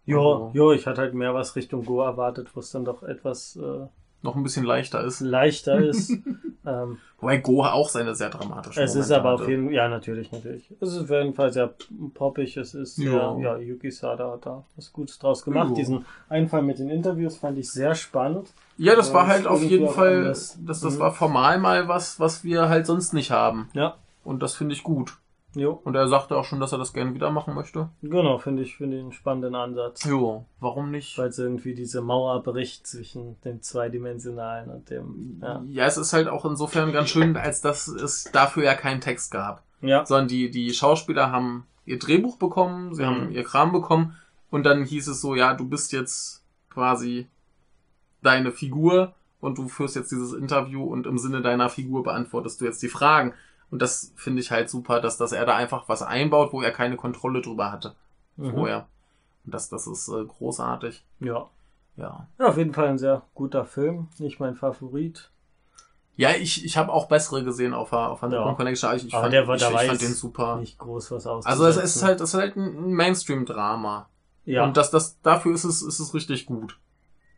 jo, 0.05 0.19
Also- 0.21 0.51
jo, 0.55 0.73
ich 0.73 0.87
hatte 0.87 1.01
halt 1.01 1.15
mehr 1.15 1.35
was 1.35 1.57
Richtung 1.57 1.85
Go 1.85 2.01
erwartet, 2.03 2.49
wo 2.55 2.61
es 2.61 2.71
dann 2.71 2.85
doch 2.85 3.03
etwas 3.03 3.57
äh, 3.57 3.87
Noch 4.23 4.35
ein 4.37 4.43
bisschen 4.43 4.65
leichter 4.65 5.03
ist. 5.05 5.21
leichter 5.21 5.79
ist. 5.79 6.11
ähm, 6.67 6.99
Wobei 7.21 7.39
Go 7.39 7.63
auch 7.65 7.89
seine 7.89 8.15
sehr 8.15 8.31
dramatischen 8.31 8.83
es 8.83 8.91
ist 8.95 9.09
Momente 9.09 9.17
aber 9.21 9.35
auf 9.35 9.41
hatte. 9.43 9.51
jeden 9.51 9.71
ja 9.71 9.89
natürlich, 9.89 10.31
natürlich. 10.33 10.71
Es 10.81 10.91
ist 10.93 11.03
auf 11.03 11.11
jeden 11.11 11.35
Fall 11.35 11.53
sehr 11.53 11.75
poppig, 12.15 12.57
es 12.57 12.75
ist 12.75 12.99
Ja. 12.99 13.35
sehr, 13.35 13.39
ja, 13.43 13.57
Yuki 13.59 13.91
Sada 13.91 14.33
hat 14.33 14.47
da 14.47 14.65
was 14.77 14.93
Gutes 14.93 15.19
draus 15.19 15.43
gemacht. 15.45 15.71
Jo. 15.71 15.75
Diesen 15.77 16.07
Einfall 16.29 16.63
mit 16.63 16.79
den 16.79 16.91
Interviews 16.91 17.37
fand 17.39 17.59
ich 17.59 17.71
sehr 17.71 17.95
spannend. 17.95 18.53
Ja, 18.79 18.95
das 18.97 19.09
Ja, 19.09 19.15
war 19.15 19.23
das 19.25 19.31
halt 19.33 19.41
ist 19.43 19.47
auf 19.49 19.63
jeden 19.63 19.89
Fall, 19.89 20.25
das, 20.25 20.59
das 20.65 20.83
Mhm. 20.83 20.99
war 20.99 21.13
formal 21.13 21.59
mal 21.59 21.89
was, 21.89 22.19
was 22.21 22.43
wir 22.45 22.69
halt 22.69 22.87
sonst 22.87 23.13
nicht 23.13 23.31
haben. 23.31 23.69
Ja, 23.75 23.97
Und 24.25 24.43
das 24.43 24.55
finde 24.55 24.75
ich 24.75 24.83
gut. 24.83 25.17
Jo, 25.57 25.81
Und 25.85 25.95
er 25.97 26.07
sagte 26.09 26.37
auch 26.37 26.45
schon, 26.45 26.61
dass 26.61 26.71
er 26.73 26.79
das 26.79 26.93
gerne 26.93 27.15
wieder 27.15 27.31
machen 27.31 27.55
möchte. 27.55 27.89
genau, 28.03 28.39
finde 28.39 28.63
ich, 28.63 28.77
finde 28.77 28.97
ich 28.99 29.03
einen 29.03 29.13
spannenden 29.13 29.55
Ansatz. 29.55 30.05
Jo, 30.05 30.45
warum 30.61 30.91
nicht? 30.91 31.19
Weil 31.19 31.29
es 31.31 31.39
irgendwie 31.39 31.75
diese 31.75 32.03
Mauer 32.03 32.43
bricht 32.43 32.87
zwischen 32.87 33.41
dem 33.43 33.63
zweidimensionalen 33.63 34.71
und 34.71 34.91
dem, 34.91 35.41
ja. 35.43 35.63
Ja, 35.69 35.87
es 35.87 35.97
ist 35.97 36.13
halt 36.13 36.29
auch 36.29 36.45
insofern 36.45 36.93
ganz 36.93 37.09
schön, 37.09 37.37
als 37.37 37.61
dass 37.61 37.89
es 37.89 38.25
dafür 38.33 38.63
ja 38.65 38.75
keinen 38.75 39.01
Text 39.01 39.33
gab. 39.33 39.63
Ja, 39.81 40.07
sondern 40.07 40.29
die, 40.29 40.51
die 40.51 40.73
Schauspieler 40.73 41.31
haben 41.33 41.67
ihr 41.85 41.99
Drehbuch 41.99 42.37
bekommen, 42.39 42.95
sie 42.95 43.05
haben 43.05 43.27
Mhm. 43.27 43.33
ihr 43.33 43.45
Kram 43.45 43.73
bekommen 43.73 44.15
und 44.51 44.65
dann 44.65 44.85
hieß 44.85 45.09
es 45.09 45.21
so, 45.21 45.35
ja, 45.35 45.55
du 45.55 45.69
bist 45.69 45.93
jetzt 45.93 46.43
quasi 46.71 47.27
deine 48.23 48.51
Figur 48.53 49.15
und 49.41 49.59
du 49.59 49.69
führst 49.69 49.95
jetzt 49.97 50.11
dieses 50.11 50.33
Interview 50.33 50.83
und 50.83 51.07
im 51.07 51.19
Sinne 51.19 51.43
deiner 51.43 51.69
Figur 51.69 52.03
beantwortest 52.03 52.61
du 52.61 52.65
jetzt 52.65 52.83
die 52.83 52.89
Fragen. 52.89 53.35
Und 53.71 53.83
das 53.83 54.13
finde 54.17 54.41
ich 54.41 54.51
halt 54.51 54.71
super, 54.71 55.01
dass, 55.01 55.17
dass 55.17 55.33
er 55.33 55.45
da 55.45 55.57
einfach 55.57 55.89
was 55.89 56.03
einbaut, 56.03 56.53
wo 56.53 56.63
er 56.63 56.71
keine 56.71 56.97
Kontrolle 56.97 57.43
drüber 57.43 57.73
hatte 57.73 57.95
mhm. 58.37 58.53
vorher. 58.53 58.87
Und 59.45 59.55
das, 59.55 59.69
das 59.69 59.87
ist 59.87 60.09
äh, 60.09 60.25
großartig. 60.25 61.05
ja. 61.21 61.47
Ja. 61.99 62.27
Ja, 62.39 62.49
auf 62.49 62.59
jeden 62.59 62.75
Fall 62.75 62.89
ein 62.89 62.99
sehr 62.99 63.23
guter 63.35 63.65
Film. 63.65 64.09
Nicht 64.19 64.39
mein 64.39 64.55
Favorit. 64.55 65.31
Ja, 66.17 66.33
ich, 66.33 66.63
ich 66.63 66.77
habe 66.77 66.93
auch 66.93 67.09
bessere 67.09 67.43
gesehen 67.43 67.73
auf 67.73 67.89
der, 67.89 68.11
auf 68.11 68.21
der 68.21 68.33
Ja. 68.33 68.53
Connection. 68.53 68.95
Ich, 68.97 69.07
ich, 69.07 69.13
fand, 69.13 69.33
der 69.33 69.49
war- 69.49 69.57
ich, 69.57 69.63
ich 69.63 69.69
fand 69.89 70.03
den 70.03 70.13
super. 70.13 70.57
Nicht 70.57 70.77
groß 70.79 71.11
was 71.13 71.27
aus. 71.27 71.47
Also 71.47 71.65
es 71.67 71.79
ist 71.79 72.03
halt, 72.03 72.21
es 72.21 72.35
ist 72.35 72.39
halt 72.39 72.55
ein 72.57 72.93
Mainstream-Drama. 72.93 74.11
ja. 74.45 74.65
Und 74.65 74.77
das, 74.77 74.91
das, 74.91 75.19
dafür 75.23 75.55
ist 75.55 75.65
es, 75.65 75.81
ist 75.81 75.99
es 75.99 76.13
richtig 76.13 76.45
gut. 76.45 76.79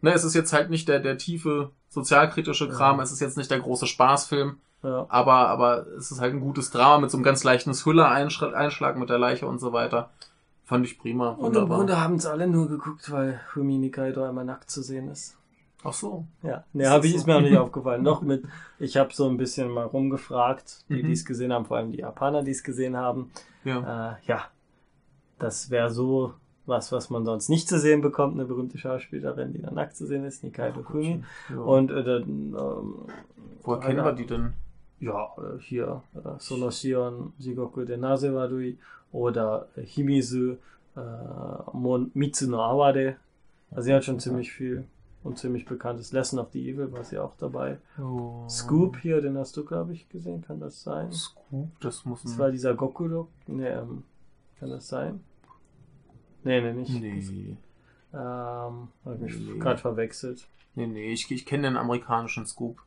Ne, 0.01 0.13
es 0.13 0.25
ist 0.25 0.35
jetzt 0.35 0.53
halt 0.53 0.71
nicht 0.71 0.89
der, 0.89 0.99
der 0.99 1.19
tiefe 1.19 1.71
sozialkritische 1.89 2.69
Kram, 2.69 2.97
Ja. 2.99 3.03
es 3.05 3.13
ist 3.13 3.21
jetzt 3.21 3.37
nicht 3.37 3.51
der 3.53 3.61
große 3.61 3.87
Spaßfilm, 3.87 4.59
ja. 4.83 5.07
aber, 5.09 5.49
aber 5.49 5.87
es 5.99 6.11
ist 6.11 6.21
halt 6.21 6.35
ein 6.35 6.41
gutes 6.41 6.71
Drama 6.71 6.99
mit 6.99 7.11
so 7.11 7.17
einem 7.17 7.25
ganz 7.25 7.45
leichten 7.45 7.73
Thriller-Einschlag 7.73 8.97
mit 8.99 9.09
der 9.11 9.19
Leiche 9.19 9.47
und 9.47 9.59
so 9.59 9.73
weiter. 9.73 10.11
Fand 10.65 10.85
ich 10.87 10.99
prima. 10.99 11.31
Und 11.31 11.57
im 11.57 11.69
Wunderbar. 11.69 12.01
Haben 12.03 12.15
es 12.17 12.27
alle 12.27 12.47
nur 12.47 12.69
geguckt, 12.69 13.11
weil 13.11 13.41
Fumi 13.53 13.79
Nikaido 13.79 14.23
einmal 14.25 14.45
nackt 14.45 14.71
zu 14.71 14.83
sehen 14.83 15.09
ist. 15.09 15.37
Ach 15.85 15.93
so. 15.93 16.27
Ja, 16.43 16.65
ne, 16.73 16.83
Ist 16.85 16.91
hab 16.91 17.05
ich, 17.05 17.15
ist 17.15 17.23
so? 17.23 17.27
mir 17.31 17.37
auch 17.37 17.41
nicht 17.41 17.57
aufgefallen. 17.59 18.03
Noch 18.03 18.21
mit, 18.23 18.45
ich 18.79 18.97
habe 18.97 19.15
so 19.15 19.29
ein 19.29 19.37
bisschen 19.37 19.71
mal 19.71 19.87
rumgefragt, 19.87 20.85
die 20.89 21.03
Mhm. 21.03 21.07
die 21.07 21.13
es 21.13 21.25
gesehen 21.25 21.53
haben, 21.53 21.65
vor 21.65 21.77
allem 21.79 21.93
die 21.93 21.99
Japaner, 21.99 22.43
die 22.43 22.51
es 22.51 22.63
gesehen 22.65 22.97
haben. 22.97 23.31
Ja. 23.65 24.13
Äh, 24.13 24.17
ja, 24.27 24.43
das 25.39 25.71
wäre 25.71 25.91
so 25.91 26.35
was, 26.67 26.93
was 26.93 27.09
man 27.09 27.25
sonst 27.25 27.49
nicht 27.49 27.67
zu 27.67 27.79
sehen 27.79 28.03
bekommt, 28.03 28.35
eine 28.35 28.45
berühmte 28.45 28.77
Schauspielerin, 28.77 29.55
die 29.55 29.63
dann 29.63 29.75
nackt 29.75 29.97
zu 29.97 30.05
sehen 30.07 30.25
ist, 30.25 30.45
Nikaido 30.45 30.83
Fumi. 30.83 31.25
ja. 31.49 31.57
Und 31.59 31.91
äh, 31.91 32.05
dann, 32.05 32.29
ähm, 32.29 32.95
Woher 33.63 33.81
kennen 33.81 34.05
wir 34.05 34.13
die 34.13 34.27
denn? 34.27 34.53
Ja, 35.01 35.31
äh, 35.39 35.59
hier 35.61 36.03
äh, 36.15 36.39
Sonoshion 36.39 37.33
Jigoku 37.39 37.85
de 37.85 37.97
Nase 37.97 38.35
Warui 38.35 38.79
oder 39.13 39.69
äh, 39.77 39.83
Himizu 39.83 40.57
äh, 40.97 41.01
Mon 41.73 42.11
Mitsuno 42.15 42.61
Aware. 42.63 43.17
Also 43.71 43.83
sie 43.87 43.95
hat 43.95 44.05
schon 44.05 44.19
ziemlich 44.21 44.53
viel 44.53 44.85
und 45.25 45.39
ziemlich 45.39 45.67
bekanntes 45.67 46.13
Lesson 46.13 46.39
of 46.39 46.49
the 46.53 46.71
Evil 46.71 46.91
war 46.93 47.05
sie 47.05 47.19
auch 47.19 47.35
dabei. 47.39 47.79
Oh. 48.01 48.49
Scoop 48.49 48.97
hier, 48.99 49.21
den 49.21 49.37
hast 49.37 49.57
du, 49.57 49.65
glaube 49.65 49.93
ich, 49.93 50.09
gesehen, 50.09 50.43
kann 50.43 50.59
das 50.61 50.83
sein? 50.83 51.13
Scoop, 51.13 51.69
das 51.81 52.05
muss 52.05 52.23
Das 52.23 52.39
war 52.39 52.51
dieser 52.51 52.75
Goku, 52.75 53.27
ne, 53.47 53.69
ähm, 53.69 54.05
kann 54.59 54.71
das 54.71 54.89
sein? 54.89 55.21
Nee, 56.45 56.61
nee, 56.61 56.73
nicht. 56.73 57.01
Nee. 57.01 57.57
Ähm, 58.15 58.89
hab 59.05 59.15
ich 59.17 59.21
mich 59.21 59.39
Nee. 59.39 59.59
gerade 59.59 59.79
verwechselt. 59.79 60.47
Nee, 60.75 60.87
nee, 60.87 61.13
ich, 61.13 61.31
ich 61.31 61.45
kenne 61.45 61.65
den 61.65 61.77
amerikanischen 61.77 62.47
Scoop. 62.47 62.81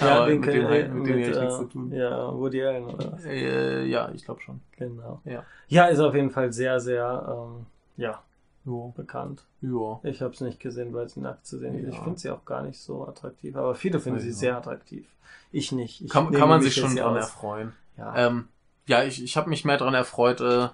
Ja, 0.00 0.16
Aber 0.22 0.26
mit 0.26 0.44
dem, 0.46 0.68
mit 0.68 0.84
dem 0.86 1.02
mit, 1.02 1.08
ich 1.10 1.16
nichts 1.16 1.38
äh, 1.38 1.48
zu 1.58 1.64
tun. 1.66 1.92
Ja, 1.92 2.32
Woody 2.34 2.62
Allen 2.64 2.84
oder 2.86 3.12
was? 3.12 3.24
Äh, 3.24 3.84
ja, 3.84 4.10
ich 4.12 4.24
glaube 4.24 4.40
schon. 4.40 4.60
Genau. 4.76 5.20
Ja. 5.24 5.44
Ja, 5.68 5.86
ist 5.86 6.00
auf 6.00 6.14
jeden 6.14 6.30
Fall 6.30 6.52
sehr, 6.52 6.80
sehr, 6.80 7.26
ähm, 7.56 7.66
ja, 7.96 8.20
Jo. 8.64 8.92
bekannt. 8.96 9.44
Ja. 9.60 10.00
Ich 10.02 10.22
habe 10.22 10.34
es 10.34 10.40
nicht 10.40 10.58
gesehen, 10.58 10.92
weil 10.92 11.08
sie 11.08 11.20
nackt 11.20 11.46
zu 11.46 11.58
sehen 11.58 11.76
ist. 11.78 11.84
Ja. 11.84 11.90
Ich 11.90 11.98
finde 12.00 12.18
sie 12.18 12.30
auch 12.30 12.44
gar 12.44 12.62
nicht 12.62 12.80
so 12.80 13.06
attraktiv, 13.06 13.54
aber 13.56 13.74
viele 13.76 14.00
finden 14.00 14.18
Ja, 14.18 14.24
sie 14.24 14.32
sehr 14.32 14.56
attraktiv. 14.56 15.06
Ich 15.52 15.70
nicht. 15.72 16.00
Ich 16.02 16.10
Kann, 16.10 16.32
kann 16.32 16.48
man 16.48 16.60
sich 16.62 16.74
schon 16.74 16.96
dran 16.96 17.16
aus. 17.16 17.26
erfreuen. 17.26 17.72
Ja. 17.96 18.14
Ähm, 18.26 18.48
ja, 18.86 19.04
ich, 19.04 19.22
ich 19.22 19.36
habe 19.36 19.48
mich 19.48 19.64
mehr 19.64 19.78
dran 19.78 19.94
erfreut, 19.94 20.40
äh, 20.40 20.68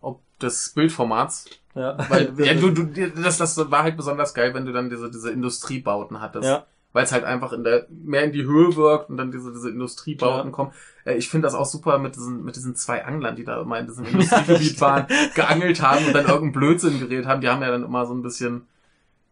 ob 0.00 0.20
des 0.40 0.70
Bildformats. 0.74 1.46
ja. 1.76 1.96
Weil 2.10 2.32
ja, 2.44 2.54
du, 2.54 2.70
du, 2.70 2.86
das, 3.22 3.38
das 3.38 3.70
war 3.70 3.84
halt 3.84 3.96
besonders 3.96 4.34
geil, 4.34 4.52
wenn 4.54 4.66
du 4.66 4.72
dann 4.72 4.90
diese, 4.90 5.10
diese 5.10 5.30
Industriebauten 5.30 6.20
hattest. 6.20 6.44
ja. 6.48 6.66
Weil 6.92 7.04
es 7.04 7.12
halt 7.12 7.24
einfach 7.24 7.52
in 7.52 7.64
der, 7.64 7.86
mehr 7.90 8.24
in 8.24 8.32
die 8.32 8.44
Höhe 8.44 8.76
wirkt 8.76 9.08
und 9.08 9.16
dann 9.16 9.30
diese, 9.32 9.50
diese 9.52 9.70
Industriebauten 9.70 10.50
Ja. 10.50 10.54
kommen. 10.54 10.72
Äh, 11.04 11.14
ich 11.14 11.28
finde 11.30 11.46
das 11.46 11.54
auch 11.54 11.64
super 11.64 11.98
mit 11.98 12.16
diesen, 12.16 12.44
mit 12.44 12.54
diesen 12.56 12.74
zwei 12.76 13.04
Anglern, 13.04 13.34
die 13.36 13.44
da 13.44 13.60
immer 13.62 13.78
in 13.78 13.86
diesem 13.86 14.04
Industriegebiet 14.12 14.80
waren, 14.80 15.06
geangelt 15.34 15.80
haben 15.80 16.04
und 16.06 16.12
dann 16.12 16.26
irgendeinen 16.26 16.52
Blödsinn 16.52 16.98
geredet 17.00 17.26
haben. 17.26 17.40
Die 17.40 17.48
haben 17.48 17.62
ja 17.62 17.70
dann 17.70 17.82
immer 17.84 18.04
so 18.06 18.12
ein 18.14 18.22
bisschen 18.22 18.66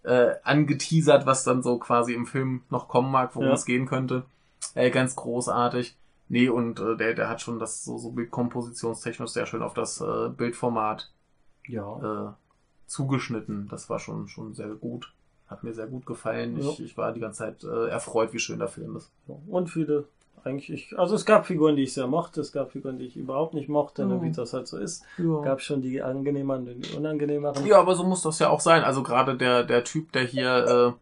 äh, 0.03 0.31
angeteasert, 0.43 1.27
was 1.27 1.45
dann 1.45 1.63
so 1.63 1.79
quasi 1.79 2.15
im 2.15 2.27
Film 2.27 2.63
noch 2.71 2.89
kommen 2.89 3.11
mag, 3.13 3.35
worum 3.35 3.49
Ja. 3.49 3.55
es 3.55 3.67
gehen 3.67 3.87
könnte. 3.87 4.25
Äh, 4.75 4.91
ganz 4.91 5.15
großartig. 5.17 5.97
Nee, 6.31 6.49
und 6.49 6.81
äh, 6.81 6.97
der, 6.97 7.13
der 7.15 7.29
hat 7.29 7.43
schon 7.43 7.59
das 7.59 7.85
so, 7.85 7.99
so 7.99 8.11
bildkompositionstechnisch 8.13 9.31
sehr 9.33 9.45
schön 9.47 9.63
auf 9.63 9.75
das 9.75 10.01
äh, 10.01 10.29
Bildformat 10.31 11.11
Ja. 11.67 12.31
äh, 12.31 12.33
zugeschnitten. 12.87 13.69
Das 13.69 13.91
war 13.91 13.99
schon, 13.99 14.29
schon 14.29 14.55
sehr 14.55 14.69
gut. 14.69 15.13
Hat 15.51 15.65
mir 15.65 15.73
sehr 15.75 15.89
gut 15.89 16.07
gefallen. 16.07 16.57
Ich, 16.59 16.65
Ja. 16.79 16.85
ich 16.85 16.97
war 16.97 17.13
die 17.13 17.21
ganze 17.21 17.39
Zeit 17.41 17.65
äh, 17.65 17.89
erfreut, 17.89 18.33
wie 18.33 18.39
schön 18.39 18.61
der 18.61 18.69
Film 18.69 18.97
ist. 18.97 19.11
Und 19.49 19.69
viele, 19.69 20.05
eigentlich, 20.45 20.71
ich, 20.71 20.99
also 20.99 21.17
es 21.17 21.27
gab 21.27 21.45
Figuren, 21.47 21.75
die 21.77 21.83
ich 21.83 21.93
sehr 21.93 22.07
mochte, 22.07 22.41
es 22.41 22.53
gab 22.53 22.71
Figuren, 22.71 22.99
die 22.99 23.07
ich 23.07 23.17
überhaupt 23.17 23.53
nicht 23.55 23.69
mochte, 23.69 24.07
ne, 24.07 24.15
Mhm. 24.15 24.23
wie 24.23 24.31
das 24.33 24.53
halt 24.55 24.69
so 24.69 24.79
ist. 24.79 25.03
Ja. 25.19 25.41
Gab 25.43 25.61
schon 25.61 25.83
die 25.83 26.01
angenehmeren 26.03 26.69
und 26.69 26.87
die 26.87 26.97
unangenehmeren. 26.97 27.67
ja, 27.67 27.81
aber 27.81 27.95
so 27.97 28.05
muss 28.05 28.23
das 28.23 28.39
ja 28.39 28.49
auch 28.49 28.61
sein. 28.61 28.85
Also 28.85 29.03
gerade 29.03 29.37
der, 29.37 29.65
der 29.65 29.83
Typ, 29.85 30.13
der 30.13 30.23
hier 30.23 30.95
äh, 30.97 31.01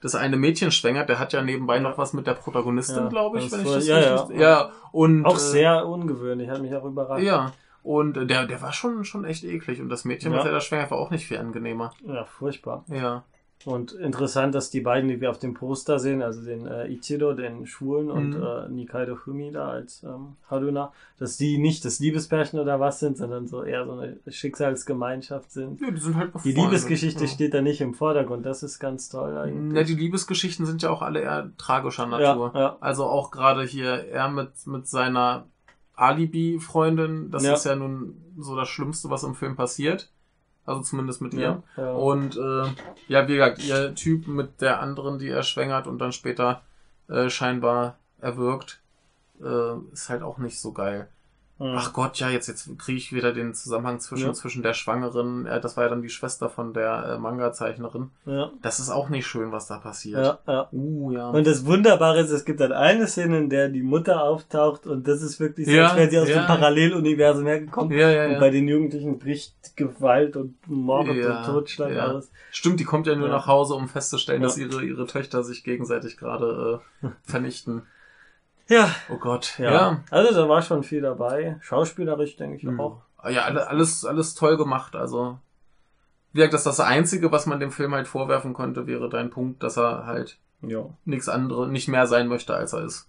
das 0.00 0.14
eine 0.14 0.36
Mädchen 0.36 0.70
schwängert, 0.70 1.08
der 1.08 1.18
hat 1.18 1.32
ja 1.32 1.42
nebenbei 1.42 1.80
noch 1.80 1.96
was 1.98 2.12
mit 2.12 2.26
der 2.26 2.34
Protagonistin, 2.34 3.04
Ja, 3.04 3.08
glaube 3.08 3.38
ich, 3.38 3.50
wenn 3.50 3.62
ich 3.62 3.72
das 3.72 3.86
ja, 3.88 3.96
richtig... 4.16 4.36
ja. 4.38 4.48
ja. 4.50 4.72
Und, 4.92 5.24
Auch 5.24 5.34
äh, 5.36 5.40
sehr 5.40 5.86
ungewöhnlich, 5.88 6.48
hat 6.50 6.60
mich 6.62 6.74
auch 6.74 6.84
überrascht. 6.84 7.24
Ja. 7.24 7.52
Und 7.82 8.14
der, 8.28 8.46
der 8.46 8.60
war 8.60 8.72
schon, 8.74 9.04
schon 9.04 9.24
echt 9.24 9.44
eklig. 9.44 9.80
Und 9.80 9.88
das 9.88 10.04
Mädchen, 10.04 10.32
Ja. 10.32 10.38
was 10.38 10.44
er 10.44 10.52
da 10.52 10.60
schwängert, 10.60 10.90
war 10.90 10.98
auch 10.98 11.10
nicht 11.10 11.26
viel 11.26 11.38
angenehmer. 11.38 11.92
ja 12.06 12.24
furchtbar. 12.24 12.84
Ja. 12.88 13.24
Und 13.64 13.92
interessant, 13.92 14.54
dass 14.54 14.70
die 14.70 14.80
beiden, 14.80 15.08
die 15.10 15.20
wir 15.20 15.30
auf 15.30 15.40
dem 15.40 15.52
Poster 15.52 15.98
sehen, 15.98 16.22
also 16.22 16.42
den 16.42 16.66
äh, 16.66 16.86
Ichido, 16.86 17.32
den 17.34 17.66
Schwulen 17.66 18.08
und 18.10 18.30
Mhm. 18.30 18.42
äh, 18.42 18.68
Nikaido 18.68 19.16
Fumi 19.16 19.50
da 19.50 19.68
als 19.70 20.02
ähm, 20.04 20.36
Haruna, 20.48 20.92
dass 21.18 21.36
die 21.38 21.58
nicht 21.58 21.84
das 21.84 21.98
Liebespärchen 21.98 22.60
oder 22.60 22.78
was 22.78 23.00
sind, 23.00 23.16
sondern 23.18 23.48
so 23.48 23.64
eher 23.64 23.84
so 23.84 23.92
eine 23.92 24.16
Schicksalsgemeinschaft 24.28 25.50
sind. 25.50 25.80
ja, 25.80 25.90
die 25.90 26.00
sind 26.00 26.16
halt 26.16 26.30
Die. 26.44 26.52
Liebesgeschichte 26.52 27.22
ja. 27.24 27.26
steht 27.28 27.52
da 27.52 27.60
nicht 27.60 27.80
im 27.80 27.94
Vordergrund, 27.94 28.46
das 28.46 28.62
ist 28.62 28.78
ganz 28.78 29.08
toll 29.08 29.32
Ja, 29.34 29.42
eigentlich. 29.42 29.86
die 29.88 29.94
Liebesgeschichten 29.94 30.64
sind 30.64 30.82
ja 30.82 30.90
auch 30.90 31.02
alle 31.02 31.20
eher 31.20 31.50
tragischer 31.58 32.04
ja, 32.04 32.34
Natur. 32.36 32.52
ja, 32.54 32.76
Also 32.80 33.06
auch 33.06 33.30
gerade 33.32 33.64
hier 33.64 33.88
er 34.08 34.28
mit, 34.30 34.50
mit 34.66 34.86
seiner 34.86 35.46
Alibi-Freundin, 35.94 37.30
das 37.30 37.42
Ja. 37.44 37.54
ist 37.54 37.64
ja 37.64 37.74
nun 37.76 38.14
so 38.38 38.56
das 38.56 38.68
Schlimmste, 38.68 39.10
was 39.10 39.24
im 39.24 39.34
Film 39.34 39.56
passiert. 39.56 40.10
Also 40.68 40.82
zumindest 40.82 41.22
mit 41.22 41.32
ihr. 41.32 41.62
Ja, 41.78 41.82
ja. 41.82 41.92
Und 41.92 42.36
äh, 42.36 42.66
ja, 43.08 43.26
wie 43.26 43.36
gesagt, 43.36 43.64
ihr 43.64 43.94
Typ 43.94 44.26
mit 44.26 44.60
der 44.60 44.80
anderen, 44.80 45.18
die 45.18 45.30
er 45.30 45.42
schwängert 45.42 45.86
und 45.86 45.98
dann 45.98 46.12
später 46.12 46.60
äh, 47.08 47.30
scheinbar 47.30 47.96
erwürgt, 48.20 48.82
äh, 49.40 49.78
ist 49.92 50.10
halt 50.10 50.22
auch 50.22 50.36
nicht 50.36 50.60
so 50.60 50.72
geil. 50.72 51.08
Hm. 51.58 51.74
Ach 51.76 51.92
Gott, 51.92 52.18
ja, 52.20 52.30
jetzt, 52.30 52.46
jetzt 52.46 52.70
kriege 52.78 52.98
ich 52.98 53.12
wieder 53.12 53.32
den 53.32 53.52
Zusammenhang 53.52 53.98
zwischen, 53.98 54.28
Ja. 54.28 54.32
zwischen 54.32 54.62
der 54.62 54.74
Schwangeren, 54.74 55.44
äh, 55.46 55.60
das 55.60 55.76
war 55.76 55.84
ja 55.84 55.90
dann 55.90 56.02
die 56.02 56.08
Schwester 56.08 56.48
von 56.48 56.72
der 56.72 57.14
äh, 57.14 57.18
Manga-Zeichnerin. 57.18 58.10
ja, 58.26 58.52
Das 58.62 58.78
ist 58.78 58.90
auch 58.90 59.08
nicht 59.08 59.26
schön, 59.26 59.50
was 59.50 59.66
da 59.66 59.78
passiert. 59.78 60.24
ja, 60.24 60.38
ja. 60.46 60.68
Uh, 60.72 61.10
ja. 61.10 61.30
Und 61.30 61.46
das 61.48 61.66
Wunderbare 61.66 62.20
ist, 62.20 62.30
es 62.30 62.44
gibt 62.44 62.60
dann 62.60 62.70
eine 62.72 63.08
Szene, 63.08 63.38
in 63.38 63.50
der 63.50 63.68
die 63.70 63.82
Mutter 63.82 64.22
auftaucht 64.22 64.86
und 64.86 65.08
das 65.08 65.20
ist 65.20 65.40
wirklich 65.40 65.66
so, 65.66 65.72
Ja, 65.72 65.88
als 65.88 65.96
wäre 65.96 66.10
sie 66.10 66.18
aus 66.20 66.28
ja. 66.28 66.42
dem 66.42 66.46
Paralleluniversum 66.46 67.46
hergekommen. 67.46 67.98
ja, 67.98 68.08
ja, 68.08 68.26
Und 68.26 68.32
ja. 68.34 68.38
bei 68.38 68.50
den 68.50 68.68
Jugendlichen 68.68 69.18
bricht 69.18 69.54
Gewalt 69.76 70.36
und 70.36 70.54
Mord 70.68 71.08
Ja, 71.08 71.38
und 71.40 71.46
Totschlag 71.46 71.90
ja. 71.92 72.06
aus. 72.12 72.30
Stimmt, 72.52 72.78
die 72.78 72.84
kommt 72.84 73.06
ja 73.08 73.16
nur 73.16 73.28
nach 73.28 73.46
Hause, 73.48 73.74
um 73.74 73.88
festzustellen, 73.88 74.42
dass 74.42 74.56
ihre, 74.58 74.84
ihre 74.84 75.06
Töchter 75.06 75.42
sich 75.42 75.64
gegenseitig 75.64 76.16
gerade 76.16 76.80
äh, 77.02 77.08
vernichten. 77.24 77.82
Ja, 78.68 78.94
Oh 79.10 79.16
Gott, 79.16 79.58
ja, 79.58 79.72
ja. 79.72 80.04
Also 80.10 80.34
da 80.42 80.48
war 80.48 80.62
schon 80.62 80.82
viel 80.82 81.00
dabei. 81.00 81.56
Schauspielerisch 81.60 82.36
denke 82.36 82.56
ich 82.58 82.64
Mhm. 82.64 82.80
auch. 82.80 83.00
Ja, 83.28 83.42
alle- 83.44 83.66
alles, 83.68 84.04
alles 84.04 84.34
toll 84.34 84.56
gemacht. 84.56 84.94
Also, 84.94 85.38
wie 86.32 86.38
gesagt, 86.38 86.54
das 86.54 86.64
das 86.64 86.80
Einzige, 86.80 87.32
was 87.32 87.46
man 87.46 87.60
dem 87.60 87.70
Film 87.72 87.94
halt 87.94 88.06
vorwerfen 88.06 88.52
konnte, 88.52 88.86
wäre 88.86 89.08
dein 89.08 89.30
Punkt, 89.30 89.62
dass 89.62 89.76
er 89.78 90.06
halt 90.06 90.38
Ja. 90.62 90.84
nichts 91.04 91.28
andere, 91.28 91.68
nicht 91.68 91.88
mehr 91.88 92.06
sein 92.06 92.28
möchte, 92.28 92.54
als 92.54 92.72
er 92.74 92.84
ist. 92.84 93.08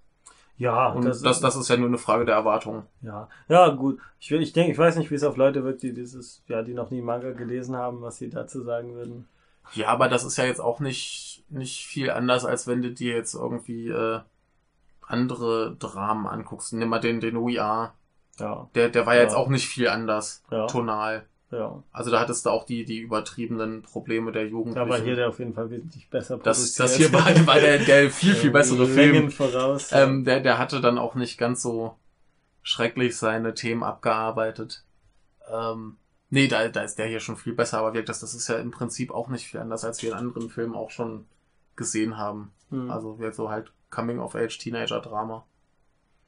Ja, 0.58 0.88
Und 0.88 1.06
das, 1.06 1.22
das, 1.22 1.56
ist 1.56 1.70
ja 1.70 1.78
nur 1.78 1.88
eine 1.88 1.98
Frage 1.98 2.26
der 2.26 2.36
Erwartung. 2.36 2.86
Ja, 3.02 3.30
ja, 3.48 3.70
gut. 3.70 4.00
Ich, 4.20 4.30
will- 4.32 4.42
ich 4.42 4.52
denke, 4.52 4.72
ich 4.74 4.78
weiß 4.78 4.98
nicht, 4.98 5.10
wie 5.10 5.16
es 5.16 5.24
auf 5.24 5.38
Leute 5.38 5.64
wirkt, 5.64 5.84
die 5.84 5.94
dieses, 5.94 6.44
ja, 6.48 6.64
die 6.64 6.74
noch 6.74 6.90
nie 6.92 7.02
Manga 7.02 7.32
gelesen 7.32 7.78
haben, 7.78 8.02
was 8.02 8.18
sie 8.18 8.30
dazu 8.30 8.64
sagen 8.64 8.94
würden. 8.94 9.28
Ja, 9.74 9.88
aber 9.90 10.10
das 10.10 10.24
ist 10.26 10.38
ja 10.38 10.44
jetzt 10.46 10.60
auch 10.60 10.80
nicht, 10.82 11.46
nicht 11.50 11.86
viel 11.86 12.10
anders, 12.12 12.44
als 12.44 12.68
wenn 12.68 12.82
du 12.82 12.92
dir 12.92 13.14
jetzt 13.16 13.36
irgendwie 13.36 13.88
äh, 13.90 14.20
andere 15.10 15.76
Dramen 15.78 16.28
anguckst. 16.28 16.74
Nimm 16.74 16.90
mal 16.90 17.00
den, 17.00 17.20
den 17.20 17.36
Are. 17.60 17.94
Ja, 18.40 18.70
Der, 18.76 18.90
der 18.90 19.06
war 19.06 19.16
ja 19.16 19.22
Ja. 19.22 19.26
jetzt 19.28 19.36
auch 19.36 19.50
nicht 19.50 19.68
viel 19.68 19.90
anders, 19.90 20.44
Ja. 20.50 20.66
tonal. 20.68 21.26
ja. 21.52 21.84
Also 21.92 22.10
da 22.12 22.20
hattest 22.22 22.46
du 22.46 22.52
auch 22.52 22.66
die, 22.66 22.86
die 22.86 23.00
übertriebenen 23.00 23.82
Probleme 23.82 24.32
der 24.32 24.48
Jugendlichen. 24.48 24.86
Da 24.86 24.90
war 24.90 25.00
hier 25.02 25.16
der 25.16 25.28
auf 25.30 25.40
jeden 25.40 25.54
Fall 25.54 25.70
wesentlich 25.70 26.10
besser 26.10 26.38
das, 26.38 26.74
das 26.76 26.96
hier 26.96 27.12
war, 27.12 27.26
war 27.48 27.60
der, 27.60 27.80
der 27.80 28.10
viel, 28.12 28.36
viel 28.36 28.52
bessere 28.52 28.86
Film. 28.88 29.30
voraus. 29.32 29.92
Ähm, 29.92 30.24
der, 30.24 30.40
der 30.40 30.58
hatte 30.58 30.80
dann 30.80 30.98
auch 30.98 31.16
nicht 31.16 31.38
ganz 31.38 31.62
so 31.62 31.96
schrecklich 32.62 33.18
seine 33.18 33.54
Themen 33.56 33.84
abgearbeitet. 33.84 34.84
Ähm, 35.52 35.98
nee, 36.30 36.48
da, 36.48 36.68
da 36.70 36.82
ist 36.82 36.96
der 37.00 37.08
hier 37.08 37.20
schon 37.20 37.36
viel 37.36 37.54
besser, 37.54 37.80
aber 37.80 37.94
wirklich, 37.94 38.06
das, 38.08 38.20
das 38.20 38.34
ist 38.36 38.48
ja 38.48 38.58
im 38.58 38.72
Prinzip 38.72 39.12
auch 39.12 39.28
nicht 39.30 39.48
viel 39.48 39.60
anders, 39.60 39.84
als 39.84 40.02
wir 40.04 40.12
in 40.12 40.18
anderen 40.18 40.50
Filmen 40.50 40.76
auch 40.76 40.92
schon 40.92 41.26
gesehen 41.76 42.18
haben. 42.18 42.52
Hm. 42.70 42.90
Also 42.92 43.20
wir 43.20 43.32
so 43.34 43.50
halt 43.50 43.72
Coming-of-Age-Teenager-Drama. 43.92 45.46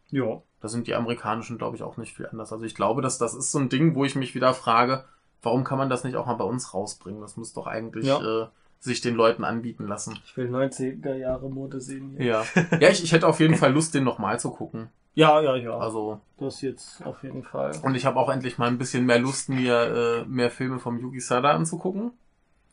ja. 0.09 0.41
Da 0.61 0.67
sind 0.67 0.85
die 0.85 0.93
amerikanischen, 0.93 1.57
glaube 1.57 1.75
ich, 1.75 1.81
auch 1.81 1.97
nicht 1.97 2.15
viel 2.15 2.27
anders. 2.27 2.53
Also 2.53 2.65
ich 2.65 2.75
glaube, 2.75 3.01
dass 3.01 3.17
das 3.17 3.33
ist 3.33 3.51
so 3.51 3.57
ein 3.57 3.69
Ding, 3.69 3.95
wo 3.95 4.05
ich 4.05 4.15
mich 4.15 4.35
wieder 4.35 4.53
frage, 4.53 5.05
warum 5.41 5.63
kann 5.63 5.79
man 5.79 5.89
das 5.89 6.03
nicht 6.03 6.15
auch 6.17 6.27
mal 6.27 6.35
bei 6.35 6.43
uns 6.43 6.75
rausbringen? 6.75 7.19
Das 7.19 7.35
muss 7.35 7.51
doch 7.53 7.65
eigentlich 7.65 8.05
Ja. 8.05 8.43
äh, 8.43 8.47
sich 8.79 9.01
den 9.01 9.15
Leuten 9.15 9.43
anbieten 9.43 9.87
lassen. 9.87 10.19
Ich 10.23 10.37
will 10.37 10.49
90er 10.55 11.15
Jahre 11.15 11.49
Mode 11.49 11.81
sehen 11.81 12.11
hier. 12.15 12.25
Ja. 12.27 12.43
Ja, 12.79 12.89
ich, 12.89 13.03
ich 13.03 13.11
hätte 13.11 13.27
auf 13.27 13.39
jeden 13.39 13.55
Fall 13.55 13.73
Lust, 13.73 13.95
den 13.95 14.03
nochmal 14.03 14.39
zu 14.39 14.51
gucken. 14.51 14.89
Ja, 15.15 15.41
ja, 15.41 15.55
ja. 15.55 15.75
Also, 15.79 16.19
das 16.37 16.61
jetzt 16.61 17.03
auf 17.07 17.23
jeden 17.23 17.41
Fall. 17.43 17.71
und 17.81 17.95
ich 17.95 18.05
habe 18.05 18.19
auch 18.19 18.29
endlich 18.29 18.59
mal 18.59 18.67
ein 18.67 18.77
bisschen 18.77 19.07
mehr 19.07 19.17
Lust, 19.19 19.49
mir 19.49 20.23
äh, 20.23 20.25
mehr 20.25 20.51
Filme 20.51 20.77
vom 20.77 20.99
Yugi 20.99 21.21
Sada 21.21 21.53
anzugucken. 21.53 22.11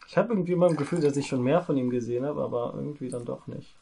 Ich 0.06 0.18
habe 0.18 0.34
irgendwie 0.34 0.56
mal 0.56 0.68
ein 0.68 0.76
Gefühl, 0.76 1.00
dass 1.00 1.16
ich 1.16 1.26
schon 1.26 1.42
mehr 1.42 1.62
von 1.62 1.78
ihm 1.78 1.88
gesehen 1.88 2.26
habe, 2.26 2.42
aber 2.42 2.74
irgendwie 2.76 3.08
dann 3.08 3.24
doch 3.24 3.46
nicht. 3.46 3.74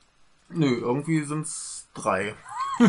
Nö, 0.49 0.79
irgendwie 0.81 1.23
sind's 1.25 1.89
drei. 1.95 2.35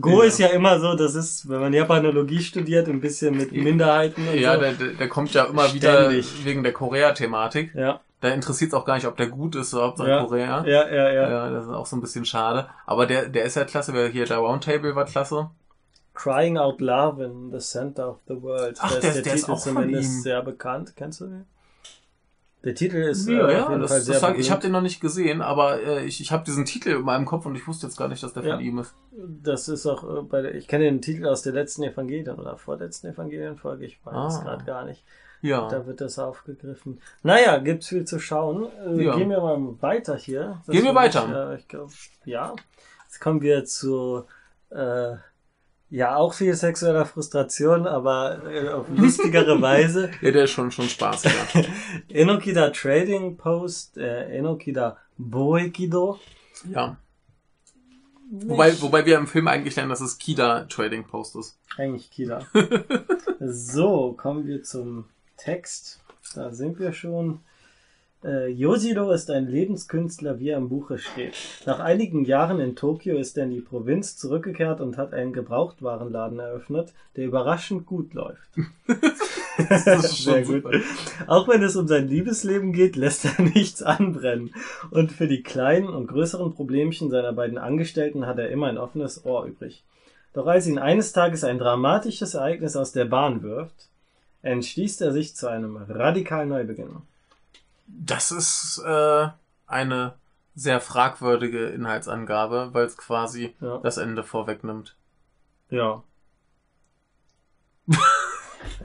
Go 0.00 0.20
Ja. 0.22 0.24
ist 0.28 0.38
ja 0.38 0.48
immer 0.48 0.78
so, 0.80 0.94
das 0.94 1.14
ist, 1.14 1.48
wenn 1.48 1.60
man 1.60 1.72
Japanologie 1.72 2.40
studiert, 2.40 2.88
ein 2.88 3.00
bisschen 3.00 3.36
mit 3.36 3.52
Minderheiten 3.52 4.26
und 4.28 4.34
Ja, 4.38 4.54
so. 4.54 4.60
der, 4.60 4.72
der, 4.74 4.88
der 4.94 5.08
kommt 5.08 5.32
ja 5.34 5.44
immer 5.44 5.72
wieder 5.72 6.04
Ständig. 6.06 6.44
wegen 6.44 6.62
der 6.62 6.72
Korea-Thematik. 6.72 7.74
ja, 7.74 8.00
Da 8.20 8.28
interessiert 8.28 8.72
es 8.72 8.74
auch 8.74 8.84
gar 8.84 8.94
nicht, 8.96 9.06
ob 9.06 9.16
der 9.16 9.28
gut 9.28 9.54
ist 9.56 9.72
oder 9.74 9.84
Hauptsache 9.84 10.08
Ja. 10.10 10.24
Korea. 10.24 10.64
ja, 10.66 10.88
ja, 10.88 11.10
ja. 11.12 11.30
Ja, 11.30 11.50
das 11.50 11.64
ist 11.64 11.70
auch 11.70 11.86
so 11.86 11.96
ein 11.96 12.00
bisschen 12.00 12.24
schade. 12.24 12.68
Aber 12.86 13.06
der, 13.06 13.28
der 13.28 13.44
ist 13.44 13.54
ja 13.54 13.64
klasse, 13.64 13.94
weil 13.94 14.08
hier 14.10 14.26
der 14.26 14.38
Roundtable 14.38 14.94
war 14.94 15.04
klasse. 15.04 15.50
Crying 16.14 16.58
Out 16.58 16.80
Love 16.80 17.24
in 17.24 17.52
the 17.52 17.58
Center 17.64 18.10
of 18.10 18.16
the 18.26 18.42
World. 18.42 18.76
Ach, 18.80 18.88
der- 18.90 18.98
ist 18.98 19.14
der, 19.16 19.22
der 19.22 19.34
ist 19.34 19.40
Titel 19.42 19.52
auch 19.52 19.62
von 19.62 19.74
zumindest 19.74 20.10
ihm. 20.16 20.20
sehr 20.22 20.42
bekannt. 20.42 20.94
Kennst 20.96 21.20
du 21.20 21.26
den? 21.26 21.46
Der 22.64 22.74
Titel 22.74 22.96
ist 22.96 23.28
äh, 23.28 23.34
Ja, 23.34 23.66
auf 23.66 23.70
ja, 23.70 23.78
das, 23.78 24.04
das 24.06 24.20
sag, 24.20 24.36
ich 24.38 24.50
habe 24.50 24.60
den 24.60 24.72
noch 24.72 24.80
nicht 24.80 25.00
gesehen, 25.00 25.42
aber 25.42 25.80
äh, 25.80 26.04
ich, 26.04 26.20
ich 26.20 26.32
habe 26.32 26.44
diesen 26.44 26.64
Titel 26.64 26.90
in 26.90 27.02
meinem 27.02 27.24
Kopf 27.24 27.46
und 27.46 27.54
ich 27.54 27.66
wusste 27.68 27.86
jetzt 27.86 27.96
gar 27.96 28.08
nicht, 28.08 28.22
dass 28.22 28.32
der 28.32 28.42
Ja. 28.44 28.56
von 28.56 28.64
ihm 28.64 28.78
ist. 28.78 28.94
Das 29.12 29.68
ist 29.68 29.86
auch 29.86 30.02
äh, 30.02 30.22
bei 30.22 30.42
der, 30.42 30.54
ich 30.56 30.66
kenne 30.66 30.84
den 30.84 31.00
Titel 31.00 31.26
aus 31.26 31.42
der 31.42 31.52
letzten 31.52 31.84
Evangelien 31.84 32.36
oder 32.38 32.56
vorletzten 32.56 33.06
Evangelienfolge, 33.08 33.86
ich 33.86 34.04
weiß 34.04 34.34
es 34.34 34.40
Ah. 34.40 34.42
gerade 34.42 34.64
gar 34.64 34.84
nicht. 34.84 35.04
Ja. 35.40 35.68
Da 35.68 35.86
wird 35.86 36.00
das 36.00 36.18
aufgegriffen. 36.18 37.00
Naja, 37.22 37.58
gibt's 37.58 37.86
viel 37.88 38.04
zu 38.04 38.18
schauen. 38.18 38.66
Äh, 38.84 39.04
Ja. 39.04 39.16
Gehen 39.16 39.30
wir 39.30 39.40
mal 39.40 39.80
weiter 39.80 40.16
hier. 40.16 40.60
Das 40.66 40.74
Gehen 40.74 40.84
wir 40.84 40.96
weiter. 40.96 41.26
Ich, 41.28 41.34
äh, 41.34 41.60
ich 41.60 41.68
glaube, 41.68 41.92
ja. 42.24 42.54
Jetzt 43.04 43.20
kommen 43.20 43.40
wir 43.40 43.64
zu, 43.64 44.24
äh, 44.70 45.14
ja, 45.90 46.16
auch 46.16 46.34
viel 46.34 46.54
sexueller 46.54 47.06
Frustration, 47.06 47.86
aber 47.86 48.42
äh, 48.50 48.68
auf 48.68 48.86
lustigere 48.94 49.60
Weise. 49.62 50.10
Ja, 50.20 50.30
der 50.30 50.44
ist 50.44 50.50
schon, 50.50 50.70
schon 50.70 50.88
spaßiger. 50.88 51.32
Enokida 52.08 52.70
Trading 52.70 53.36
Post, 53.36 53.96
äh, 53.96 54.36
Enokida 54.36 54.98
Boekido. 55.16 56.18
ja. 56.70 56.96
Wobei, 58.30 58.78
wobei 58.82 59.06
wir 59.06 59.16
im 59.16 59.26
Film 59.26 59.48
eigentlich 59.48 59.74
lernen, 59.76 59.88
dass 59.88 60.02
es 60.02 60.18
Kida 60.18 60.64
Trading 60.64 61.06
Post 61.06 61.36
ist. 61.36 61.58
Eigentlich 61.78 62.10
Kida. 62.10 62.46
so, 63.40 64.12
kommen 64.12 64.46
wir 64.46 64.62
zum 64.62 65.06
Text. 65.38 66.00
Da 66.34 66.52
sind 66.52 66.78
wir 66.78 66.92
schon. 66.92 67.40
Äh, 68.24 68.48
Yojiro 68.48 69.12
ist 69.12 69.30
ein 69.30 69.46
Lebenskünstler, 69.46 70.40
wie 70.40 70.48
er 70.48 70.58
im 70.58 70.68
Buche 70.68 70.98
steht. 70.98 71.34
Nach 71.66 71.78
einigen 71.78 72.24
Jahren 72.24 72.58
in 72.58 72.74
Tokio 72.74 73.16
ist 73.16 73.38
er 73.38 73.44
in 73.44 73.50
die 73.50 73.60
Provinz 73.60 74.16
zurückgekehrt 74.16 74.80
und 74.80 74.96
hat 74.96 75.14
einen 75.14 75.32
Gebrauchtwarenladen 75.32 76.40
eröffnet, 76.40 76.92
der 77.14 77.26
überraschend 77.26 77.86
gut 77.86 78.14
läuft. 78.14 78.48
Sehr 80.00 80.42
gut. 80.42 80.62
super. 80.64 80.70
Auch 81.28 81.48
wenn 81.48 81.62
es 81.62 81.76
um 81.76 81.86
sein 81.86 82.08
Liebesleben 82.08 82.72
geht, 82.72 82.96
lässt 82.96 83.24
er 83.24 83.40
nichts 83.54 83.82
anbrennen. 83.82 84.52
Und 84.90 85.12
für 85.12 85.28
die 85.28 85.42
kleinen 85.42 85.88
und 85.88 86.08
größeren 86.08 86.54
Problemchen 86.54 87.10
seiner 87.10 87.32
beiden 87.32 87.58
Angestellten 87.58 88.26
hat 88.26 88.38
er 88.38 88.50
immer 88.50 88.66
ein 88.66 88.78
offenes 88.78 89.24
Ohr 89.24 89.44
übrig. 89.44 89.84
Doch 90.32 90.46
als 90.46 90.66
ihn 90.66 90.78
eines 90.78 91.12
Tages 91.12 91.44
ein 91.44 91.58
dramatisches 91.58 92.34
Ereignis 92.34 92.76
aus 92.76 92.92
der 92.92 93.04
Bahn 93.04 93.42
wirft, 93.42 93.88
entschließt 94.42 95.02
er 95.02 95.12
sich 95.12 95.34
zu 95.34 95.48
einem 95.48 95.76
radikalen 95.76 96.48
Neubeginn. 96.48 97.02
Das 97.88 98.30
ist 98.30 98.82
äh, 98.86 99.28
eine 99.66 100.14
sehr 100.54 100.80
fragwürdige 100.80 101.66
Inhaltsangabe, 101.66 102.70
weil 102.72 102.84
es 102.86 102.96
quasi 102.96 103.54
Ja. 103.60 103.78
das 103.78 103.96
Ende 103.96 104.22
vorwegnimmt. 104.22 104.96
Ja. 105.70 106.02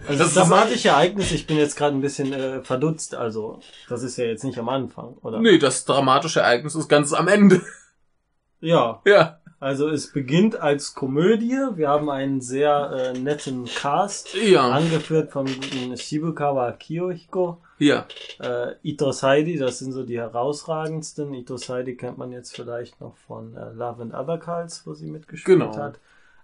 Also 0.08 0.24
Das 0.24 0.34
dramatische 0.34 0.90
Ereignis, 0.90 1.32
ich 1.32 1.48
bin 1.48 1.58
jetzt 1.58 1.76
gerade 1.78 1.96
ein 1.96 2.02
bisschen 2.02 2.34
äh, 2.34 2.62
verdutzt, 2.62 3.16
also 3.16 3.60
das 3.90 4.04
ist 4.04 4.18
ja 4.18 4.26
jetzt 4.26 4.44
nicht 4.44 4.58
am 4.58 4.68
Anfang, 4.70 5.14
oder? 5.22 5.40
Nee, 5.40 5.58
das 5.58 5.86
dramatische 5.86 6.42
Ereignis 6.42 6.76
ist 6.76 6.90
ganz 6.90 7.14
am 7.14 7.28
Ende. 7.28 7.62
Ja, 8.60 9.02
ja. 9.06 9.40
also 9.60 9.90
es 9.90 10.14
beginnt 10.14 10.56
als 10.56 10.94
Komödie, 10.94 11.58
wir 11.76 11.90
haben 11.90 12.10
einen 12.10 12.40
sehr 12.40 12.92
äh, 13.14 13.20
netten 13.20 13.66
Cast, 13.66 14.34
Ja. 14.36 14.70
angeführt 14.70 15.32
vom 15.34 15.46
guten 15.48 15.98
Shibukawa 15.98 16.72
Kiyohiko, 16.72 17.62
Ja. 17.88 18.08
äh, 18.40 18.76
Ito 18.84 19.12
Saidi, 19.12 19.58
das 19.58 19.80
sind 19.80 19.92
so 19.92 20.04
die 20.04 20.18
herausragendsten. 20.20 21.34
Ito 21.34 21.58
Saidi 21.58 21.96
kennt 21.96 22.18
man 22.18 22.32
jetzt 22.32 22.56
vielleicht 22.56 23.00
noch 23.02 23.16
von 23.18 23.56
äh, 23.56 23.72
Love 23.74 24.02
and 24.02 24.14
Other 24.14 24.38
Cults, 24.38 24.86
wo 24.86 24.94
sie 24.94 25.10
mitgespielt 25.12 25.60
Genau. 25.60 25.76
hat. 25.76 26.00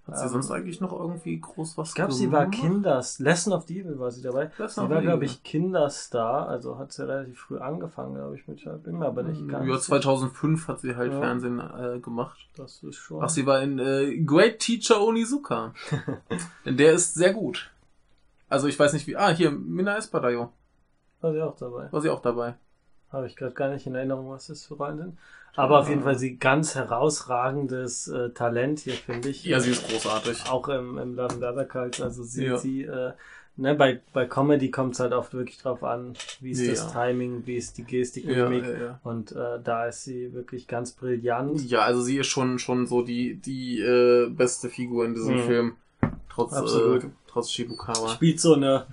Hat 0.07 0.17
sie 0.17 0.23
Ähm, 0.25 0.29
sonst 0.31 0.49
eigentlich 0.49 0.81
noch 0.81 0.91
irgendwie 0.91 1.39
groß 1.39 1.77
was 1.77 1.89
Ich 1.89 1.95
glaube, 1.95 2.13
sie 2.13 2.31
war 2.31 2.45
gemacht? 2.45 2.59
Kinders. 2.61 3.19
Lesson 3.19 3.53
of 3.53 3.65
the 3.67 3.79
Evil 3.79 3.99
war 3.99 4.09
sie 4.09 4.23
dabei. 4.23 4.49
Lesson 4.57 4.87
sie 4.87 4.93
war, 4.93 5.01
glaube 5.01 5.25
ich, 5.25 5.43
Kinderstar. 5.43 6.47
Also 6.49 6.79
hat 6.79 6.91
sie 6.91 7.07
relativ 7.07 7.39
früh 7.39 7.59
angefangen, 7.59 8.15
glaube 8.15 8.35
ich, 8.35 8.47
mit 8.47 8.63
Bin 8.83 8.97
mir 8.97 9.05
aber 9.05 9.21
nicht 9.21 9.47
ganz 9.47 9.67
Ja, 9.67 9.73
sicher. 9.75 10.01
2005 10.01 10.67
hat 10.67 10.79
sie 10.79 10.95
halt 10.95 11.11
Ja. 11.13 11.19
Fernsehen 11.19 11.59
äh, 11.59 11.99
gemacht. 11.99 12.39
Das 12.55 12.81
ist 12.81 12.95
schon. 12.95 13.21
Ach, 13.23 13.29
sie 13.29 13.45
war 13.45 13.61
in 13.61 13.77
äh, 13.77 14.17
Great 14.25 14.57
Teacher 14.59 14.99
Onizuka. 14.99 15.73
Denn 16.65 16.77
der 16.77 16.93
ist 16.93 17.13
sehr 17.13 17.33
gut. 17.33 17.69
Also 18.47 18.65
ich 18.67 18.79
weiß 18.79 18.93
nicht 18.93 19.05
wie. 19.05 19.15
Ah, 19.15 19.29
hier, 19.29 19.51
Mina 19.51 19.95
Espadayo. 19.95 20.51
War 21.21 21.33
sie 21.33 21.41
auch 21.41 21.55
dabei. 21.57 21.91
War 21.91 22.01
sie 22.01 22.09
auch 22.09 22.21
dabei. 22.21 22.55
Habe 23.11 23.27
ich 23.27 23.35
gerade 23.35 23.53
gar 23.53 23.69
nicht 23.69 23.87
in 23.87 23.95
Erinnerung, 23.95 24.29
was 24.29 24.47
das 24.47 24.65
für 24.65 24.75
Rollen 24.75 24.97
sind. 24.97 25.17
Aber 25.55 25.79
auf 25.79 25.89
jeden 25.89 26.03
Fall 26.03 26.17
sie 26.17 26.37
ganz 26.37 26.75
herausragendes 26.75 28.07
äh, 28.07 28.29
Talent 28.31 28.79
hier, 28.79 28.93
finde 28.93 29.29
ich. 29.29 29.43
Ja, 29.45 29.59
sie 29.59 29.71
ist 29.71 29.87
großartig. 29.89 30.49
Auch 30.49 30.67
im, 30.69 30.97
im 30.97 31.15
Love 31.15 31.33
and 31.35 31.43
Other 31.43 31.65
Cults. 31.65 32.01
Also 32.01 32.23
sie, 32.23 32.45
Ja. 32.45 32.57
sie 32.57 32.83
äh, 32.83 33.13
ne, 33.57 33.75
bei, 33.75 33.99
bei 34.13 34.25
Comedy 34.25 34.69
kommt 34.71 34.93
es 34.93 34.99
halt 34.99 35.11
oft 35.13 35.33
wirklich 35.33 35.57
drauf 35.57 35.83
an, 35.83 36.13
wie 36.39 36.51
ist 36.51 36.61
Ja. 36.61 36.71
das 36.73 36.91
Timing, 36.93 37.45
wie 37.45 37.55
ist 37.57 37.77
die 37.77 37.83
Gestik, 37.83 38.25
Ja, 38.25 38.47
Mimik. 38.47 38.65
ja, 38.65 38.77
ja. 38.79 38.99
Und 39.03 39.31
äh, 39.31 39.59
da 39.63 39.87
ist 39.87 40.03
sie 40.03 40.33
wirklich 40.33 40.67
ganz 40.67 40.91
brillant. 40.91 41.61
Ja, 41.69 41.81
also 41.81 42.01
sie 42.01 42.19
ist 42.19 42.27
schon, 42.27 42.59
schon 42.59 42.85
so 42.87 43.01
die, 43.01 43.35
die 43.35 43.81
äh, 43.81 44.29
beste 44.29 44.69
Figur 44.69 45.03
in 45.05 45.15
diesem 45.15 45.35
Mhm. 45.37 45.43
Film. 45.47 45.75
Trotz, 46.29 46.53
Absolut. 46.53 47.03
äh, 47.03 47.07
trotz 47.27 47.51
Shibukawa. 47.51 48.09
Spielt 48.09 48.39
so 48.39 48.53
eine 48.53 48.85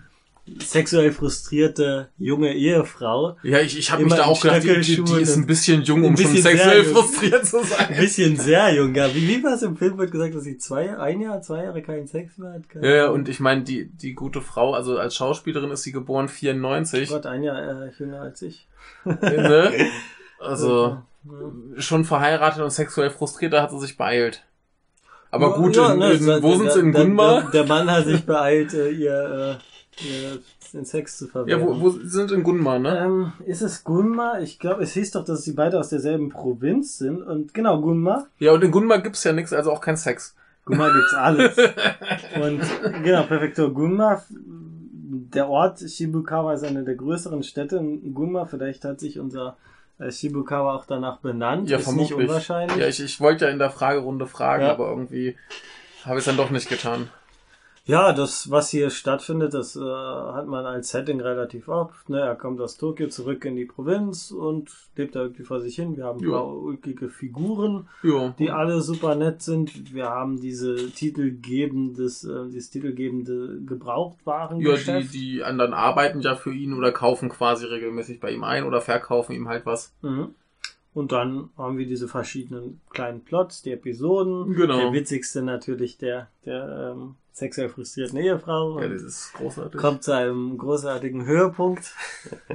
sexuell 0.62 1.10
frustrierte 1.12 2.08
junge 2.18 2.52
Ehefrau. 2.54 3.36
Ja, 3.42 3.58
ich, 3.60 3.78
ich 3.78 3.90
habe 3.90 4.04
mich 4.04 4.14
da 4.14 4.24
auch 4.26 4.40
gedacht, 4.40 4.62
die, 4.62 4.80
die, 4.80 5.02
die 5.04 5.20
ist 5.20 5.36
ein 5.36 5.46
bisschen 5.46 5.82
jung, 5.82 6.00
ein 6.04 6.10
um 6.10 6.16
schon 6.16 6.32
bisschen 6.32 6.42
sexuell 6.42 6.84
sehr 6.84 6.92
jung. 6.92 6.94
frustriert 7.02 7.46
zu 7.46 7.58
Ein 7.60 7.64
sein. 7.64 7.96
bisschen 7.98 8.36
sehr 8.36 8.74
jung, 8.74 8.94
ja. 8.94 9.12
Wie, 9.14 9.26
wie 9.28 9.42
war 9.42 9.54
es 9.54 9.62
im 9.62 9.76
Film? 9.76 9.98
Wird 9.98 10.12
gesagt, 10.12 10.34
dass 10.34 10.44
sie 10.44 10.56
zwei, 10.58 10.96
ein 10.98 11.20
Jahr, 11.20 11.42
zwei 11.42 11.64
Jahre 11.64 11.82
keinen 11.82 12.06
Sex 12.06 12.38
mehr 12.38 12.52
hat. 12.52 12.62
Ja, 12.80 12.94
ja, 12.94 13.08
und 13.08 13.28
ich 13.28 13.40
meine, 13.40 13.62
die, 13.62 13.86
die 13.86 14.14
gute 14.14 14.40
Frau, 14.40 14.72
also 14.74 14.98
als 14.98 15.16
Schauspielerin 15.16 15.70
ist 15.70 15.82
sie 15.82 15.92
geboren 15.92 16.28
94. 16.28 17.08
Gott, 17.08 17.26
ein 17.26 17.42
Jahr 17.42 17.58
äh, 17.86 17.90
jünger 17.98 18.22
als 18.22 18.42
ich. 18.42 18.66
ne? 19.04 19.72
Also 20.38 20.98
Ja. 21.24 21.80
schon 21.80 22.04
verheiratet 22.04 22.62
und 22.62 22.70
sexuell 22.70 23.08
frustriert, 23.10 23.54
da 23.54 23.62
hat 23.62 23.70
sie 23.70 23.80
sich 23.80 23.96
beeilt. 23.96 24.44
Aber 25.30 25.48
Ja, 25.50 25.56
gut, 25.56 25.76
in, 25.76 25.98
ne, 25.98 26.12
in, 26.12 26.42
wo 26.42 26.54
sind 26.56 26.70
sie? 26.72 26.80
In 26.80 26.92
Gunma? 26.92 27.40
Der, 27.40 27.50
der 27.50 27.64
Mann 27.66 27.90
hat 27.90 28.04
sich 28.04 28.24
beeilt, 28.26 28.74
äh, 28.74 28.90
ihr, 28.90 29.10
äh, 29.12 29.50
ihr 29.52 29.58
den 30.72 30.84
Sex 30.84 31.18
zu 31.18 31.24
Ja, 31.26 31.30
verwehren. 31.30 31.62
wo, 31.66 31.80
wo 31.80 31.90
sind 31.90 32.30
in 32.32 32.42
Gunma, 32.42 32.78
ne? 32.78 32.98
Ähm, 32.98 33.32
ist 33.46 33.62
es 33.62 33.82
Gunma? 33.84 34.40
Ich 34.40 34.58
glaube, 34.58 34.82
es 34.82 34.92
hieß 34.92 35.12
doch, 35.12 35.24
dass 35.24 35.42
sie 35.42 35.52
beide 35.52 35.78
aus 35.78 35.88
derselben 35.88 36.28
Provinz 36.28 36.98
sind. 36.98 37.22
Und 37.22 37.54
genau, 37.54 37.80
Gunma. 37.80 38.26
Ja, 38.38 38.52
und 38.52 38.62
in 38.62 38.70
Gunma 38.70 38.98
gibt's 38.98 39.24
ja 39.24 39.32
nichts, 39.32 39.52
also 39.52 39.72
auch 39.72 39.80
kein 39.80 39.96
Sex. 39.96 40.34
Gunma 40.66 40.88
gibt's 40.92 41.14
alles. 41.14 41.56
Und 42.42 42.60
genau, 43.04 43.22
Präfektur 43.22 43.72
Gunma. 43.72 44.22
Der 44.30 45.48
Ort 45.48 45.78
Shibukawa 45.78 46.54
ist 46.54 46.64
eine 46.64 46.82
der 46.82 46.96
größeren 46.96 47.42
Städte 47.44 47.76
in 47.76 48.12
Gunma. 48.14 48.46
Vielleicht 48.46 48.84
hat 48.84 48.98
sich 48.98 49.20
unser 49.20 49.56
äh, 50.00 50.10
Shibukawa 50.10 50.74
auch 50.74 50.84
danach 50.86 51.18
benannt. 51.18 51.70
Ja, 51.70 51.78
ist 51.78 51.84
vermutlich. 51.84 52.16
nicht 52.18 52.28
unwahrscheinlich. 52.28 52.76
Ja, 52.78 52.88
ich, 52.88 53.00
ich 53.00 53.20
wollte 53.20 53.44
ja 53.46 53.50
in 53.52 53.60
der 53.60 53.70
Fragerunde 53.70 54.26
fragen, 54.26 54.64
Ja. 54.64 54.72
aber 54.72 54.88
irgendwie 54.88 55.36
habe 56.04 56.16
ich 56.16 56.20
es 56.20 56.24
dann 56.26 56.36
doch 56.36 56.50
nicht 56.50 56.68
getan. 56.68 57.08
Ja, 57.88 58.12
das, 58.12 58.50
was 58.50 58.70
hier 58.70 58.90
stattfindet, 58.90 59.54
das 59.54 59.76
äh, 59.76 59.80
hat 59.80 60.48
man 60.48 60.66
als 60.66 60.88
Setting 60.90 61.20
relativ 61.20 61.68
oft. 61.68 62.08
Ne? 62.08 62.18
Er 62.18 62.34
kommt 62.34 62.60
aus 62.60 62.76
Tokio 62.76 63.06
zurück 63.06 63.44
in 63.44 63.54
die 63.54 63.64
Provinz 63.64 64.32
und 64.32 64.70
lebt 64.96 65.14
da 65.14 65.22
irgendwie 65.22 65.44
vor 65.44 65.60
sich 65.60 65.76
hin. 65.76 65.96
Wir 65.96 66.04
haben 66.04 66.18
Ja. 66.18 66.30
blauäugige 66.30 67.08
Figuren, 67.08 67.88
Ja. 68.02 68.34
die 68.40 68.50
alle 68.50 68.80
super 68.80 69.14
nett 69.14 69.40
sind. 69.40 69.94
Wir 69.94 70.06
haben 70.06 70.40
diese 70.40 70.90
titelgebendes, 70.90 72.24
äh, 72.24 72.46
dieses 72.46 72.70
titelgebende 72.70 73.60
Ja, 74.58 74.76
die, 74.76 75.06
die 75.06 75.44
anderen 75.44 75.72
arbeiten 75.72 76.20
ja 76.20 76.34
für 76.34 76.52
ihn 76.52 76.74
oder 76.74 76.90
kaufen 76.90 77.28
quasi 77.28 77.66
regelmäßig 77.66 78.18
bei 78.18 78.32
ihm 78.32 78.42
ein 78.42 78.64
oder 78.64 78.80
verkaufen 78.80 79.32
ihm 79.32 79.46
halt 79.48 79.64
was. 79.64 79.94
Mhm. 80.02 80.34
Und 80.92 81.12
dann 81.12 81.50
haben 81.56 81.78
wir 81.78 81.86
diese 81.86 82.08
verschiedenen 82.08 82.80
kleinen 82.90 83.20
Plots, 83.20 83.62
die 83.62 83.70
Episoden. 83.70 84.54
Genau. 84.54 84.78
Der 84.78 84.92
witzigste 84.92 85.42
natürlich 85.42 85.98
der, 85.98 86.28
der 86.46 86.94
ähm, 86.96 87.14
sexuell 87.36 87.68
frustrierten 87.68 88.18
Ehefrau. 88.18 88.80
Ja, 88.80 88.88
das 88.88 89.02
ist 89.02 89.32
großartig. 89.34 89.78
kommt 89.80 90.02
zu 90.02 90.12
einem 90.12 90.56
großartigen 90.58 91.24
Höhepunkt. 91.26 91.92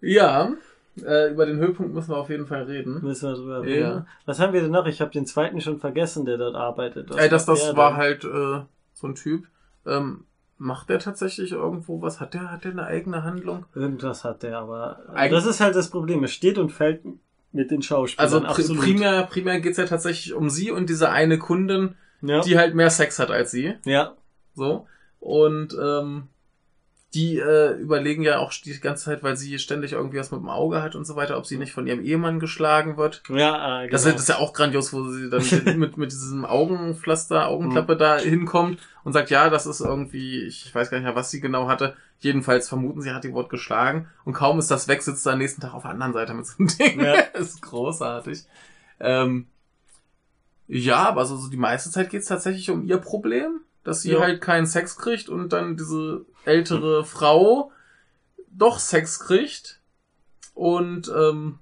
Ja, 0.00 0.52
äh, 1.04 1.32
über 1.32 1.46
den 1.46 1.56
Höhepunkt 1.56 1.94
müssen 1.94 2.10
wir 2.10 2.18
auf 2.18 2.28
jeden 2.28 2.46
Fall 2.46 2.64
reden. 2.64 3.00
Müssen 3.02 3.28
wir 3.30 3.34
drüber 3.36 3.66
Ja. 3.66 3.88
reden. 3.90 4.06
Was 4.26 4.38
haben 4.40 4.52
wir 4.52 4.60
denn 4.60 4.70
noch? 4.70 4.86
Ich 4.86 5.00
habe 5.00 5.10
den 5.10 5.26
zweiten 5.26 5.60
schon 5.60 5.78
vergessen, 5.80 6.26
der 6.26 6.36
dort 6.36 6.54
arbeitet. 6.54 7.08
Was 7.10 7.16
Ey, 7.16 7.28
das, 7.28 7.46
das 7.46 7.74
war 7.76 7.96
halt 7.96 8.24
äh, 8.24 8.60
so 8.92 9.06
ein 9.06 9.14
Typ. 9.14 9.46
Ähm, 9.86 10.24
macht 10.58 10.90
der 10.90 10.98
tatsächlich 10.98 11.52
irgendwo 11.52 12.02
was? 12.02 12.20
Hat 12.20 12.34
der, 12.34 12.50
hat 12.52 12.64
der 12.64 12.72
eine 12.72 12.84
eigene 12.86 13.24
Handlung? 13.24 13.64
Irgendwas 13.74 14.22
hat 14.24 14.42
der, 14.42 14.58
aber 14.58 15.00
Eig- 15.14 15.30
das 15.30 15.46
ist 15.46 15.60
halt 15.60 15.74
das 15.76 15.90
Problem. 15.90 16.22
Es 16.24 16.32
steht 16.32 16.58
und 16.58 16.70
fällt 16.70 17.00
mit 17.52 17.70
den 17.70 17.80
Schauspielern. 17.82 18.24
Also 18.24 18.40
pri 18.40 18.48
absolut. 18.48 18.82
primär, 18.82 19.22
primär 19.24 19.60
geht's 19.60 19.78
ja 19.78 19.86
tatsächlich 19.86 20.34
um 20.34 20.50
sie 20.50 20.70
und 20.70 20.90
diese 20.90 21.08
eine 21.10 21.38
Kundin, 21.38 21.94
ja. 22.26 22.40
die 22.40 22.58
halt 22.58 22.74
mehr 22.74 22.90
Sex 22.90 23.18
hat 23.18 23.30
als 23.30 23.50
sie. 23.50 23.74
ja. 23.84 24.14
So. 24.54 24.86
Und 25.20 25.76
ähm, 25.80 26.28
die 27.14 27.38
äh, 27.38 27.72
überlegen 27.78 28.22
ja 28.22 28.38
auch 28.38 28.52
die 28.52 28.78
ganze 28.80 29.04
Zeit, 29.06 29.22
weil 29.22 29.36
sie 29.36 29.58
ständig 29.58 29.92
irgendwie 29.92 30.18
was 30.18 30.30
mit 30.30 30.40
dem 30.40 30.48
Auge 30.50 30.82
hat 30.82 30.94
und 30.94 31.06
so 31.06 31.16
weiter, 31.16 31.38
ob 31.38 31.46
sie 31.46 31.56
nicht 31.56 31.72
von 31.72 31.86
ihrem 31.86 32.02
Ehemann 32.04 32.40
geschlagen 32.40 32.96
wird. 32.96 33.22
Ja, 33.28 33.80
äh, 33.80 33.86
genau. 33.86 33.92
Das, 33.92 34.04
ist, 34.04 34.14
das 34.14 34.22
ist 34.22 34.28
ja 34.28 34.38
auch 34.38 34.52
grandios, 34.52 34.92
wo 34.92 35.04
sie 35.10 35.30
dann 35.30 35.42
mit, 35.78 35.96
mit 35.96 36.10
diesem 36.12 36.44
Augenpflaster, 36.44 37.48
Augenklappe 37.48 37.94
Mhm. 37.94 37.98
da 37.98 38.18
hinkommt 38.18 38.80
und 39.04 39.12
sagt, 39.12 39.30
ja, 39.30 39.48
das 39.50 39.66
ist 39.66 39.80
irgendwie, 39.80 40.42
ich 40.42 40.74
weiß 40.74 40.90
gar 40.90 40.98
nicht 40.98 41.06
mehr, 41.06 41.16
was 41.16 41.30
sie 41.30 41.40
genau 41.40 41.68
hatte. 41.68 41.96
Jedenfalls 42.18 42.68
vermuten 42.68 43.00
sie, 43.02 43.12
hat 43.12 43.24
die 43.24 43.32
Wort 43.32 43.50
geschlagen 43.50 44.08
und 44.24 44.32
kaum 44.32 44.58
ist 44.58 44.70
das 44.70 44.88
weg, 44.88 45.02
sitzt 45.02 45.22
sie 45.22 45.32
am 45.32 45.38
nächsten 45.38 45.60
Tag 45.60 45.74
auf 45.74 45.82
der 45.82 45.92
anderen 45.92 46.12
Seite 46.12 46.34
mit 46.34 46.46
so 46.46 46.54
einem 46.58 46.68
Ding. 46.68 47.00
Ja. 47.00 47.14
Das 47.32 47.48
ist 47.50 47.62
großartig. 47.62 48.44
Ähm, 49.00 49.46
ja, 50.68 51.08
aber 51.08 51.24
so, 51.26 51.36
so 51.36 51.48
die 51.48 51.56
meiste 51.56 51.90
Zeit 51.90 52.10
geht's 52.10 52.26
tatsächlich 52.26 52.70
um 52.70 52.84
ihr 52.84 52.98
Problem, 52.98 53.60
dass 53.84 54.02
sie 54.02 54.12
Ja. 54.12 54.20
halt 54.20 54.40
keinen 54.40 54.66
Sex 54.66 54.96
kriegt 54.98 55.28
und 55.28 55.52
dann 55.52 55.76
diese 55.76 56.24
ältere 56.44 57.04
Frau 57.04 57.70
doch 58.50 58.78
Sex 58.78 59.20
kriegt 59.20 59.80
und 60.54 61.08
ähm, 61.16 61.58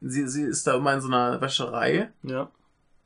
sie, 0.00 0.26
sie 0.28 0.44
ist 0.44 0.66
da 0.66 0.76
immer 0.76 0.94
in 0.94 1.00
so 1.00 1.08
einer 1.08 1.40
Wäscherei, 1.40 2.10
ja. 2.22 2.50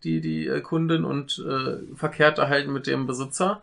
die, 0.05 0.20
die 0.20 0.46
äh, 0.46 0.61
Kundin, 0.61 1.05
und 1.05 1.38
äh, 1.48 1.78
verkehrt 1.96 2.38
da 2.38 2.48
halt 2.48 2.68
mit 2.68 2.86
dem 2.86 3.07
Besitzer. 3.07 3.62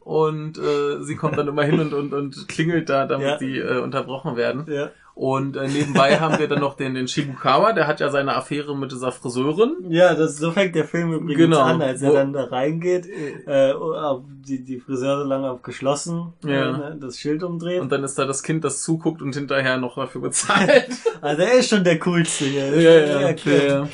Und 0.00 0.58
äh, 0.58 1.00
sie 1.04 1.14
kommt 1.14 1.38
dann 1.38 1.46
immer 1.46 1.62
hin 1.62 1.78
und, 1.78 1.92
und, 1.94 2.12
und 2.12 2.48
klingelt 2.48 2.88
da, 2.88 3.06
damit 3.06 3.26
Ja. 3.26 3.38
sie 3.38 3.58
äh, 3.58 3.78
unterbrochen 3.78 4.34
werden. 4.36 4.64
Ja. 4.68 4.90
Und 5.14 5.56
äh, 5.56 5.68
nebenbei 5.68 6.16
haben 6.20 6.38
wir 6.38 6.48
dann 6.48 6.60
noch 6.60 6.74
den, 6.74 6.94
den 6.94 7.06
Shibukawa, 7.06 7.72
der 7.74 7.86
hat 7.86 8.00
ja 8.00 8.08
seine 8.08 8.34
Affäre 8.34 8.76
mit 8.76 8.92
dieser 8.92 9.12
Friseurin. 9.12 9.74
Ja, 9.90 10.14
das, 10.14 10.38
so 10.38 10.52
fängt 10.52 10.74
der 10.74 10.86
Film 10.86 11.12
übrigens 11.12 11.36
Genau. 11.38 11.60
an, 11.60 11.82
als 11.82 12.00
er 12.00 12.10
Wo- 12.10 12.14
dann 12.14 12.32
da 12.32 12.44
reingeht, 12.44 13.06
äh, 13.46 13.72
auf 13.72 14.22
die, 14.26 14.64
die 14.64 14.80
Friseure 14.80 15.24
lange 15.24 15.50
auf 15.50 15.62
geschlossen, 15.62 16.32
Ja. 16.44 16.50
äh, 16.68 16.72
ne, 16.72 16.98
das 17.00 17.18
Schild 17.18 17.42
umdreht. 17.42 17.80
Und 17.80 17.92
dann 17.92 18.02
ist 18.04 18.18
da 18.18 18.24
das 18.24 18.42
Kind, 18.42 18.64
das 18.64 18.82
zuguckt 18.82 19.20
und 19.20 19.34
hinterher 19.34 19.76
noch 19.76 19.96
dafür 19.96 20.22
bezahlt. 20.22 20.88
also 21.20 21.42
er 21.42 21.52
ist 21.58 21.68
schon 21.68 21.84
der 21.84 21.98
coolste 21.98 22.44
hier. 22.46 22.64
Er, 22.72 23.36
er 23.36 23.88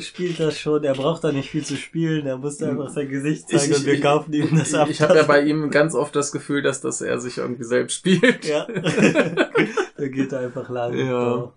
spielt 0.00 0.38
das 0.38 0.58
schon, 0.58 0.84
er 0.84 0.94
braucht 0.94 1.24
da 1.24 1.32
nicht 1.32 1.50
viel 1.50 1.64
zu 1.64 1.76
spielen, 1.76 2.26
er 2.26 2.36
muss 2.36 2.58
da 2.58 2.68
einfach 2.68 2.90
sein 2.90 3.08
Gesicht 3.08 3.48
zeigen 3.48 3.74
und 3.74 3.86
wir 3.86 4.00
kaufen 4.00 4.32
ihm 4.34 4.56
das 4.56 4.74
ab. 4.74 4.88
Ich 4.90 5.00
habe 5.00 5.16
ja 5.16 5.22
bei 5.22 5.40
ihm 5.42 5.70
ganz 5.70 5.94
oft 5.94 6.14
das 6.14 6.30
Gefühl, 6.30 6.62
dass, 6.62 6.80
dass 6.80 7.00
er 7.00 7.18
sich 7.18 7.38
irgendwie 7.38 7.64
selbst 7.64 7.96
spielt. 7.96 8.44
Ja. 8.46 8.66
er 9.98 10.08
geht 10.08 10.32
einfach 10.34 10.68
lang. 10.68 10.94
Ja. 10.94 11.52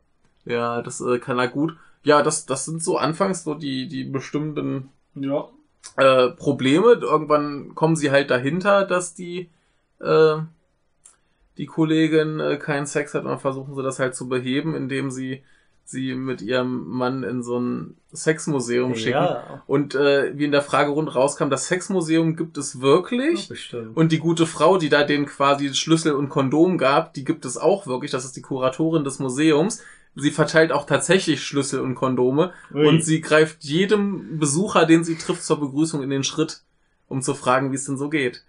Ja, 0.45 0.81
das 0.81 1.01
äh, 1.01 1.19
kann 1.19 1.39
er 1.39 1.47
gut. 1.47 1.75
Ja, 2.03 2.23
das, 2.23 2.45
das 2.45 2.65
sind 2.65 2.83
so 2.83 2.97
anfangs 2.97 3.43
so 3.43 3.53
die, 3.55 3.87
die 3.87 4.03
bestimmten 4.03 4.89
Ja. 5.15 5.49
äh, 5.97 6.29
Probleme. 6.29 6.93
Irgendwann 6.93 7.75
kommen 7.75 7.95
sie 7.95 8.11
halt 8.11 8.29
dahinter, 8.31 8.85
dass 8.85 9.13
die, 9.13 9.49
äh, 9.99 10.37
die 11.57 11.65
Kollegin 11.65 12.39
äh, 12.39 12.57
keinen 12.57 12.85
Sex 12.85 13.13
hat 13.13 13.23
und 13.23 13.29
dann 13.29 13.39
versuchen 13.39 13.75
sie 13.75 13.83
das 13.83 13.99
halt 13.99 14.15
zu 14.15 14.27
beheben, 14.27 14.75
indem 14.75 15.11
sie 15.11 15.43
sie 15.91 16.15
mit 16.15 16.41
ihrem 16.41 16.87
Mann 16.87 17.23
in 17.23 17.43
so 17.43 17.59
ein 17.59 17.97
Sexmuseum 18.13 18.95
schicken. 18.95 19.11
Ja, 19.11 19.63
Und 19.67 19.95
äh, 19.95 20.37
wie 20.37 20.45
in 20.45 20.51
der 20.51 20.61
Fragerunde 20.61 21.13
rauskam, 21.13 21.49
das 21.49 21.67
Sexmuseum 21.67 22.35
gibt 22.35 22.57
es 22.57 22.81
wirklich. 22.81 23.47
bestimmt. 23.49 23.95
Und 23.95 24.11
die 24.11 24.19
gute 24.19 24.45
Frau, 24.45 24.77
die 24.77 24.89
da 24.89 25.03
denen 25.03 25.25
quasi 25.25 25.73
Schlüssel 25.73 26.13
und 26.13 26.29
Kondom 26.29 26.77
gab, 26.77 27.13
die 27.13 27.23
gibt 27.23 27.45
es 27.45 27.57
auch 27.57 27.85
wirklich. 27.87 28.11
Das 28.11 28.25
ist 28.25 28.35
die 28.35 28.41
Kuratorin 28.41 29.03
des 29.03 29.19
Museums. 29.19 29.81
Sie 30.15 30.31
verteilt 30.31 30.71
auch 30.71 30.85
tatsächlich 30.85 31.43
Schlüssel 31.43 31.79
und 31.79 31.95
Kondome. 31.95 32.51
Ui. 32.73 32.87
Und 32.87 33.03
sie 33.03 33.21
greift 33.21 33.63
jedem 33.63 34.39
Besucher, 34.39 34.85
den 34.85 35.03
sie 35.03 35.17
trifft, 35.17 35.43
zur 35.43 35.59
Begrüßung 35.59 36.03
in 36.03 36.09
den 36.09 36.23
Schritt, 36.23 36.63
um 37.07 37.21
zu 37.21 37.33
fragen, 37.33 37.71
wie 37.71 37.75
es 37.75 37.85
denn 37.85 37.97
so 37.97 38.09
geht. 38.09 38.43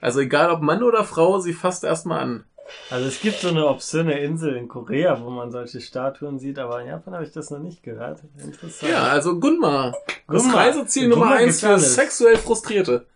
Also 0.00 0.20
egal 0.20 0.50
ob 0.50 0.62
Mann 0.62 0.82
oder 0.82 1.04
Frau, 1.04 1.38
sie 1.38 1.52
fasst 1.52 1.84
erstmal 1.84 2.20
an. 2.20 2.44
Also 2.90 3.06
es 3.06 3.20
gibt 3.20 3.40
so 3.40 3.48
eine 3.48 3.66
obszöne 3.66 4.20
Insel 4.20 4.54
in 4.56 4.68
Korea, 4.68 5.18
wo 5.22 5.30
man 5.30 5.50
solche 5.50 5.80
Statuen 5.80 6.38
sieht, 6.38 6.58
aber 6.58 6.82
in 6.82 6.88
Japan 6.88 7.14
habe 7.14 7.24
ich 7.24 7.32
das 7.32 7.50
noch 7.50 7.58
nicht 7.58 7.82
gehört. 7.82 8.20
Interessant. 8.36 8.92
Ja, 8.92 9.04
also 9.04 9.40
Gunma. 9.40 9.94
Das 10.28 10.42
Gunma. 10.42 10.56
Reiseziel 10.56 11.08
Gunma 11.08 11.24
Nummer 11.24 11.36
eins 11.36 11.44
gibt's 11.46 11.60
für 11.60 11.68
alles. 11.68 11.94
sexuell 11.94 12.36
Frustrierte. 12.36 13.06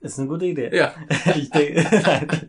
Ist 0.00 0.18
eine 0.18 0.28
gute 0.28 0.46
Idee. 0.46 0.70
Ja. 0.74 0.92
Ich 1.36 1.50
denke. 1.50 1.84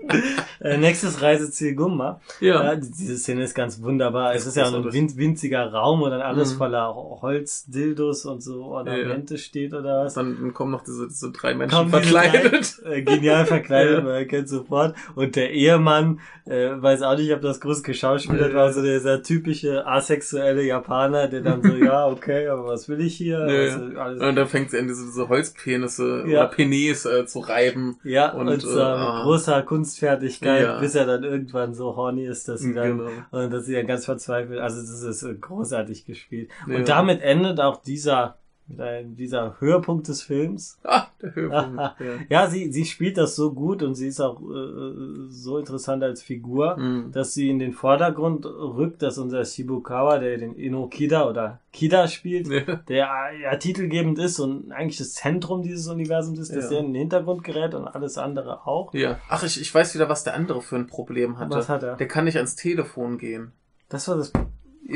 Äh, 0.61 0.75
nächstes 0.77 1.21
Reiseziel 1.21 1.73
Gumma. 1.73 2.19
Ja. 2.41 2.61
Ja, 2.65 2.75
die- 2.75 2.91
diese 2.91 3.17
Szene 3.17 3.43
ist 3.43 3.55
ganz 3.55 3.81
wunderbar. 3.81 4.35
Es 4.35 4.45
ist 4.45 4.57
ja 4.57 4.65
ein 4.65 4.73
großartig. 4.73 4.93
win 4.93 5.17
winziger 5.17 5.71
Raum, 5.71 6.01
wo 6.01 6.09
dann 6.09 6.19
alles 6.19 6.53
Mhm. 6.53 6.57
voller 6.57 6.93
Holzdildos 6.93 8.25
und 8.25 8.43
so 8.43 8.65
Ornamente 8.65 9.37
steht 9.37 9.73
oder 9.73 10.03
was. 10.03 10.15
Dann 10.15 10.53
kommen 10.53 10.71
noch 10.73 10.83
diese, 10.83 11.07
diese 11.07 11.31
drei 11.31 11.53
Menschen 11.55 11.77
Kommen 11.77 11.89
verkleidet. 11.91 12.81
drei, 12.83 12.95
Äh, 12.97 13.01
genial 13.03 13.45
verkleidet, 13.45 13.93
Ja. 13.99 14.03
man 14.03 14.13
erkennt 14.15 14.49
sofort. 14.49 14.95
Und 15.15 15.37
der 15.37 15.51
Ehemann, 15.51 16.19
äh, 16.45 16.71
weiß 16.75 17.03
auch 17.03 17.17
nicht, 17.17 17.31
ob 17.33 17.41
das 17.41 17.61
groß 17.61 17.81
geschauspielert 17.83 18.49
Ja. 18.51 18.55
war, 18.57 18.73
so 18.73 18.81
dieser 18.81 19.23
typische 19.23 19.87
asexuelle 19.87 20.63
Japaner, 20.63 21.29
der 21.29 21.39
dann 21.41 21.63
so, 21.63 21.73
ja, 21.73 22.05
okay, 22.07 22.47
aber 22.49 22.65
was 22.67 22.89
will 22.89 22.99
ich 22.99 23.15
hier? 23.15 23.47
Ja, 23.49 24.01
Also, 24.03 24.25
Und 24.25 24.35
dann 24.35 24.47
fängt 24.47 24.71
sie 24.71 24.79
an, 24.79 24.87
diese, 24.89 25.05
diese 25.05 25.29
Holzpenisse 25.29 26.25
Ja. 26.27 26.41
oder 26.41 26.47
Penis 26.47 27.05
äh, 27.05 27.25
zu 27.25 27.38
reiben. 27.39 27.97
ja, 28.03 28.31
und, 28.33 28.47
und, 28.47 28.63
äh, 28.63 28.79
ah. 28.79 29.15
mit 29.15 29.23
großer 29.23 29.61
Kunstfertigkeit, 29.63 30.63
Ja. 30.63 30.79
bis 30.79 30.95
er 30.95 31.05
dann 31.05 31.23
irgendwann 31.23 31.73
so 31.73 31.95
horny 31.95 32.25
ist, 32.25 32.47
dass 32.47 32.61
sie 32.61 32.73
dann, 32.73 32.97
Genau. 32.97 33.09
und 33.31 33.51
dass 33.51 33.65
sie 33.65 33.73
dann 33.73 33.87
ganz 33.87 34.05
verzweifelt, 34.05 34.59
also 34.59 34.79
das 34.81 35.01
ist 35.01 35.23
äh, 35.23 35.35
großartig 35.35 36.05
gespielt. 36.05 36.49
Ja. 36.67 36.75
Und 36.77 36.89
damit 36.89 37.21
endet 37.21 37.59
auch 37.59 37.81
dieser, 37.81 38.37
dieser 38.69 39.59
Höhepunkt 39.59 40.07
des 40.07 40.21
Films. 40.21 40.79
Ah, 40.83 41.07
der 41.21 41.35
Höhepunkt. 41.35 41.77
ja. 41.79 41.93
Ja, 42.29 42.47
sie, 42.47 42.71
sie 42.71 42.85
spielt 42.85 43.17
das 43.17 43.35
so 43.35 43.51
gut 43.53 43.81
und 43.83 43.95
sie 43.95 44.07
ist 44.07 44.21
auch 44.21 44.39
äh, 44.41 45.27
so 45.29 45.57
interessant 45.57 46.03
als 46.03 46.21
Figur, 46.21 46.77
Mhm. 46.77 47.11
dass 47.11 47.33
sie 47.33 47.49
in 47.49 47.59
den 47.59 47.73
Vordergrund 47.73 48.45
rückt, 48.45 49.01
dass 49.01 49.17
unser 49.17 49.43
Shibukawa, 49.43 50.19
der 50.19 50.37
den 50.37 50.55
Ino 50.55 50.87
Kida 50.87 51.27
oder 51.27 51.59
Kida 51.73 52.07
spielt, 52.07 52.47
Ja. 52.47 52.75
der 52.87 53.07
ja 53.41 53.55
titelgebend 53.57 54.19
ist 54.19 54.39
und 54.39 54.71
eigentlich 54.71 54.97
das 54.97 55.13
Zentrum 55.13 55.61
dieses 55.63 55.87
Universums 55.87 56.39
ist, 56.39 56.55
dass 56.55 56.65
Ja. 56.65 56.69
der 56.71 56.79
in 56.79 56.85
den 56.87 56.95
Hintergrund 56.95 57.43
gerät 57.43 57.73
und 57.73 57.87
alles 57.87 58.17
andere 58.17 58.67
auch. 58.67 58.93
ja. 58.93 59.17
Ach, 59.29 59.43
ich, 59.43 59.59
ich 59.59 59.73
weiß 59.73 59.95
wieder, 59.95 60.09
was 60.09 60.23
der 60.23 60.35
andere 60.35 60.61
für 60.61 60.75
ein 60.75 60.87
Problem 60.87 61.39
hatte. 61.39 61.55
Was 61.55 61.69
hat 61.69 61.83
er? 61.83 61.95
Der 61.95 62.07
kann 62.07 62.25
nicht 62.25 62.37
ans 62.37 62.55
Telefon 62.55 63.17
gehen. 63.17 63.51
Das 63.89 64.07
war 64.07 64.17
das. 64.17 64.31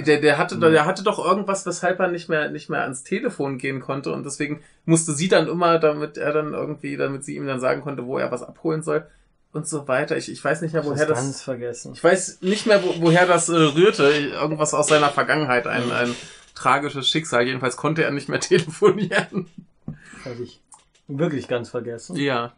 Der, 0.02 0.20
der, 0.20 0.38
hatte, 0.38 0.56
Mhm. 0.56 0.62
der 0.62 0.86
hatte 0.86 1.04
doch 1.04 1.24
irgendwas, 1.24 1.66
weshalb 1.66 2.00
er 2.00 2.08
nicht 2.08 2.28
mehr, 2.30 2.50
nicht 2.50 2.70
mehr 2.70 2.82
ans 2.82 3.04
Telefon 3.04 3.58
gehen 3.58 3.80
konnte 3.80 4.12
und 4.12 4.26
deswegen 4.26 4.62
musste 4.86 5.14
sie 5.14 5.28
dann 5.28 5.48
immer, 5.48 5.78
damit 5.80 6.18
er 6.18 6.34
dann 6.34 6.54
irgendwie, 6.54 6.98
damit 6.98 7.24
sie 7.24 7.36
ihm 7.36 7.46
dann 7.46 7.60
sagen 7.60 7.82
konnte, 7.82 8.06
wo 8.06 8.18
er 8.18 8.32
was 8.32 8.42
abholen 8.44 8.82
soll 8.82 9.06
und 9.52 9.68
so 9.68 9.88
weiter. 9.88 10.18
Ich, 10.18 10.32
ich 10.32 10.44
weiß 10.44 10.62
nicht 10.62 10.74
mehr, 10.74 10.84
woher 10.86 11.06
das. 11.06 11.18
ganz 11.20 11.42
vergessen. 11.42 11.94
Ich 11.94 12.04
weiß 12.04 12.40
nicht 12.42 12.66
mehr, 12.66 12.84
wo, 12.84 12.96
woher 13.02 13.28
das 13.28 13.50
äh, 13.50 13.56
rührte. 13.56 14.04
Irgendwas 14.10 14.74
aus 14.74 14.88
seiner 14.88 15.10
Vergangenheit, 15.10 15.68
ein, 15.68 15.92
ein 15.92 16.16
tragisches 16.56 17.08
Schicksal. 17.08 17.44
Jedenfalls 17.46 17.78
konnte 17.78 18.04
er 18.04 18.12
nicht 18.12 18.30
mehr 18.30 18.40
telefonieren. 18.40 19.48
Das 19.86 20.34
hab 20.34 20.40
ich 20.40 20.60
wirklich 21.08 21.48
ganz 21.48 21.70
vergessen. 21.70 22.16
Ja. 22.16 22.54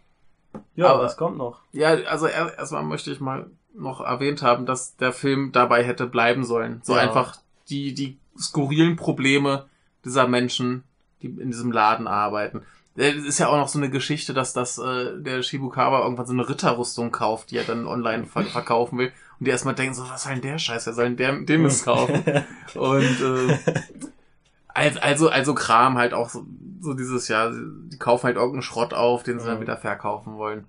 Ja, 0.76 0.88
aber- 0.88 1.04
was 1.04 1.18
kommt 1.18 1.38
noch? 1.38 1.60
Ja, 1.74 1.90
also 2.06 2.28
er- 2.28 2.58
erstmal 2.58 2.84
möchte 2.84 3.12
ich 3.12 3.20
mal 3.20 3.48
noch 3.78 4.02
erwähnt 4.02 4.42
haben, 4.42 4.66
dass 4.66 4.96
der 4.98 5.12
Film 5.12 5.52
dabei 5.52 5.84
hätte 5.84 6.08
bleiben 6.08 6.44
sollen. 6.44 6.82
So 6.84 6.94
Ja. 6.96 7.02
einfach 7.02 7.38
die, 7.70 7.94
die 7.94 8.18
skurrilen 8.38 8.96
Probleme 8.96 9.66
dieser 10.04 10.28
Menschen, 10.28 10.84
die 11.22 11.28
in 11.28 11.52
diesem 11.52 11.72
Laden 11.72 12.08
arbeiten. 12.08 12.62
Äh, 12.96 13.12
Es 13.12 13.26
ist 13.26 13.40
ja 13.40 13.48
auch 13.48 13.58
noch 13.58 13.68
so 13.68 13.80
eine 13.80 13.90
Geschichte, 13.90 14.34
dass 14.34 14.54
das 14.54 14.78
äh, 14.78 15.20
der 15.20 15.42
Shibukawa 15.44 16.04
irgendwann 16.04 16.26
so 16.28 16.34
eine 16.34 16.48
Ritterrüstung 16.48 17.12
kauft, 17.12 17.52
die 17.52 17.58
er 17.58 17.64
dann 17.64 17.88
online 17.88 18.26
ver 18.26 18.44
verkaufen 18.46 18.98
will. 18.98 19.12
Und 19.40 19.48
die 19.48 19.52
erstmal 19.52 19.76
denken 19.76 19.94
so, 19.96 20.08
was 20.10 20.24
soll 20.24 20.34
denn 20.34 20.42
der 20.42 20.60
Scheiß? 20.60 20.86
Wer 20.86 20.94
soll 20.94 21.06
denn 21.06 21.18
der, 21.18 21.34
dem 21.42 21.64
das 21.64 21.84
kaufen? 21.84 22.24
Und 22.76 23.22
äh, 23.22 23.58
also, 24.74 25.30
also, 25.30 25.54
Kram 25.56 25.98
halt 25.98 26.14
auch 26.14 26.30
so, 26.30 26.46
so 26.82 26.94
dieses 26.94 27.28
Jahr, 27.28 27.52
die 27.52 27.98
kaufen 27.98 28.26
halt 28.26 28.36
irgendeinen 28.36 28.62
Schrott 28.62 28.94
auf, 28.94 29.24
den 29.24 29.40
sie 29.40 29.46
dann 29.46 29.62
wieder 29.62 29.78
verkaufen 29.78 30.36
wollen. 30.36 30.66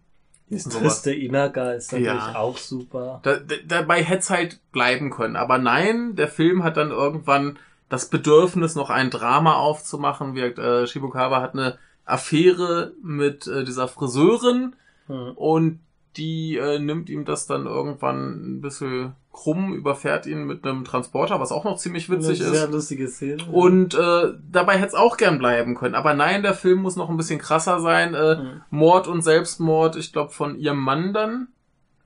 Das 0.48 0.64
sowas. 0.64 0.78
triste 1.02 1.12
Inaka 1.12 1.72
ist 1.72 1.92
natürlich 1.92 2.06
Ja. 2.08 2.36
auch 2.36 2.56
super. 2.56 3.20
Da, 3.24 3.36
da, 3.36 3.54
dabei 3.66 4.02
hätte 4.02 4.20
es 4.20 4.30
halt 4.30 4.60
bleiben 4.72 5.10
können. 5.10 5.36
Aber 5.36 5.58
nein, 5.58 6.14
der 6.16 6.28
Film 6.28 6.62
hat 6.62 6.76
dann 6.76 6.90
irgendwann 6.90 7.58
das 7.88 8.08
Bedürfnis, 8.08 8.74
noch 8.74 8.90
ein 8.90 9.10
Drama 9.10 9.54
aufzumachen. 9.54 10.34
Wie, 10.34 10.40
äh, 10.40 10.86
Shibukawa 10.86 11.40
hat 11.40 11.54
eine 11.54 11.78
Affäre 12.04 12.92
mit 13.02 13.46
äh, 13.46 13.64
dieser 13.64 13.88
Friseurin 13.88 14.74
Hm. 15.08 15.32
und 15.36 15.80
die 16.16 16.56
äh, 16.56 16.78
nimmt 16.78 17.08
ihm 17.10 17.24
das 17.24 17.46
dann 17.46 17.66
irgendwann 17.66 18.56
ein 18.56 18.60
bisschen 18.60 19.12
krumm, 19.32 19.74
überfährt 19.74 20.24
ihn 20.26 20.44
mit 20.44 20.66
einem 20.66 20.84
Transporter, 20.84 21.38
was 21.40 21.52
auch 21.52 21.64
noch 21.64 21.76
ziemlich 21.76 22.08
witzig 22.08 22.40
Eine 22.42 22.50
ist. 22.52 22.58
sehr 22.58 22.68
lustige 22.68 23.06
Szene. 23.08 23.44
Und 23.52 23.94
äh, 23.94 24.32
dabei 24.50 24.74
hätte 24.78 24.88
es 24.88 24.94
auch 24.94 25.16
gern 25.18 25.38
bleiben 25.38 25.74
können. 25.74 25.94
Aber 25.94 26.14
nein, 26.14 26.42
der 26.42 26.54
Film 26.54 26.80
muss 26.80 26.96
noch 26.96 27.10
ein 27.10 27.16
bisschen 27.18 27.38
krasser 27.38 27.80
sein. 27.80 28.14
Äh, 28.14 28.36
Mhm. 28.36 28.62
Mord 28.70 29.08
und 29.08 29.20
Selbstmord, 29.22 29.96
ich 29.96 30.12
glaube, 30.12 30.32
von 30.32 30.58
ihrem 30.58 30.78
Mann 30.80 31.12
dann. 31.12 31.48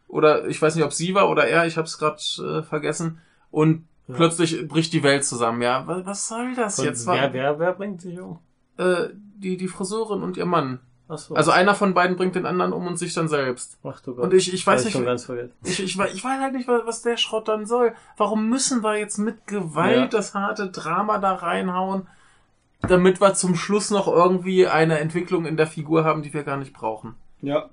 Oder 0.09 0.49
ich 0.49 0.61
weiß 0.61 0.75
nicht, 0.75 0.85
ob 0.85 0.93
sie 0.93 1.15
war 1.15 1.31
oder 1.31 1.47
er, 1.47 1.67
ich 1.67 1.77
habe 1.77 1.87
es 1.87 1.99
gerade 1.99 2.21
äh, 2.41 2.63
vergessen. 2.65 3.19
Und 3.53 3.85
Ja. 4.09 4.17
plötzlich 4.17 4.67
bricht 4.67 4.93
die 4.93 5.05
Welt 5.05 5.25
zusammen. 5.25 5.63
Ja, 5.63 5.87
was, 5.87 6.05
was 6.05 6.29
soll 6.29 6.55
das 6.57 6.81
Und 6.81 6.85
jetzt? 6.87 7.07
wer, 7.07 7.33
wer, 7.33 7.61
wer 7.61 7.73
bringt 7.75 8.01
sich 8.01 8.19
um? 8.19 8.41
Äh, 8.77 9.11
die, 9.15 9.57
die 9.57 9.69
Friseurin 9.69 10.23
und 10.23 10.37
ihr 10.37 10.47
Mann. 10.47 10.81
Achso. 11.11 11.35
Also 11.35 11.51
einer 11.51 11.75
von 11.75 11.93
beiden 11.93 12.17
bringt 12.17 12.37
den 12.37 12.47
anderen 12.47 12.73
um 12.73 12.87
und 12.87 12.97
sich 12.97 13.13
dann 13.15 13.29
selbst. 13.29 13.79
Ach 13.83 14.01
du 14.01 14.15
Gott. 14.15 14.25
Und 14.25 14.35
ich, 14.35 14.55
ich 14.55 14.65
weiß 14.65 14.85
nicht, 14.85 14.95
ich, 15.65 15.81
ich, 15.83 15.99
ich 15.99 15.99
weiß 15.99 16.41
halt 16.41 16.55
nicht, 16.55 16.69
was 16.69 17.03
der 17.03 17.17
Schrott 17.17 17.49
dann 17.49 17.67
soll. 17.67 17.95
Warum 18.17 18.49
müssen 18.49 18.83
wir 18.83 18.97
jetzt 18.97 19.19
mit 19.19 19.47
Gewalt 19.49 19.97
Ja. 19.97 20.07
das 20.07 20.35
harte 20.35 20.71
Drama 20.71 21.19
da 21.19 21.35
reinhauen, 21.35 22.07
damit 22.83 23.21
wir 23.21 23.35
zum 23.35 23.57
Schluss 23.57 23.91
noch 23.91 24.07
irgendwie 24.07 24.69
eine 24.69 25.01
Entwicklung 25.01 25.47
in 25.47 25.57
der 25.57 25.67
Figur 25.67 26.05
haben, 26.05 26.23
die 26.23 26.33
wir 26.33 26.45
gar 26.45 26.57
nicht 26.59 26.73
brauchen? 26.73 27.17
Ja. 27.43 27.69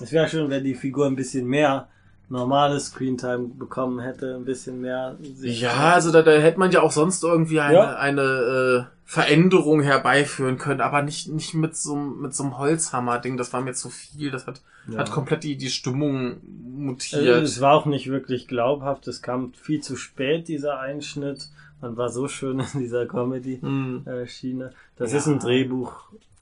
Es 0.00 0.12
wäre 0.12 0.28
schön, 0.28 0.48
wenn 0.48 0.62
die 0.62 0.74
Figur 0.76 1.06
ein 1.06 1.16
bisschen 1.16 1.46
mehr 1.46 1.88
normales 2.30 2.86
Screentime 2.86 3.48
bekommen 3.48 4.00
hätte, 4.00 4.36
ein 4.36 4.44
bisschen 4.44 4.80
mehr. 4.80 5.16
Ja, 5.40 5.92
also 5.94 6.10
da, 6.12 6.22
da 6.22 6.30
hätte 6.32 6.58
man 6.58 6.70
ja 6.70 6.80
auch 6.80 6.92
sonst 6.92 7.22
irgendwie 7.24 7.60
eine, 7.60 7.74
Ja. 7.74 7.96
eine 7.96 8.22
äh, 8.22 8.84
Veränderung 9.04 9.82
herbeiführen 9.82 10.56
können, 10.56 10.80
aber 10.80 11.02
nicht, 11.02 11.28
nicht 11.28 11.54
mit 11.54 11.76
so, 11.76 11.94
einem- 11.94 12.20
mit 12.22 12.34
so 12.34 12.44
einem 12.44 12.56
Holzhammer-Ding. 12.58 13.36
Das 13.36 13.52
war 13.52 13.60
mir 13.60 13.74
zu 13.74 13.90
viel. 13.90 14.30
Das 14.30 14.46
hat, 14.46 14.62
Ja. 14.88 14.98
hat 14.98 15.10
komplett 15.10 15.42
die, 15.42 15.56
die 15.56 15.68
Stimmung 15.70 16.32
Äh, 16.34 16.36
mutiert. 16.76 17.42
Es 17.42 17.60
war 17.60 17.74
auch 17.74 17.86
nicht 17.86 18.08
wirklich 18.08 18.46
glaubhaft. 18.46 19.08
Es 19.08 19.20
kam 19.20 19.52
viel 19.54 19.80
zu 19.80 19.96
spät, 19.96 20.46
dieser 20.46 20.78
Einschnitt. 20.78 21.48
Man 21.80 21.96
war 21.96 22.08
so 22.10 22.28
schön 22.28 22.60
in 22.60 22.78
dieser 22.80 23.06
Comedy-Schiene. 23.06 24.70
Das 24.96 25.12
Ja. 25.12 25.18
ist 25.18 25.26
ein 25.26 25.38
Drehbuch, 25.40 25.92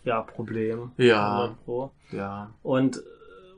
ja, 0.05 0.20
Problem. 0.20 0.91
Ja. 0.99 1.39
100 1.45 1.64
Pro. 1.64 1.91
ja. 2.12 2.51
Und 2.62 2.99
äh, 2.99 3.01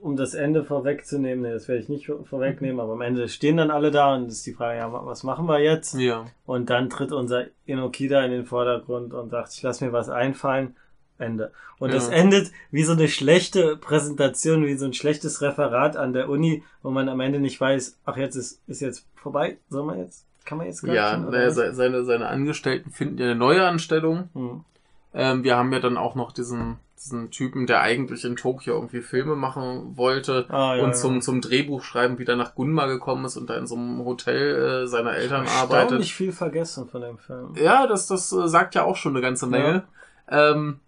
um 0.00 0.16
das 0.16 0.34
Ende 0.34 0.64
vorwegzunehmen, 0.64 1.42
nee, 1.42 1.52
das 1.52 1.68
werde 1.68 1.82
ich 1.82 1.88
nicht 1.88 2.06
vor- 2.06 2.24
vorwegnehmen, 2.24 2.80
aber 2.80 2.92
am 2.94 3.00
Ende 3.02 3.28
stehen 3.28 3.56
dann 3.58 3.70
alle 3.70 3.90
da 3.90 4.14
und 4.14 4.28
ist 4.28 4.46
die 4.46 4.52
Frage, 4.54 4.78
ja, 4.78 4.90
was 4.92 5.22
machen 5.24 5.46
wir 5.46 5.58
jetzt? 5.58 5.94
Ja. 5.94 6.26
Und 6.46 6.70
dann 6.70 6.88
tritt 6.90 7.12
unser 7.12 7.44
Inokida 7.66 8.24
in 8.24 8.30
den 8.30 8.46
Vordergrund 8.46 9.12
und 9.14 9.30
sagt, 9.30 9.52
ich 9.52 9.62
lass 9.62 9.80
mir 9.80 9.92
was 9.92 10.08
einfallen. 10.08 10.74
Ende. 11.18 11.52
Und 11.78 11.90
Ja. 11.90 11.96
es 11.96 12.08
endet 12.08 12.50
wie 12.70 12.82
so 12.82 12.92
eine 12.92 13.06
schlechte 13.06 13.76
Präsentation, 13.76 14.64
wie 14.64 14.74
so 14.78 14.86
ein 14.86 14.94
schlechtes 14.94 15.42
Referat 15.42 15.94
an 15.98 16.14
der 16.14 16.30
Uni, 16.30 16.62
wo 16.82 16.90
man 16.90 17.10
am 17.10 17.20
Ende 17.20 17.40
nicht 17.40 17.60
weiß, 17.60 17.98
ach 18.06 18.16
jetzt 18.16 18.36
ist, 18.36 18.62
ist 18.66 18.80
jetzt 18.80 19.06
vorbei, 19.16 19.58
soll 19.68 19.84
man 19.84 19.98
jetzt, 19.98 20.24
kann 20.46 20.56
man 20.56 20.66
jetzt 20.66 20.82
Ja, 20.82 20.94
klatschen 20.94 21.28
oder 21.28 21.38
naja, 21.38 21.72
seine, 21.74 22.04
seine 22.04 22.26
Angestellten 22.28 22.90
finden 22.90 23.18
ja 23.18 23.26
eine 23.26 23.34
neue 23.34 23.66
Anstellung. 23.66 24.30
Hm. 24.32 24.64
Ähm, 25.12 25.44
wir 25.44 25.58
haben 25.58 25.70
ja 25.74 25.80
dann 25.80 25.98
auch 25.98 26.14
noch 26.14 26.32
diesen, 26.32 26.78
diesen 27.02 27.30
Typen, 27.30 27.66
der 27.66 27.80
eigentlich 27.80 28.24
in 28.24 28.36
Tokio 28.36 28.74
irgendwie 28.74 29.00
Filme 29.00 29.34
machen 29.36 29.96
wollte 29.96 30.46
Ah, 30.50 30.76
ja, 30.76 30.82
und 30.84 30.90
ja. 30.90 30.94
zum, 30.96 31.22
zum 31.22 31.40
Drehbuchschreiben 31.40 32.18
wieder 32.18 32.36
nach 32.36 32.54
Gunma 32.54 32.86
gekommen 32.86 33.24
ist 33.24 33.36
und 33.36 33.48
da 33.48 33.56
in 33.56 33.66
so 33.66 33.74
einem 33.76 34.04
Hotel 34.04 34.82
äh, 34.84 34.86
seiner 34.86 35.14
Eltern 35.14 35.46
arbeitet. 35.46 35.80
Erstaunlich 35.82 36.14
viel 36.14 36.32
vergessen 36.32 36.88
von 36.88 37.00
dem 37.00 37.18
Film. 37.18 37.54
Ja, 37.56 37.86
das, 37.86 38.06
das 38.06 38.30
äh, 38.32 38.48
sagt 38.48 38.74
ja 38.74 38.84
auch 38.84 38.96
schon 38.96 39.12
eine 39.14 39.22
ganze 39.22 39.46
Menge. 39.46 39.84
Ähm, 40.28 40.80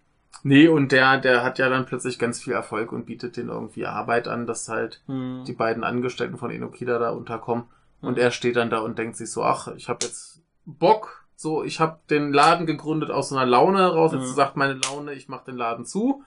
nee, 0.43 0.67
und 0.67 0.91
der, 0.91 1.17
der 1.17 1.43
hat 1.43 1.57
ja 1.59 1.67
dann 1.69 1.85
plötzlich 1.85 2.19
ganz 2.19 2.41
viel 2.41 2.53
Erfolg 2.53 2.91
und 2.91 3.05
bietet 3.05 3.35
denen 3.37 3.49
irgendwie 3.49 3.85
Arbeit 3.85 4.27
an, 4.27 4.45
dass 4.45 4.69
halt 4.69 5.01
Hm. 5.07 5.43
die 5.47 5.53
beiden 5.53 5.83
Angestellten 5.83 6.37
von 6.37 6.51
Inokida 6.51 6.99
da 6.99 7.09
unterkommen. 7.09 7.65
Und 8.01 8.13
Mhm. 8.13 8.19
er 8.19 8.31
steht 8.31 8.55
dann 8.57 8.69
da 8.69 8.79
und 8.79 8.97
denkt 8.99 9.15
sich 9.15 9.31
so, 9.31 9.43
ach, 9.43 9.69
ich 9.75 9.89
habe 9.89 9.99
jetzt 10.05 10.41
Bock, 10.65 11.22
so, 11.43 11.63
ich 11.63 11.79
habe 11.79 11.99
den 12.09 12.33
Laden 12.33 12.65
gegründet 12.65 13.11
aus 13.11 13.29
so 13.29 13.35
einer 13.37 13.45
Laune 13.45 13.77
heraus. 13.79 14.13
Jetzt 14.13 14.29
Mhm. 14.31 14.33
sagt 14.33 14.57
meine 14.57 14.73
Laune, 14.73 15.13
ich 15.13 15.27
mache 15.29 15.45
den 15.45 15.57
Laden 15.57 15.85
zu, 15.85 16.23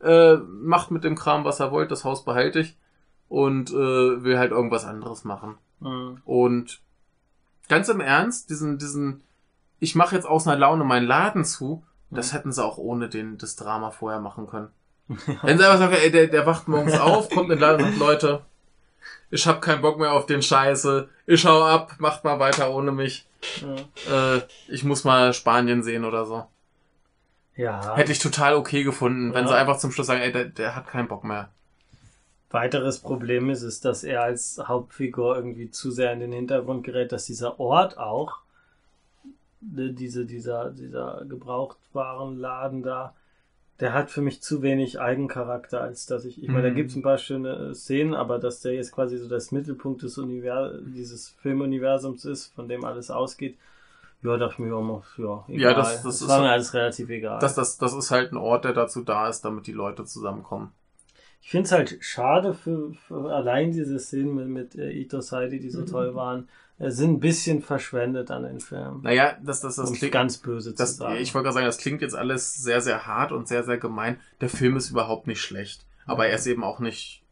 äh, 0.00 0.36
macht 0.36 0.90
mit 0.90 1.04
dem 1.04 1.16
Kram, 1.16 1.44
was 1.44 1.60
er 1.60 1.70
wollt, 1.70 1.90
das 1.90 2.04
Haus 2.04 2.24
behalte 2.24 2.60
ich 2.60 2.76
und 3.28 3.70
äh, 3.70 3.74
will 4.24 4.38
halt 4.38 4.52
irgendwas 4.52 4.84
anderes 4.86 5.24
machen. 5.24 5.56
Hm. 5.82 6.22
Und 6.24 6.80
ganz 7.68 7.88
im 7.90 8.00
Ernst, 8.00 8.48
diesen, 8.50 8.78
diesen, 8.78 9.22
ich 9.80 9.94
mache 9.94 10.14
jetzt 10.14 10.26
aus 10.26 10.46
einer 10.48 10.58
Laune 10.58 10.84
meinen 10.84 11.06
Laden 11.06 11.44
zu, 11.44 11.84
das 12.10 12.32
hätten 12.32 12.52
sie 12.52 12.64
auch 12.64 12.78
ohne 12.78 13.08
den, 13.08 13.38
das 13.38 13.56
Drama 13.56 13.90
vorher 13.90 14.20
machen 14.20 14.46
können. 14.46 14.68
Wenn 15.42 15.58
sie 15.58 15.64
einfach 15.64 15.78
sagen, 15.78 15.94
ey, 15.94 16.10
der, 16.10 16.28
der 16.28 16.46
wacht 16.46 16.68
morgens 16.68 16.98
auf, 17.00 17.28
kommt 17.30 17.50
in 17.50 17.58
den 17.58 17.60
Laden 17.60 17.84
und 17.84 17.90
sagt, 17.92 17.98
Leute, 18.00 18.42
ich 19.30 19.46
hab 19.46 19.62
keinen 19.62 19.82
Bock 19.82 19.98
mehr 19.98 20.12
auf 20.12 20.26
den 20.26 20.42
Scheiße, 20.42 21.08
ich 21.26 21.46
hau 21.46 21.62
ab, 21.64 21.96
macht 21.98 22.22
mal 22.24 22.38
weiter 22.38 22.70
ohne 22.72 22.92
mich, 22.92 23.26
Ja. 23.60 24.36
äh, 24.36 24.42
ich 24.68 24.84
muss 24.84 25.04
mal 25.04 25.32
Spanien 25.34 25.82
sehen 25.82 26.04
oder 26.04 26.24
so. 26.26 26.46
Ja. 27.56 27.96
Hätte 27.96 28.12
ich 28.12 28.18
total 28.18 28.54
okay 28.54 28.82
gefunden, 28.84 29.34
wenn 29.34 29.44
Ja. 29.44 29.48
sie 29.48 29.56
einfach 29.56 29.78
zum 29.78 29.90
Schluss 29.92 30.06
sagen, 30.06 30.20
ey, 30.22 30.32
der, 30.32 30.46
der 30.46 30.74
hat 30.76 30.86
keinen 30.86 31.08
Bock 31.08 31.24
mehr. 31.24 31.50
weiteres 32.50 32.98
Problem 32.98 33.48
ist, 33.48 33.62
ist, 33.62 33.84
dass 33.86 34.04
er 34.04 34.22
als 34.22 34.60
Hauptfigur 34.62 35.36
irgendwie 35.36 35.70
zu 35.70 35.90
sehr 35.90 36.12
in 36.12 36.20
den 36.20 36.32
Hintergrund 36.32 36.84
gerät, 36.84 37.10
dass 37.10 37.24
dieser 37.24 37.58
Ort 37.58 37.96
auch, 37.96 38.40
ne, 39.62 39.92
diese, 39.92 40.26
dieser, 40.26 40.70
dieser 40.70 41.24
Gebrauchtwarenladen 41.26 42.82
da, 42.82 43.14
der 43.82 43.92
hat 43.92 44.10
für 44.10 44.22
mich 44.22 44.40
zu 44.40 44.62
wenig 44.62 45.00
Eigencharakter, 45.00 45.80
als 45.82 46.06
dass 46.06 46.24
ich, 46.24 46.42
ich 46.42 46.48
meine, 46.48 46.68
da 46.68 46.70
Mhm. 46.70 46.76
gibt 46.76 46.90
es 46.90 46.96
ein 46.96 47.02
paar 47.02 47.18
schöne 47.18 47.74
Szenen, 47.74 48.14
aber 48.14 48.38
dass 48.38 48.60
der 48.60 48.74
jetzt 48.74 48.92
quasi 48.92 49.18
so 49.18 49.28
das 49.28 49.50
Mittelpunkt 49.50 50.02
des 50.02 50.16
Univers 50.18 50.80
dieses 50.86 51.28
Filmuniversums 51.28 52.24
ist, 52.24 52.54
von 52.54 52.68
dem 52.68 52.84
alles 52.84 53.10
ausgeht, 53.10 53.58
ja, 54.22 54.36
dachte 54.36 54.54
ich 54.54 54.58
mir 54.60 54.78
immer, 54.78 55.02
ja, 55.18 55.44
egal. 55.48 55.60
Ja, 55.60 55.74
das- 55.74 56.02
das 56.04 56.22
ist 56.22 56.28
war 56.28 56.40
mir 56.42 56.50
alles 56.50 56.72
relativ 56.74 57.10
egal. 57.10 57.40
Das, 57.40 57.56
das, 57.56 57.76
das 57.76 57.92
ist 57.92 58.12
halt 58.12 58.30
ein 58.32 58.36
Ort, 58.36 58.64
der 58.64 58.72
dazu 58.72 59.02
da 59.02 59.28
ist, 59.28 59.40
damit 59.44 59.66
die 59.66 59.72
Leute 59.72 60.04
zusammenkommen. 60.04 60.70
Ich 61.42 61.50
finde 61.50 61.64
es 61.66 61.72
halt 61.72 61.98
schade 62.04 62.54
für, 62.54 62.94
für 62.94 63.34
allein 63.34 63.72
diese 63.72 63.98
Szenen 63.98 64.32
mit, 64.36 64.46
mit 64.46 64.74
äh, 64.76 64.92
Ito 64.92 65.20
Saidi, 65.20 65.58
die 65.58 65.70
so 65.70 65.80
Mhm. 65.80 65.86
toll 65.86 66.14
waren, 66.14 66.42
äh, 66.42 66.46
sind 66.90 67.12
ein 67.12 67.20
bisschen 67.20 67.62
verschwendet 67.62 68.30
an 68.30 68.42
den 68.42 68.60
Film. 68.60 69.00
Naja, 69.02 69.36
das, 69.42 69.60
das, 69.60 69.76
das 69.76 69.90
um 69.90 69.94
klingt. 69.96 70.12
ganz 70.12 70.38
böse 70.38 70.74
Das, 70.74 70.92
zu 70.92 70.98
sagen. 70.98 71.16
ich 71.16 71.32
wollte 71.34 71.44
gerade 71.44 71.54
sagen, 71.54 71.66
das 71.66 71.78
klingt 71.78 72.02
jetzt 72.02 72.14
alles 72.16 72.54
sehr, 72.54 72.80
sehr 72.80 73.06
hart 73.06 73.30
und 73.32 73.46
sehr, 73.46 73.62
sehr 73.62 73.78
gemein. 73.78 74.18
Der 74.40 74.48
Film 74.48 74.76
ist 74.76 74.90
überhaupt 74.90 75.26
nicht 75.26 75.40
schlecht. 75.40 75.86
Aber 76.06 76.26
er 76.26 76.34
ist 76.34 76.46
eben 76.46 76.64
auch 76.64 76.80
nicht 76.80 77.22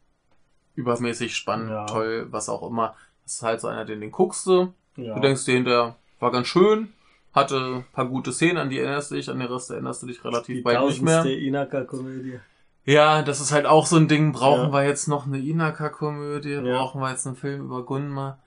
übermäßig 0.75 1.35
spannend, 1.35 1.69
Ja. 1.69 1.85
toll, 1.85 2.27
was 2.31 2.47
auch 2.49 2.67
immer. 2.67 2.95
Das 3.23 3.33
ist 3.35 3.43
halt 3.43 3.61
so 3.61 3.67
einer, 3.67 3.83
den, 3.85 3.99
den 4.01 4.11
guckst 4.11 4.45
du. 4.47 4.73
ja. 4.95 5.13
Du 5.15 5.19
denkst 5.21 5.43
dir 5.45 5.55
hinterher, 5.55 5.95
war 6.19 6.31
ganz 6.31 6.47
schön, 6.47 6.93
hatte 7.33 7.57
ein 7.57 7.85
paar 7.93 8.05
gute 8.07 8.31
Szenen, 8.31 8.57
an 8.57 8.69
die 8.69 8.79
erinnerst 8.79 9.11
du 9.11 9.15
dich, 9.15 9.29
an 9.29 9.39
den 9.39 9.47
Rest 9.47 9.69
erinnerst 9.71 10.01
du 10.03 10.07
dich 10.07 10.23
relativ 10.23 10.57
die 10.57 10.61
bald 10.61 10.85
nicht 10.85 11.01
mehr. 11.01 11.25
Inaka-Komödie. 11.25 12.39
Ja, 12.85 13.21
das 13.21 13.41
ist 13.41 13.51
halt 13.51 13.65
auch 13.65 13.85
so 13.85 13.97
ein 13.97 14.07
Ding. 14.07 14.31
Brauchen 14.31 14.67
Ja. 14.67 14.73
wir 14.73 14.83
jetzt 14.85 15.07
noch 15.07 15.27
eine 15.27 15.39
Inaka-Komödie? 15.39 16.53
Ja. 16.53 16.61
Brauchen 16.77 17.01
wir 17.01 17.09
jetzt 17.11 17.27
einen 17.27 17.35
Film 17.35 17.65
über 17.65 17.83
Gunma? 17.85 18.39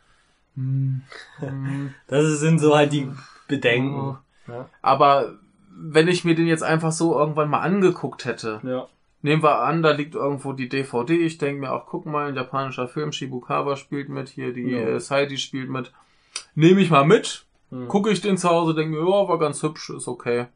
Hm. 0.57 1.03
Das 2.07 2.25
sind 2.41 2.59
so 2.61 2.77
halt 2.77 2.93
die 2.93 3.11
Bedenken. 3.49 4.19
Ja. 4.47 4.69
Aber 4.83 5.35
wenn 5.77 6.09
ich 6.09 6.25
mir 6.25 6.35
den 6.35 6.47
jetzt 6.47 6.63
einfach 6.63 6.93
so 6.93 7.19
irgendwann 7.19 7.51
mal 7.51 7.61
angeguckt 7.61 8.25
hätte, 8.25 8.61
ja. 8.63 8.87
nehmen 9.23 9.43
wir 9.43 9.61
an, 9.63 9.83
da 9.83 9.91
liegt 9.91 10.15
irgendwo 10.15 10.53
die 10.53 10.69
DVD, 10.69 11.15
ich 11.17 11.39
denke 11.39 11.61
mir 11.63 11.73
auch, 11.73 11.87
guck 11.87 12.07
mal, 12.07 12.29
ein 12.29 12.37
japanischer 12.37 12.87
Film, 12.89 13.11
Shibukawa 13.13 13.77
spielt 13.77 14.09
mit, 14.09 14.29
hier 14.29 14.53
die 14.53 14.71
Ja. 14.71 14.79
äh, 14.81 15.01
Saidi 15.01 15.39
spielt 15.39 15.69
mit. 15.71 15.93
Nehme 16.55 16.81
ich 16.81 16.91
mal 16.91 17.05
mit, 17.05 17.45
Hm. 17.71 17.89
gucke 17.89 18.11
ich 18.11 18.21
den 18.21 18.37
zu 18.37 18.49
Hause, 18.49 18.75
denke 18.75 18.93
mir, 18.97 19.01
ja, 19.01 19.29
war 19.29 19.39
ganz 19.39 19.63
hübsch, 19.63 19.91
ist 19.91 20.07
okay. 20.09 20.47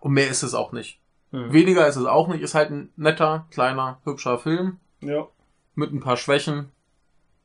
Und 0.00 0.12
mehr 0.12 0.28
ist 0.28 0.42
es 0.42 0.54
auch 0.54 0.72
nicht. 0.72 0.98
Hm. 1.30 1.52
Weniger 1.52 1.86
ist 1.86 1.96
es 1.96 2.06
auch 2.06 2.28
nicht, 2.28 2.40
ist 2.42 2.54
halt 2.54 2.70
ein 2.70 2.90
netter, 2.96 3.46
kleiner, 3.50 3.98
hübscher 4.04 4.38
Film 4.38 4.78
Ja. 5.00 5.26
mit 5.74 5.92
ein 5.92 6.00
paar 6.00 6.16
Schwächen, 6.16 6.70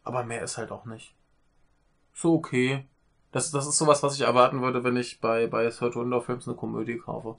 aber 0.03 0.23
mehr 0.23 0.43
ist 0.43 0.57
halt 0.57 0.71
auch 0.71 0.85
nicht. 0.85 1.15
So 2.13 2.33
okay. 2.33 2.85
Das, 3.31 3.51
das 3.51 3.67
ist 3.67 3.77
sowas, 3.77 4.03
was 4.03 4.15
ich 4.15 4.21
erwarten 4.21 4.61
würde, 4.61 4.83
wenn 4.83 4.97
ich 4.97 5.21
bei, 5.21 5.47
bei 5.47 5.69
Third 5.69 5.95
Window 5.95 6.19
Films 6.19 6.47
eine 6.47 6.57
Komödie 6.57 6.97
kaufe. 6.97 7.37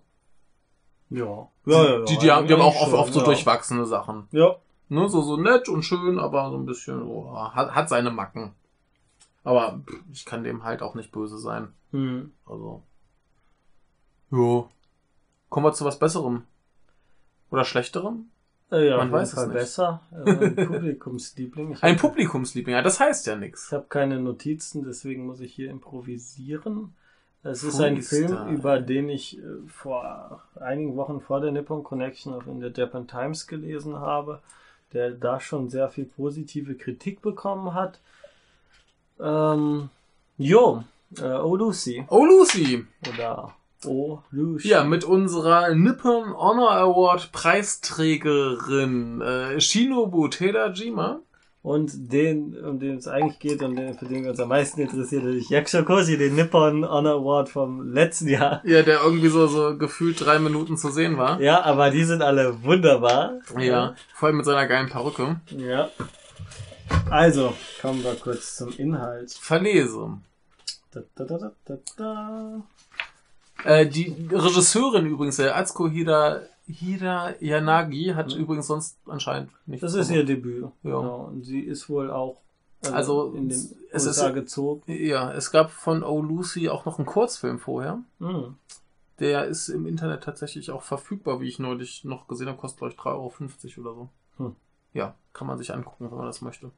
Ja. 1.11 1.49
Die, 1.67 1.71
Ja, 1.71 1.85
ja, 1.85 1.99
ja. 1.99 2.05
die, 2.05 2.19
die, 2.19 2.31
haben, 2.31 2.47
die 2.47 2.55
haben 2.55 2.63
auch 2.63 2.81
oft, 2.81 2.95
oft 2.95 3.13
so 3.13 3.21
ja. 3.21 3.27
durchwachsene 3.27 3.85
Sachen. 3.85 4.27
Ja. 4.31 4.57
Ne, 4.89 5.09
so, 5.09 5.21
so 5.21 5.37
nett 5.37 5.69
und 5.69 5.83
schön, 5.83 6.19
aber 6.19 6.51
so 6.51 6.57
ein 6.57 6.67
bisschen, 6.67 7.03
oh, 7.03 7.35
hat, 7.55 7.75
hat 7.75 7.89
seine 7.89 8.11
Macken. 8.11 8.53
Aber 9.45 9.81
pff, 9.87 10.01
ich 10.13 10.25
kann 10.25 10.45
dem 10.45 10.65
halt 10.65 10.83
auch 10.83 10.95
nicht 10.95 11.13
böse 11.13 11.39
sein. 11.39 11.73
Hm. 11.91 12.33
Also. 12.47 12.83
Jo. 14.31 14.69
Kommen 15.51 15.67
wir 15.67 15.73
zu 15.75 15.85
was 15.85 15.99
Besserem. 15.99 16.45
Oder 17.51 17.65
Schlechterem? 17.65 18.31
Äh, 18.73 18.89
ja, 18.89 18.97
Man 18.97 19.13
weiß 19.13 19.35
es 19.35 19.47
nicht. 19.47 19.53
besser. 19.53 20.01
Äh, 20.13 20.31
ein 20.31 20.57
Publikumsliebling. 20.57 21.77
Ein 21.83 21.97
Publikumsliebling, 21.97 22.75
ja, 22.75 22.83
das 22.83 22.99
heißt 22.99 23.27
ja 23.27 23.37
nichts. 23.37 23.67
Ich 23.69 23.73
habe 23.73 23.87
keine 23.89 24.19
Notizen, 24.19 24.83
deswegen 24.85 25.27
muss 25.27 25.41
ich 25.41 25.55
hier 25.55 25.71
improvisieren. 25.71 26.95
Es 27.45 27.65
ist 27.65 27.81
ein. 27.81 28.01
Film, 28.03 28.49
über 28.49 28.81
den 28.81 29.09
ich 29.09 29.39
äh, 29.39 29.43
vor 29.67 30.43
einigen 30.61 30.97
Wochen 30.97 31.21
vor 31.21 31.41
der 31.41 31.51
Nippon 31.53 31.83
Connection 31.83 32.33
auch 32.35 32.47
in 32.47 32.61
der 32.61 32.73
Japan 32.73 33.07
Times 33.09 33.47
gelesen 33.47 33.97
habe, 33.99 34.41
der 34.93 35.11
da 35.11 35.41
schon 35.41 35.69
sehr 35.69 35.89
viel 35.89 36.05
positive 36.05 36.75
Kritik 36.77 37.21
bekommen 37.21 37.75
hat. 37.75 37.99
Ähm, 39.21 39.91
jo, 40.39 40.85
äh, 41.19 41.25
Oh 41.25 41.57
Lucy 41.57 42.05
Oh, 42.09 42.25
Lucy! 42.25 42.87
oder 43.09 43.55
Oh 43.85 44.21
Lucy. 44.31 44.69
Ja, 44.69 44.85
mit 44.85 45.05
unserer 45.05 45.75
Nippon 45.75 46.33
Honor 46.37 46.73
Award 46.73 47.33
Preisträgerin 47.33 49.21
äh, 49.21 49.61
Shinobu 49.61 50.29
Tedajima. 50.29 51.21
Und 51.63 52.13
den, 52.13 52.59
um 52.59 52.81
den 52.81 52.97
es 52.97 53.07
eigentlich 53.07 53.39
geht 53.39 53.63
und 53.63 53.77
den, 53.77 53.97
für 53.97 54.07
den 54.07 54.25
wir 54.25 54.31
uns 54.31 54.41
am 54.41 54.49
meisten 54.49 54.81
interessieren, 54.81 55.27
nämlich 55.27 55.49
Yakusho 55.49 55.85
Koshi, 55.85 56.19
den 56.19 56.35
Nippon 56.35 56.85
Honor 56.85 57.21
Award 57.21 57.51
vom 57.51 57.93
letzten 57.93 58.27
Jahr. 58.29 58.63
Ja, 58.65 58.83
der 58.83 59.01
irgendwie 59.05 59.29
so, 59.29 59.47
so 59.47 59.79
gefühlt 59.79 60.25
drei 60.25 60.41
Minuten 60.41 60.77
zu 60.77 60.91
sehen 60.91 61.19
war. 61.19 61.41
Ja, 61.41 61.63
aber 61.63 61.91
die 61.93 62.03
sind 62.03 62.21
alle 62.21 62.65
wunderbar. 62.65 63.39
Ja, 63.61 63.95
vor 64.13 64.27
allem 64.27 64.39
mit 64.39 64.47
seiner 64.47 64.67
geilen 64.67 64.89
Perücke. 64.89 65.41
Ja. 65.57 65.89
Also, 67.11 67.55
kommen 67.81 68.03
wir 68.03 68.15
kurz 68.17 68.57
zum 68.57 68.71
Inhalt. 68.77 69.33
Verlese. 69.33 70.19
Da, 70.91 71.01
da, 71.15 71.25
da, 71.25 71.39
da, 71.39 71.53
da, 71.65 71.79
da. 71.97 72.63
Äh, 73.65 73.87
die 73.87 74.15
Regisseurin 74.31 75.07
übrigens, 75.07 75.39
äh, 75.39 75.49
Atsuko 75.49 75.89
Hira, 75.89 76.41
Hira 76.67 77.35
Yanagi, 77.41 78.13
hat 78.15 78.35
Mhm. 78.35 78.41
übrigens 78.43 78.67
sonst 78.67 78.99
anscheinend 79.07 79.51
nichts 79.67 79.83
Das 79.83 79.95
ist 79.95 80.09
gemacht. 80.09 80.29
ihr 80.29 80.37
Debüt. 80.37 80.63
Ja. 80.63 80.71
Genau. 80.83 81.25
Und 81.27 81.45
sie 81.45 81.61
ist 81.61 81.89
wohl 81.89 82.11
auch 82.11 82.39
also 82.85 82.95
Also, 82.97 83.27
in 83.37 83.49
den 83.49 83.51
es 83.93 84.07
USA 84.07 84.27
ist- 84.29 84.35
gezogen. 84.35 84.83
Ja, 84.93 85.33
es 85.33 85.53
gab 85.53 85.71
von 85.71 86.03
Oh 86.03 86.21
Lucy 86.21 86.69
auch 86.69 86.85
noch 86.85 86.99
einen 86.99 87.07
Kurzfilm 87.07 87.61
vorher. 87.61 88.01
Hm. 88.19 88.57
Der 89.21 89.45
ist 89.45 89.69
im 89.69 89.87
Internet 89.87 90.25
tatsächlich 90.25 90.73
auch 90.73 90.83
verfügbar, 90.83 91.41
wie 91.41 91.47
ich 91.47 91.61
neulich 91.61 92.03
noch 92.05 92.27
gesehen 92.27 92.49
habe, 92.49 92.59
kostet 92.59 92.81
glaube 92.81 92.93
ich 92.93 92.99
3,50 92.99 93.79
Euro 93.79 93.89
oder 93.91 93.95
so. 93.95 94.09
Hm. 94.45 94.57
Ja, 94.95 95.15
kann 95.33 95.47
man 95.47 95.59
sich 95.59 95.73
angucken, 95.73 96.11
wenn 96.11 96.17
man 96.19 96.27
das 96.27 96.41
möchte. 96.43 96.73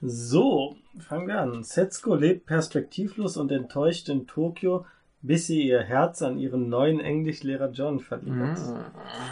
So, 0.00 0.74
fangen 0.98 1.28
wir 1.28 1.40
an. 1.40 1.62
Setsuko 1.62 2.16
lebt 2.16 2.46
perspektivlos 2.46 3.36
und 3.36 3.52
enttäuscht 3.52 4.08
in 4.08 4.26
Tokio, 4.26 4.84
bis 5.22 5.46
sie 5.46 5.62
ihr 5.62 5.80
Herz 5.80 6.20
an 6.20 6.38
ihren 6.38 6.68
neuen 6.68 6.98
Englischlehrer 7.00 7.70
John 7.70 8.00
verliert. 8.00 8.58
Mhm. 8.58 8.84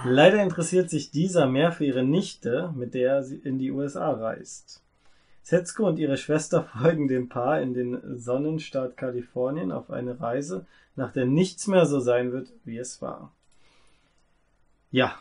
Leider 0.05 0.43
interessiert 0.43 0.89
sich 0.89 1.11
dieser 1.11 1.47
mehr 1.47 1.73
für 1.73 1.85
ihre 1.85 2.05
Nichte, 2.05 2.73
mit 2.77 2.95
der 2.95 3.25
sie 3.25 3.37
in 3.37 3.59
die 3.59 3.73
USA 3.73 4.13
reist. 4.13 4.83
Setsuko 5.43 5.89
und 5.89 5.99
ihre 5.99 6.17
Schwester 6.17 6.63
folgen 6.81 7.09
dem 7.09 7.29
Paar 7.29 7.61
in 7.61 7.75
den 7.75 8.19
Sonnenstaat 8.19 8.97
Kalifornien 8.97 9.73
auf 9.73 9.91
eine 9.91 10.21
Reise, 10.21 10.65
nach 10.95 11.13
der 11.13 11.27
nichts 11.27 11.67
mehr 11.67 11.87
so 11.87 11.99
sein 11.99 12.33
wird, 12.33 12.49
wie 12.65 12.79
es 12.79 13.03
war. 13.03 13.33
Ja, 14.93 15.17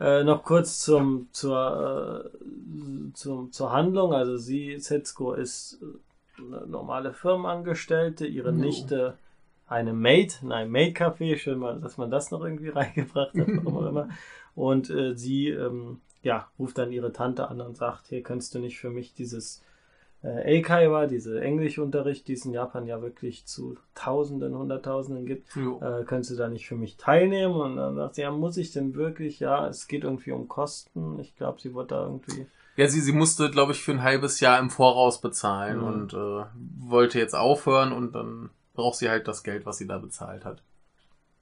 äh, 0.00 0.24
noch 0.24 0.42
kurz 0.42 0.80
zum, 0.80 1.28
zur, 1.30 2.32
äh, 2.34 3.12
zum, 3.14 3.52
zur 3.52 3.72
Handlung. 3.72 4.12
Also 4.12 4.38
sie, 4.38 4.78
Setsuko, 4.78 5.34
ist 5.34 5.78
äh, 5.82 6.42
eine 6.42 6.66
normale 6.66 7.12
Firmenangestellte, 7.12 8.26
ihre 8.26 8.50
Jo. 8.50 8.56
Nichte 8.56 9.14
eine 9.70 9.92
Maid, 9.94 10.40
nein, 10.42 10.70
Maid-Café, 10.70 11.36
schön 11.36 11.58
mal, 11.58 11.80
dass 11.80 11.96
man 11.96 12.10
das 12.10 12.30
noch 12.30 12.42
irgendwie 12.44 12.68
reingebracht 12.74 13.34
hat, 13.34 13.46
warum 13.46 13.76
auch 13.76 13.86
immer. 13.88 14.08
Und 14.54 14.90
äh, 14.90 15.16
sie, 15.16 15.48
ähm, 15.48 16.00
ja, 16.22 16.48
ruft 16.58 16.76
dann 16.76 16.92
ihre 16.92 17.12
Tante 17.12 17.48
an 17.48 17.60
und 17.60 17.76
sagt, 17.76 18.08
hier 18.08 18.22
kannst 18.22 18.54
du 18.54 18.58
nicht 18.58 18.78
für 18.78 18.90
mich 18.90 19.14
dieses 19.14 19.62
äh, 20.22 20.58
Eikaiwa, 20.58 21.06
diese 21.06 21.40
Englischunterricht, 21.40 22.26
die 22.28 22.32
es 22.34 22.44
in 22.44 22.52
Japan 22.52 22.86
ja 22.86 23.00
wirklich 23.00 23.46
zu 23.46 23.76
Tausenden, 23.94 24.54
Hunderttausenden 24.58 25.24
gibt, 25.24 25.56
äh, 25.56 26.04
könntest 26.04 26.32
du 26.32 26.36
da 26.36 26.48
nicht 26.48 26.66
für 26.66 26.74
mich 26.74 26.96
teilnehmen? 26.96 27.54
Und 27.54 27.76
dann 27.76 27.94
sagt 27.94 28.16
sie, 28.16 28.22
ja, 28.22 28.30
muss 28.32 28.56
ich 28.58 28.72
denn 28.72 28.94
wirklich? 28.96 29.38
Ja, 29.40 29.66
es 29.68 29.86
geht 29.88 30.02
irgendwie 30.04 30.32
um 30.32 30.48
Kosten. 30.48 31.18
Ich 31.20 31.36
glaube, 31.36 31.60
sie 31.60 31.72
wird 31.74 31.90
da 31.92 32.02
irgendwie. 32.04 32.46
Ja, 32.76 32.86
sie, 32.88 33.00
sie 33.00 33.12
musste, 33.12 33.50
glaube 33.50 33.72
ich, 33.72 33.82
für 33.82 33.92
ein 33.92 34.02
halbes 34.02 34.40
Jahr 34.40 34.58
im 34.58 34.68
Voraus 34.68 35.20
bezahlen 35.20 35.78
Mhm. 35.78 35.84
und 35.84 36.12
äh, 36.14 36.44
wollte 36.80 37.18
jetzt 37.18 37.34
aufhören 37.34 37.92
und 37.92 38.14
dann 38.14 38.50
braucht 38.80 38.96
sie 38.98 39.08
halt 39.08 39.28
das 39.28 39.42
Geld, 39.42 39.66
was 39.66 39.78
sie 39.78 39.86
da 39.86 39.98
bezahlt 39.98 40.44
hat. 40.44 40.62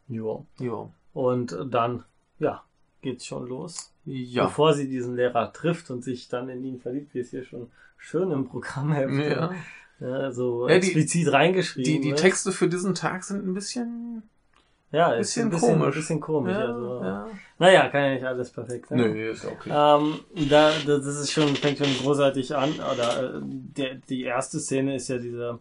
Jo. 0.08 0.46
Jo. 0.58 0.92
Und 1.12 1.56
dann, 1.70 2.04
ja, 2.38 2.62
geht's 3.02 3.26
schon 3.26 3.46
los. 3.46 3.92
Ja. 4.04 4.44
Bevor 4.44 4.74
sie 4.74 4.88
diesen 4.88 5.16
Lehrer 5.16 5.52
trifft 5.52 5.90
und 5.90 6.02
sich 6.04 6.28
dann 6.28 6.48
in 6.48 6.64
ihn 6.64 6.80
verliebt, 6.80 7.14
wie 7.14 7.20
es 7.20 7.30
hier 7.30 7.44
schon 7.44 7.70
schön 7.96 8.30
im 8.30 8.46
Programm 8.48 8.92
ja. 9.18 9.52
ja, 10.00 10.30
so 10.32 10.68
Ja, 10.68 10.78
die- 10.78 10.86
explizit 10.86 11.32
reingeschrieben 11.32 11.92
Die, 11.92 12.00
die 12.00 12.10
wird. 12.10 12.20
Texte 12.20 12.52
für 12.52 12.68
diesen 12.68 12.94
Tag 12.94 13.24
sind 13.24 13.46
ein 13.46 13.54
bisschen, 13.54 14.22
ja, 14.92 15.12
ist 15.12 15.28
bisschen 15.34 15.48
ein 15.48 15.50
bisschen 15.50 15.78
komisch. 15.78 15.94
Bisschen 15.96 16.20
komisch 16.20 16.52
ja, 16.56 16.64
also. 16.66 17.02
ja. 17.02 17.26
Naja, 17.58 17.88
kann 17.88 18.02
ja 18.04 18.14
nicht 18.14 18.24
alles 18.24 18.50
perfekt 18.50 18.88
sein. 18.88 18.98
Nö, 18.98 19.30
ist 19.30 19.44
okay. 19.44 19.68
Ähm, 19.70 20.20
da, 20.48 20.70
das 20.86 21.04
ist 21.06 21.30
schon, 21.32 21.48
fängt 21.56 21.78
schon 21.78 21.92
großartig 22.02 22.54
an. 22.56 22.70
Oder 22.74 23.34
äh, 23.36 23.40
der, 23.42 23.94
die 23.96 24.22
erste 24.22 24.60
Szene 24.60 24.94
ist 24.96 25.08
ja 25.08 25.18
diese, 25.18 25.58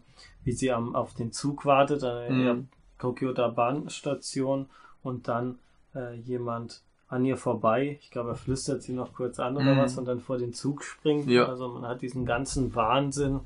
wie 0.48 0.52
sie 0.52 0.72
am, 0.72 0.94
auf 0.96 1.12
den 1.12 1.30
Zug 1.30 1.66
wartet, 1.66 2.02
an 2.02 2.38
Mhm. 2.38 2.42
der 2.42 2.56
Tokioter 2.98 3.50
Bahnstation 3.50 4.64
und 5.02 5.28
dann 5.28 5.58
äh, 5.94 6.14
jemand 6.14 6.80
an 7.10 7.22
ihr 7.26 7.36
vorbei. 7.36 7.98
Ich 8.00 8.10
glaube, 8.10 8.30
er 8.30 8.34
flüstert 8.34 8.82
sie 8.82 8.94
noch 8.94 9.12
kurz 9.12 9.38
an 9.40 9.56
oder 9.56 9.74
Mhm. 9.74 9.78
was 9.78 9.98
und 9.98 10.06
dann 10.08 10.20
vor 10.20 10.38
den 10.38 10.54
Zug 10.54 10.82
springt. 10.84 11.28
Ja. 11.28 11.44
Also 11.46 11.68
man 11.68 11.86
hat 11.86 12.00
diesen 12.00 12.24
ganzen 12.24 12.74
Wahnsinn, 12.74 13.40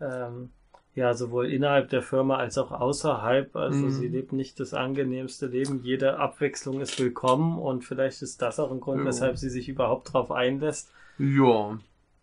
ähm, 0.00 0.50
ja, 0.96 1.14
sowohl 1.14 1.46
innerhalb 1.52 1.88
der 1.90 2.02
Firma 2.02 2.36
als 2.36 2.58
auch 2.58 2.72
außerhalb. 2.72 3.54
Also 3.54 3.84
Mhm. 3.86 3.90
sie 3.90 4.08
lebt 4.08 4.32
nicht 4.32 4.58
das 4.58 4.74
angenehmste 4.74 5.46
Leben. 5.46 5.82
Jede 5.84 6.18
Abwechslung 6.18 6.80
ist 6.80 6.98
willkommen 6.98 7.58
und 7.58 7.84
vielleicht 7.84 8.22
ist 8.22 8.42
das 8.42 8.58
auch 8.58 8.72
ein 8.72 8.80
Grund, 8.80 9.00
Ja. 9.02 9.06
weshalb 9.06 9.36
sie 9.38 9.50
sich 9.50 9.68
überhaupt 9.68 10.12
drauf 10.12 10.32
einlässt. 10.32 10.90
Ja. 11.18 11.78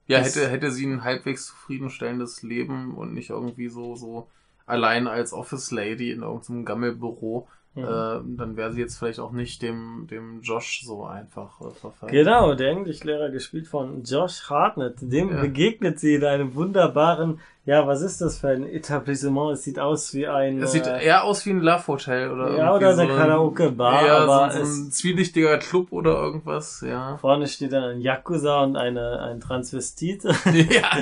Ja, 0.07 0.19
hätte, 0.19 0.47
hätte 0.49 0.71
sie 0.71 0.85
ein 0.85 1.03
halbwegs 1.03 1.47
zufriedenstellendes 1.47 2.41
Leben 2.43 2.95
und 2.95 3.13
nicht 3.13 3.29
irgendwie 3.29 3.67
so, 3.67 3.95
so 3.95 4.29
allein 4.65 5.07
als 5.07 5.33
Office 5.33 5.71
Lady 5.71 6.11
in 6.11 6.21
irgendeinem 6.21 6.65
Gammelbüro, 6.65 7.47
Mhm. 7.77 7.83
äh, 7.83 8.37
dann 8.37 8.57
wäre 8.57 8.71
sie 8.73 8.81
jetzt 8.81 8.97
vielleicht 8.97 9.19
auch 9.19 9.31
nicht 9.31 9.61
dem, 9.61 10.07
dem 10.09 10.41
Josh 10.41 10.81
so 10.83 11.05
einfach 11.05 11.61
äh, 11.61 11.71
verfallen. 11.71 12.11
Genau, 12.11 12.53
der 12.55 12.71
Englischlehrer 12.71 13.29
gespielt 13.29 13.67
von 13.67 14.03
Josh 14.03 14.49
Hartnett. 14.49 14.95
Dem 14.99 15.29
Ja. 15.29 15.41
begegnet 15.41 15.99
sie 15.99 16.15
in 16.15 16.25
einem 16.25 16.55
wunderbaren, 16.55 17.39
ja, 17.65 17.85
was 17.85 18.01
ist 18.01 18.21
das 18.21 18.39
für 18.39 18.47
ein 18.49 18.65
Etablissement? 18.67 19.51
Es 19.53 19.63
sieht 19.63 19.77
aus 19.79 20.13
wie 20.13 20.25
ein. 20.27 20.61
Es 20.61 20.71
sieht 20.71 20.87
äh, 20.87 21.03
eher 21.05 21.23
aus 21.25 21.45
wie 21.45 21.51
ein 21.51 21.59
Love 21.61 21.85
Hotel 21.87 22.31
oder 22.31 22.57
Ja, 22.57 22.73
oder 22.73 22.95
so 22.95 23.01
eine 23.01 23.11
ein- 23.11 23.17
Karaoke-Bar, 23.17 24.05
Ja, 24.05 24.17
aber 24.19 24.51
so, 24.51 24.63
so 24.63 24.85
ein 24.87 24.91
zwielichtiger 24.91 25.57
Club 25.57 25.91
oder 25.91 26.11
irgendwas, 26.15 26.81
ja. 26.87 27.17
vorne 27.17 27.45
steht 27.47 27.73
dann 27.73 27.83
ein 27.83 28.01
Yakuza 28.01 28.63
und 28.63 28.75
eine, 28.77 29.19
ein 29.21 29.39
Transvestit. 29.39 30.23
ja. 30.45 30.97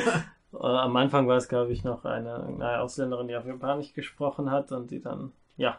Äh, 0.53 0.57
Am 0.57 0.95
Anfang 0.95 1.27
war 1.27 1.37
es, 1.37 1.47
glaube 1.49 1.71
ich, 1.71 1.83
noch 1.83 2.03
eine, 2.05 2.43
eine 2.43 2.79
Ausländerin, 2.81 3.27
die 3.27 3.35
auf 3.35 3.45
Japanisch 3.45 3.93
gesprochen 3.93 4.49
hat 4.51 4.71
und 4.71 4.89
die 4.89 5.01
dann, 5.01 5.33
ja, 5.57 5.77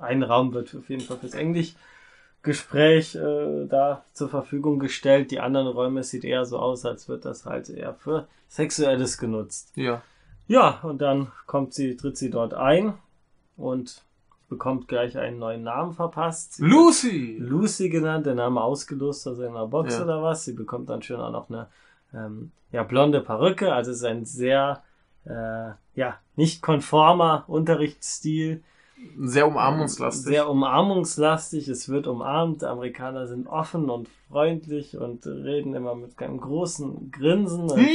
ein 0.00 0.22
Raum 0.22 0.52
wird 0.52 0.74
auf 0.74 0.88
jeden 0.90 1.02
Fall 1.02 1.16
fürs 1.18 1.34
Englischgespräch 1.34 3.14
äh, 3.14 3.66
da 3.66 4.04
zur 4.12 4.28
Verfügung 4.28 4.78
gestellt. 4.78 5.30
Die 5.30 5.40
anderen 5.40 5.66
Räume 5.68 6.02
sieht 6.02 6.24
eher 6.24 6.44
so 6.44 6.58
aus, 6.58 6.84
als 6.84 7.08
wird 7.08 7.24
das 7.24 7.46
halt 7.46 7.68
eher 7.70 7.94
für 7.94 8.28
Sexuelles 8.48 9.18
genutzt. 9.18 9.72
Ja. 9.76 10.02
Ja, 10.46 10.80
und 10.82 11.00
dann 11.00 11.32
kommt 11.46 11.72
sie, 11.72 11.96
tritt 11.96 12.18
sie 12.18 12.30
dort 12.30 12.52
ein 12.52 12.94
und 13.56 14.02
bekommt 14.50 14.88
gleich 14.88 15.16
einen 15.16 15.38
neuen 15.38 15.62
Namen 15.62 15.94
verpasst. 15.94 16.54
Sie 16.54 16.64
Lucy! 16.64 17.38
Lucy 17.40 17.88
genannt, 17.88 18.26
der 18.26 18.34
Name 18.34 18.60
ausgelost 18.62 19.26
aus 19.26 19.40
einer 19.40 19.66
Box 19.66 19.96
Ja. 19.96 20.04
oder 20.04 20.22
was. 20.22 20.44
Sie 20.44 20.52
bekommt 20.52 20.90
dann 20.90 21.02
schön 21.02 21.18
auch 21.18 21.32
noch 21.32 21.48
eine 21.48 21.68
ähm, 22.12 22.52
ja, 22.70 22.82
blonde 22.82 23.22
Perücke. 23.22 23.72
Also 23.72 23.90
es 23.90 23.98
ist 23.98 24.04
ein 24.04 24.26
sehr 24.26 24.82
äh, 25.24 25.70
ja, 25.94 26.18
nicht 26.36 26.60
konformer 26.60 27.44
Unterrichtsstil. 27.46 28.62
Sehr 29.18 29.46
umarmungslastig. 29.46 30.24
Sehr 30.24 30.48
umarmungslastig. 30.48 31.68
Es 31.68 31.88
wird 31.88 32.06
umarmt. 32.06 32.64
Amerikaner 32.64 33.26
sind 33.26 33.46
offen 33.46 33.90
und 33.90 34.08
freundlich 34.28 34.96
und 34.96 35.26
reden 35.26 35.74
immer 35.74 35.94
mit 35.94 36.20
einem 36.20 36.40
großen 36.40 37.10
Grinsen. 37.10 37.70
Und, 37.70 37.88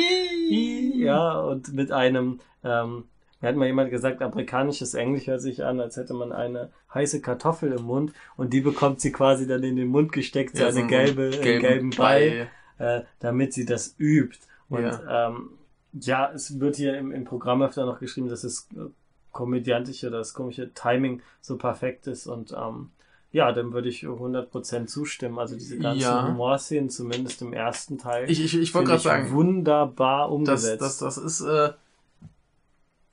ja, 0.96 1.40
und 1.40 1.74
mit 1.74 1.92
einem, 1.92 2.40
ähm, 2.64 3.04
mir 3.42 3.50
hat 3.50 3.56
mal 3.56 3.68
jemand 3.68 3.90
gesagt, 3.92 4.22
amerikanisches 4.22 4.94
Englisch 4.94 5.28
hört 5.28 5.42
sich 5.42 5.64
an, 5.64 5.80
als 5.80 5.98
hätte 5.98 6.14
man 6.14 6.32
eine 6.32 6.70
heiße 6.94 7.22
Kartoffel 7.22 7.72
im 7.74 7.84
Mund 7.84 8.14
und 8.36 8.54
die 8.54 8.62
bekommt 8.62 9.02
sie 9.02 9.12
quasi 9.12 9.48
dann 9.48 9.64
in 9.64 9.76
den 9.76 9.88
Mund 9.88 10.12
gesteckt, 10.12 10.58
so 10.58 10.64
Ja, 10.64 10.70
eine 10.70 10.88
gelbe, 10.88 11.24
einen 11.24 11.42
gelben 11.42 11.62
gelben 11.62 11.90
Ball, 11.92 12.48
äh, 12.80 13.02
damit 13.20 13.54
sie 13.54 13.66
das 13.66 13.96
übt. 13.98 14.40
Und 14.70 14.84
ja, 14.84 15.30
ähm, 15.30 15.50
ja 15.94 16.32
es 16.34 16.60
wird 16.60 16.76
hier 16.76 16.98
im, 16.98 17.12
im 17.12 17.26
Programm 17.26 17.62
öfter 17.62 17.86
noch 17.86 18.00
geschrieben, 18.00 18.30
dass 18.30 18.42
das 18.42 18.68
äh, 18.76 18.90
komödiantische 19.32 20.10
das 20.10 20.34
komische 20.34 20.74
Timing 20.74 21.22
so 21.42 21.58
perfekt 21.58 22.08
ist 22.08 22.28
und 22.28 22.52
ähm, 22.54 22.90
ja, 23.32 23.52
dann 23.52 23.74
würde 23.74 23.90
ich 23.90 24.04
100% 24.06 24.88
zustimmen. 24.88 25.38
Also 25.38 25.56
diese 25.56 25.78
ganzen 25.78 26.02
Ja. 26.02 26.28
Humorszenen, 26.28 26.90
zumindest 26.90 27.42
im 27.44 27.54
ersten 27.54 28.00
Teil, 28.00 28.30
Ich, 28.30 28.44
ich, 28.44 28.56
ich 28.58 28.74
wollte 28.74 28.90
gerade 28.90 29.02
sagen, 29.04 29.32
wunderbar 29.32 30.22
das, 30.28 30.32
umgesetzt. 30.34 30.82
das, 30.82 30.98
das 30.98 31.18
ist 31.18 31.42
äh, 31.42 31.74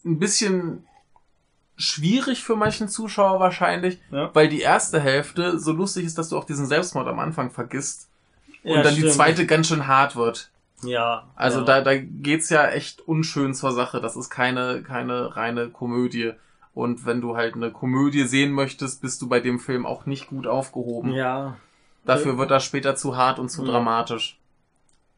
ein 0.07 0.19
bisschen 0.19 0.87
schwierig 1.77 2.43
für 2.43 2.57
manchen 2.57 2.89
Zuschauer 2.89 3.41
wahrscheinlich, 3.41 3.99
Ja. 4.11 4.31
weil 4.35 4.49
die 4.49 4.61
erste 4.63 4.99
Hälfte 5.01 5.59
so 5.59 5.73
lustig 5.73 6.07
ist, 6.07 6.17
dass 6.17 6.31
du 6.31 6.39
auch 6.39 6.45
diesen 6.45 6.65
Selbstmord 6.67 7.07
am 7.09 7.19
Anfang 7.19 7.51
vergisst 7.51 8.09
und 8.65 8.71
Ja, 8.77 8.83
dann 8.83 8.95
die 8.95 9.01
stimmt. 9.01 9.15
zweite 9.15 9.45
ganz 9.47 9.69
schön 9.69 9.87
hart 9.87 10.17
wird. 10.17 10.51
Ja. 10.82 11.27
Also 11.35 11.61
ja. 11.61 11.65
da, 11.65 11.81
da 11.81 11.97
geht's 11.97 12.51
ja 12.51 12.69
echt 12.69 13.01
unschön 13.09 13.55
zur 13.55 13.73
Sache. 13.73 14.01
Das 14.01 14.16
ist 14.16 14.31
keine, 14.31 14.82
keine 14.82 15.36
reine 15.36 15.69
Komödie. 15.70 16.32
Und 16.74 17.07
wenn 17.07 17.20
du 17.23 17.36
halt 17.36 17.55
eine 17.55 17.70
Komödie 17.70 18.24
sehen 18.24 18.53
möchtest, 18.53 19.01
bist 19.01 19.23
du 19.23 19.28
bei 19.28 19.40
dem 19.40 19.59
Film 19.59 19.86
auch 19.86 20.05
nicht 20.07 20.28
gut 20.28 20.47
aufgehoben. 20.47 21.12
Ja, 21.15 21.57
Dafür 22.05 22.39
wird 22.39 22.51
das 22.53 22.65
später 22.65 22.94
zu 22.94 23.16
hart 23.16 23.39
und 23.40 23.48
zu 23.48 23.65
Ja. 23.65 23.73
dramatisch. 23.73 24.39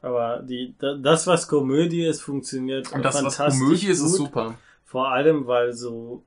aber 0.01 0.39
die, 0.39 0.75
da- 0.79 0.95
das, 0.95 1.27
was 1.27 1.49
Komödie 1.49 2.05
ist, 2.07 2.23
funktioniert 2.23 2.93
Und 2.93 3.03
das, 3.05 3.17
was 3.17 3.37
fantastisch 3.37 3.61
Komödie 3.61 3.87
ist, 3.89 3.99
ist 4.01 4.13
gut. 4.17 4.17
super. 4.29 4.55
Vor 4.87 5.09
allem, 5.11 5.47
weil 5.49 5.73
so 5.73 6.23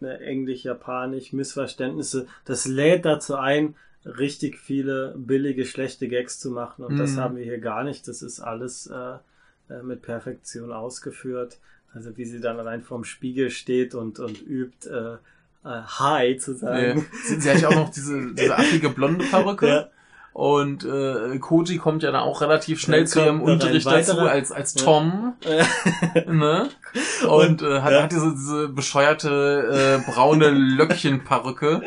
ne, 0.00 0.20
Englisch, 0.20 0.62
Japanisch, 0.64 1.32
Missverständnisse, 1.32 2.28
das 2.44 2.66
lädt 2.66 3.04
dazu 3.04 3.34
ein, 3.36 3.74
richtig 4.06 4.58
viele 4.58 5.14
billige, 5.16 5.64
schlechte 5.64 6.08
Gags 6.08 6.38
zu 6.38 6.50
machen. 6.50 6.84
Und 6.84 6.96
das 6.98 7.12
Mhm. 7.16 7.20
haben 7.20 7.36
wir 7.36 7.44
hier 7.44 7.58
gar 7.58 7.84
nicht. 7.84 8.06
Das 8.08 8.22
ist 8.22 8.40
alles 8.40 8.86
äh, 8.86 9.74
äh, 9.74 9.82
mit 9.82 10.02
Perfektion 10.02 10.72
ausgeführt. 10.72 11.58
Also 11.92 12.16
wie 12.16 12.24
sie 12.24 12.40
dann 12.40 12.58
allein 12.58 12.82
vorm 12.82 13.04
Spiegel 13.04 13.50
steht 13.50 13.94
und, 13.94 14.18
und 14.18 14.40
übt, 14.46 14.88
äh, 14.88 15.14
äh, 15.14 15.18
Hi 15.64 16.36
zu 16.38 16.54
sagen. 16.54 17.06
Sie, 17.24 17.40
sie 17.40 17.50
hat 17.50 17.60
ja 17.60 17.68
auch 17.68 17.74
noch 17.74 17.90
diese, 17.90 18.32
diese 18.34 18.56
affige 18.56 18.90
blonde 18.90 19.24
Perücke. 19.24 19.66
Ja. 19.68 19.90
Und 20.36 20.84
äh, 20.84 21.38
Koji 21.38 21.78
kommt 21.78 22.02
ja 22.02 22.12
dann 22.12 22.20
auch 22.20 22.42
relativ 22.42 22.78
schnell 22.78 23.06
zu 23.06 23.20
ihrem 23.20 23.40
Unterricht 23.40 23.86
dazu 23.86 24.18
als, 24.20 24.52
als 24.52 24.74
Ja. 24.74 24.82
Tom. 24.84 25.32
ne? 26.26 26.68
Und, 27.26 27.62
Und, 27.62 27.62
äh, 27.62 27.80
hat, 27.80 27.92
ja. 27.92 28.02
hat 28.02 28.12
diese, 28.12 28.32
diese 28.32 28.68
bescheuerte 28.68 30.02
äh, 30.06 30.10
braune 30.12 30.50
Löckchenperücke. 30.50 31.80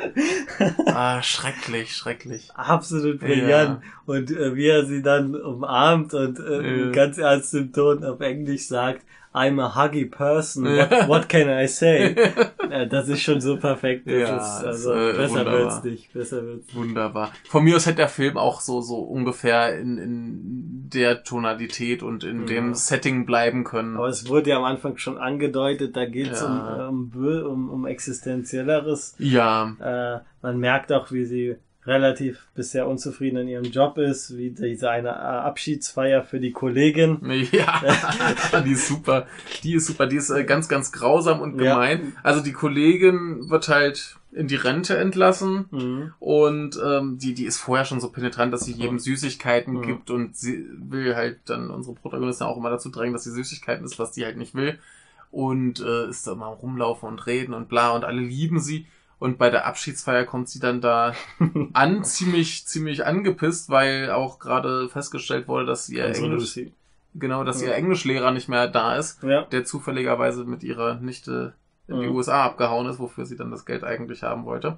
ah, 0.88 1.22
schrecklich, 1.22 1.96
schrecklich. 1.96 2.50
Absolut 2.56 3.20
brillant. 3.20 3.84
Und 4.08 4.32
äh, 4.32 4.56
wie 4.56 4.66
er 4.68 4.84
sie 4.88 5.04
dann 5.04 5.36
umarmt 5.36 6.16
und 6.16 6.40
äh, 6.40 6.86
Ja. 6.86 6.92
ganz 6.92 7.20
ernst 7.20 7.54
im 7.54 7.72
Ton 7.72 8.04
auf 8.04 8.20
Englisch 8.20 8.66
sagt, 8.66 9.06
I'm 9.42 9.60
a 9.60 9.70
huggy 9.70 10.06
person, 10.10 10.66
what, 10.78 11.08
what 11.08 11.30
can 11.30 11.48
I 11.50 11.68
say? 11.68 12.14
das 12.90 13.08
ist 13.08 13.22
schon 13.22 13.40
so 13.42 13.58
perfekt. 13.58 14.06
Das 14.08 14.14
Ja, 14.14 14.38
ist, 14.38 14.60
ist, 14.60 14.66
also 14.66 14.94
äh, 14.94 15.14
besser 15.14 15.30
wunderbar. 15.40 15.54
wird's 15.60 15.84
nicht. 15.84 16.14
Besser 16.14 16.44
wird's. 16.46 16.76
Wunderbar. 16.76 17.32
Von 17.48 17.64
mir 17.64 17.76
aus 17.78 17.86
hätte 17.86 17.98
der 17.98 18.10
Film 18.10 18.38
auch 18.38 18.60
so, 18.62 18.82
so 18.82 18.98
ungefähr 19.00 19.80
in, 19.80 19.98
in 19.98 20.90
der 20.94 21.24
Tonalität 21.24 22.04
und 22.04 22.24
in 22.24 22.42
Ja. 22.42 22.46
dem 22.48 22.74
Setting 22.74 23.26
bleiben 23.26 23.64
können. 23.64 23.96
Aber 23.98 24.08
es 24.10 24.28
wurde 24.28 24.50
ja 24.50 24.58
am 24.58 24.64
Anfang 24.66 24.98
schon 24.98 25.18
angedeutet, 25.18 25.96
da 25.96 26.06
geht's 26.06 26.42
Ja. 26.42 26.88
um, 26.90 27.12
um, 27.16 27.46
um, 27.46 27.70
um 27.70 27.86
existenzielleres. 27.86 29.16
ja, 29.20 29.76
Äh, 29.80 30.20
man 30.42 30.58
merkt 30.60 30.92
auch, 30.92 31.12
wie 31.12 31.26
sie 31.26 31.56
relativ 31.86 32.48
bisher 32.56 32.88
unzufrieden 32.88 33.38
in 33.38 33.48
ihrem 33.48 33.64
Job 33.66 33.98
ist, 33.98 34.38
wie 34.38 34.52
diese 34.52 34.90
eine 34.90 35.10
äh, 35.10 35.12
Abschiedsfeier 35.14 36.24
für 36.24 36.40
die 36.40 36.52
Kollegin. 36.52 37.20
Ja, 37.52 38.62
die 38.66 38.72
ist 38.74 38.88
super. 38.88 39.28
Die 39.64 39.74
ist 39.76 39.88
super. 39.88 40.06
Die 40.06 40.18
ist 40.18 40.30
äh, 40.30 40.44
ganz, 40.44 40.68
ganz 40.68 40.92
grausam 40.92 41.40
und 41.42 41.60
Ja. 41.60 41.74
gemein. 41.76 42.14
Also 42.22 42.42
die 42.42 42.52
Kollegin 42.52 43.50
wird 43.50 43.70
halt 43.70 44.18
in 44.32 44.48
die 44.48 44.56
Rente 44.56 44.96
entlassen 44.98 45.66
Mhm. 45.72 46.14
und 46.20 46.80
ähm, 46.86 47.18
die, 47.18 47.34
die 47.34 47.46
ist 47.46 47.58
vorher 47.58 47.86
schon 47.86 48.00
so 48.00 48.10
penetrant, 48.12 48.54
dass 48.54 48.66
sie 48.66 48.74
jedem. 48.74 49.00
Süßigkeiten 49.00 49.76
Mhm. 49.78 49.82
gibt 49.82 50.12
und 50.12 50.36
sie 50.38 50.66
will 50.78 51.16
halt 51.16 51.40
dann 51.46 51.72
unsere 51.72 51.96
Protagonistin 51.96 52.46
auch 52.46 52.58
immer 52.58 52.70
dazu 52.70 52.90
drängen, 52.90 53.14
dass 53.14 53.24
sie 53.24 53.32
Süßigkeiten 53.32 53.84
ist, 53.86 53.98
was 53.98 54.12
die 54.12 54.26
halt 54.26 54.38
nicht 54.38 54.54
will. 54.54 54.78
Und 55.32 55.80
äh, 55.80 56.10
ist 56.10 56.28
da 56.28 56.34
immer 56.34 56.48
rumlaufen 56.48 57.08
und 57.10 57.26
reden 57.26 57.54
und 57.54 57.70
bla 57.70 57.92
und 57.92 58.04
alle 58.04 58.22
lieben 58.22 58.60
sie. 58.60 58.86
Und 59.20 59.38
bei 59.38 59.50
der 59.50 59.66
Abschiedsfeier 59.68 60.24
kommt 60.26 60.48
sie 60.50 60.60
dann 60.60 60.80
da 60.82 61.14
an, 61.74 62.04
ziemlich, 62.06 62.66
ziemlich 62.66 63.06
angepisst, 63.06 63.70
weil 63.70 64.12
auch 64.12 64.40
gerade 64.40 64.88
festgestellt 64.90 65.48
wurde, 65.48 65.66
dass 65.66 65.90
ihr 65.90 66.06
Unsere 66.08 66.26
Englisch, 66.28 66.42
Lucy. 66.56 66.74
genau, 67.16 67.44
dass 67.44 67.62
Ja. 67.62 67.68
ihr 67.70 67.76
Englischlehrer 67.76 68.32
nicht 68.32 68.48
mehr 68.48 68.68
da 68.68 68.96
ist, 68.96 69.22
Ja. 69.24 69.42
der 69.44 69.66
zufälligerweise 69.66 70.46
mit 70.46 70.64
ihrer 70.64 70.96
Nichte 70.96 71.54
in 71.88 72.00
die 72.00 72.08
Mhm. 72.08 72.16
USA 72.16 72.46
abgehauen 72.46 72.88
ist, 72.88 73.00
wofür 73.00 73.26
sie 73.26 73.36
dann 73.36 73.52
das 73.52 73.66
Geld 73.66 73.84
eigentlich 73.84 74.24
haben 74.24 74.46
wollte. 74.46 74.78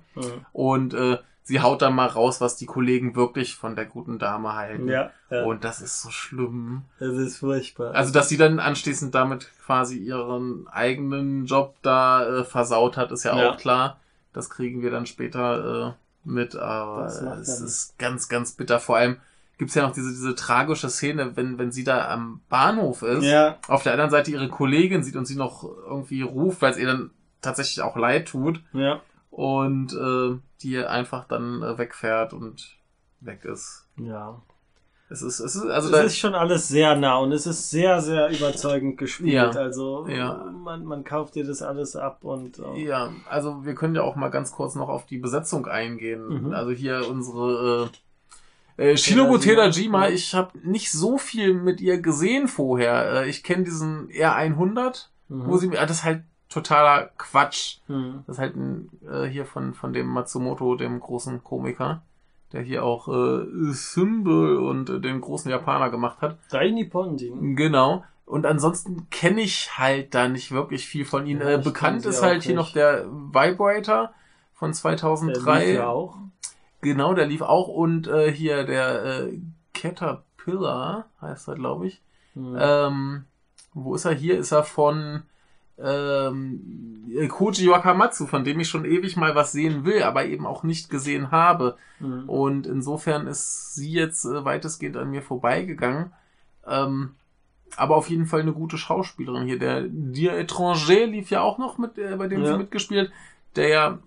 Und 0.53 0.93
äh, 0.95 1.17
sie 1.43 1.59
haut 1.61 1.81
dann 1.83 1.93
mal 1.93 2.07
raus, 2.07 2.39
was 2.41 2.55
die 2.55 2.65
Kollegen 2.65 3.15
wirklich 3.15 3.55
von 3.55 3.75
der 3.75 3.85
guten 3.85 4.17
Dame 4.17 4.53
halten. 4.55 4.87
Ja, 4.87 5.11
ja. 5.29 5.43
Und 5.43 5.63
das 5.65 5.81
ist 5.81 6.01
so 6.01 6.09
schlimm. 6.09 6.83
das 6.99 7.13
ist 7.13 7.37
furchtbar. 7.37 7.93
Also, 7.93 8.11
dass 8.13 8.29
sie 8.29 8.37
dann 8.37 8.59
anschließend 8.59 9.13
damit 9.13 9.49
quasi 9.65 9.97
ihren 9.97 10.67
eigenen 10.69 11.45
Job 11.45 11.75
da 11.81 12.25
äh, 12.39 12.43
versaut 12.43 12.95
hat, 12.97 13.11
ist 13.11 13.23
ja, 13.25 13.37
Ja. 13.37 13.51
auch 13.51 13.57
klar. 13.57 13.97
Das 14.33 14.49
kriegen 14.49 14.81
wir 14.81 14.91
dann 14.91 15.05
später 15.05 15.95
äh, 15.95 16.29
mit, 16.29 16.55
aber 16.55 17.05
es 17.39 17.59
ist 17.61 17.97
ganz, 17.97 18.29
ganz 18.29 18.53
bitter. 18.53 18.79
Vor 18.79 18.97
allem 18.97 19.17
gibt's 19.57 19.75
ja 19.75 19.83
noch 19.83 19.93
diese, 19.93 20.09
diese 20.09 20.35
tragische 20.35 20.89
Szene, 20.89 21.35
wenn, 21.35 21.57
wenn 21.57 21.71
sie 21.71 21.83
da 21.83 22.09
am 22.09 22.41
Bahnhof 22.49 23.03
ist, 23.03 23.23
ja, 23.23 23.57
auf 23.67 23.83
der 23.83 23.93
anderen 23.93 24.11
Seite 24.11 24.31
ihre 24.31 24.49
Kollegin 24.49 25.03
sieht 25.03 25.15
und 25.15 25.25
sie 25.25 25.35
noch 25.35 25.63
irgendwie 25.63 26.21
ruft, 26.21 26.61
weil 26.61 26.71
es 26.71 26.77
ihr 26.77 26.87
dann 26.87 27.11
tatsächlich 27.41 27.81
auch 27.81 27.95
leid 27.95 28.27
tut 28.27 28.61
ja. 28.73 29.01
und 29.29 29.93
äh, 29.93 30.39
die 30.61 30.77
einfach 30.77 31.25
dann 31.25 31.61
äh, 31.61 31.77
wegfährt 31.77 32.33
und 32.33 32.75
weg 33.19 33.45
ist. 33.45 33.87
Ja. 33.97 34.41
Es 35.11 35.21
ist, 35.21 35.41
es 35.41 35.55
ist, 35.55 35.65
also 35.65 35.89
es 35.89 35.91
da, 35.91 36.01
ist 36.03 36.17
schon 36.17 36.35
alles 36.35 36.69
sehr 36.69 36.95
nah 36.95 37.17
und 37.17 37.33
es 37.33 37.45
ist 37.45 37.69
sehr, 37.69 37.99
sehr 37.99 38.29
überzeugend 38.29 38.97
gespielt. 38.97 39.33
Ja. 39.33 39.49
Also 39.49 40.07
Ja. 40.07 40.49
Man, 40.63 40.85
man 40.85 41.03
kauft 41.03 41.35
dir 41.35 41.45
das 41.45 41.61
alles 41.61 41.97
ab 41.97 42.23
und 42.23 42.59
äh, 42.59 42.85
Ja, 42.85 43.11
also 43.29 43.65
wir 43.65 43.75
können 43.75 43.93
ja 43.93 44.03
auch 44.03 44.15
mal 44.15 44.29
ganz 44.29 44.53
kurz 44.53 44.75
noch 44.75 44.87
auf 44.87 45.05
die 45.05 45.17
Besetzung 45.17 45.67
eingehen. 45.67 46.45
Mhm. 46.45 46.53
Also 46.53 46.71
hier 46.71 47.09
unsere 47.09 47.89
äh, 48.77 48.91
äh, 48.91 48.97
Shinobu 48.97 49.37
Terajima. 49.37 50.03
Terajima, 50.03 50.09
ich 50.09 50.33
habe 50.33 50.57
nicht 50.63 50.91
so 50.91 51.17
viel 51.17 51.53
mit 51.55 51.81
ihr 51.81 51.99
gesehen 51.99 52.47
vorher. 52.47 53.23
Äh, 53.23 53.29
ich 53.29 53.43
kenne 53.43 53.65
diesen 53.65 54.07
R100, 54.11 55.07
mhm. 55.27 55.45
wo 55.45 55.57
sie 55.57 55.77
ah, 55.77 55.85
das 55.85 55.97
ist 55.97 56.03
halt 56.05 56.23
totaler 56.47 57.09
Quatsch. 57.17 57.79
Mhm. 57.89 58.23
Das 58.27 58.37
ist 58.37 58.39
halt 58.39 58.55
ein, 58.55 58.89
äh, 59.09 59.25
hier 59.25 59.45
von 59.45 59.73
von 59.73 59.91
dem 59.91 60.07
Matsumoto, 60.07 60.75
dem 60.75 61.01
großen 61.01 61.43
Komiker, 61.43 62.01
der 62.53 62.61
hier 62.61 62.83
auch 62.83 63.07
äh, 63.07 63.45
Symbol 63.71 64.57
und 64.57 64.89
äh, 64.89 64.99
den 64.99 65.21
großen 65.21 65.49
Japaner 65.49 65.89
gemacht 65.89 66.21
hat. 66.21 66.37
Dai 66.49 66.69
Nipponjin. 66.71 67.55
Genau. 67.55 68.03
Und 68.25 68.45
ansonsten 68.45 69.09
kenne 69.09 69.41
ich 69.41 69.77
halt 69.77 70.13
da 70.13 70.29
nicht 70.29 70.51
wirklich 70.51 70.87
viel 70.87 71.05
von 71.05 71.27
ihnen. 71.27 71.41
Ja, 71.41 71.49
äh, 71.49 71.57
bekannt 71.57 72.05
ist 72.05 72.21
halt 72.21 72.43
hier 72.43 72.55
noch 72.55 72.71
der 72.71 73.05
Vibrator 73.05 74.13
von 74.53 74.69
Der 74.69 74.75
2003. 74.75 75.65
lief 75.65 75.75
ja 75.75 75.87
auch. 75.87 76.17
Genau, 76.81 77.13
der 77.13 77.25
lief 77.25 77.41
auch. 77.41 77.67
Und 77.67 78.07
äh, 78.07 78.31
hier 78.31 78.63
der 78.63 79.03
äh, 79.03 79.39
Caterpillar 79.73 81.09
heißt 81.21 81.47
er, 81.47 81.55
glaube 81.55 81.87
ich. 81.87 82.01
Mhm. 82.33 82.57
Ähm, 82.59 83.23
wo 83.73 83.95
ist 83.95 84.05
er? 84.05 84.13
Hier 84.13 84.37
ist 84.37 84.51
er 84.51 84.63
von 84.63 85.23
ähm, 85.77 87.27
Koji 87.29 87.69
Wakamatsu, 87.69 88.27
von 88.27 88.43
dem 88.43 88.59
ich 88.59 88.69
schon 88.69 88.85
ewig 88.85 89.17
mal 89.17 89.35
was 89.35 89.51
sehen 89.51 89.83
will, 89.85 90.03
aber 90.03 90.25
eben 90.25 90.45
auch 90.45 90.63
nicht 90.63 90.89
gesehen 90.89 91.31
habe. 91.31 91.75
Mhm. 91.99 92.29
Und 92.29 92.67
insofern 92.67 93.27
ist 93.27 93.75
sie 93.75 93.91
jetzt 93.91 94.25
äh, 94.25 94.45
weitestgehend 94.45 94.97
an 94.97 95.09
mir 95.09 95.21
vorbeigegangen. 95.21 96.11
Ähm, 96.67 97.11
aber 97.77 97.95
auf 97.95 98.09
jeden 98.09 98.25
Fall 98.25 98.41
eine 98.41 98.53
gute 98.53 98.77
Schauspielerin 98.77 99.45
hier. 99.45 99.57
Der 99.57 99.83
Dir 99.87 100.33
Étranger 100.33 101.05
lief 101.05 101.29
ja 101.29 101.41
auch 101.41 101.57
noch 101.57 101.77
mit, 101.77 101.97
äh, 101.97 102.15
bei 102.17 102.27
dem 102.27 102.41
Ja. 102.43 102.51
sie 102.53 102.57
mitgespielt, 102.57 103.11
der 103.55 103.67
ja 103.69 103.99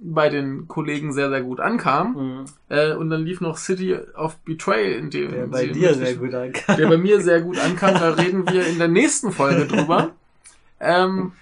bei 0.00 0.28
den 0.28 0.66
Kollegen 0.66 1.12
sehr, 1.12 1.30
sehr 1.30 1.42
gut 1.42 1.60
ankam. 1.60 2.14
Mhm. 2.14 2.44
Äh, 2.68 2.94
und 2.94 3.10
dann 3.10 3.22
lief 3.24 3.40
noch 3.40 3.56
City 3.56 3.96
of 4.16 4.36
Betrayal, 4.38 4.92
in 4.92 5.10
dem 5.10 5.30
Der 5.30 5.46
bei 5.46 5.66
sie 5.66 5.72
dir 5.72 5.94
sehr 5.94 6.16
gut 6.16 6.34
ankam. 6.34 6.76
der 6.76 6.88
bei 6.88 6.98
mir 6.98 7.20
sehr 7.20 7.40
gut 7.40 7.58
ankam. 7.58 7.94
Da 7.94 8.10
reden 8.10 8.46
wir 8.50 8.66
in 8.66 8.78
der 8.78 8.88
nächsten 8.88 9.30
Folge 9.32 9.66
drüber. 9.66 10.10
Ähm, 10.84 11.32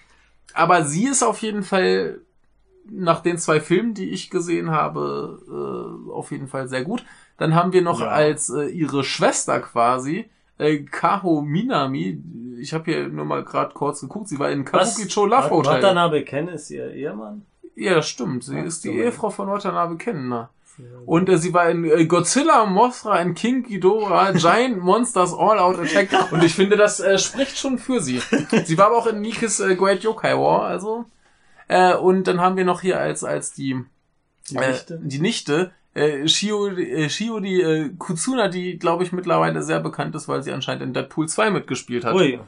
aber 0.54 0.84
sie 0.84 1.06
ist 1.06 1.22
auf 1.22 1.38
jeden 1.42 1.62
Fall 1.62 2.20
nach 2.90 3.20
den 3.20 3.38
zwei 3.38 3.60
Filmen, 3.60 3.94
die 3.94 4.10
ich 4.10 4.30
gesehen 4.30 4.70
habe, 4.70 5.38
äh, 5.48 6.10
auf 6.10 6.30
jeden 6.30 6.48
Fall 6.48 6.68
sehr 6.68 6.84
gut. 6.84 7.04
Dann 7.38 7.54
haben 7.54 7.72
wir 7.72 7.82
noch 7.82 8.00
Ja. 8.00 8.08
als 8.08 8.50
äh, 8.50 8.66
ihre 8.66 9.04
Schwester 9.04 9.60
quasi 9.60 10.28
äh, 10.58 10.78
Kaho 10.80 11.42
Minami. 11.42 12.22
Ich 12.58 12.74
habe 12.74 12.84
hier 12.90 13.08
nur 13.08 13.24
mal 13.24 13.44
gerade 13.44 13.72
kurz 13.74 14.00
geguckt. 14.00 14.28
Sie 14.28 14.38
war 14.38 14.50
in 14.50 14.64
Kabukicho 14.64 15.26
Love 15.26 15.50
Hotel. 15.50 15.74
Watanabe 15.74 16.22
Ken 16.24 16.48
ist 16.48 16.70
ihr 16.70 16.92
Ehemann. 16.92 17.42
Ja, 17.74 17.94
das 17.94 18.08
stimmt. 18.08 18.44
Sie 18.44 18.58
Ach, 18.58 18.64
ist 18.64 18.84
die 18.84 18.88
so. 18.88 18.94
Ehefrau 18.94 19.30
von 19.30 19.48
Watanabe 19.48 19.96
Kenner. 19.96 20.50
Und 21.06 21.28
äh, 21.28 21.38
sie 21.38 21.52
war 21.52 21.68
in 21.70 21.84
äh, 21.84 22.06
Godzilla, 22.06 22.66
Mothra, 22.66 23.20
in 23.20 23.34
King 23.34 23.62
Ghidorah, 23.64 24.32
Giant 24.36 24.78
Monsters 24.78 25.34
All 25.34 25.58
Out 25.58 25.78
Attack. 25.78 26.32
Und 26.32 26.42
ich 26.42 26.54
finde, 26.54 26.76
das 26.76 27.00
äh, 27.00 27.18
spricht 27.18 27.58
schon 27.58 27.78
für 27.78 28.00
sie. 28.00 28.20
Sie 28.64 28.78
war 28.78 28.86
aber 28.86 28.96
auch 28.96 29.06
in 29.06 29.20
Nikes 29.20 29.60
äh, 29.60 29.74
Great 29.76 30.02
Yokai 30.02 30.34
War, 30.36 30.62
also. 30.62 31.04
Äh, 31.68 31.94
und 31.94 32.24
dann 32.26 32.40
haben 32.40 32.56
wir 32.56 32.64
noch 32.64 32.80
hier 32.80 33.00
als, 33.00 33.24
als 33.24 33.52
die, 33.52 33.84
Die 34.50 34.56
äh, 34.56 34.68
Nichte. 34.70 35.00
die 35.02 35.20
Nichte, 35.20 35.72
äh, 35.94 36.26
Shio, 36.26 36.68
äh, 36.68 37.08
Shiori 37.08 37.60
äh, 37.60 37.90
Kutsuna, 37.98 38.48
die, 38.48 38.78
glaube 38.78 39.04
ich, 39.04 39.12
mittlerweile 39.12 39.62
sehr 39.62 39.80
bekannt 39.80 40.14
ist, 40.14 40.28
weil 40.28 40.42
sie 40.42 40.52
anscheinend 40.52 40.82
in 40.82 40.94
Deadpool 40.94 41.28
2 41.28 41.50
mitgespielt 41.50 42.04
hat. 42.04 42.14
Ui. 42.14 42.40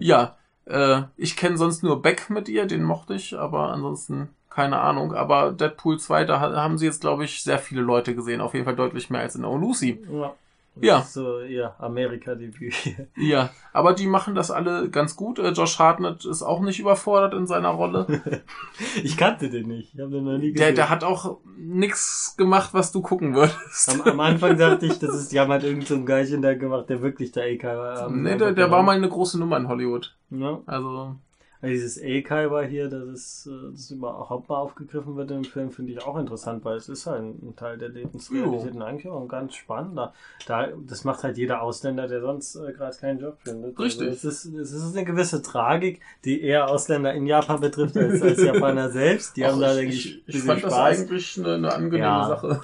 Ja, 0.00 0.36
äh, 0.66 1.02
ich 1.16 1.36
kenne 1.36 1.56
sonst 1.56 1.82
nur 1.82 2.02
Beck 2.02 2.30
mit 2.30 2.48
ihr, 2.48 2.66
den 2.66 2.82
mochte 2.82 3.14
ich, 3.14 3.38
aber 3.38 3.70
ansonsten 3.70 4.30
keine 4.50 4.80
Ahnung. 4.80 5.14
Aber 5.14 5.52
Deadpool 5.52 5.98
2, 5.98 6.24
da 6.24 6.40
ha- 6.40 6.54
haben 6.56 6.76
sie 6.76 6.86
jetzt, 6.86 7.00
glaube 7.00 7.24
ich, 7.24 7.42
sehr 7.42 7.58
viele 7.58 7.80
Leute 7.82 8.14
gesehen. 8.14 8.40
Auf 8.40 8.52
jeden 8.54 8.66
Fall 8.66 8.76
deutlich 8.76 9.08
mehr 9.10 9.20
als 9.22 9.36
in 9.36 9.44
Oh 9.44 9.56
Lucy. 9.56 10.02
Ja. 10.12 10.34
Das 10.76 10.84
Ja. 10.86 10.98
ist 11.00 11.12
so 11.14 11.40
ihr 11.40 11.74
Amerika-Debüt. 11.80 12.74
Ja, 13.16 13.50
aber 13.72 13.92
die 13.92 14.06
machen 14.06 14.34
das 14.36 14.50
alle 14.52 14.88
ganz 14.88 15.16
gut. 15.16 15.38
Äh, 15.40 15.50
Josh 15.50 15.78
Hartnett 15.80 16.24
ist 16.24 16.42
auch 16.42 16.60
nicht 16.60 16.78
überfordert 16.78 17.34
in 17.34 17.46
seiner 17.46 17.70
Rolle. 17.70 18.06
ich 19.02 19.16
kannte 19.16 19.50
den 19.50 19.66
nicht. 19.68 19.94
Ich 19.94 20.00
habe 20.00 20.10
den 20.12 20.24
noch 20.24 20.38
nie 20.38 20.52
Der, 20.52 20.68
gesehen. 20.68 20.74
der 20.76 20.88
hat 20.90 21.02
auch 21.04 21.38
nix 21.58 22.34
gemacht, 22.36 22.70
was 22.72 22.92
du 22.92 23.02
gucken 23.02 23.34
würdest. 23.34 23.90
am, 23.90 24.00
am 24.02 24.20
Anfang 24.20 24.56
dachte 24.56 24.86
ich, 24.86 24.98
das 25.00 25.14
ist, 25.14 25.32
die 25.32 25.40
haben 25.40 25.50
halt 25.50 25.64
irgendein 25.64 25.86
so 25.88 25.94
ein 25.96 26.06
Geilchen 26.06 26.40
da 26.40 26.54
gemacht, 26.54 26.88
der 26.88 27.02
wirklich 27.02 27.32
der 27.32 27.44
Eikai 27.44 27.76
war. 27.76 28.08
Nee, 28.10 28.36
der, 28.36 28.52
der 28.52 28.70
war 28.70 28.82
mal 28.82 28.96
eine 28.96 29.08
große 29.08 29.38
Nummer 29.40 29.56
in 29.56 29.68
Hollywood. 29.68 30.16
Ja. 30.30 30.60
Also 30.66 31.16
dieses 31.68 32.00
Eikai 32.02 32.50
war 32.50 32.64
hier, 32.64 32.88
dass 32.88 33.02
es 33.08 33.46
äh, 33.46 33.70
das 33.72 33.90
überhaupt 33.90 34.48
mal 34.48 34.56
aufgegriffen 34.56 35.14
wird 35.16 35.30
im 35.30 35.44
Film, 35.44 35.70
finde 35.70 35.92
ich 35.92 36.02
auch 36.02 36.16
interessant, 36.18 36.64
weil 36.64 36.76
es 36.78 36.88
ist 36.88 37.06
halt 37.06 37.22
ein 37.22 37.54
Teil 37.56 37.76
der 37.76 37.90
Lebensrealität 37.90 38.74
und 38.74 38.82
eigentlich 38.82 39.08
auch 39.08 39.20
ein 39.20 39.28
ganz 39.28 39.54
spannender. 39.54 40.14
Da, 40.46 40.68
das 40.86 41.04
macht 41.04 41.22
halt 41.22 41.36
jeder 41.36 41.60
Ausländer, 41.60 42.08
der 42.08 42.22
sonst 42.22 42.56
äh, 42.56 42.72
gerade 42.72 42.96
keinen 42.96 43.20
Job 43.20 43.36
findet. 43.42 43.78
Richtig. 43.78 44.08
Also 44.08 44.28
es, 44.28 44.44
ist, 44.46 44.54
es 44.54 44.72
ist 44.72 44.96
eine 44.96 45.04
gewisse 45.04 45.42
Tragik, 45.42 46.00
die 46.24 46.40
eher 46.42 46.68
Ausländer 46.70 47.12
in 47.12 47.26
Japan 47.26 47.60
betrifft 47.60 47.96
als, 47.96 48.22
als 48.22 48.42
Japaner 48.42 48.88
selbst. 48.90 49.36
Die 49.36 49.44
haben 49.44 49.56
auch 49.56 49.60
da, 49.60 49.72
ich, 49.72 49.76
denke 49.78 49.94
ich, 49.94 50.28
ich, 50.28 50.34
ich 50.36 50.42
fand 50.42 50.64
das 50.64 50.72
Spaß. 50.72 50.98
eigentlich 51.00 51.38
eine, 51.38 51.54
eine 51.56 51.72
angenehme 51.74 52.04
Ja. 52.04 52.26
Sache. 52.28 52.62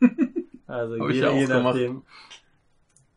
Also 0.66 0.98
Hab 0.98 1.10
ich 1.10 1.16
je, 1.16 1.22
ja 1.22 1.30
je 1.32 1.46
gemacht. 1.46 1.62
nachdem. 1.64 2.02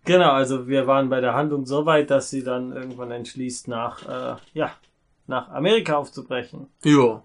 Genau, 0.04 0.32
also 0.32 0.68
wir 0.68 0.86
waren 0.86 1.10
bei 1.10 1.22
der 1.22 1.34
Handlung 1.34 1.66
so 1.66 1.86
weit, 1.86 2.10
dass 2.12 2.30
sie 2.30 2.44
dann 2.44 2.72
irgendwann 2.72 3.10
entschließt, 3.12 3.68
nach, 3.68 4.08
äh, 4.08 4.40
ja, 4.54 4.72
nach 5.28 5.50
Amerika 5.50 5.98
aufzubrechen. 5.98 6.68
Ja. 6.84 7.22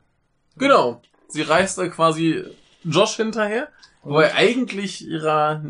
Genau. 0.56 1.00
Sie 1.28 1.42
reist 1.42 1.78
da 1.78 1.88
quasi 1.88 2.44
Josh 2.84 3.16
hinterher, 3.16 3.68
weil 4.02 4.32
eigentlich 4.34 5.06
ihrer 5.06 5.62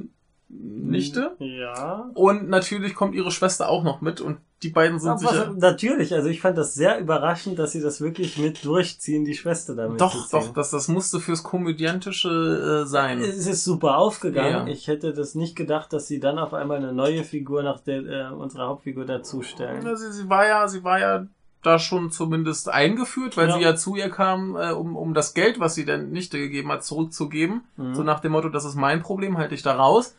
Nichte. 0.49 1.37
Ja. 1.39 2.11
Und 2.15 2.49
natürlich 2.49 2.95
kommt 2.95 3.15
ihre 3.15 3.31
Schwester 3.31 3.69
auch 3.69 3.85
noch 3.85 4.01
mit 4.01 4.21
und 4.21 4.39
die 4.63 4.69
beiden 4.69 5.01
sind 5.01 5.11
Aber 5.11 5.21
sicher. 5.21 5.55
natürlich, 5.57 6.15
also 6.15 6.29
ich 6.29 6.41
fand 6.41 6.57
das 6.57 6.75
sehr 6.75 7.01
überraschend, 7.01 7.59
dass 7.59 7.73
sie 7.73 7.81
das 7.81 8.01
wirklich 8.01 8.39
mit 8.39 8.65
durchziehen, 8.65 9.25
die 9.25 9.35
Schwester 9.35 9.75
damit 9.75 10.01
Doch, 10.01 10.31
doch, 10.31 10.53
das, 10.53 10.71
das 10.71 10.87
musste 10.87 11.19
fürs 11.19 11.43
Komödiantische 11.43 12.83
äh, 12.85 12.87
sein. 12.87 13.21
Es 13.21 13.47
ist 13.47 13.65
super 13.65 13.97
aufgegangen. 13.99 14.69
Ja. 14.69 14.73
Ich 14.73 14.87
hätte 14.87 15.13
das 15.13 15.35
nicht 15.35 15.57
gedacht, 15.57 15.93
dass 15.93 16.07
sie 16.07 16.21
dann 16.21 16.39
auf 16.39 16.55
einmal 16.55 16.77
eine 16.77 16.93
neue 16.93 17.25
Figur 17.25 17.63
nach 17.63 17.81
der 17.81 18.31
äh, 18.31 18.33
unserer 18.33 18.69
Hauptfigur 18.69 19.05
dazustellen. 19.05 19.85
Ja, 19.85 19.97
sie, 19.97 20.13
sie 20.13 20.29
war 20.29 20.47
ja, 20.47 20.69
sie 20.69 20.85
war 20.85 21.01
ja 21.01 21.27
da 21.63 21.79
schon 21.79 22.11
zumindest 22.11 22.69
eingeführt, 22.69 23.37
weil 23.37 23.49
Ja. 23.49 23.55
sie 23.57 23.61
ja 23.63 23.77
zu 23.77 23.95
ihr 23.97 24.11
kam, 24.11 24.57
äh, 24.57 24.71
um, 24.73 24.97
um 24.97 25.15
das 25.15 25.33
Geld, 25.35 25.61
was 25.61 25.75
sie 25.75 25.85
der 25.85 25.99
Nichte 25.99 26.39
gegeben 26.39 26.71
hat, 26.73 26.85
zurückzugeben. 26.85 27.63
Mhm. 27.77 27.95
So 27.95 28.03
nach 28.03 28.21
dem 28.21 28.33
Motto, 28.33 28.49
das 28.49 28.65
ist 28.65 28.75
mein 28.75 29.01
Problem, 29.03 29.39
halte 29.39 29.55
ich 29.55 29.63
da 29.63 29.75
raus. 29.75 30.15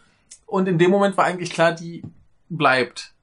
Und 0.46 0.68
in 0.68 0.78
dem 0.78 0.90
Moment 0.92 1.18
war 1.18 1.26
eigentlich 1.26 1.52
klar, 1.52 1.72
die 1.74 2.04
bleibt. 2.50 3.14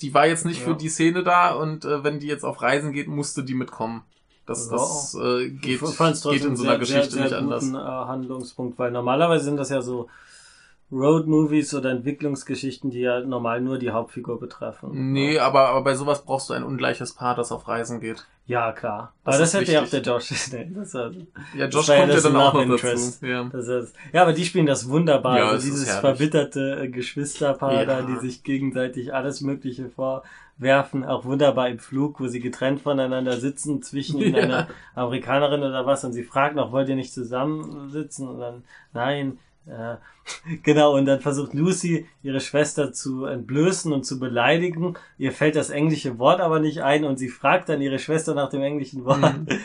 Die 0.00 0.12
war 0.14 0.26
jetzt 0.26 0.44
nicht 0.44 0.60
Ja. 0.60 0.66
für 0.66 0.74
die 0.74 0.88
Szene 0.88 1.22
da 1.22 1.52
und 1.54 1.84
äh, 1.84 2.02
wenn 2.04 2.18
die 2.18 2.26
jetzt 2.26 2.44
auf 2.44 2.60
Reisen 2.60 2.92
geht, 2.92 3.08
musste 3.08 3.44
die 3.44 3.54
mitkommen. 3.54 4.02
Das, 4.46 4.66
Ja. 4.66 4.72
das 4.72 5.14
äh, 5.14 5.48
geht, 5.50 5.80
geht 5.80 6.44
in 6.44 6.56
so 6.56 6.64
einer 6.64 6.78
Geschichte 6.78 7.10
sehr, 7.10 7.20
nicht 7.22 7.30
sehr 7.30 7.38
anders. 7.38 7.64
guten, 7.64 7.76
Äh, 7.76 7.78
Handlungspunkt, 7.78 8.78
weil 8.78 8.90
normalerweise 8.90 9.44
sind 9.44 9.56
das 9.56 9.70
ja 9.70 9.80
so 9.80 10.08
Road-Movies 10.92 11.74
oder 11.74 11.90
Entwicklungsgeschichten, 11.90 12.90
die 12.90 13.00
ja 13.00 13.20
normal 13.20 13.60
nur 13.62 13.78
die 13.78 13.90
Hauptfigur 13.90 14.38
betreffen. 14.38 15.12
Nee, 15.12 15.38
aber, 15.38 15.68
aber 15.70 15.82
bei 15.82 15.94
sowas 15.94 16.24
brauchst 16.24 16.50
du 16.50 16.54
ein 16.54 16.62
ungleiches 16.64 17.14
Paar, 17.14 17.34
das 17.34 17.50
auf 17.50 17.66
Reisen 17.66 18.00
geht. 18.00 18.26
Ja, 18.46 18.72
klar. 18.72 19.14
Das 19.24 19.36
aber 19.36 19.42
das 19.44 19.54
hätte 19.54 19.72
ja 19.72 19.82
auch 19.82 19.88
der. 19.88 20.02
Josh. 20.02 20.30
Nee, 20.52 20.70
das 20.74 20.92
war, 20.94 21.10
Ja, 21.56 21.66
Das 21.66 21.74
Josh 21.74 21.88
ja 21.88 21.96
kommt 21.96 22.08
ja 22.08 22.14
das 22.14 22.22
dann 22.24 22.36
auch 22.36 22.52
noch 22.54 22.60
Interest. 22.62 23.22
dazu. 23.22 23.26
Ja. 23.32 23.44
das 23.44 23.68
ist, 23.68 23.94
ja, 24.12 24.22
aber 24.22 24.32
die 24.32 24.44
spielen 24.44 24.66
das 24.66 24.88
wunderbar. 24.88 25.38
Ja, 25.38 25.48
also 25.48 25.64
dieses 25.64 25.90
verbitterte 25.96 26.82
äh, 26.82 26.88
Geschwisterpaar 26.88 27.72
Ja. 27.72 27.84
da, 27.86 28.02
die 28.02 28.16
sich 28.18 28.42
gegenseitig 28.42 29.14
alles 29.14 29.40
Mögliche 29.40 29.88
vorwerfen. 29.88 31.04
Auch 31.04 31.24
wunderbar 31.24 31.68
im 31.68 31.78
Flug, 31.78 32.20
wo 32.20 32.26
sie 32.26 32.40
getrennt 32.40 32.80
voneinander 32.82 33.36
sitzen, 33.38 33.80
zwischen 33.82 34.20
ihnen 34.20 34.34
Ja. 34.36 34.42
eine 34.42 34.66
Amerikanerin 34.94 35.62
oder 35.62 35.86
was. 35.86 36.04
Und 36.04 36.12
sie 36.12 36.24
fragt 36.24 36.56
noch, 36.56 36.72
wollt 36.72 36.88
ihr 36.88 36.96
nicht 36.96 37.14
zusammensitzen? 37.14 38.28
Und 38.28 38.40
dann, 38.40 38.64
nein. 38.92 39.38
Äh, 39.66 39.96
genau, 40.62 40.96
und 40.96 41.06
dann 41.06 41.20
versucht 41.20 41.54
Lucy, 41.54 42.06
ihre 42.22 42.40
Schwester 42.40 42.92
zu 42.92 43.24
entblößen 43.26 43.92
und 43.92 44.04
zu 44.04 44.18
beleidigen. 44.18 44.94
Ihr 45.18 45.32
fällt 45.32 45.56
das 45.56 45.70
englische 45.70 46.18
Wort 46.18 46.40
aber 46.40 46.58
nicht 46.60 46.82
ein 46.82 47.04
und 47.04 47.18
sie 47.18 47.28
fragt 47.28 47.68
dann 47.68 47.80
ihre 47.80 47.98
Schwester 47.98 48.34
nach 48.34 48.48
dem 48.50 48.62
englischen 48.62 49.04
Wort. 49.04 49.20
Mhm. 49.20 49.46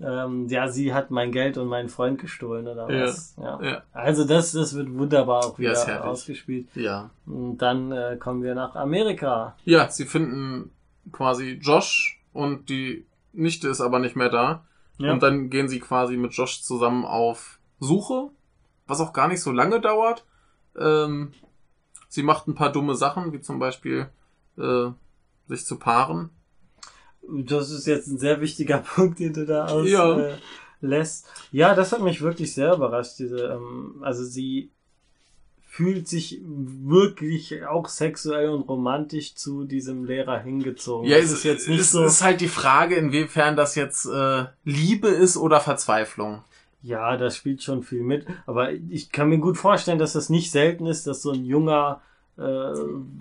Ähm, 0.00 0.48
ja, 0.48 0.68
sie 0.68 0.92
hat 0.92 1.12
mein 1.12 1.30
Geld 1.30 1.56
und 1.56 1.68
meinen 1.68 1.88
Freund 1.88 2.20
gestohlen 2.20 2.66
oder 2.66 2.90
Ja, 2.90 3.04
was. 3.06 3.36
Ja. 3.40 3.62
ja. 3.62 3.82
Also 3.92 4.24
das, 4.26 4.50
das 4.50 4.74
wird 4.74 4.92
wunderbar 4.92 5.46
auch 5.46 5.58
Ja, 5.58 5.70
wieder 5.70 5.86
herrlich. 5.86 6.04
ausgespielt. 6.04 6.68
ja. 6.74 7.10
Und 7.26 7.58
dann 7.58 7.92
äh, 7.92 8.16
kommen 8.18 8.42
wir 8.42 8.56
nach 8.56 8.74
Amerika. 8.74 9.54
Ja, 9.64 9.88
sie 9.88 10.04
finden 10.04 10.72
quasi 11.12 11.60
Josh 11.62 12.20
und 12.32 12.68
die 12.70 13.06
Nichte 13.32 13.68
ist 13.68 13.80
aber 13.80 14.00
nicht 14.00 14.16
mehr 14.16 14.30
da. 14.30 14.64
Ja. 14.98 15.12
Und 15.12 15.22
dann 15.22 15.48
gehen 15.48 15.68
sie 15.68 15.78
quasi 15.78 16.16
mit 16.16 16.32
Josh 16.32 16.62
zusammen 16.62 17.04
auf 17.04 17.60
Suche, 17.78 18.30
was 18.86 19.00
auch 19.00 19.12
gar 19.12 19.28
nicht 19.28 19.40
so 19.40 19.50
lange 19.52 19.80
dauert. 19.80 20.24
Ähm, 20.78 21.32
sie 22.08 22.22
macht 22.22 22.46
ein 22.48 22.54
paar 22.54 22.72
dumme 22.72 22.94
Sachen, 22.94 23.32
wie 23.32 23.40
zum 23.40 23.58
Beispiel 23.58 24.08
äh, 24.58 24.86
sich 25.48 25.64
zu 25.64 25.78
paaren. 25.78 26.30
Das 27.28 27.70
ist 27.70 27.86
jetzt 27.86 28.06
ein 28.08 28.18
sehr 28.18 28.40
wichtiger 28.40 28.78
Punkt, 28.94 29.18
den 29.18 29.32
du 29.32 29.46
da 29.46 29.66
aus 29.66 29.88
Ja. 29.88 30.18
äh, 30.18 30.36
lässt. 30.80 31.26
Ja, 31.50 31.74
das 31.74 31.92
hat 31.92 32.02
mich 32.02 32.20
wirklich 32.20 32.52
sehr 32.54 32.74
überrascht. 32.74 33.18
Diese, 33.18 33.38
ähm, 33.54 33.96
also 34.02 34.24
sie 34.24 34.70
fühlt 35.66 36.06
sich 36.06 36.40
wirklich 36.44 37.64
auch 37.66 37.88
sexuell 37.88 38.50
und 38.50 38.68
romantisch 38.68 39.34
zu 39.34 39.64
diesem 39.64 40.04
Lehrer 40.04 40.38
hingezogen. 40.38 41.08
Ja, 41.10 41.16
das 41.16 41.26
es 41.26 41.32
ist 41.38 41.44
jetzt 41.44 41.68
nicht 41.68 41.80
es 41.80 41.90
so. 41.90 42.04
ist 42.04 42.22
halt 42.22 42.40
die 42.40 42.48
Frage, 42.48 42.94
inwiefern 42.94 43.56
das 43.56 43.74
jetzt 43.74 44.06
äh, 44.06 44.44
Liebe 44.64 45.08
ist 45.08 45.36
oder 45.36 45.60
Verzweiflung. 45.60 46.44
Ja, 46.84 47.16
das 47.16 47.36
spielt 47.36 47.62
schon 47.62 47.82
viel 47.82 48.02
mit. 48.02 48.26
Aber 48.46 48.72
ich 48.72 49.10
kann 49.10 49.30
mir 49.30 49.38
gut 49.38 49.56
vorstellen, 49.56 49.98
dass 49.98 50.12
das 50.12 50.28
nicht 50.28 50.50
selten 50.50 50.86
ist, 50.86 51.06
dass 51.06 51.22
so 51.22 51.30
ein 51.32 51.44
junger 51.44 52.02
äh, 52.36 52.42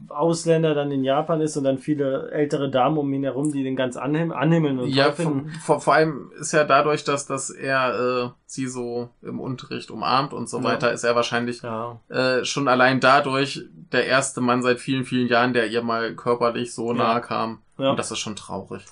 Ausländer 0.10 0.74
dann 0.74 0.92
in 0.92 1.04
Japan 1.04 1.40
ist 1.40 1.56
und 1.56 1.64
dann 1.64 1.78
viele 1.78 2.30
ältere 2.32 2.70
Damen 2.70 2.98
um 2.98 3.14
ihn 3.14 3.24
herum, 3.24 3.52
die 3.52 3.64
den 3.64 3.76
ganz 3.76 3.96
anhim 3.96 4.32
anhimmeln 4.32 4.80
und 4.80 4.90
Ja, 4.90 5.12
vor, 5.12 5.44
vor, 5.64 5.80
vor 5.82 5.94
allem 5.94 6.32
ist 6.40 6.52
ja 6.52 6.64
dadurch, 6.64 7.04
dass, 7.04 7.26
dass 7.26 7.50
er 7.50 8.26
äh, 8.26 8.30
sie 8.46 8.68
so 8.68 9.10
im 9.22 9.40
Unterricht 9.40 9.92
umarmt 9.92 10.34
und 10.34 10.50
so 10.50 10.58
Ja. 10.58 10.64
weiter, 10.66 10.92
ist 10.92 11.04
er 11.04 11.16
wahrscheinlich 11.16 11.62
Ja, 11.62 12.00
äh, 12.10 12.44
schon 12.44 12.68
allein 12.68 13.00
dadurch 13.00 13.64
der 13.92 14.08
erste 14.08 14.42
Mann 14.42 14.62
seit 14.62 14.80
vielen, 14.80 15.06
vielen 15.06 15.28
Jahren, 15.28 15.54
der 15.54 15.68
ihr 15.68 15.84
mal 15.84 16.16
körperlich 16.16 16.74
so 16.74 16.90
Ja. 16.92 16.98
nahe 16.98 17.22
kam. 17.22 17.60
Ja. 17.78 17.92
Und 17.92 18.00
das 18.00 18.12
ist 18.12 18.20
schon 18.20 18.36
traurig. 18.36 18.84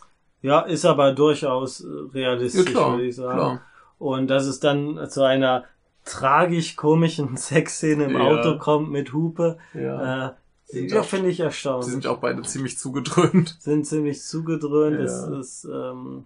ja, 0.43 0.61
ist 0.61 0.85
aber 0.85 1.11
durchaus 1.13 1.81
äh, 1.81 1.87
realistisch, 2.13 2.73
würde 2.75 3.03
ich 3.05 3.15
sagen. 3.15 3.33
klar. 3.37 3.61
Und 4.01 4.27
dass 4.29 4.45
es 4.47 4.59
dann 4.59 4.99
zu 5.09 5.21
einer 5.23 5.65
tragisch-komischen 6.05 7.37
Sexszene 7.37 8.05
im 8.05 8.13
Ja. 8.15 8.21
Auto 8.21 8.57
kommt 8.57 8.89
mit 8.91 9.13
Hupe, 9.13 9.57
Ja. 9.75 10.29
äh, 10.29 10.31
Sind 10.65 10.91
ja, 10.91 11.03
finde 11.03 11.29
ich 11.29 11.37
Sie 11.37 11.43
erstaunlich. 11.43 11.91
sind 11.91 12.05
ja 12.05 12.11
auch 12.11 12.17
beide 12.19 12.41
ziemlich 12.41 12.77
zugedröhnt. 12.79 13.57
sind 13.59 13.85
ziemlich 13.85 14.23
zugedröhnt. 14.23 14.97
Ja. 14.97 15.05
Es, 15.05 15.13
es, 15.27 15.65
ähm, 15.65 16.23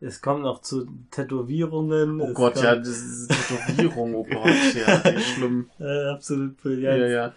es 0.00 0.22
kommt 0.22 0.42
noch 0.42 0.62
zu 0.62 0.86
Tätowierungen. 1.10 2.20
Oh 2.20 2.32
Gott, 2.32 2.54
kommt, 2.54 2.64
ja, 2.64 2.76
diese 2.76 3.28
Tätowierung, 3.28 4.14
oh 4.14 4.24
Gott, 4.24 4.74
ja, 4.74 4.96
die 4.98 5.16
ist 5.16 5.28
schlimm. 5.34 5.68
Äh, 5.78 6.06
absolut 6.08 6.52
Ja, 6.52 6.62
brillant. 6.62 7.10
ja. 7.10 7.34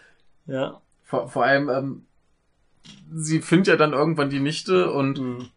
ja. 0.53 0.81
Vor, 1.03 1.27
vor 1.27 1.43
allem, 1.43 1.69
ähm, 1.69 2.05
sie 3.13 3.41
findet 3.41 3.67
ja 3.67 3.75
dann 3.75 3.91
irgendwann 3.91 4.29
die 4.29 4.39
Nichte 4.39 4.91
und 4.91 5.19
Mhm. 5.19 5.49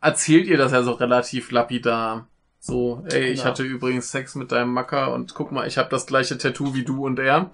erzählt 0.00 0.46
ihr 0.46 0.56
das 0.56 0.72
ja 0.72 0.82
so 0.82 0.92
relativ 0.92 1.50
lapidar. 1.50 2.26
So, 2.66 3.04
ey, 3.10 3.24
ich 3.24 3.40
Genau. 3.40 3.50
hatte 3.50 3.62
übrigens 3.62 4.10
Sex 4.10 4.34
mit 4.36 4.50
deinem 4.50 4.72
Macker 4.72 5.12
und 5.12 5.34
guck 5.34 5.52
mal, 5.52 5.66
ich 5.66 5.76
habe 5.76 5.90
das 5.90 6.06
gleiche 6.06 6.38
Tattoo 6.38 6.72
wie 6.72 6.82
du 6.82 7.04
und 7.04 7.18
er. 7.18 7.50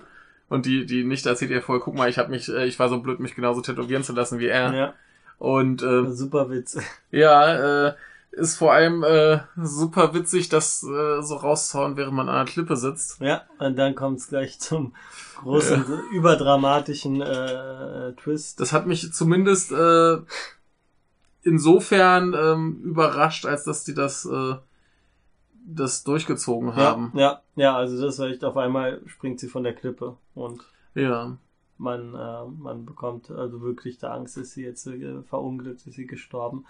Und 0.49 0.66
die, 0.66 0.87
die 0.87 1.03
Nichte 1.03 1.28
erzählt 1.28 1.51
ihr 1.51 1.62
voll, 1.62 1.81
guck 1.81 1.97
mal, 1.97 2.09
ich 2.09 2.16
habe 2.16 2.31
mich, 2.31 2.49
äh, 2.49 2.65
ich 2.66 2.78
war 2.78 2.89
so 2.89 3.01
blöd, 3.01 3.19
mich 3.19 3.35
genauso 3.35 3.61
tätowieren 3.61 4.05
zu 4.05 4.12
lassen 4.12 4.39
wie 4.39 4.47
er. 4.47 4.73
ja. 4.73 4.95
Und 5.39 5.82
äh, 5.82 6.12
Super 6.12 6.49
Witz. 6.51 6.78
ja, 7.11 7.89
äh, 7.89 7.95
ist 8.31 8.57
vor 8.57 8.73
allem 8.73 9.03
äh, 9.03 9.41
super 9.61 10.15
witzig, 10.15 10.49
das 10.49 10.85
äh, 10.85 11.23
so 11.23 11.35
rauszuhauen, 11.35 11.97
während 11.97 12.15
man 12.15 12.28
an 12.28 12.47
der 12.47 12.53
Klippe 12.53 12.77
sitzt. 12.77 13.20
Ja, 13.20 13.43
und 13.59 13.77
dann 13.77 13.97
kommt 13.97 14.20
es 14.20 14.28
gleich 14.28 14.61
zum 14.61 14.95
großen, 15.41 15.85
überdramatischen 16.12 17.20
äh, 17.20 18.12
Twist. 18.12 18.61
Das 18.61 18.73
hat 18.73 18.87
mich 18.87 19.12
zumindest 19.12 19.73
äh, 19.73 20.19
insofern 21.43 22.32
ähm, 22.35 22.81
überrascht, 22.85 23.45
als 23.47 23.65
dass 23.65 23.82
die 23.82 23.95
das, 23.95 24.24
äh, 24.27 24.55
das 25.66 26.05
durchgezogen 26.05 26.74
haben. 26.77 27.12
Ja, 27.15 27.20
ja, 27.20 27.43
ja, 27.57 27.77
also 27.77 28.01
das 28.05 28.19
war 28.19 28.28
echt 28.28 28.45
auf 28.45 28.57
einmal 28.57 29.01
springt 29.07 29.41
sie 29.41 29.49
von 29.49 29.62
der 29.62 29.74
Klippe 29.74 30.16
und 30.35 30.62
Ja. 30.95 31.37
man, 31.78 32.15
äh, 32.15 32.45
man 32.59 32.87
bekommt 32.87 33.31
also 33.31 33.61
wirklich 33.61 33.99
da 33.99 34.12
Angst, 34.15 34.37
ist 34.37 34.53
sie 34.53 34.62
jetzt 34.65 34.87
äh, 34.87 35.23
verunglückt, 35.23 35.87
ist 35.87 35.95
sie 35.95 36.07
gestorben. 36.07 36.65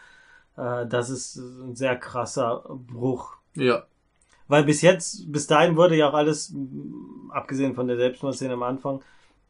Äh, 0.56 0.86
das 0.86 1.10
ist 1.10 1.36
ein 1.36 1.76
sehr 1.76 1.96
krasser 1.96 2.64
Bruch. 2.68 3.36
Ja. 3.54 3.84
Weil 4.48 4.64
bis 4.64 4.82
jetzt, 4.82 5.30
bis 5.30 5.46
dahin 5.46 5.76
wurde 5.76 5.96
ja 5.96 6.08
auch 6.10 6.14
alles, 6.14 6.54
abgesehen 7.30 7.74
von 7.74 7.86
der 7.86 7.96
Selbstmordszene 7.96 8.54
am 8.54 8.64
Anfang, 8.64 9.00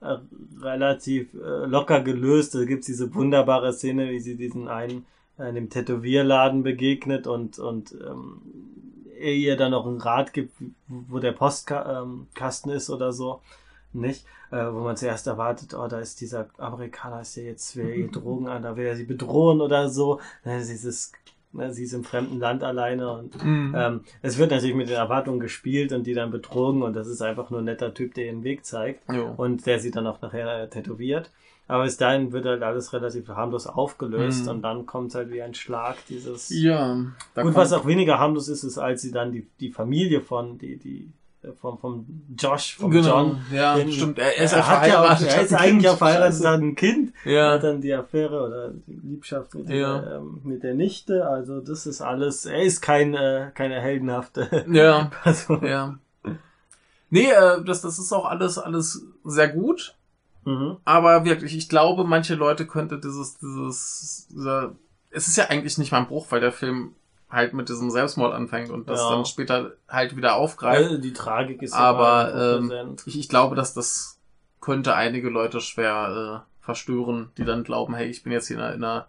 äh, 0.01 0.17
relativ 0.61 1.33
äh, 1.35 1.67
locker 1.67 2.01
gelöst. 2.03 2.55
Da 2.55 2.65
gibt's 2.65 2.87
diese 2.87 3.15
wunderbare 3.15 3.73
Szene, 3.73 4.11
wie 4.11 4.21
sie 4.21 4.37
diesen 4.37 4.69
einen 4.69 5.07
äh, 5.39 5.49
in 5.49 5.55
dem 5.55 5.71
Tätowierladen 5.71 6.63
begegnet 6.63 7.27
und, 7.27 7.59
und 7.59 7.93
ähm, 7.93 8.43
er 9.21 9.33
ihr 9.33 9.57
dann 9.57 9.73
noch 9.73 9.87
einen 9.87 10.01
Rat 10.01 10.33
gibt, 10.33 10.55
wo 10.89 11.19
der 11.19 11.33
Postkasten 11.33 12.71
ist 12.73 12.91
oder 12.91 13.13
so. 13.13 13.41
Nicht? 13.93 14.25
Äh, 14.53 14.73
wo 14.73 14.81
man 14.81 14.97
zuerst 14.97 15.27
erwartet, 15.27 15.75
oh, 15.75 15.87
da 15.89 15.99
ist 16.01 16.21
dieser 16.21 16.49
Amerikaner, 16.59 17.21
ist 17.21 17.37
ja 17.37 17.43
jetzt, 17.45 17.77
will 17.77 17.89
ihr 17.89 18.09
Drogen 18.13 18.49
an, 18.49 18.63
da 18.63 18.77
will 18.77 18.87
er 18.87 18.97
sie 18.97 19.05
bedrohen 19.05 19.61
oder 19.61 19.89
so. 19.89 20.21
Dann 20.45 20.61
ist 20.61 20.71
dieses, 20.71 21.13
ne, 21.53 21.73
sie 21.73 21.85
ist 21.85 21.93
im 21.93 22.05
fremden 22.05 22.39
Land 22.39 22.63
alleine 22.63 23.13
und 23.13 23.43
Mhm. 23.45 23.75
ähm, 23.77 24.01
es 24.23 24.39
wird 24.39 24.51
natürlich 24.51 24.77
mit 24.77 24.89
den 24.89 24.97
Erwartungen 24.97 25.41
gespielt 25.41 25.93
und 25.93 26.07
die 26.07 26.15
dann 26.15 26.31
betrogen 26.31 26.83
und 26.83 26.95
das 26.95 27.09
ist 27.09 27.23
einfach 27.23 27.51
nur 27.51 27.61
ein 27.61 27.65
netter 27.65 27.93
Typ, 27.95 28.15
der 28.15 28.27
ihren 28.27 28.45
Weg 28.45 28.65
zeigt 28.65 29.13
jo. 29.13 29.33
und 29.37 29.67
der 29.67 29.79
sie 29.81 29.91
dann 29.91 30.07
auch 30.07 30.21
nachher 30.21 30.69
tätowiert. 30.71 31.31
Aber 31.71 31.85
bis 31.85 31.97
dahin 31.97 32.33
wird 32.33 32.47
halt 32.47 32.63
alles 32.63 32.93
relativ 32.93 33.29
harmlos 33.29 33.67
aufgelöst 33.67 34.45
Mhm. 34.45 34.51
und 34.51 34.63
dann 34.63 34.87
kommt 34.87 35.15
halt 35.15 35.31
wie 35.31 35.41
ein 35.41 35.55
Schlag 35.55 35.97
dieses. 36.09 36.49
Ja. 36.51 36.97
Kommt- 37.35 37.55
was 37.55 37.73
auch 37.73 37.87
weniger 37.87 38.19
harmlos 38.19 38.49
ist, 38.49 38.65
ist, 38.65 38.77
als 38.79 39.03
sie 39.03 39.13
dann 39.13 39.31
die, 39.33 39.47
die 39.61 39.71
Familie 39.71 40.21
von, 40.21 40.59
die, 40.59 40.79
die, 40.79 41.13
äh, 41.43 41.53
vom, 41.53 41.79
vom 41.79 42.07
Josh, 42.37 42.77
vom 42.77 42.91
Genau. 42.91 43.09
John. 43.09 43.41
Ja, 43.53 43.77
den- 43.77 43.93
stimmt. 43.93 44.19
Er 44.19 44.37
Er, 44.37 44.45
ist 44.45 44.53
ja 44.53 44.67
hat 44.67 44.89
ja 44.89 45.01
auch, 45.05 45.21
er 45.21 45.43
ist 45.43 45.55
eigentlich 45.55 45.89
auch 45.89 45.97
verheiratet, 45.97 46.45
hat 46.45 46.61
ein 46.61 46.75
Kind. 46.75 47.13
Er 47.25 47.33
Ja. 47.33 47.53
hat 47.53 47.63
dann 47.63 47.81
die 47.81 47.95
Affäre 47.95 48.43
oder 48.47 48.71
die 48.71 49.01
Liebschaft 49.09 49.55
mit, 49.55 49.69
Ja. 49.69 50.01
der, 50.01 50.17
ähm, 50.17 50.41
mit 50.43 50.63
der 50.65 50.75
Nichte. 50.75 51.27
Also 51.29 51.61
das 51.61 51.87
ist 51.87 52.01
alles, 52.01 52.47
er 52.47 52.63
ist 52.63 52.81
kein, 52.83 53.15
äh, 53.15 53.53
keine 53.55 53.81
heldenhafte 53.81 54.65
Ja. 54.73 55.11
Person. 55.23 55.65
Ja. 55.65 55.99
Nee, 57.11 57.31
äh, 57.31 57.63
das, 57.65 57.83
das 57.83 57.99
ist 57.99 58.13
auch 58.13 58.25
alles, 58.25 58.59
alles 58.59 59.05
sehr 59.25 59.49
gut. 59.49 59.95
Mhm. 60.45 60.79
Aber 60.85 61.25
wirklich, 61.25 61.57
ich 61.57 61.69
glaube, 61.69 62.05
manche 62.05 62.35
Leute 62.35 62.67
könnte 62.67 62.99
dieses, 62.99 63.39
dieses, 63.39 64.27
dieser, 64.31 64.73
es 65.11 65.29
ist 65.29 65.37
ja 65.37 65.47
eigentlich 65.49 65.77
nicht 65.79 65.93
mal 65.93 65.99
ein 65.99 66.07
Bruch, 66.07 66.27
weil 66.31 66.41
der 66.41 66.53
Film 66.53 66.95
halt 67.29 67.53
mit 67.55 67.69
diesem 67.69 67.91
Selbstmord 67.91 68.33
anfängt 68.35 68.71
und 68.71 68.89
das 68.89 69.01
Ja. 69.01 69.11
dann 69.11 69.25
später 69.25 69.73
halt 69.89 70.17
wieder 70.17 70.35
aufgreift. 70.37 70.83
Also 70.83 70.99
die 70.99 71.13
Tragik 71.13 71.63
ist 71.63 71.73
Aber, 71.75 72.31
immer 72.33 72.43
ähm, 72.57 72.69
präsent. 72.69 73.03
Ich, 73.07 73.19
ich 73.19 73.29
glaube, 73.29 73.55
dass 73.55 73.75
das 73.75 74.19
könnte 74.61 74.95
einige 74.95 75.31
Leute 75.31 75.61
schwer 75.61 76.45
äh, 76.49 76.65
verstören, 76.65 77.31
die 77.39 77.45
dann 77.45 77.63
glauben, 77.65 77.95
hey, 77.95 78.09
ich 78.09 78.23
bin 78.23 78.33
jetzt 78.33 78.49
hier 78.49 78.57
in 78.57 78.63
einer, 78.63 78.75
in 78.75 78.85
einer 78.85 79.07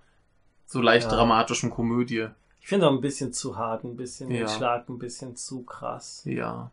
so 0.65 0.81
leicht 0.81 1.09
Ja. 1.11 1.17
dramatischen 1.17 1.69
Komödie. 1.71 2.27
Ich 2.61 2.67
finde 2.67 2.87
auch 2.87 2.91
ein 2.91 3.01
bisschen 3.01 3.33
zu 3.33 3.57
hart, 3.57 3.83
ein 3.83 3.95
bisschen 3.97 4.29
Ja. 4.29 4.45
den 4.45 4.47
Schlag, 4.49 4.87
ein 4.87 4.99
bisschen 4.99 5.35
zu 5.35 5.63
krass. 5.63 6.21
Ja. 6.25 6.71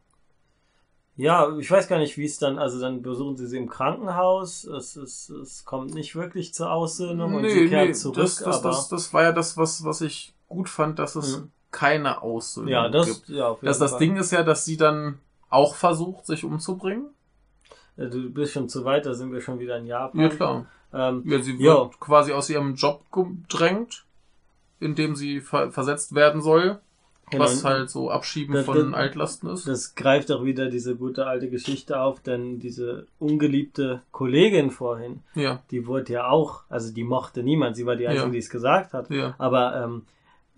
Ja, 1.19 1.57
ich 1.59 1.69
weiß 1.69 1.89
gar 1.89 1.99
nicht, 1.99 2.17
wie 2.17 2.25
es 2.25 2.39
dann, 2.39 2.59
also 2.59 2.81
dann 2.81 3.03
besuchen 3.03 3.37
sie 3.37 3.49
sie 3.49 3.57
im 3.59 3.69
Krankenhaus, 3.69 4.63
es, 4.65 4.95
es, 4.97 5.29
es 5.29 5.65
kommt 5.65 5.93
nicht 5.93 6.15
wirklich 6.15 6.55
zur 6.55 6.71
Aussöhnung 6.73 7.35
und 7.35 7.49
sie 7.49 7.69
kehrt 7.69 7.97
zurück, 7.97 8.15
das, 8.17 8.37
das, 8.37 8.59
aber 8.61 8.69
das, 8.71 8.89
das 8.89 9.13
war 9.13 9.25
ja 9.25 9.33
das, 9.33 9.57
was, 9.57 9.85
was 9.85 10.01
ich 10.01 10.33
gut 10.49 10.69
fand, 10.69 10.99
dass 11.01 11.17
es 11.17 11.39
Mhm. 11.39 11.51
keine 11.73 12.23
Aussöhnung 12.23 12.71
ja, 12.71 12.89
das, 12.89 13.07
gibt. 13.07 13.29
ja, 13.31 13.49
auf 13.49 13.59
jeden 13.59 13.67
Das, 13.67 13.79
das 13.81 13.91
Fall. 13.91 13.99
Ding 13.99 14.17
ist 14.17 14.31
ja, 14.31 14.45
dass 14.45 14.65
sie 14.65 14.77
dann 14.77 15.19
auch 15.51 15.75
versucht, 15.75 16.25
sich 16.25 16.45
umzubringen. 16.45 17.07
Äh, 17.97 18.07
Du 18.07 18.31
bist 18.31 18.53
schon 18.53 18.69
zu 18.69 18.85
weit, 18.85 19.05
da 19.05 19.13
sind 19.15 19.33
wir 19.33 19.41
schon 19.41 19.59
wieder 19.59 19.77
in 19.77 19.87
Japan. 19.87 20.21
Ja, 20.21 20.29
klar. 20.29 20.67
Ähm, 20.95 21.23
Ja, 21.27 21.43
sie 21.43 21.59
wird 21.59 21.61
Ja. 21.61 21.91
quasi 21.99 22.33
aus 22.33 22.49
ihrem 22.49 22.77
Job 22.77 23.03
gedrängt, 23.11 24.05
indem 24.79 25.17
sie 25.17 25.41
ver 25.41 25.73
versetzt 25.73 26.15
werden 26.15 26.41
soll, 26.43 26.81
genau, 27.31 27.45
was 27.45 27.65
halt 27.65 27.91
so 27.91 28.11
Abschieben 28.11 28.55
Das- 28.55 28.65
von 28.67 28.77
das- 28.93 28.95
Altlasten 28.95 29.51
ist. 29.51 29.67
Das 29.69 29.95
greift 29.95 30.31
auch 30.33 30.45
wieder 30.45 30.69
diese 30.71 30.97
gute 30.97 31.27
alte 31.27 31.49
Geschichte 31.49 32.01
auf, 32.01 32.21
denn 32.21 32.59
diese 32.59 33.07
ungeliebte 33.19 34.03
Kollegin 34.13 34.71
vorhin, 34.71 35.21
Ja, 35.35 35.63
die 35.71 35.87
wurde 35.87 36.13
ja 36.15 36.29
auch, 36.29 36.63
also 36.69 36.93
die 36.93 37.05
mochte 37.05 37.43
niemand, 37.43 37.77
sie 37.77 37.87
war 37.87 37.97
die 37.97 38.07
Einzige, 38.07 38.27
Ja. 38.27 38.33
die 38.33 38.39
es 38.39 38.51
gesagt 38.51 38.93
hat. 38.93 39.11
ja. 39.11 39.35
Aber 39.39 39.83
ähm, 39.85 40.03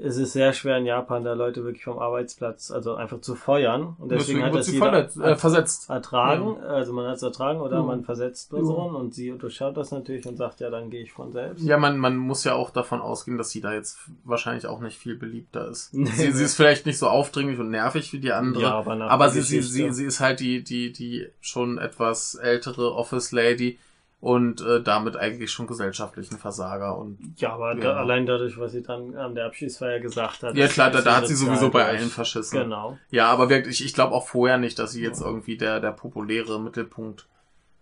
es 0.02 0.16
ist 0.16 0.32
sehr 0.32 0.52
schwer 0.52 0.78
in 0.78 0.86
Japan, 0.86 1.24
da 1.24 1.34
Leute 1.34 1.64
wirklich 1.64 1.84
vom 1.84 1.98
Arbeitsplatz, 1.98 2.70
also 2.70 2.94
einfach 2.94 3.20
zu 3.20 3.34
feuern. 3.34 3.96
Und 3.98 4.10
deswegen, 4.10 4.42
hat 4.42 4.52
wird 4.52 4.60
das 4.60 4.66
sie 4.66 4.78
verletzt, 4.78 5.20
äh, 5.20 5.36
versetzt. 5.36 5.90
ertragen, 5.90 6.58
also 6.62 6.92
man 6.92 7.06
hat 7.06 7.16
es 7.16 7.22
ertragen 7.22 7.60
oder 7.60 7.76
Ja. 7.76 7.82
man 7.82 8.04
versetzt 8.04 8.50
Personen 8.50 8.94
und 8.94 9.14
sie 9.14 9.30
durchschaut 9.36 9.76
das 9.76 9.90
natürlich 9.90 10.26
und 10.26 10.36
sagt, 10.36 10.60
ja, 10.60 10.70
dann 10.70 10.90
gehe 10.90 11.02
ich 11.02 11.12
von 11.12 11.32
selbst. 11.32 11.62
Ja, 11.62 11.76
man, 11.76 11.98
man 11.98 12.16
muss 12.16 12.44
ja 12.44 12.54
auch 12.54 12.70
davon 12.70 13.00
ausgehen, 13.00 13.38
dass 13.38 13.50
sie 13.50 13.60
da 13.60 13.72
jetzt 13.74 13.98
wahrscheinlich 14.24 14.66
auch 14.66 14.80
nicht 14.80 14.98
viel 14.98 15.16
beliebter 15.16 15.68
ist. 15.68 15.92
Nee. 15.92 16.06
sie, 16.10 16.32
sie 16.32 16.44
ist 16.44 16.56
vielleicht 16.56 16.86
nicht 16.86 16.98
so 16.98 17.08
aufdringlich 17.08 17.58
und 17.58 17.70
nervig 17.70 18.12
wie 18.12 18.20
die 18.20 18.32
andere, 18.32 18.62
Ja, 18.62 18.74
aber 18.74 18.92
aber 19.10 19.28
sie, 19.28 19.42
sie, 19.42 19.62
sie, 19.62 19.90
sie 19.92 20.04
ist 20.04 20.20
halt 20.20 20.40
die, 20.40 20.64
die, 20.64 20.92
die 20.92 21.26
schon 21.40 21.78
etwas 21.78 22.34
ältere 22.36 22.94
Office 22.94 23.32
Lady 23.32 23.78
und 24.20 24.60
äh, 24.60 24.82
damit 24.82 25.16
eigentlich 25.16 25.50
schon 25.50 25.66
gesellschaftlichen 25.66 26.36
Versager 26.36 26.96
und 26.98 27.18
Ja, 27.36 27.54
aber 27.54 27.74
Ja. 27.74 27.80
Da, 27.80 27.96
allein 27.96 28.26
dadurch, 28.26 28.58
was 28.58 28.72
sie 28.72 28.82
dann 28.82 29.16
an 29.16 29.34
der 29.34 29.46
Abschiedsfeier 29.46 30.00
gesagt 30.00 30.42
hat. 30.42 30.54
ja 30.54 30.68
klar, 30.68 30.90
da, 30.90 31.00
da 31.00 31.16
hat 31.16 31.26
sie 31.26 31.34
sowieso 31.34 31.70
bei 31.70 31.86
allen 31.86 32.10
verschissen. 32.10 32.60
Genau. 32.60 32.98
Ja, 33.10 33.28
aber 33.28 33.48
wirklich, 33.48 33.84
ich 33.84 33.94
glaube 33.94 34.14
auch 34.14 34.28
vorher 34.28 34.58
nicht, 34.58 34.78
dass 34.78 34.92
sie 34.92 35.02
jetzt 35.02 35.22
irgendwie 35.22 35.56
der, 35.56 35.80
der 35.80 35.92
populäre 35.92 36.60
Mittelpunkt 36.60 37.26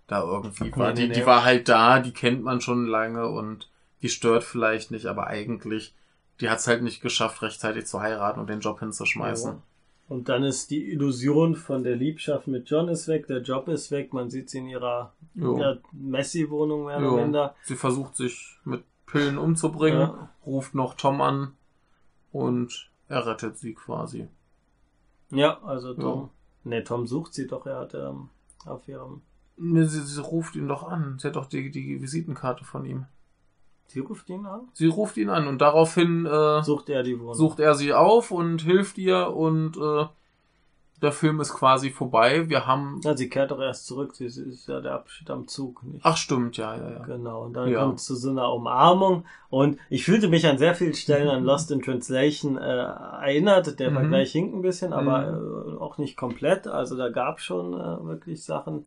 da 0.07 0.23
irgendwie 0.23 0.75
war. 0.77 0.91
Nee, 0.91 0.95
die, 0.95 1.09
nee, 1.09 1.15
die 1.15 1.27
war 1.27 1.45
halt 1.45 1.69
da, 1.69 1.99
die 1.99 2.13
kennt 2.13 2.43
man 2.43 2.61
schon 2.61 2.87
lange 2.87 3.29
und 3.29 3.69
die 4.03 4.09
stört 4.09 4.45
vielleicht 4.45 4.93
nicht, 4.93 5.07
aber 5.07 5.27
eigentlich, 5.27 5.93
die 6.41 6.49
hat's 6.49 6.69
halt 6.69 6.83
nicht 6.83 7.03
geschafft, 7.03 7.43
rechtzeitig 7.43 7.87
zu 7.87 8.01
heiraten 8.01 8.39
und 8.39 8.49
den 8.49 8.61
Job 8.61 8.79
hinzuschmeißen. 8.79 9.53
Ja. 9.55 9.63
Und 10.09 10.31
dann 10.31 10.43
ist 10.43 10.71
die 10.71 10.91
Illusion 10.91 11.55
von 11.55 11.83
der 11.85 11.95
Liebschaft 11.95 12.47
mit 12.49 12.71
John 12.71 12.89
ist 12.89 13.09
weg, 13.09 13.27
der 13.27 13.43
Job 13.43 13.69
ist 13.69 13.91
weg, 13.91 14.15
man 14.15 14.31
sieht 14.31 14.49
sie 14.49 14.59
in 14.59 14.69
ihrer 14.69 15.13
ja, 15.35 15.77
Messi-Wohnung 15.93 16.87
mehr 16.87 16.99
oder 16.99 17.23
minder. 17.23 17.55
Sie 17.65 17.77
versucht 17.77 18.17
sich 18.17 18.59
mit 18.65 18.85
Pillen 19.05 19.37
umzubringen, 19.37 20.01
Ja. 20.01 20.31
ruft 20.47 20.75
noch 20.75 20.95
Tom 20.95 21.21
an 21.21 21.53
und 22.33 22.91
er 23.09 23.27
rettet 23.27 23.59
sie 23.59 23.75
quasi. 23.75 24.29
Ja, 25.31 25.63
also 25.63 25.93
Tom. 25.95 26.31
Ne, 26.65 26.83
Tom 26.85 27.07
sucht 27.07 27.35
sie 27.35 27.47
doch, 27.47 27.67
er 27.67 27.79
hat 27.81 27.95
ähm, 27.95 28.31
auf 28.65 28.89
ihrem. 28.89 29.21
Nee, 29.59 29.85
Sie, 29.85 30.01
sie 30.01 30.23
ruft 30.23 30.57
ihn 30.57 30.69
doch 30.69 30.85
an. 30.85 31.19
Sie 31.19 31.29
hat 31.29 31.37
doch 31.37 31.47
die, 31.47 31.71
die 31.71 32.01
Visitenkarte 32.01 32.65
von 32.65 32.85
ihm. 32.85 33.07
Sie 33.89 34.01
ruft 34.01 34.29
ihn 34.29 34.45
an? 34.47 34.69
Sie 34.75 34.87
ruft 34.87 35.17
ihn 35.17 35.31
an 35.31 35.49
und 35.49 35.59
daraufhin 35.61 36.27
äh, 36.27 36.63
Sucht 36.63 36.89
er 36.91 37.03
die 37.03 37.19
Wohnung. 37.19 37.35
sucht 37.35 37.59
er 37.59 37.75
sie 37.75 37.93
auf 37.95 38.31
und 38.31 38.63
hilft 38.63 38.99
ihr 38.99 39.35
und 39.35 39.77
äh, 39.77 40.07
der 41.01 41.13
Film 41.13 41.41
ist 41.41 41.55
quasi 41.55 41.91
vorbei. 41.91 42.49
Wir 42.51 42.67
haben. 42.67 43.01
Ja, 43.05 43.17
sie 43.17 43.29
kehrt 43.29 43.51
doch 43.53 43.61
erst 43.61 43.87
zurück, 43.87 44.15
sie 44.17 44.27
ist 44.27 44.67
ja 44.69 44.81
der 44.81 44.95
Abschied 44.95 45.31
am 45.31 45.47
Zug, 45.47 45.83
nicht? 45.85 46.01
Ach 46.05 46.17
stimmt, 46.17 46.57
ja, 46.57 46.75
ja, 46.77 46.91
ja. 46.91 47.03
Genau, 47.05 47.45
und 47.45 47.53
dann 47.55 47.69
Ja. 47.71 47.85
kommt 47.85 48.01
es 48.01 48.05
zu 48.07 48.17
so 48.17 48.31
einer 48.31 48.53
Umarmung 48.53 49.25
und 49.49 49.79
ich 49.91 50.05
fühlte 50.05 50.29
mich 50.29 50.47
an 50.49 50.59
sehr 50.59 50.75
vielen 50.75 50.95
Stellen 50.95 51.29
an 51.29 51.45
Lost 51.45 51.71
in 51.71 51.81
Translation 51.83 52.59
äh, 52.59 52.61
erinnert. 52.61 53.79
Der 53.79 53.91
Mhm. 53.91 53.95
Vergleich 53.95 54.33
hinkt 54.33 54.55
ein 54.55 54.63
bisschen, 54.63 54.93
aber 54.93 55.29
äh, 55.29 55.77
auch 55.81 55.99
nicht 55.99 56.17
komplett. 56.17 56.67
Also 56.67 56.97
da 56.97 57.11
gab 57.11 57.41
schon 57.41 57.75
äh, 57.75 58.05
wirklich 58.05 58.45
Sachen 58.45 58.87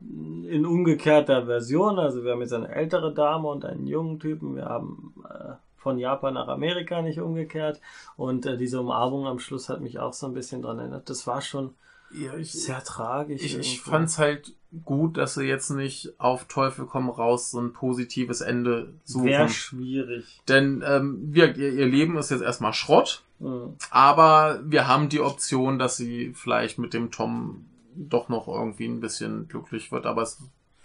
in 0.00 0.66
umgekehrter 0.66 1.46
Version. 1.46 1.98
Also 1.98 2.24
wir 2.24 2.32
haben 2.32 2.40
jetzt 2.40 2.52
eine 2.52 2.68
ältere 2.68 3.12
Dame 3.14 3.48
und 3.48 3.64
einen 3.64 3.86
jungen 3.86 4.20
Typen. 4.20 4.56
Wir 4.56 4.66
haben 4.66 5.14
äh, 5.28 5.54
von 5.76 5.98
Japan 5.98 6.34
nach 6.34 6.48
Amerika 6.48 7.02
nicht 7.02 7.20
umgekehrt. 7.20 7.80
Und 8.16 8.46
äh, 8.46 8.56
diese 8.56 8.80
Umarmung 8.80 9.26
am 9.26 9.38
Schluss 9.38 9.68
hat 9.68 9.80
mich 9.80 9.98
auch 9.98 10.12
so 10.12 10.26
ein 10.26 10.34
bisschen 10.34 10.62
dran 10.62 10.78
erinnert. 10.78 11.08
Das 11.08 11.26
war 11.26 11.40
schon 11.40 11.74
ja 12.12 12.34
ich 12.36 12.52
sehr 12.52 12.82
tragisch. 12.84 13.42
ich, 13.42 13.56
ich 13.58 13.74
irgendwo. 13.74 13.90
fand's 13.90 14.18
halt 14.18 14.54
gut, 14.84 15.16
dass 15.16 15.34
sie 15.34 15.44
jetzt 15.44 15.70
nicht 15.70 16.14
auf 16.18 16.44
Teufel 16.44 16.86
komm 16.86 17.08
raus 17.08 17.50
so 17.50 17.60
ein 17.60 17.72
positives 17.72 18.40
Ende 18.40 18.92
suchen. 19.04 19.26
Wäre 19.26 19.48
schwierig. 19.48 20.42
Denn 20.48 20.84
ähm, 20.86 21.18
wir, 21.22 21.56
ihr, 21.56 21.72
ihr 21.72 21.86
Leben 21.86 22.18
ist 22.18 22.30
jetzt 22.30 22.42
erstmal 22.42 22.72
Schrott. 22.72 23.22
Mhm. 23.38 23.76
Aber 23.90 24.60
wir 24.64 24.88
haben 24.88 25.08
die 25.08 25.20
Option, 25.20 25.78
dass 25.78 25.96
sie 25.96 26.32
vielleicht 26.34 26.78
mit 26.78 26.94
dem 26.94 27.10
Tom 27.10 27.66
doch 27.96 28.28
noch 28.28 28.48
irgendwie 28.48 28.86
ein 28.86 29.00
bisschen 29.00 29.48
glücklich 29.48 29.90
wird. 29.92 30.06
Aber 30.06 30.22
es, 30.22 30.38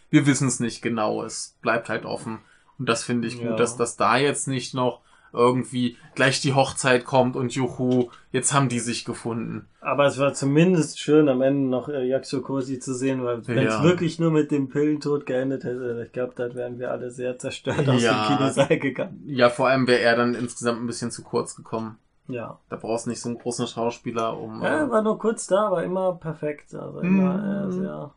wir 0.10 0.26
wissen 0.26 0.48
es 0.48 0.60
nicht 0.60 0.82
genau. 0.82 1.24
Es 1.24 1.58
bleibt 1.62 1.90
halt 1.90 2.06
offen. 2.06 2.40
Und 2.80 2.90
das 2.90 3.04
finde 3.04 3.28
ich 3.28 3.40
Ja. 3.40 3.50
gut, 3.52 3.60
dass 3.60 3.78
das 3.78 3.98
da 3.98 4.18
jetzt 4.18 4.48
nicht 4.48 4.74
noch 4.74 5.02
irgendwie 5.34 5.96
gleich 6.14 6.42
die 6.42 6.54
Hochzeit 6.54 7.06
kommt 7.06 7.38
und 7.38 7.54
juhu, 7.56 8.10
jetzt 8.34 8.54
haben 8.54 8.68
die 8.68 8.80
sich 8.82 9.06
gefunden. 9.06 9.66
Aber 9.80 10.06
es 10.06 10.20
war 10.20 10.34
zumindest 10.34 11.00
schön, 11.00 11.30
am 11.30 11.42
Ende 11.42 11.70
noch 11.70 11.88
äh, 11.88 12.06
Yakshokosi 12.06 12.80
zu 12.80 12.94
sehen, 12.94 13.24
weil 13.24 13.48
wenn 13.48 13.66
es 13.66 13.76
Ja. 13.76 13.84
wirklich 13.84 14.20
nur 14.20 14.32
mit 14.32 14.52
dem 14.52 14.68
Pillentod 14.68 15.26
geendet 15.26 15.64
hätte, 15.64 16.04
ich 16.06 16.12
glaube, 16.12 16.34
dann 16.36 16.54
wären 16.56 16.80
wir 16.80 16.92
alle 16.92 17.12
sehr 17.12 17.40
zerstört 17.40 17.88
aus 17.88 18.04
Ja. 18.04 18.28
dem 18.28 18.38
Kinosaal 18.38 18.78
gegangen. 18.80 19.24
Ja, 19.26 19.50
vor 19.50 19.70
allem 19.70 19.88
wäre 19.88 20.02
er 20.02 20.18
dann 20.18 20.36
insgesamt 20.36 20.82
ein 20.82 20.88
bisschen 20.88 21.12
zu 21.12 21.24
kurz 21.24 21.56
gekommen. 21.56 21.98
Ja. 22.32 22.60
Da 22.70 22.76
brauchst 22.76 23.06
du 23.06 23.10
nicht 23.12 23.22
so 23.22 23.30
einen 23.30 23.38
großen 23.40 23.68
Schauspieler, 23.68 24.38
um. 24.38 24.62
ja. 24.62 24.68
äh, 24.68 24.78
Er 24.80 24.90
war 24.92 25.02
nur 25.02 25.20
kurz 25.20 25.48
da, 25.48 25.68
aber 25.68 25.84
immer 25.84 26.14
perfekt. 26.16 26.74
Also 26.74 27.00
immer 27.02 27.38
Mhm. 27.38 27.70
äh, 27.70 27.72
sehr. 27.74 28.14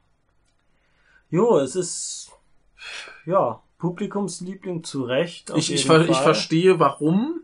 Jo, 1.31 1.59
es 1.59 1.75
ist. 1.77 2.31
Ja, 3.27 3.61
Publikumsliebling 3.79 4.85
zu 4.85 5.05
Recht. 5.05 5.51
ich, 5.57 5.73
ich, 5.73 5.87
ver 5.87 6.03
ich 6.03 6.15
Fall. 6.17 6.23
verstehe, 6.23 6.79
warum. 6.79 7.41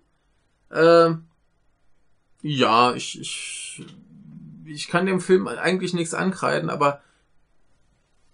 Äh, 0.70 1.12
ja, 2.42 2.94
ich, 2.94 3.20
ich, 3.20 3.84
ich 4.64 4.88
kann 4.88 5.06
dem 5.06 5.20
Film 5.20 5.48
eigentlich 5.48 5.92
nichts 5.94 6.14
ankreiden, 6.14 6.70
aber 6.70 7.00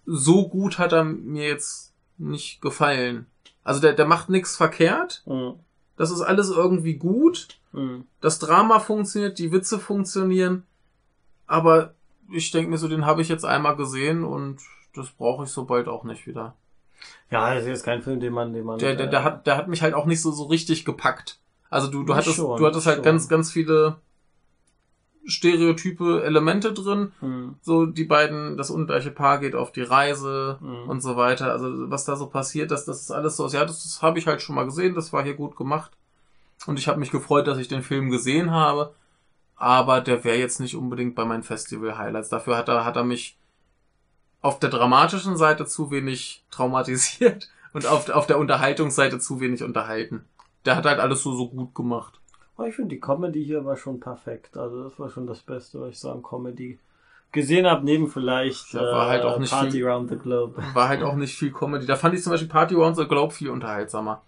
so 0.05 0.47
gut 0.47 0.79
hat 0.79 0.93
er 0.93 1.03
mir 1.03 1.47
jetzt 1.47 1.93
nicht 2.17 2.61
gefallen. 2.61 3.25
Also 3.63 3.81
der, 3.81 3.93
der 3.93 4.05
macht 4.05 4.29
nichts 4.29 4.55
verkehrt. 4.55 5.23
Mhm. 5.25 5.55
Das 5.97 6.11
ist 6.11 6.21
alles 6.21 6.49
irgendwie 6.51 6.95
gut. 6.95 7.47
Mhm. 7.77 8.05
Das 8.21 8.39
Drama 8.39 8.79
funktioniert, 8.79 9.37
die 9.39 9.51
Witze 9.51 9.79
funktionieren. 9.79 10.63
Aber 11.45 11.93
ich 12.31 12.51
denke 12.51 12.69
mir 12.69 12.77
so, 12.77 12.87
den 12.87 13.05
habe 13.05 13.21
ich 13.21 13.29
jetzt 13.29 13.45
einmal 13.45 13.75
gesehen 13.75 14.23
und 14.23 14.57
das 14.93 15.09
brauche 15.11 15.45
ich 15.45 15.49
so 15.49 15.65
bald 15.65 15.87
auch 15.87 16.03
nicht 16.03 16.27
wieder. 16.27 16.55
Ja, 17.29 17.53
das 17.53 17.63
ist 17.63 17.69
jetzt 17.69 17.85
kein 17.85 18.01
Film, 18.01 18.19
den 18.19 18.33
man, 18.33 18.53
den 18.53 18.65
man. 18.65 18.79
Der, 18.79 18.95
der, 18.95 19.07
der, 19.07 19.19
äh, 19.19 19.23
hat, 19.23 19.47
der 19.47 19.55
hat 19.57 19.67
mich 19.67 19.81
halt 19.81 19.93
auch 19.93 20.05
nicht 20.05 20.21
so, 20.21 20.31
so 20.31 20.45
richtig 20.45 20.83
gepackt. 20.83 21.39
Also 21.69 21.89
du, 21.89 22.03
du 22.03 22.15
hattest, 22.15 22.37
schon, 22.37 22.57
du 22.57 22.65
hattest 22.65 22.87
halt 22.87 22.97
schon. 22.97 23.03
ganz, 23.05 23.27
ganz 23.29 23.51
viele 23.51 23.97
stereotype 25.25 26.23
Elemente 26.23 26.73
drin. 26.73 27.11
Mhm. 27.21 27.55
So 27.61 27.85
die 27.85 28.05
beiden, 28.05 28.57
das 28.57 28.69
ungleiche 28.71 29.11
Paar 29.11 29.39
geht 29.39 29.55
auf 29.55 29.71
die 29.71 29.81
Reise 29.81 30.57
Mhm. 30.61 30.89
und 30.89 31.01
so 31.01 31.15
weiter. 31.17 31.51
Also 31.51 31.89
was 31.91 32.05
da 32.05 32.15
so 32.15 32.27
passiert, 32.27 32.71
das, 32.71 32.85
das 32.85 33.01
ist 33.01 33.11
alles 33.11 33.35
so. 33.35 33.47
Ja, 33.47 33.65
das, 33.65 33.83
das 33.83 34.01
habe 34.01 34.19
ich 34.19 34.27
halt 34.27 34.41
schon 34.41 34.55
mal 34.55 34.65
gesehen. 34.65 34.95
Das 34.95 35.11
war 35.13 35.23
hier 35.23 35.35
gut 35.35 35.55
gemacht. 35.55 35.91
Und 36.67 36.77
ich 36.79 36.87
habe 36.87 36.99
mich 36.99 37.11
gefreut, 37.11 37.47
dass 37.47 37.57
ich 37.57 37.67
den 37.67 37.81
Film 37.83 38.09
gesehen 38.09 38.51
habe. 38.51 38.93
Aber 39.55 40.01
der 40.01 40.23
wäre 40.23 40.37
jetzt 40.37 40.59
nicht 40.59 40.75
unbedingt 40.75 41.15
bei 41.15 41.25
meinen 41.25 41.43
Festival-Highlights. 41.43 42.29
Dafür 42.29 42.57
hat 42.57 42.69
er, 42.69 42.85
hat 42.85 42.95
er 42.95 43.03
mich 43.03 43.37
auf 44.41 44.59
der 44.59 44.69
dramatischen 44.69 45.35
Seite 45.35 45.65
zu 45.65 45.89
wenig 45.89 46.43
traumatisiert 46.51 47.49
und 47.73 47.87
auf, 47.87 48.09
auf 48.09 48.27
der 48.27 48.37
Unterhaltungsseite 48.37 49.17
zu 49.19 49.39
wenig 49.39 49.63
unterhalten. 49.63 50.25
Der 50.65 50.75
hat 50.75 50.85
halt 50.85 50.99
alles 50.99 51.23
so, 51.23 51.33
so 51.35 51.49
gut 51.49 51.73
gemacht. 51.73 52.19
Aber 52.55 52.67
ich 52.67 52.75
finde, 52.75 52.95
die 52.95 52.99
Comedy 53.01 53.43
hier 53.43 53.65
war 53.65 53.77
schon 53.77 53.99
perfekt. 53.99 54.57
Also 54.57 54.83
das 54.83 54.99
war 54.99 55.09
schon 55.09 55.25
das 55.27 55.39
Beste, 55.39 55.79
was 55.79 55.89
ich 55.91 55.99
so 55.99 56.11
an 56.11 56.21
Comedy 56.23 56.79
gesehen 57.31 57.67
habe, 57.67 57.83
neben 57.85 58.07
vielleicht 58.09 58.73
Ja, 58.73 58.81
war 58.81 59.07
halt 59.09 59.23
auch 59.23 59.37
nicht 59.39 59.51
Party 59.51 59.71
viel- 59.71 59.87
Around 59.87 60.09
the 60.09 60.15
Globe. 60.17 60.61
War 60.73 60.87
halt 60.87 61.03
auch 61.03 61.15
nicht 61.15 61.37
viel 61.37 61.51
Comedy. 61.51 61.85
Da 61.85 61.95
fand 61.95 62.15
ich 62.15 62.23
zum 62.23 62.31
Beispiel 62.31 62.47
Party 62.49 62.73
Round 62.73 62.95
the 62.95 63.05
Globe 63.05 63.33
viel 63.33 63.49
unterhaltsamer. 63.49 64.21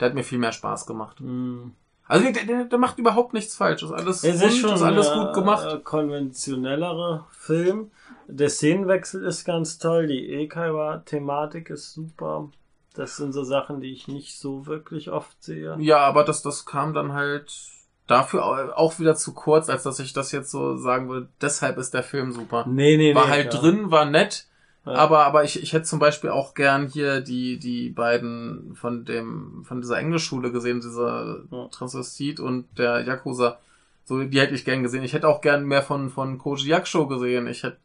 Der 0.00 0.08
hat 0.08 0.14
mir 0.14 0.24
viel 0.24 0.38
mehr 0.38 0.52
Spaß 0.52 0.86
gemacht. 0.86 1.20
Mm. 1.20 1.70
Also 2.08 2.30
der, 2.30 2.44
der, 2.44 2.64
der 2.64 2.78
macht 2.78 2.98
überhaupt 2.98 3.32
nichts 3.34 3.56
falsch. 3.56 3.82
Ist 3.82 3.90
alles 3.92 4.22
Es 4.24 4.40
rund, 4.42 4.52
ist 4.52 4.58
schon 4.58 4.74
ist 4.74 4.82
alles 4.82 5.12
gut 5.12 5.32
gemacht. 5.34 5.66
äh, 5.72 5.78
konventionellerer 5.80 7.26
Film. 7.32 7.90
Der 8.28 8.48
Szenenwechsel 8.50 9.24
ist 9.24 9.44
ganz 9.44 9.78
toll. 9.78 10.06
Die 10.06 10.34
Eikaiwa-Thematik 10.36 11.70
ist 11.70 11.94
super. 11.94 12.48
Das 12.94 13.16
sind 13.16 13.32
so 13.32 13.44
Sachen, 13.44 13.80
die 13.80 13.92
ich 13.92 14.08
nicht 14.08 14.38
so 14.38 14.66
wirklich 14.66 15.10
oft 15.10 15.42
sehe. 15.42 15.76
Ja, 15.80 15.98
aber 15.98 16.24
das, 16.24 16.42
das 16.42 16.64
kam 16.64 16.94
dann 16.94 17.12
halt 17.12 17.52
dafür 18.06 18.44
au- 18.46 18.72
auch 18.72 18.98
wieder 18.98 19.16
zu 19.16 19.34
kurz, 19.34 19.68
als 19.68 19.82
dass 19.82 19.98
ich 19.98 20.12
das 20.12 20.32
jetzt 20.32 20.50
so 20.50 20.76
sagen 20.76 21.08
würde. 21.08 21.28
Deshalb 21.40 21.76
ist 21.78 21.92
der 21.92 22.02
Film 22.02 22.32
super. 22.32 22.64
Nee, 22.66 22.96
nee, 22.96 23.14
War 23.14 23.26
nee, 23.26 23.30
halt 23.32 23.50
klar. 23.50 23.62
drin, 23.62 23.90
war 23.90 24.04
nett. 24.06 24.46
Ja. 24.86 24.92
Aber, 24.94 25.26
aber 25.26 25.42
ich, 25.44 25.60
ich 25.62 25.72
hätte 25.72 25.84
zum 25.84 25.98
Beispiel 25.98 26.30
auch 26.30 26.54
gern 26.54 26.86
hier 26.86 27.20
die, 27.20 27.58
die 27.58 27.90
beiden 27.90 28.74
von 28.76 29.04
dem, 29.04 29.64
von 29.64 29.80
dieser 29.80 29.98
Englischschule 29.98 30.52
gesehen, 30.52 30.80
dieser 30.80 31.40
Ja. 31.50 31.66
Transvestit 31.68 32.38
und 32.40 32.66
der 32.78 33.00
Yakuza. 33.04 33.58
So, 34.04 34.22
die 34.22 34.40
hätte 34.40 34.54
ich 34.54 34.64
gern 34.64 34.84
gesehen. 34.84 35.02
Ich 35.02 35.12
hätte 35.12 35.26
auch 35.28 35.40
gern 35.40 35.66
mehr 35.66 35.82
von, 35.82 36.08
von 36.10 36.38
Koji 36.38 36.68
Yakusho 36.68 37.08
gesehen. 37.08 37.48
Ich 37.48 37.64
hätte 37.64 37.78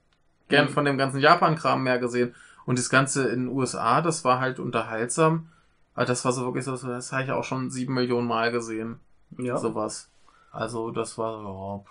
gern 0.47 0.67
Mhm. 0.67 0.69
von 0.73 0.85
dem 0.85 0.97
ganzen 0.99 1.19
Japan-Kram 1.19 1.81
mehr 1.83 1.97
gesehen. 1.97 2.35
Und 2.65 2.77
das 2.77 2.89
Ganze 2.91 3.27
in 3.29 3.47
den 3.47 3.55
USA, 3.57 4.01
das 4.03 4.23
war 4.23 4.39
halt 4.39 4.59
unterhaltsam. 4.59 5.47
Aber 5.95 6.05
das 6.05 6.23
war 6.23 6.31
so 6.31 6.45
wirklich 6.45 6.63
so, 6.65 6.77
das 6.77 7.11
habe 7.11 7.23
ich 7.23 7.31
auch 7.31 7.43
schon 7.43 7.71
sieben 7.71 7.95
Millionen 7.95 8.27
Mal 8.27 8.51
gesehen. 8.51 8.99
ja. 9.39 9.57
Sowas. 9.57 10.09
Also, 10.51 10.91
das 10.91 11.17
war, 11.17 11.41
ja, 11.43 11.83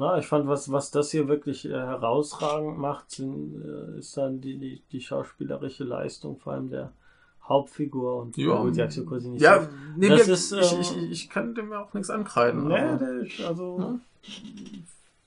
Na, 0.00 0.16
ich 0.18 0.26
fand, 0.26 0.48
was, 0.48 0.72
was 0.72 0.90
das 0.90 1.10
hier 1.10 1.28
wirklich 1.28 1.66
äh, 1.66 1.72
herausragend 1.72 2.78
macht, 2.78 3.10
sind, 3.10 3.62
äh, 3.62 3.98
ist 3.98 4.16
dann 4.16 4.40
die, 4.40 4.56
die, 4.56 4.82
die 4.90 5.00
schauspielerische 5.02 5.84
Leistung, 5.84 6.38
vor 6.38 6.54
allem 6.54 6.70
der 6.70 6.92
Hauptfigur 7.44 8.16
und 8.16 8.34
Ja. 8.38 8.62
gut, 8.62 8.76
Yakuza 8.76 9.28
nicht 9.28 9.42
Ja, 9.42 9.60
so. 9.60 9.68
nee, 9.98 10.08
Das 10.08 10.26
wir, 10.26 10.34
ist, 10.34 10.52
ich, 10.52 10.72
ähm, 10.72 10.80
ich, 10.80 11.10
ich 11.10 11.28
kann 11.28 11.54
dem 11.54 11.70
ja 11.70 11.82
auch 11.84 11.92
nichts 11.92 12.08
ankreiden. 12.08 12.66
Nee, 12.66 12.96
der 12.98 13.12
ist 13.20 13.40
also 13.42 13.78
Ne? 13.78 14.00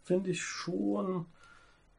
finde 0.01 0.31
ich 0.31 0.41
schon 0.41 1.27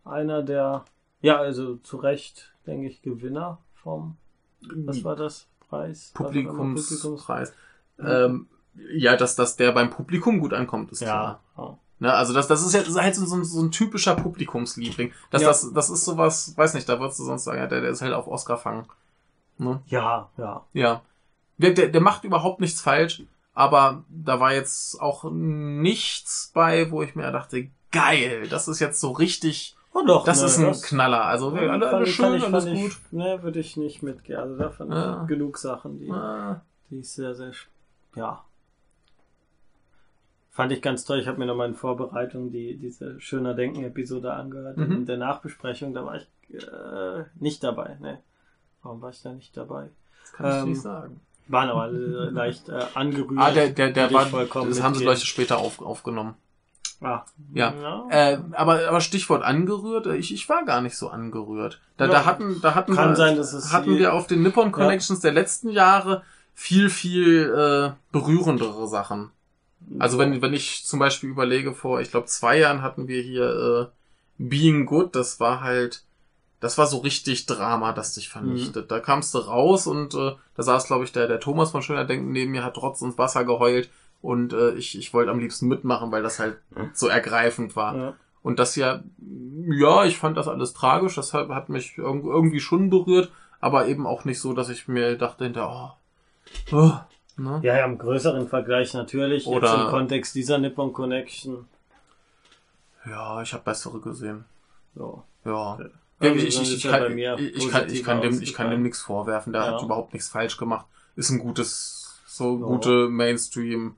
einer 0.05 0.43
der, 0.43 0.85
ja, 1.21 1.39
also 1.39 1.77
zu 1.77 1.97
Recht, 1.99 2.55
denke 2.67 2.89
ich, 2.89 3.03
Gewinner 3.03 3.59
vom, 3.75 4.17
was 4.61 5.05
war 5.05 5.15
das, 5.15 5.47
Preis? 5.69 6.13
Das? 6.19 6.27
Publikumspreis. 6.27 7.53
Ähm, 8.01 8.49
ja, 8.97 9.17
dass, 9.17 9.37
dass 9.37 9.55
der 9.55 9.71
beim 9.71 9.91
Publikum 9.91 10.41
gut 10.41 10.53
ankommt, 10.53 10.91
ist 10.91 11.03
klar. 11.03 11.41
Ja, 11.57 11.63
ja. 11.63 11.79
Ne, 12.01 12.13
also 12.13 12.35
das, 12.35 12.49
das 12.49 12.65
ist 12.67 12.73
jetzt 12.75 12.95
halt 13.01 13.15
so, 13.15 13.25
so, 13.25 13.37
ein- 13.37 13.45
so 13.45 13.63
ein 13.63 13.71
typischer 13.71 14.17
Publikumsliebling. 14.17 15.13
Das, 15.31 15.43
Ja. 15.43 15.49
das, 15.49 15.73
das 15.73 15.91
ist 15.91 16.05
sowas, 16.05 16.53
weiß 16.57 16.75
nicht, 16.75 16.89
da 16.89 16.99
würdest 16.99 17.21
du 17.21 17.25
sonst 17.25 17.45
sagen, 17.45 17.59
ja, 17.59 17.67
der, 17.67 17.81
der 17.83 17.91
ist 17.91 18.03
halt 18.03 18.13
auf 18.15 18.27
Oscar 18.27 18.57
fangen. 18.57 18.87
Ne? 19.59 19.81
ja, 19.87 20.29
ja. 20.37 20.65
Ja. 20.73 21.03
Der, 21.59 21.71
der, 21.71 21.89
der 21.89 22.01
macht 22.01 22.25
überhaupt 22.25 22.61
nichts 22.61 22.81
falsch, 22.81 23.23
aber 23.55 24.03
da 24.09 24.41
war 24.41 24.53
jetzt 24.53 25.01
auch 25.01 25.25
nichts 25.31 26.51
bei, 26.53 26.91
wo 26.91 27.03
ich 27.03 27.15
mir 27.15 27.31
dachte, 27.31 27.69
geil, 27.93 28.49
das 28.49 28.67
ist 28.69 28.81
jetzt 28.81 29.01
so 29.01 29.13
richtig 29.13 29.77
Oh 29.97 30.03
doch, 30.05 30.25
Das 30.25 30.41
ne, 30.41 30.47
ist 30.47 30.59
ein 30.59 30.67
das- 30.67 30.83
Knaller. 30.83 31.25
Also 31.27 31.55
Ja, 31.57 31.71
alle, 31.71 31.89
fand 31.89 32.09
schön, 32.09 32.35
ich- 32.35 32.43
alles 32.45 32.65
gut. 32.65 32.75
Ich, 32.75 33.13
ne, 33.13 33.41
würde 33.45 33.61
ich 33.61 33.77
nicht 33.77 34.03
mitgehen. 34.03 34.41
Also 34.41 34.57
da 34.57 34.69
fand 34.71 34.91
Ja. 34.93 35.23
genug 35.23 35.57
Sachen, 35.57 36.01
die, 36.01 36.11
Ah, 36.11 36.61
die 36.91 36.99
ich 36.99 37.09
sehr, 37.13 37.33
sehr, 37.37 37.53
ja. 38.17 38.43
Fand 40.55 40.71
ich 40.71 40.81
ganz 40.81 41.05
toll. 41.05 41.19
Ich 41.19 41.27
habe 41.27 41.39
mir 41.39 41.47
nochmal 41.47 41.69
in 41.69 41.75
Vorbereitung 41.75 42.53
die, 42.53 42.77
diese 42.79 43.21
Schöner 43.21 43.55
Denken-Episode 43.55 44.33
angehört. 44.33 44.77
Mhm. 44.77 44.93
In 44.93 45.07
der 45.07 45.17
Nachbesprechung, 45.17 45.93
da 45.95 46.07
war 46.07 46.15
ich 46.15 46.29
äh, 46.55 47.25
nicht 47.35 47.63
dabei. 47.65 47.97
Ne. 48.01 48.21
Warum 48.83 49.03
war 49.03 49.11
ich 49.11 49.21
da 49.21 49.33
nicht 49.33 49.57
dabei? 49.57 49.89
das 50.23 50.33
kann 50.33 50.47
ich 50.51 50.63
Ähm, 50.63 50.69
nicht 50.71 50.81
sagen. 50.81 51.21
Waren 51.49 51.69
aber 51.71 51.89
leicht 51.89 52.69
äh, 52.69 52.81
angerührt. 52.95 53.41
Ah, 53.41 53.51
der, 53.51 53.71
der, 53.71 53.91
der 53.91 54.13
war, 54.13 54.23
ich 54.23 54.29
vollkommen 54.29 54.71
das 54.71 54.81
haben 54.81 54.95
sie. 54.95 55.05
Leute 55.05 55.27
später 55.27 55.59
auf, 55.59 55.83
aufgenommen. 55.83 56.35
Ah, 57.03 57.25
Ja. 57.53 58.07
Äh, 58.09 58.39
aber, 58.53 58.89
aber 58.89 59.01
Stichwort 59.01 59.43
angerührt, 59.43 60.07
äh, 60.07 60.15
ich, 60.17 60.33
ich 60.33 60.49
war 60.49 60.65
gar 60.65 60.81
nicht 60.83 60.97
so 60.97 61.09
angerührt. 61.09 61.81
Da, 61.97 62.05
Ja. 62.07 62.13
da 62.13 62.25
hatten, 62.27 62.61
da 62.63 62.77
hatten 62.77 62.95
Kann 62.95 63.11
wir, 63.11 63.17
sein, 63.17 63.37
dass 63.37 63.53
es 63.53 63.73
hatten 63.73 63.99
wir 63.99 64.15
auf 64.15 64.29
den 64.29 64.43
Nippon 64.43 64.71
Connections 64.71 65.19
der 65.19 65.33
letzten 65.33 65.69
Jahre 65.71 66.23
viel, 66.55 66.89
viel 66.91 67.53
äh, 67.53 67.93
berührendere 68.13 68.87
Sachen. 68.87 69.33
Also 69.99 70.19
wenn, 70.19 70.43
wenn 70.43 70.55
ich 70.55 70.85
zum 70.85 70.99
Beispiel 70.99 71.31
überlege, 71.31 71.73
vor, 71.73 72.01
ich 72.01 72.11
glaube, 72.11 72.27
zwei 72.27 72.59
Jahren 72.59 72.83
hatten 72.83 73.07
wir 73.07 73.23
hier 73.23 73.91
äh, 73.91 73.93
Being 74.39 74.87
Good, 74.87 75.15
das 75.15 75.41
war 75.41 75.61
halt, 75.61 76.05
das 76.61 76.79
war 76.79 76.87
so 76.87 76.99
richtig 76.99 77.47
Drama, 77.47 77.93
das 77.93 78.15
dich 78.15 78.29
vernichtet. 78.29 78.91
Da 78.91 79.01
kamst 79.01 79.35
du 79.35 79.39
raus 79.39 79.87
und 79.87 80.15
äh, 80.15 80.33
da 80.57 80.63
saß, 80.63 80.87
glaube 80.87 81.05
ich, 81.05 81.13
der, 81.13 81.29
der 81.29 81.41
Thomas 81.41 81.71
von 81.71 81.83
Schöner 81.83 82.05
Denken 82.05 82.33
neben 82.33 82.53
mir, 82.53 82.65
hat 82.65 82.75
trotz 82.75 83.03
ins 83.03 83.19
Wasser 83.19 83.45
geheult. 83.45 83.91
Und 84.23 84.55
äh, 84.55 84.71
ich, 84.71 84.99
ich 84.99 85.13
wollte 85.13 85.31
am 85.31 85.39
liebsten 85.39 85.69
mitmachen, 85.69 86.11
weil 86.11 86.23
das 86.23 86.39
halt 86.39 86.57
so 86.95 87.09
ergreifend 87.09 87.77
war. 87.77 87.97
Ja. 87.97 88.15
Und 88.43 88.59
das 88.59 88.75
ja, 88.77 89.03
ja, 89.69 90.05
ich 90.07 90.17
fand 90.17 90.39
das 90.39 90.49
alles 90.49 90.73
tragisch, 90.73 91.15
das 91.15 91.35
hat, 91.35 91.49
hat 91.51 91.69
mich 91.69 91.97
irg- 91.99 92.27
irgendwie 92.27 92.61
schon 92.61 92.89
berührt, 92.89 93.31
aber 93.61 93.87
eben 93.87 94.07
auch 94.07 94.25
nicht 94.25 94.41
so, 94.41 94.55
dass 94.55 94.71
ich 94.71 94.89
mir 94.89 95.17
dachte 95.17 95.45
hinter, 95.45 95.97
oh, 96.73 96.75
oh 96.77 96.93
ne? 97.37 97.61
Ja, 97.63 97.77
ja, 97.77 97.85
im 97.85 97.99
größeren 97.99 98.49
Vergleich 98.49 98.95
natürlich. 98.95 99.47
Oder- 99.47 99.69
Jetzt 99.73 99.81
im 99.85 99.87
Kontext 99.89 100.35
dieser 100.35 100.59
Nippon 100.59 100.93
Connection. 100.93 101.67
Ja, 103.07 103.43
ich 103.43 103.53
habe 103.53 103.65
bessere 103.65 104.01
gesehen. 104.01 104.45
So. 104.95 105.23
Ja. 105.45 105.79
Ja. 105.79 105.87
Ja, 106.21 106.31
ich, 106.33 106.45
ich, 106.45 106.63
ist 106.63 106.71
ich, 106.73 106.85
ja 106.85 106.93
kann, 106.93 107.01
bei 107.03 107.09
mir 107.11 107.37
ich, 107.39 107.57
ich, 107.57 107.69
kann, 107.69 107.91
ich, 107.91 108.03
kann 108.05 108.21
dem, 108.23 108.41
ich 108.41 108.55
kann 108.55 108.71
dem 108.71 108.83
nichts 108.83 109.03
vorwerfen. 109.03 109.53
Der 109.53 109.63
Ja. 109.67 109.73
hat 109.75 109.83
überhaupt 109.83 110.13
nichts 110.15 110.29
falsch 110.29 110.57
gemacht. 110.57 110.87
Ist 111.17 111.31
ein 111.31 111.39
gutes, 111.41 112.23
so 112.27 112.57
Ja. 112.59 112.65
gute 112.67 113.09
Mainstream. 113.09 113.97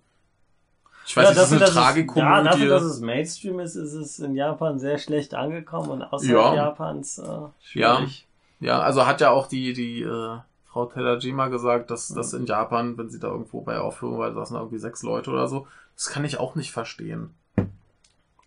Ich 1.06 1.14
Ja, 1.14 1.22
weiß 1.22 1.28
nicht, 1.28 1.36
ist 1.36 1.42
dafür, 1.42 1.56
eine 1.56 1.60
dass 1.60 1.70
es- 1.70 1.76
Ja, 1.76 1.82
Tragikomödie. 1.82 2.44
dafür, 2.50 2.68
dass 2.70 2.82
es 2.82 3.00
Mainstream 3.00 3.60
ist, 3.60 3.76
ist 3.76 3.92
es 3.92 4.18
in 4.18 4.34
Japan 4.34 4.78
sehr 4.80 4.98
schlecht 4.98 5.34
angekommen 5.34 5.90
und 5.90 6.02
außerhalb 6.02 6.36
Ja. 6.36 6.54
Japans 6.54 7.18
äh, 7.18 7.24
schwierig. 7.62 8.26
Ja, 8.58 8.80
also 8.80 9.06
hat 9.06 9.20
ja 9.20 9.30
auch 9.30 9.46
die, 9.46 9.72
die 9.74 10.00
äh, 10.02 10.38
Frau 10.77 10.85
Terajima 10.85 11.48
gesagt, 11.48 11.90
dass 11.90 12.09
das 12.09 12.35
in 12.35 12.44
Japan, 12.44 12.98
wenn 12.98 13.09
sie 13.09 13.19
da 13.19 13.28
irgendwo 13.28 13.62
bei 13.62 13.78
Aufführung 13.78 14.19
war, 14.19 14.28
da 14.28 14.35
saßen 14.35 14.57
da 14.57 14.61
irgendwie 14.61 14.78
sechs 14.78 15.03
Leute 15.03 15.31
oder 15.31 15.48
so. 15.48 15.66
Das 15.94 16.11
kann 16.11 16.23
ich 16.27 16.39
auch 16.39 16.55
nicht 16.55 16.70
verstehen. 16.70 17.31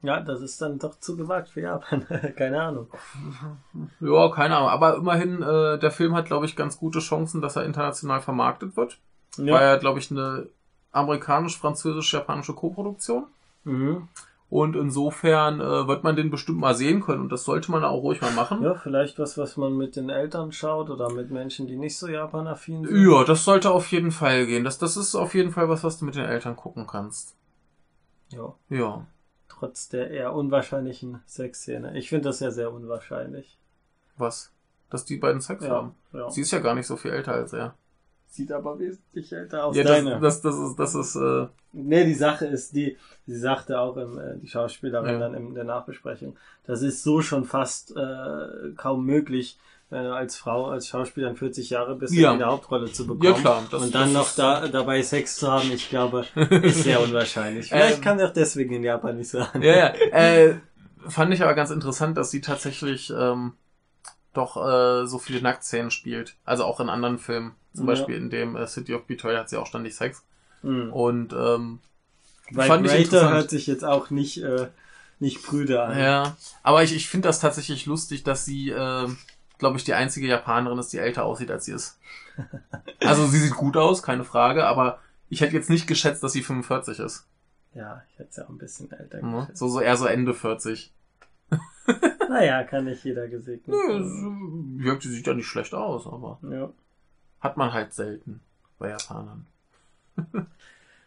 Ja. 0.04 0.20
das 0.22 0.42
ist 0.42 0.62
dann 0.62 0.78
doch 0.78 1.00
zu 1.00 1.18
gewagt 1.18 1.50
für 1.50 1.62
Japan. 1.62 2.06
Keine 2.38 2.62
Ahnung. 2.62 2.88
Ja, 4.00 4.30
keine 4.30 4.58
Ahnung. 4.58 4.70
Aber 4.70 4.98
immerhin, 4.98 5.42
äh, 5.42 5.80
der 5.80 5.90
Film 5.90 6.14
hat, 6.14 6.28
glaube 6.28 6.46
ich, 6.46 6.56
ganz 6.56 6.78
gute 6.78 7.00
Chancen, 7.00 7.42
dass 7.42 7.56
er 7.56 7.66
international 7.66 8.22
vermarktet 8.22 8.78
wird. 8.78 9.00
War 9.38 9.64
ja, 9.64 9.78
glaube 9.78 9.98
ich, 9.98 10.12
eine 10.12 10.50
amerikanisch-französisch-japanische 10.92 12.54
Koproduktion. 12.54 13.26
Mhm. 13.64 14.08
Und 14.50 14.76
insofern 14.76 15.62
äh, 15.62 15.88
wird 15.88 16.04
man 16.04 16.16
den 16.16 16.32
bestimmt 16.32 16.58
mal 16.60 16.74
sehen 16.74 17.02
können. 17.02 17.22
Und 17.22 17.32
das 17.32 17.44
sollte 17.44 17.70
man 17.72 17.84
auch 17.84 18.02
ruhig 18.02 18.20
mal 18.22 18.32
machen. 18.34 18.64
ja, 18.64 18.74
vielleicht 18.74 19.20
was, 19.20 19.38
was 19.38 19.58
man 19.58 19.78
mit 19.78 19.96
den 19.96 20.10
Eltern 20.10 20.52
schaut 20.52 20.90
oder 20.90 21.12
mit 21.12 21.30
Menschen, 21.30 21.68
die 21.68 21.76
nicht 21.76 21.98
so 21.98 22.08
Japan-affin 22.08 22.84
sind. 22.86 23.06
Ja, 23.08 23.24
das 23.24 23.46
sollte 23.46 23.70
auf 23.70 23.92
jeden 23.92 24.12
Fall 24.12 24.48
gehen. 24.48 24.64
Das, 24.64 24.80
das 24.80 24.98
ist 24.98 25.14
auf 25.14 25.36
jeden 25.36 25.52
Fall 25.52 25.70
was, 25.70 25.84
was 25.84 26.00
du 26.00 26.06
mit 26.06 26.16
den 26.16 26.26
Eltern 26.26 26.56
gucken 26.56 26.88
kannst. 26.88 27.36
Ja. 28.30 28.56
Ja. 28.70 29.06
Trotz 29.48 29.90
der 29.90 30.10
eher 30.10 30.34
unwahrscheinlichen 30.34 31.22
Sexszene. 31.28 31.96
Ich 31.98 32.10
finde 32.10 32.30
das 32.30 32.40
ja 32.40 32.50
sehr 32.50 32.72
unwahrscheinlich. 32.74 33.60
Was? 34.18 34.52
Dass 34.90 35.06
die 35.06 35.18
beiden 35.18 35.42
Sex 35.42 35.64
Ja, 35.64 35.70
haben. 35.70 35.96
ja. 36.12 36.28
Sie 36.32 36.42
ist 36.42 36.50
ja 36.52 36.60
gar 36.60 36.74
nicht 36.74 36.88
so 36.88 36.96
viel 36.98 37.12
älter 37.12 37.34
als 37.34 37.54
er. 37.54 37.76
Sieht 38.32 38.52
aber 38.52 38.78
wesentlich 38.80 39.32
älter 39.34 39.66
aus. 39.66 39.76
Ja, 39.76 39.84
deine. 39.84 40.20
das, 40.20 40.42
das, 40.42 40.56
das 40.56 40.70
ist, 40.70 40.80
das 40.80 40.96
ist, 40.96 41.16
äh, 41.16 41.48
Nee, 41.74 42.06
die 42.06 42.14
Sache 42.14 42.46
ist 42.46 42.76
die, 42.76 42.96
sie 43.28 43.38
sagte 43.38 43.80
auch 43.80 43.98
im, 43.98 44.18
äh, 44.20 44.38
die 44.38 44.48
Schauspielerin 44.48 45.14
Ja. 45.14 45.20
dann 45.20 45.34
in 45.34 45.54
der 45.56 45.64
Nachbesprechung, 45.64 46.36
das 46.66 46.82
ist 46.84 47.04
so 47.04 47.22
schon 47.22 47.44
fast 47.46 47.96
äh, 47.96 48.72
kaum 48.76 49.06
möglich, 49.06 49.58
wenn 49.90 50.04
du 50.04 50.14
als 50.14 50.36
Frau, 50.38 50.68
als 50.68 50.88
Schauspielerin 50.88 51.36
40 51.38 51.72
Jahre 51.72 51.96
bist, 51.96 52.14
Ja. 52.14 52.32
um 52.34 52.38
die 52.38 52.44
Hauptrolle 52.44 52.92
zu 52.92 53.08
bekommen. 53.08 53.24
Ja, 53.24 53.34
klar, 53.34 53.64
das- 53.72 53.82
und 53.82 53.96
dann 53.96 54.14
noch 54.14 54.32
da, 54.36 54.68
dabei 54.68 55.02
Sex 55.02 55.36
zu 55.38 55.52
haben, 55.52 55.72
ich 55.72 55.90
glaube, 55.90 56.26
ist 56.62 56.84
sehr 56.84 57.02
unwahrscheinlich. 57.02 57.70
Vielleicht 57.70 57.98
Ähm, 57.98 58.04
kann 58.04 58.20
er 58.20 58.28
auch 58.30 58.34
deswegen 58.34 58.76
in 58.76 58.84
Japan 58.84 59.18
nicht 59.18 59.30
sein. 59.32 59.48
ja, 59.62 59.76
ja. 59.76 59.94
Äh, 60.12 60.56
fand 61.08 61.34
ich 61.34 61.42
aber 61.42 61.56
ganz 61.56 61.72
interessant, 61.72 62.16
dass 62.18 62.30
sie 62.30 62.42
tatsächlich 62.42 63.12
ähm, 63.16 63.54
doch 64.34 64.56
äh, 64.58 65.08
so 65.08 65.18
viele 65.18 65.42
Nacktszenen 65.42 65.90
spielt. 65.90 66.36
Also 66.46 66.64
auch 66.66 66.80
in 66.80 66.90
anderen 66.90 67.18
Filmen. 67.18 67.56
Zum 67.74 67.86
Ja. 67.88 67.94
Beispiel 67.94 68.16
in 68.16 68.30
dem 68.30 68.56
äh, 68.56 68.68
City 68.68 68.94
of 68.94 69.06
Betrayal 69.06 69.40
hat 69.40 69.50
sie 69.50 69.58
auch 69.58 69.68
ständig 69.68 69.96
Sex. 69.96 70.24
Mhm. 70.64 70.92
Und 70.92 71.34
ähm, 71.34 71.80
Weil 72.52 72.68
fand 72.68 72.86
ich 72.86 72.92
Greater 72.92 73.04
interessant. 73.06 73.34
hört 73.36 73.50
sich 73.50 73.68
jetzt 73.68 73.86
auch 73.86 74.10
nicht, 74.10 74.42
äh, 74.44 74.68
nicht 75.20 75.44
prüde 75.44 75.84
an. 75.84 75.98
Ja, 75.98 76.36
aber 76.64 76.84
ich, 76.84 76.96
ich 76.96 77.08
finde 77.10 77.28
das 77.30 77.40
tatsächlich 77.40 77.86
lustig, 77.86 78.24
dass 78.24 78.46
sie, 78.46 78.70
äh, 78.70 79.08
glaube 79.58 79.78
ich, 79.78 79.84
die 79.84 79.94
einzige 79.94 80.28
Japanerin 80.28 80.80
ist, 80.80 80.92
die 80.94 80.98
älter 80.98 81.26
aussieht, 81.26 81.52
als 81.52 81.66
sie 81.66 81.74
ist. 81.74 81.98
Also 83.02 83.26
sie 83.28 83.40
sieht 83.40 83.56
gut 83.56 83.76
aus, 83.78 84.04
keine 84.04 84.24
Frage, 84.24 84.66
aber 84.66 85.00
ich 85.30 85.42
hätte 85.42 85.56
jetzt 85.56 85.70
nicht 85.70 85.88
geschätzt, 85.88 86.22
dass 86.24 86.34
sie 86.34 86.44
45 86.44 87.00
ist. 87.00 87.26
Ja, 87.74 88.04
ich 88.12 88.20
hätte 88.20 88.42
ja 88.42 88.46
auch 88.46 88.50
ein 88.50 88.58
bisschen 88.58 88.92
älter 88.92 89.20
geschätzt. 89.22 89.58
So, 89.58 89.68
so 89.70 89.80
eher 89.82 89.96
so 89.98 90.06
Ende 90.06 90.34
40. 90.34 90.92
Naja, 92.30 92.64
kann 92.64 92.86
nicht 92.86 93.04
jeder 93.04 93.28
gesegnet 93.28 93.68
Nö, 93.76 94.86
ja, 94.86 94.96
die 94.96 95.08
sieht 95.08 95.26
ja 95.26 95.34
nicht 95.34 95.48
schlecht 95.48 95.74
aus, 95.74 96.06
aber 96.06 96.40
Ja. 96.44 96.70
Hat 97.42 97.58
man 97.58 97.74
halt 97.74 97.94
selten 97.94 98.42
bei 98.78 98.90
Japanern. 98.90 99.46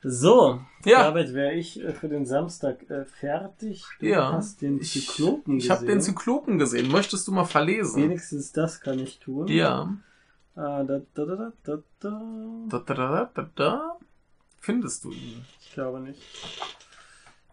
So, 0.04 0.60
Ja. 0.84 1.04
damit 1.04 1.32
wäre 1.32 1.52
ich 1.52 1.80
äh, 1.80 1.92
für 1.92 2.08
den 2.08 2.26
Samstag 2.26 2.90
äh, 2.90 3.04
fertig. 3.04 3.84
Du 4.00 4.06
Ja. 4.06 4.32
hast 4.32 4.60
den 4.60 4.80
Ich, 4.80 4.90
Zyklopen 4.92 5.58
ich 5.58 5.70
habe 5.70 5.86
den 5.86 5.98
gesehen. 5.98 6.16
Zyklopen 6.16 6.58
gesehen. 6.58 6.90
Möchtest 6.90 7.28
du 7.28 7.32
mal 7.32 7.44
verlesen? 7.44 8.02
Wenigstens 8.02 8.50
das 8.50 8.80
kann 8.80 8.98
ich 8.98 9.20
tun. 9.20 9.46
Ja. 9.46 9.94
Da, 10.56 10.82
da, 10.82 10.98
da, 11.14 11.24
da, 11.24 11.52
da, 11.62 11.78
da. 12.00 12.20
Da, 12.68 12.78
da, 12.80 12.94
da, 12.94 13.30
da, 13.32 13.50
da. 13.54 13.96
Findest 14.58 15.04
du 15.04 15.12
ihn? 15.12 15.44
Ich 15.60 15.72
glaube 15.72 16.00
nicht. 16.00 16.20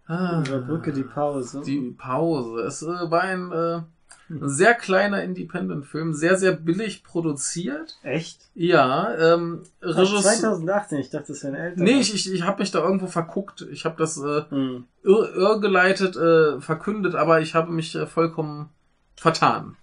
Ah. 0.08 0.42
Überbrücke 0.48 0.92
die 0.92 1.04
Pause. 1.04 1.62
Die 1.64 1.92
Pause. 1.92 2.62
Es 2.64 2.82
äh, 2.82 2.88
war 2.88 3.22
ein 3.22 3.52
äh, 3.52 3.82
sehr 4.30 4.74
kleiner 4.76 5.24
Independent-Film, 5.24 6.14
sehr, 6.14 6.38
sehr 6.38 6.52
billig 6.52 7.04
produziert. 7.04 7.98
Echt? 8.04 8.50
Ja, 8.54 9.16
ähm, 9.34 9.64
Regisseur. 9.82 10.22
2018, 10.22 11.00
ich 11.00 11.10
dachte, 11.10 11.28
das 11.34 11.44
wäre 11.44 11.54
ein 11.56 11.60
älterer. 11.62 11.84
Nee, 11.84 12.00
ich, 12.00 12.14
ich, 12.14 12.32
ich 12.34 12.44
habe 12.44 12.62
mich 12.62 12.72
da 12.72 12.80
irgendwo 12.80 13.08
verguckt. 13.08 13.68
Ich 13.72 13.86
habe 13.86 13.96
das 13.98 14.18
äh, 14.18 14.44
Hm. 14.50 14.86
irr, 15.04 15.36
irrgeleitet 15.36 16.16
äh, 16.16 16.60
verkündet, 16.62 17.16
aber 17.16 17.42
ich 17.42 17.56
habe 17.56 17.72
mich 17.72 17.96
äh, 17.96 18.06
vollkommen 18.06 18.70
vertan. 19.16 19.76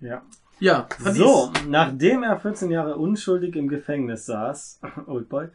Ja. 0.00 0.22
Ja, 0.60 0.86
verlies. 1.00 1.18
So, 1.18 1.50
nachdem 1.68 2.22
er 2.22 2.38
14 2.38 2.70
Jahre 2.70 2.96
unschuldig 2.96 3.56
im 3.56 3.66
Gefängnis 3.68 4.26
saß, 4.26 4.80
Oldboy, 5.06 5.48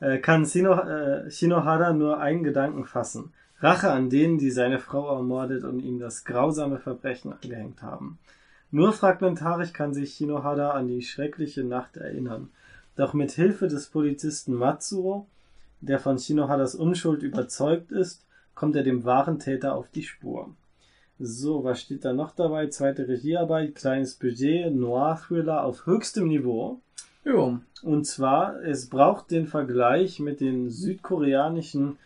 äh, 0.00 0.18
kann 0.18 0.44
Shino, 0.44 0.74
äh, 0.74 1.30
Shinohara 1.30 1.94
nur 1.94 2.18
einen 2.20 2.42
Gedanken 2.44 2.84
fassen. 2.84 3.32
Rache 3.60 3.90
an 3.90 4.08
denen, 4.08 4.38
die 4.38 4.50
seine 4.50 4.78
Frau 4.78 5.14
ermordet 5.14 5.64
und 5.64 5.80
ihm 5.80 5.98
das 5.98 6.24
grausame 6.24 6.78
Verbrechen 6.78 7.32
angehängt 7.32 7.82
haben. 7.82 8.18
Nur 8.70 8.92
fragmentarisch 8.92 9.72
kann 9.72 9.92
sich 9.92 10.14
Shinohara 10.14 10.70
an 10.70 10.88
die 10.88 11.02
schreckliche 11.02 11.64
Nacht 11.64 11.96
erinnern. 11.96 12.48
Doch 12.96 13.14
mit 13.14 13.32
Hilfe 13.32 13.68
des 13.68 13.88
Polizisten 13.88 14.54
Matsuo, 14.54 15.26
der 15.80 15.98
von 15.98 16.18
Shinoharas 16.18 16.74
Unschuld 16.74 17.22
überzeugt 17.22 17.92
ist, 17.92 18.24
kommt 18.54 18.76
er 18.76 18.82
dem 18.82 19.04
wahren 19.04 19.38
Täter 19.38 19.74
auf 19.74 19.88
die 19.90 20.02
Spur. 20.02 20.54
So, 21.18 21.64
was 21.64 21.82
steht 21.82 22.04
da 22.04 22.14
noch 22.14 22.34
dabei? 22.34 22.68
Zweite 22.68 23.06
Regiearbeit, 23.06 23.74
kleines 23.74 24.14
Budget, 24.14 24.74
Noir-Thriller 24.74 25.64
auf 25.64 25.84
höchstem 25.84 26.28
Niveau. 26.28 26.80
Jo. 27.24 27.58
Und 27.82 28.06
zwar, 28.06 28.62
es 28.62 28.88
braucht 28.88 29.30
den 29.30 29.46
Vergleich 29.46 30.18
mit 30.20 30.40
den 30.40 30.70
südkoreanischen 30.70 31.98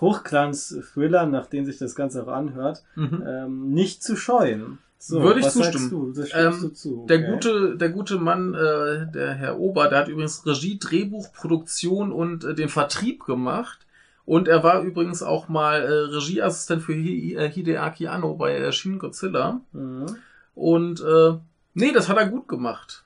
Hochglanz-Thrillern, 0.00 1.30
nach 1.30 1.46
denen 1.46 1.66
sich 1.66 1.78
das 1.78 1.94
Ganze 1.94 2.22
auch 2.24 2.28
anhört, 2.28 2.82
Mhm. 2.94 3.22
ähm, 3.26 3.70
nicht 3.70 4.02
zu 4.02 4.16
scheuen. 4.16 4.78
So, 4.98 5.22
Würde 5.22 5.40
ich 5.40 5.46
was 5.46 5.54
zustimmen. 5.54 6.14
Ähm, 6.34 6.74
zu. 6.74 7.06
Der 7.08 7.20
okay. 7.20 7.30
gute, 7.32 7.76
der 7.76 7.88
gute 7.88 8.18
Mann, 8.18 8.52
äh, 8.54 9.10
der 9.10 9.32
Herr 9.34 9.58
Ober, 9.58 9.88
der 9.88 10.00
hat 10.00 10.08
übrigens 10.08 10.44
Regie, 10.46 10.78
Drehbuch, 10.78 11.32
Produktion 11.32 12.12
und 12.12 12.44
äh, 12.44 12.54
den 12.54 12.68
Vertrieb 12.68 13.24
gemacht. 13.24 13.78
Und 14.26 14.46
er 14.46 14.62
war 14.62 14.82
übrigens 14.82 15.22
auch 15.22 15.48
mal 15.48 15.80
äh, 15.80 16.14
Regieassistent 16.14 16.82
für 16.82 16.92
äh, 16.92 17.48
Hideaki 17.50 18.08
Anno 18.08 18.34
bei 18.34 18.56
äh, 18.58 18.72
Shin 18.72 18.98
Godzilla. 18.98 19.60
Mhm. 19.72 20.06
Und 20.54 21.00
äh, 21.00 21.32
nee, 21.72 21.92
das 21.92 22.10
hat 22.10 22.18
er 22.18 22.26
gut 22.26 22.46
gemacht. 22.46 23.04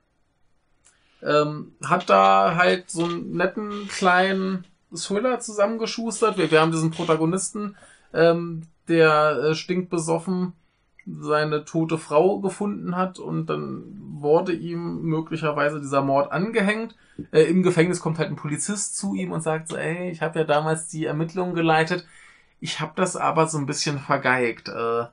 Ähm, 1.23 1.73
hat 1.85 2.11
da 2.11 2.57
halt 2.57 2.91
so 2.91 3.05
einen 3.05 3.37
netten 3.37 3.87
kleinen 3.89 4.65
Thriller 4.95 5.41
zusammengeschustert. 5.41 6.39
Wir, 6.39 6.51
wir 6.51 6.61
haben 6.61 6.73
diesen 6.73 6.91
Protagonisten, 6.91 7.77
ähm, 8.12 8.62
der 8.89 9.39
äh, 9.39 9.55
stinkbesoffen 9.55 10.53
seine 11.07 11.65
tote 11.65 11.99
Frau 11.99 12.41
gefunden 12.41 12.97
hat 12.97 13.19
und 13.19 13.47
dann 13.47 13.85
wurde 14.21 14.53
ihm 14.53 15.03
möglicherweise 15.03 15.81
dieser 15.81 16.03
Mord 16.03 16.33
angehängt. 16.33 16.97
Äh, 17.31 17.43
Im 17.43 17.62
Gefängnis 17.62 18.01
kommt 18.01 18.19
halt 18.19 18.31
ein 18.31 18.37
Polizist 18.37 18.97
zu 18.97 19.15
ihm 19.15 19.33
und 19.33 19.43
sagt 19.43 19.69
so, 19.69 19.77
ey, 19.77 20.11
ich 20.11 20.23
habe 20.23 20.39
ja 20.39 20.45
damals 20.45 20.89
die 20.89 21.05
Ermittlungen 21.05 21.55
geleitet. 21.55 22.07
Ich 22.61 22.81
habe 22.81 22.93
das 22.97 23.16
aber 23.16 23.47
so 23.47 23.59
ein 23.59 23.66
bisschen 23.66 23.99
vergeigt. 23.99 24.69
Äh, 24.69 25.05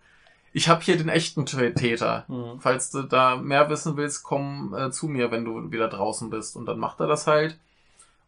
ich 0.54 0.70
habe 0.70 0.82
hier 0.82 0.98
den 0.98 1.10
echten 1.10 1.46
Täter. 1.46 2.26
Mhm. 2.28 2.60
Falls 2.60 2.92
du 2.92 3.04
da 3.04 3.36
mehr 3.36 3.70
wissen 3.70 3.98
willst, 3.98 4.24
komm 4.24 4.74
äh, 4.78 4.92
zu 4.92 5.08
mir, 5.08 5.32
wenn 5.32 5.46
du 5.46 5.72
wieder 5.72 5.88
draußen 5.88 6.30
bist. 6.30 6.56
Und 6.56 6.66
dann 6.66 6.80
macht 6.80 7.00
er 7.00 7.08
das 7.08 7.28
halt. 7.28 7.58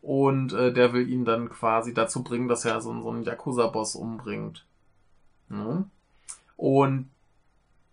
Und 0.03 0.51
äh, 0.51 0.73
der 0.73 0.91
will 0.91 1.07
ihn 1.07 1.23
dann 1.23 1.49
quasi 1.49 1.93
dazu 1.93 2.23
bringen, 2.23 2.49
dass 2.49 2.65
er 2.65 2.81
so, 2.81 3.01
so 3.01 3.09
einen 3.09 3.23
Yakuza-Boss 3.23 3.95
umbringt. 3.95 4.65
Ja. 5.49 5.85
Und 6.57 7.09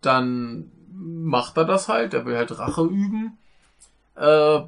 dann 0.01 0.73
macht 0.93 1.57
er 1.57 1.65
das 1.65 1.89
halt. 1.89 2.13
Er 2.13 2.27
will 2.27 2.37
halt 2.37 2.59
Rache 2.59 2.83
üben. 2.83 3.39
Äh, 4.17 4.61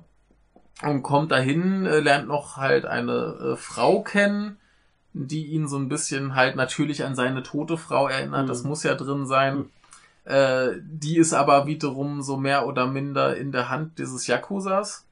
und 0.82 1.02
kommt 1.02 1.32
dahin, 1.32 1.85
äh, 1.85 1.98
lernt 1.98 2.28
noch 2.28 2.59
halt 2.59 2.86
eine 2.86 3.12
äh, 3.12 3.56
Frau 3.56 4.02
kennen, 4.02 4.56
die 5.12 5.47
ihn 5.47 5.66
so 5.66 5.78
ein 5.78 5.89
bisschen 5.89 6.36
halt 6.36 6.55
natürlich 6.55 7.05
an 7.05 7.16
seine 7.16 7.43
tote 7.43 7.77
Frau 7.77 8.06
erinnert. 8.06 8.44
Mhm. 8.44 8.48
Das 8.48 8.62
muss 8.62 8.85
ja 8.85 8.94
drin 8.94 9.27
sein. 9.27 9.56
Mhm. 9.56 9.70
Äh, 10.24 10.69
die 10.81 11.16
ist 11.16 11.32
aber 11.32 11.66
wiederum 11.66 12.23
so 12.23 12.36
mehr 12.36 12.69
oder 12.69 12.86
minder 12.86 13.36
in 13.36 13.51
der 13.51 13.69
Hand 13.69 13.98
dieses 13.98 14.28
Yakuzas. 14.28 15.05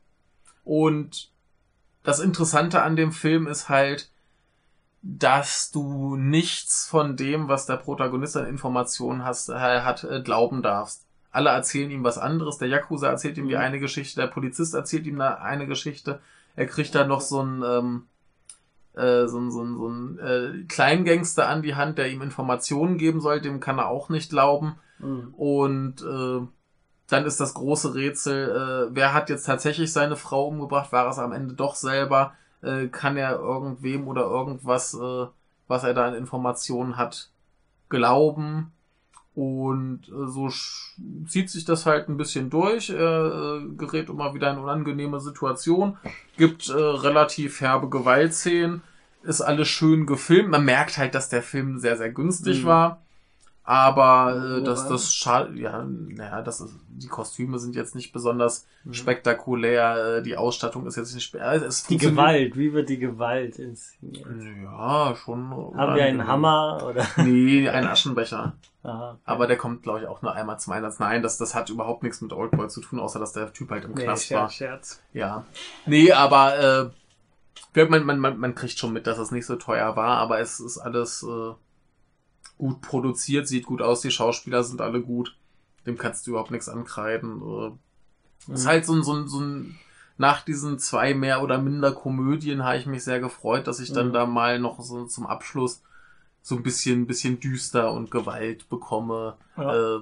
Und 0.64 1.28
das 2.02 2.20
Interessante 2.20 2.82
an 2.82 2.96
dem 2.96 3.12
Film 3.12 3.46
ist 3.46 3.68
halt, 3.68 4.10
dass 5.02 5.70
du 5.70 6.16
nichts 6.16 6.86
von 6.86 7.16
dem, 7.16 7.48
was 7.48 7.66
der 7.66 7.76
Protagonist 7.76 8.36
an 8.36 8.46
Informationen 8.46 9.24
hast, 9.24 9.48
äh, 9.48 9.54
hat, 9.54 10.04
äh, 10.04 10.20
glauben 10.22 10.62
darfst. 10.62 11.06
Alle 11.30 11.50
erzählen 11.50 11.90
ihm 11.90 12.04
was 12.04 12.18
anderes. 12.18 12.58
Der 12.58 12.68
Yakuza 12.68 13.08
erzählt 13.08 13.38
ihm 13.38 13.48
die 13.48 13.54
Mhm. 13.54 13.60
eine 13.60 13.80
Geschichte, 13.80 14.20
der 14.20 14.26
Polizist 14.26 14.74
erzählt 14.74 15.06
ihm 15.06 15.20
eine 15.20 15.66
Geschichte. 15.66 16.20
Er 16.56 16.66
kriegt 16.66 16.94
dann 16.94 17.08
noch 17.08 17.20
so 17.20 17.40
ein 17.40 17.62
ähm, 17.62 18.06
äh, 18.94 19.28
so 19.28 19.38
ein, 19.38 19.50
so 19.50 19.62
ein, 19.62 19.76
so 19.76 19.88
ein 19.88 20.18
äh, 20.18 20.64
Kleingangster 20.66 21.48
an 21.48 21.62
die 21.62 21.76
Hand, 21.76 21.98
der 21.98 22.10
ihm 22.10 22.22
Informationen 22.22 22.98
geben 22.98 23.20
soll, 23.20 23.40
dem 23.40 23.60
kann 23.60 23.78
er 23.78 23.88
auch 23.88 24.08
nicht 24.08 24.30
glauben. 24.30 24.76
Mhm. 24.98 25.32
Und 25.34 26.02
äh, 26.02 26.46
dann 27.12 27.26
ist 27.26 27.40
das 27.40 27.54
große 27.54 27.94
Rätsel, 27.94 28.88
äh, 28.90 28.94
wer 28.94 29.12
hat 29.12 29.30
jetzt 29.30 29.44
tatsächlich 29.44 29.92
seine 29.92 30.16
Frau 30.16 30.46
umgebracht? 30.48 30.92
War 30.92 31.08
es 31.08 31.18
am 31.18 31.32
Ende 31.32 31.54
doch 31.54 31.74
selber? 31.74 32.34
Äh, 32.62 32.88
kann 32.88 33.16
er 33.16 33.38
irgendwem 33.38 34.06
oder 34.08 34.22
irgendwas, 34.22 34.94
äh, 34.94 35.26
was 35.68 35.84
er 35.84 35.94
da 35.94 36.06
an 36.06 36.14
Informationen 36.14 36.96
hat, 36.96 37.30
glauben? 37.88 38.72
Und 39.34 40.08
äh, 40.08 40.26
so 40.28 40.50
zieht 41.26 41.50
sich 41.50 41.64
das 41.64 41.86
halt 41.86 42.08
ein 42.08 42.16
bisschen 42.16 42.50
durch. 42.50 42.90
Er 42.90 43.60
äh, 43.62 43.68
gerät 43.76 44.08
immer 44.08 44.34
wieder 44.34 44.50
in 44.50 44.58
unangenehme 44.58 45.20
Situation. 45.20 45.96
Gibt 46.36 46.68
äh, 46.68 46.72
relativ 46.74 47.60
herbe 47.60 47.88
Gewaltszenen. 47.88 48.82
Ist 49.22 49.40
alles 49.40 49.68
schön 49.68 50.06
gefilmt. 50.06 50.50
Man 50.50 50.64
merkt 50.64 50.98
halt, 50.98 51.14
dass 51.14 51.28
der 51.28 51.42
Film 51.42 51.78
sehr, 51.78 51.96
sehr 51.96 52.10
günstig 52.10 52.62
Mhm. 52.62 52.66
war. 52.66 53.02
Aber 53.62 54.58
äh, 54.58 54.62
das, 54.64 54.88
das 54.88 55.12
schade, 55.14 55.56
ja, 55.58 55.84
naja, 55.84 56.42
das 56.42 56.60
ist, 56.60 56.74
die 56.88 57.06
Kostüme 57.08 57.58
sind 57.58 57.76
jetzt 57.76 57.94
nicht 57.94 58.12
besonders 58.12 58.66
Mhm. 58.82 58.94
spektakulär, 58.94 60.16
äh, 60.18 60.22
die 60.22 60.36
Ausstattung 60.38 60.86
ist 60.86 60.96
jetzt 60.96 61.14
nicht 61.14 61.24
spe- 61.24 61.38
äh, 61.38 61.56
es 61.56 61.84
Die 61.86 61.98
Gewalt, 61.98 62.56
wie 62.56 62.72
wird 62.72 62.88
die 62.88 62.98
Gewalt 62.98 63.58
inszeniert? 63.58 64.26
Ja, 64.64 65.14
schon. 65.14 65.50
Haben 65.76 65.94
wir 65.96 66.04
einen 66.04 66.26
Hammer 66.26 66.82
oder? 66.88 67.06
Nee, 67.18 67.68
einen 67.68 67.86
Aschenbecher. 67.86 68.54
Aha. 68.82 69.18
Aber 69.26 69.46
der 69.46 69.58
kommt, 69.58 69.82
glaube 69.82 70.00
ich, 70.00 70.06
auch 70.06 70.22
nur 70.22 70.32
einmal 70.32 70.58
zum 70.58 70.72
Einsatz. 70.72 70.98
Nein, 70.98 71.22
das, 71.22 71.36
das 71.36 71.54
hat 71.54 71.68
überhaupt 71.68 72.02
nichts 72.02 72.22
mit 72.22 72.32
Oldboy 72.32 72.68
zu 72.68 72.80
tun, 72.80 72.98
außer 72.98 73.18
dass 73.20 73.34
der 73.34 73.52
Typ 73.52 73.70
halt 73.70 73.84
im 73.84 73.92
Nee, 73.92 74.04
Knast 74.04 74.30
war. 74.30 74.48
Scherz, 74.48 74.56
Scherz. 74.56 75.02
Ja. 75.12 75.44
Nee, 75.84 76.12
aber 76.12 76.90
äh, 77.76 77.84
man, 77.84 78.04
man, 78.06 78.18
man, 78.18 78.38
man 78.38 78.54
kriegt 78.54 78.78
schon 78.78 78.94
mit, 78.94 79.06
dass 79.06 79.18
es 79.18 79.30
nicht 79.30 79.44
so 79.44 79.56
teuer 79.56 79.94
war, 79.96 80.16
aber 80.16 80.40
es 80.40 80.58
ist 80.60 80.78
alles 80.78 81.22
äh, 81.22 81.52
gut 82.60 82.80
produziert, 82.82 83.48
sieht 83.48 83.66
gut 83.66 83.82
aus, 83.82 84.00
die 84.02 84.10
Schauspieler 84.12 84.62
sind 84.62 84.80
alle 84.80 85.00
gut. 85.00 85.36
Dem 85.86 85.96
kannst 85.98 86.26
du 86.26 86.30
überhaupt 86.32 86.50
nichts 86.52 86.68
ankreiden. 86.68 87.40
Äh, 87.42 88.52
ist 88.52 88.64
Mhm. 88.64 88.68
halt 88.68 88.86
so 88.86 88.92
ein, 88.94 89.02
so 89.02 89.14
ein, 89.14 89.28
so 89.28 89.40
ein 89.40 89.78
nach 90.18 90.42
diesen 90.42 90.78
zwei 90.78 91.14
mehr 91.14 91.42
oder 91.42 91.56
minder 91.58 91.92
Komödien 91.92 92.62
habe 92.64 92.76
ich 92.76 92.84
mich 92.86 93.02
sehr 93.02 93.20
gefreut, 93.20 93.66
dass 93.66 93.80
ich 93.80 93.92
dann 93.92 94.08
Mhm. 94.08 94.12
da 94.12 94.26
mal 94.26 94.58
noch 94.58 94.80
so 94.80 95.06
zum 95.06 95.26
Abschluss 95.26 95.82
so 96.42 96.54
ein 96.56 96.62
bisschen, 96.62 97.06
bisschen 97.06 97.40
düster 97.40 97.92
und 97.92 98.10
Gewalt 98.10 98.68
bekomme. 98.68 99.36
Ja. 99.56 99.96
Äh, 99.96 100.00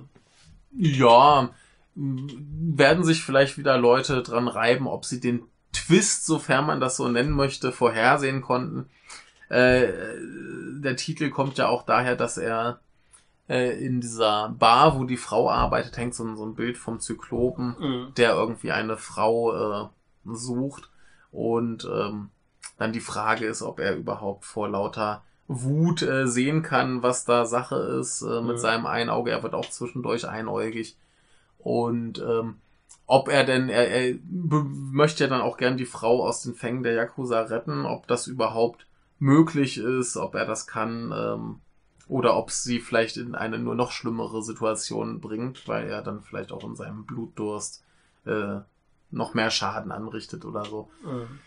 ja, 0.76 1.50
werden 1.94 3.04
sich 3.04 3.22
vielleicht 3.24 3.58
wieder 3.58 3.76
Leute 3.78 4.22
dran 4.22 4.46
reiben, 4.48 4.86
ob 4.86 5.04
sie 5.04 5.20
den 5.20 5.42
Twist, 5.72 6.26
sofern 6.26 6.66
man 6.66 6.80
das 6.80 6.96
so 6.96 7.08
nennen 7.08 7.32
möchte, 7.32 7.72
vorhersehen 7.72 8.40
konnten. 8.40 8.86
Äh, 9.48 9.88
der 10.80 10.96
Titel 10.96 11.30
kommt 11.30 11.58
ja 11.58 11.68
auch 11.68 11.84
daher, 11.84 12.16
dass 12.16 12.38
er 12.38 12.80
äh, 13.48 13.84
in 13.84 14.00
dieser 14.00 14.50
Bar, 14.50 14.98
wo 14.98 15.04
die 15.04 15.16
Frau 15.16 15.50
arbeitet, 15.50 15.96
hängt 15.96 16.14
so 16.14 16.24
ein, 16.24 16.36
so 16.36 16.44
ein 16.44 16.54
Bild 16.54 16.76
vom 16.78 17.00
Zyklopen 17.00 17.76
Mhm. 17.78 18.14
der 18.16 18.32
irgendwie 18.34 18.72
eine 18.72 18.96
Frau 18.96 19.84
äh, 19.84 19.88
sucht 20.24 20.90
und 21.32 21.88
ähm, 21.90 22.30
dann 22.78 22.92
die 22.92 23.00
Frage 23.00 23.46
ist, 23.46 23.62
ob 23.62 23.80
er 23.80 23.96
überhaupt 23.96 24.44
vor 24.44 24.68
lauter 24.68 25.22
Wut 25.48 26.02
äh, 26.02 26.26
sehen 26.26 26.62
kann, 26.62 27.02
was 27.02 27.24
da 27.24 27.46
Sache 27.46 27.76
ist 27.76 28.20
äh, 28.22 28.40
mit 28.42 28.56
Mhm. 28.56 28.60
seinem 28.60 28.86
einen 28.86 29.08
Auge. 29.10 29.30
Er 29.30 29.42
wird 29.42 29.54
auch 29.54 29.68
zwischendurch 29.70 30.28
einäugig 30.28 30.96
und 31.58 32.18
ähm, 32.18 32.56
ob 33.06 33.28
er 33.28 33.44
denn, 33.44 33.70
er, 33.70 33.88
er 33.88 34.14
möchte 34.30 35.24
ja 35.24 35.30
dann 35.30 35.40
auch 35.40 35.56
gern 35.56 35.78
die 35.78 35.86
Frau 35.86 36.26
aus 36.26 36.42
den 36.42 36.54
Fängen 36.54 36.82
der 36.82 36.92
Yakuza 36.92 37.40
retten, 37.40 37.86
ob 37.86 38.06
das 38.06 38.26
überhaupt 38.26 38.86
möglich 39.18 39.78
ist, 39.78 40.16
ob 40.16 40.34
er 40.34 40.46
das 40.46 40.66
kann 40.66 41.12
ähm, 41.16 41.60
oder 42.08 42.36
ob 42.36 42.50
sie 42.50 42.80
vielleicht 42.80 43.16
in 43.16 43.34
eine 43.34 43.58
nur 43.58 43.74
noch 43.74 43.90
schlimmere 43.92 44.42
Situation 44.42 45.20
bringt, 45.20 45.66
weil 45.68 45.88
er 45.88 46.02
dann 46.02 46.22
vielleicht 46.22 46.52
auch 46.52 46.64
in 46.64 46.76
seinem 46.76 47.04
Blutdurst 47.04 47.82
äh, 48.24 48.60
noch 49.10 49.34
mehr 49.34 49.50
Schaden 49.50 49.92
anrichtet 49.92 50.44
oder 50.44 50.64
so. 50.64 50.90
Mhm. 51.04 51.38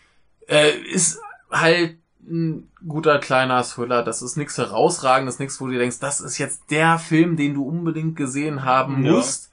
Äh, 0.48 0.78
ist 0.82 1.20
halt 1.50 1.98
ein 2.24 2.70
guter 2.86 3.18
kleiner 3.18 3.62
Thriller. 3.64 4.02
Das 4.04 4.22
ist 4.22 4.36
nichts 4.36 4.56
herausragendes, 4.58 5.38
nichts, 5.38 5.60
wo 5.60 5.66
du 5.66 5.76
denkst, 5.76 5.98
das 5.98 6.20
ist 6.20 6.38
jetzt 6.38 6.70
der 6.70 6.98
Film, 6.98 7.36
den 7.36 7.54
du 7.54 7.64
unbedingt 7.66 8.16
gesehen 8.16 8.64
haben 8.64 9.04
Ja. 9.04 9.12
musst. 9.12 9.50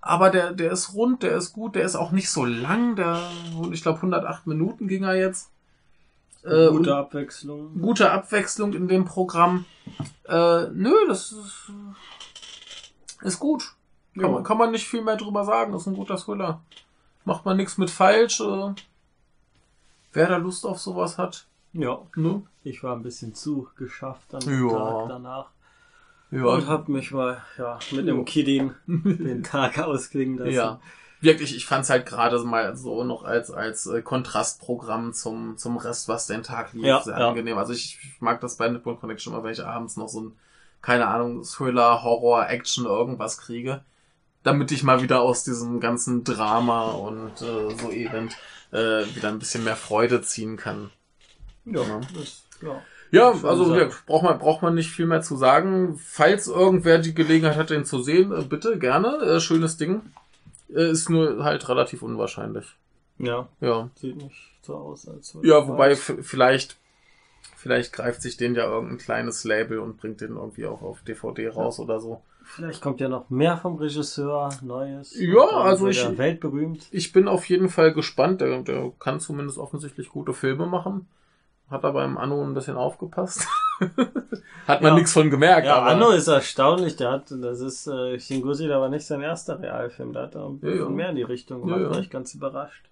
Aber 0.00 0.30
der, 0.30 0.52
der 0.52 0.72
ist 0.72 0.94
rund, 0.94 1.22
der 1.22 1.36
ist 1.36 1.52
gut, 1.52 1.74
der 1.74 1.84
ist 1.84 1.96
auch 1.96 2.12
nicht 2.12 2.30
so 2.30 2.44
lang. 2.44 2.96
Der, 2.96 3.20
ich 3.72 3.82
glaube, 3.82 3.98
108 3.98 4.46
Minuten 4.46 4.88
ging 4.88 5.02
er 5.02 5.16
jetzt. 5.16 5.50
Äh, 6.44 6.68
Gute 6.68 6.96
Abwechslung. 6.96 7.80
gute 7.80 8.10
Abwechslung 8.10 8.72
in 8.74 8.88
dem 8.88 9.04
Programm. 9.04 9.64
Äh, 10.24 10.68
nö, 10.72 10.92
das 11.08 11.32
ist, 11.32 11.72
ist 13.22 13.38
gut. 13.38 13.74
Kann, 14.14 14.22
Ja. 14.24 14.28
man, 14.30 14.44
kann 14.44 14.58
man 14.58 14.70
nicht 14.70 14.86
viel 14.86 15.02
mehr 15.02 15.16
drüber 15.16 15.44
sagen. 15.44 15.72
Das 15.72 15.82
ist 15.82 15.86
ein 15.88 15.94
guter 15.96 16.16
Thriller. 16.16 16.60
Macht 17.24 17.44
man 17.44 17.56
nichts 17.56 17.76
mit 17.78 17.90
falsch. 17.90 18.40
Äh, 18.40 18.74
wer 20.12 20.28
da 20.28 20.36
Lust 20.36 20.64
auf 20.64 20.78
sowas 20.78 21.18
hat, 21.18 21.46
Ja, 21.72 21.98
ne? 22.16 22.42
ich 22.64 22.82
war 22.82 22.94
ein 22.96 23.02
bisschen 23.02 23.34
zu 23.34 23.68
geschafft 23.76 24.32
dem 24.32 24.68
Ja. 24.68 24.76
Tag 24.78 25.08
danach. 25.08 25.50
Ja, 26.30 26.44
Und 26.44 26.66
hab 26.66 26.88
mich 26.88 27.10
mal 27.10 27.42
ja, 27.56 27.78
mit 27.90 28.00
einem. 28.00 28.24
Kidding 28.24 28.74
den 28.86 29.42
Tag 29.42 29.78
ausklingen 29.78 30.38
lassen. 30.38 30.52
ja. 30.52 30.80
Wirklich, 31.20 31.56
ich 31.56 31.66
fand's 31.66 31.90
halt 31.90 32.06
gerade 32.06 32.38
mal 32.44 32.76
so 32.76 33.02
noch 33.02 33.24
als, 33.24 33.50
als 33.50 33.86
äh, 33.86 34.02
Kontrastprogramm 34.02 35.12
zum, 35.12 35.56
zum 35.56 35.76
Rest, 35.76 36.08
was 36.08 36.26
den 36.26 36.42
Tag 36.42 36.72
lief, 36.74 36.84
Ja, 36.84 37.02
sehr 37.02 37.18
ja. 37.18 37.28
angenehm. 37.28 37.58
Also 37.58 37.72
ich 37.72 37.98
mag 38.20 38.40
das 38.40 38.56
bei 38.56 38.68
Nippon 38.68 39.00
Connection 39.00 39.32
immer, 39.32 39.42
wenn 39.42 39.52
ich 39.52 39.64
abends 39.64 39.96
noch 39.96 40.08
so 40.08 40.20
ein, 40.20 40.32
keine 40.80 41.08
Ahnung, 41.08 41.42
Thriller, 41.42 42.04
Horror, 42.04 42.48
Action, 42.48 42.86
irgendwas 42.86 43.38
kriege. 43.38 43.82
Damit 44.44 44.70
ich 44.70 44.84
mal 44.84 45.02
wieder 45.02 45.20
aus 45.20 45.42
diesem 45.42 45.80
ganzen 45.80 46.22
Drama 46.22 46.92
und 46.92 47.42
äh, 47.42 47.74
so 47.76 47.90
Elend 47.90 48.36
äh, 48.70 49.04
wieder 49.14 49.28
ein 49.28 49.40
bisschen 49.40 49.64
mehr 49.64 49.76
Freude 49.76 50.22
ziehen 50.22 50.56
kann. 50.56 50.90
Ja, 51.64 51.82
Ja. 51.82 52.00
das, 52.14 52.44
ja. 52.62 52.80
Ja, 53.10 53.30
also 53.42 53.74
ja, 53.74 53.88
braucht 54.06 54.22
man, 54.22 54.38
braucht 54.38 54.60
man 54.62 54.74
nicht 54.74 54.90
viel 54.90 55.06
mehr 55.06 55.22
zu 55.22 55.36
sagen. 55.36 55.98
Falls 55.98 56.46
irgendwer 56.46 56.98
die 56.98 57.14
Gelegenheit 57.14 57.56
hat, 57.56 57.70
den 57.70 57.86
zu 57.86 58.02
sehen, 58.02 58.32
äh, 58.32 58.42
bitte, 58.44 58.78
gerne. 58.78 59.16
Äh, 59.22 59.40
schönes 59.40 59.78
Ding. 59.78 60.02
Äh, 60.74 60.90
ist 60.90 61.08
nur 61.08 61.42
halt 61.44 61.68
relativ 61.68 62.02
unwahrscheinlich. 62.02 62.76
ja, 63.18 63.48
Ja. 63.60 63.90
sieht 63.94 64.16
nicht 64.16 64.36
so 64.62 64.74
aus, 64.76 65.08
als 65.08 65.36
Ja, 65.42 65.66
wobei 65.66 65.96
vielleicht, 65.96 66.76
Vielleicht 67.56 67.92
greift 67.92 68.22
sich 68.22 68.36
den 68.36 68.54
ja 68.54 68.66
irgendein 68.66 68.98
kleines 68.98 69.42
Label 69.44 69.78
und 69.80 69.96
bringt 69.96 70.20
den 70.20 70.36
irgendwie 70.36 70.66
auch 70.66 70.80
auf 70.82 71.02
DVD 71.02 71.48
raus 71.48 71.80
oder 71.80 71.98
so. 71.98 72.22
Vielleicht 72.44 72.80
kommt 72.80 73.00
ja 73.00 73.08
noch 73.08 73.30
mehr 73.30 73.56
vom 73.56 73.76
Regisseur, 73.76 74.48
Neues. 74.62 75.12
Ja, 75.18 75.44
also 75.46 75.88
ich- 75.88 76.02
er 76.02 76.16
weltberühmt. 76.18 76.86
Ich 76.92 77.12
bin 77.12 77.26
auf 77.28 77.48
jeden 77.48 77.68
Fall 77.68 77.92
gespannt. 77.92 78.40
Der, 78.40 78.62
der 78.62 78.92
kann 79.00 79.18
zumindest 79.20 79.58
offensichtlich 79.58 80.08
gute 80.08 80.34
Filme 80.34 80.66
machen. 80.66 81.08
Hat 81.68 81.84
aber 81.84 82.04
im 82.04 82.16
Anno 82.16 82.42
ein 82.44 82.54
bisschen 82.54 82.76
aufgepasst. 82.76 83.46
Hat 84.66 84.82
man 84.82 84.90
Ja. 84.92 84.94
nichts 84.96 85.12
von 85.12 85.30
gemerkt. 85.30 85.66
Ja, 85.66 85.76
aber 85.76 85.86
Anno 85.92 86.10
ist 86.10 86.28
erstaunlich. 86.28 86.96
Der 86.96 87.10
hat, 87.10 87.30
das 87.30 87.60
ist, 87.60 87.86
äh, 87.86 88.18
Shin 88.20 88.42
Godzilla 88.42 88.80
war 88.80 88.88
nicht 88.88 89.06
sein 89.06 89.20
erster 89.22 89.60
Realfilm. 89.60 90.12
Da 90.12 90.22
hat 90.24 90.34
er 90.34 90.44
ein 90.46 90.54
Ja, 90.62 90.68
bisschen 90.68 90.78
ja. 90.80 90.88
mehr 90.90 91.10
in 91.10 91.16
die 91.16 91.22
Richtung 91.22 91.62
gemacht. 91.62 91.80
ja. 91.80 91.90
War 91.90 92.00
ich 92.00 92.10
ganz 92.10 92.34
überrascht. 92.34 92.84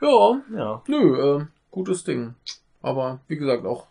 ja, 0.00 0.40
Ja. 0.56 0.82
nö, 0.88 1.38
äh, 1.40 1.46
gutes 1.70 2.04
Ding. 2.04 2.34
Aber 2.82 3.20
wie 3.28 3.36
gesagt, 3.36 3.66
auch 3.66 3.86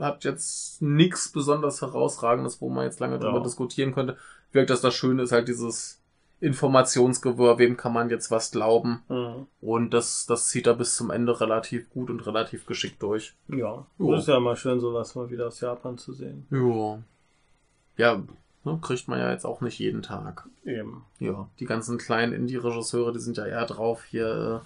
hat 0.00 0.24
jetzt 0.24 0.80
nichts 0.82 1.30
besonders 1.30 1.82
herausragendes, 1.82 2.60
wo 2.60 2.68
man 2.70 2.84
jetzt 2.84 3.00
lange 3.00 3.18
drüber 3.18 3.38
Ja. 3.38 3.42
diskutieren 3.44 3.92
könnte. 3.94 4.16
Wirkt, 4.52 4.70
dass 4.70 4.80
das 4.80 4.94
Schöne 4.94 5.22
ist 5.22 5.32
halt 5.32 5.48
dieses 5.48 6.00
Informationsgewirr, 6.40 7.58
wem 7.58 7.76
kann 7.76 7.92
man 7.92 8.10
jetzt 8.10 8.30
was 8.30 8.50
glauben. 8.50 9.02
Mhm. 9.08 9.46
Und 9.60 9.94
das, 9.94 10.26
das 10.26 10.48
zieht 10.48 10.66
er 10.66 10.74
bis 10.74 10.96
zum 10.96 11.10
Ende 11.10 11.40
relativ 11.40 11.88
gut 11.90 12.10
und 12.10 12.26
relativ 12.26 12.66
geschickt 12.66 13.02
durch. 13.02 13.34
Ja. 13.48 13.86
Ja. 13.98 14.10
Das 14.10 14.22
ist 14.22 14.28
ja 14.28 14.40
mal 14.40 14.56
schön, 14.56 14.80
sowas 14.80 15.14
mal 15.14 15.30
wieder 15.30 15.46
aus 15.46 15.60
Japan 15.60 15.96
zu 15.98 16.12
sehen. 16.12 16.46
Ja. 16.50 16.98
Ja, 17.96 18.22
ne, 18.64 18.78
kriegt 18.82 19.08
man 19.08 19.18
ja 19.20 19.30
jetzt 19.30 19.44
auch 19.46 19.60
nicht 19.60 19.78
jeden 19.78 20.02
Tag. 20.02 20.46
Eben. 20.64 21.04
Ja, 21.20 21.48
die 21.60 21.64
ganzen 21.66 21.96
kleinen 21.98 22.32
Indie-Regisseure, 22.32 23.12
die 23.12 23.20
sind 23.20 23.36
ja 23.36 23.46
eher 23.46 23.66
drauf, 23.66 24.02
hier 24.04 24.62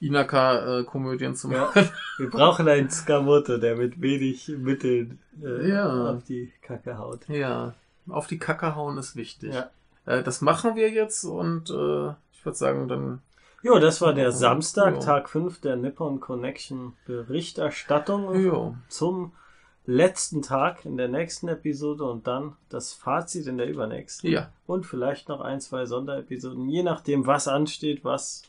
äh, 0.00 0.04
Inaka-Komödien 0.06 1.34
zu 1.36 1.50
Ja. 1.50 1.60
machen. 1.66 1.88
Wir 2.18 2.28
brauchen 2.30 2.68
einen 2.68 2.90
Skamoto, 2.90 3.56
der 3.58 3.76
mit 3.76 4.00
wenig 4.00 4.48
Mitteln 4.48 5.18
äh, 5.42 5.68
Ja. 5.70 6.10
auf 6.12 6.24
die 6.24 6.52
Kacke 6.62 6.98
haut. 6.98 7.28
Ja, 7.28 7.74
auf 8.08 8.26
die 8.26 8.38
Kacke 8.38 8.74
hauen 8.74 8.98
ist 8.98 9.16
wichtig. 9.16 9.54
Ja. 9.54 9.70
Äh, 10.06 10.22
das 10.22 10.40
machen 10.40 10.76
wir 10.76 10.90
jetzt 10.90 11.24
und 11.24 11.70
äh, 11.70 12.08
ich 12.32 12.44
würde 12.44 12.56
sagen, 12.56 12.88
dann 12.88 13.20
Jo, 13.62 13.78
das 13.80 14.00
war 14.00 14.12
der. 14.12 14.30
Samstag, 14.30 15.00
Tag 15.00 15.28
5 15.28 15.60
der 15.60 15.76
Nippon 15.76 16.20
Connection 16.20 16.92
Berichterstattung 17.06 18.44
ja, 18.44 18.74
zum 18.88 19.32
letzten 19.86 20.42
Tag 20.42 20.84
in 20.84 20.96
der 20.96 21.08
nächsten 21.08 21.48
Episode 21.48 22.04
und 22.04 22.26
dann 22.26 22.54
das 22.68 22.92
Fazit 22.92 23.46
in 23.46 23.58
der 23.58 23.68
übernächsten. 23.68 24.30
ja, 24.30 24.50
Und 24.66 24.86
vielleicht 24.86 25.28
noch 25.28 25.40
ein, 25.40 25.60
zwei 25.60 25.86
Sonderepisoden, 25.86 26.68
je 26.68 26.82
nachdem, 26.82 27.26
was 27.26 27.48
ansteht, 27.48 28.04
was. 28.04 28.42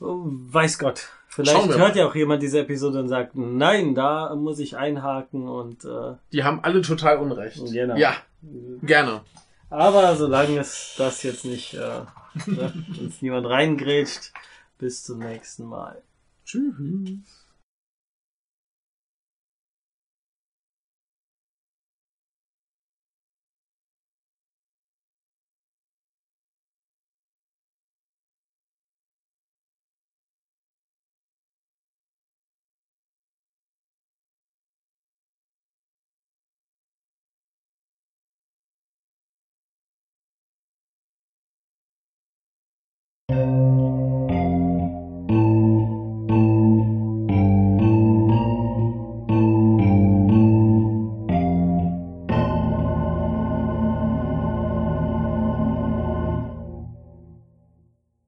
oh, 0.00 0.22
Weiß 0.24 0.78
Gott. 0.78 1.08
Vielleicht 1.28 1.76
hört 1.78 1.96
ja 1.96 2.06
auch 2.06 2.14
jemand 2.14 2.42
diese 2.42 2.60
Episode 2.60 3.00
und 3.00 3.08
sagt, 3.08 3.36
nein, 3.36 3.94
da 3.94 4.34
muss 4.34 4.58
ich 4.58 4.76
einhaken 4.76 5.48
und 5.48 5.84
äh, 5.84 6.14
die 6.30 6.44
haben 6.44 6.60
alle 6.62 6.82
total 6.82 7.18
Unrecht. 7.18 7.58
Genau. 7.72 7.96
Ja, 7.96 8.14
gerne. 8.82 9.22
Aber 9.72 10.16
solange 10.16 10.58
es 10.60 10.94
das 10.98 11.22
jetzt 11.22 11.44
nicht 11.44 11.74
äh, 11.74 12.00
ne, 12.46 12.72
uns 13.00 13.22
niemand 13.22 13.46
reingrätscht, 13.46 14.32
bis 14.78 15.02
zum 15.02 15.18
nächsten 15.18 15.64
Mal. 15.64 16.02
Tschüss. 16.44 17.41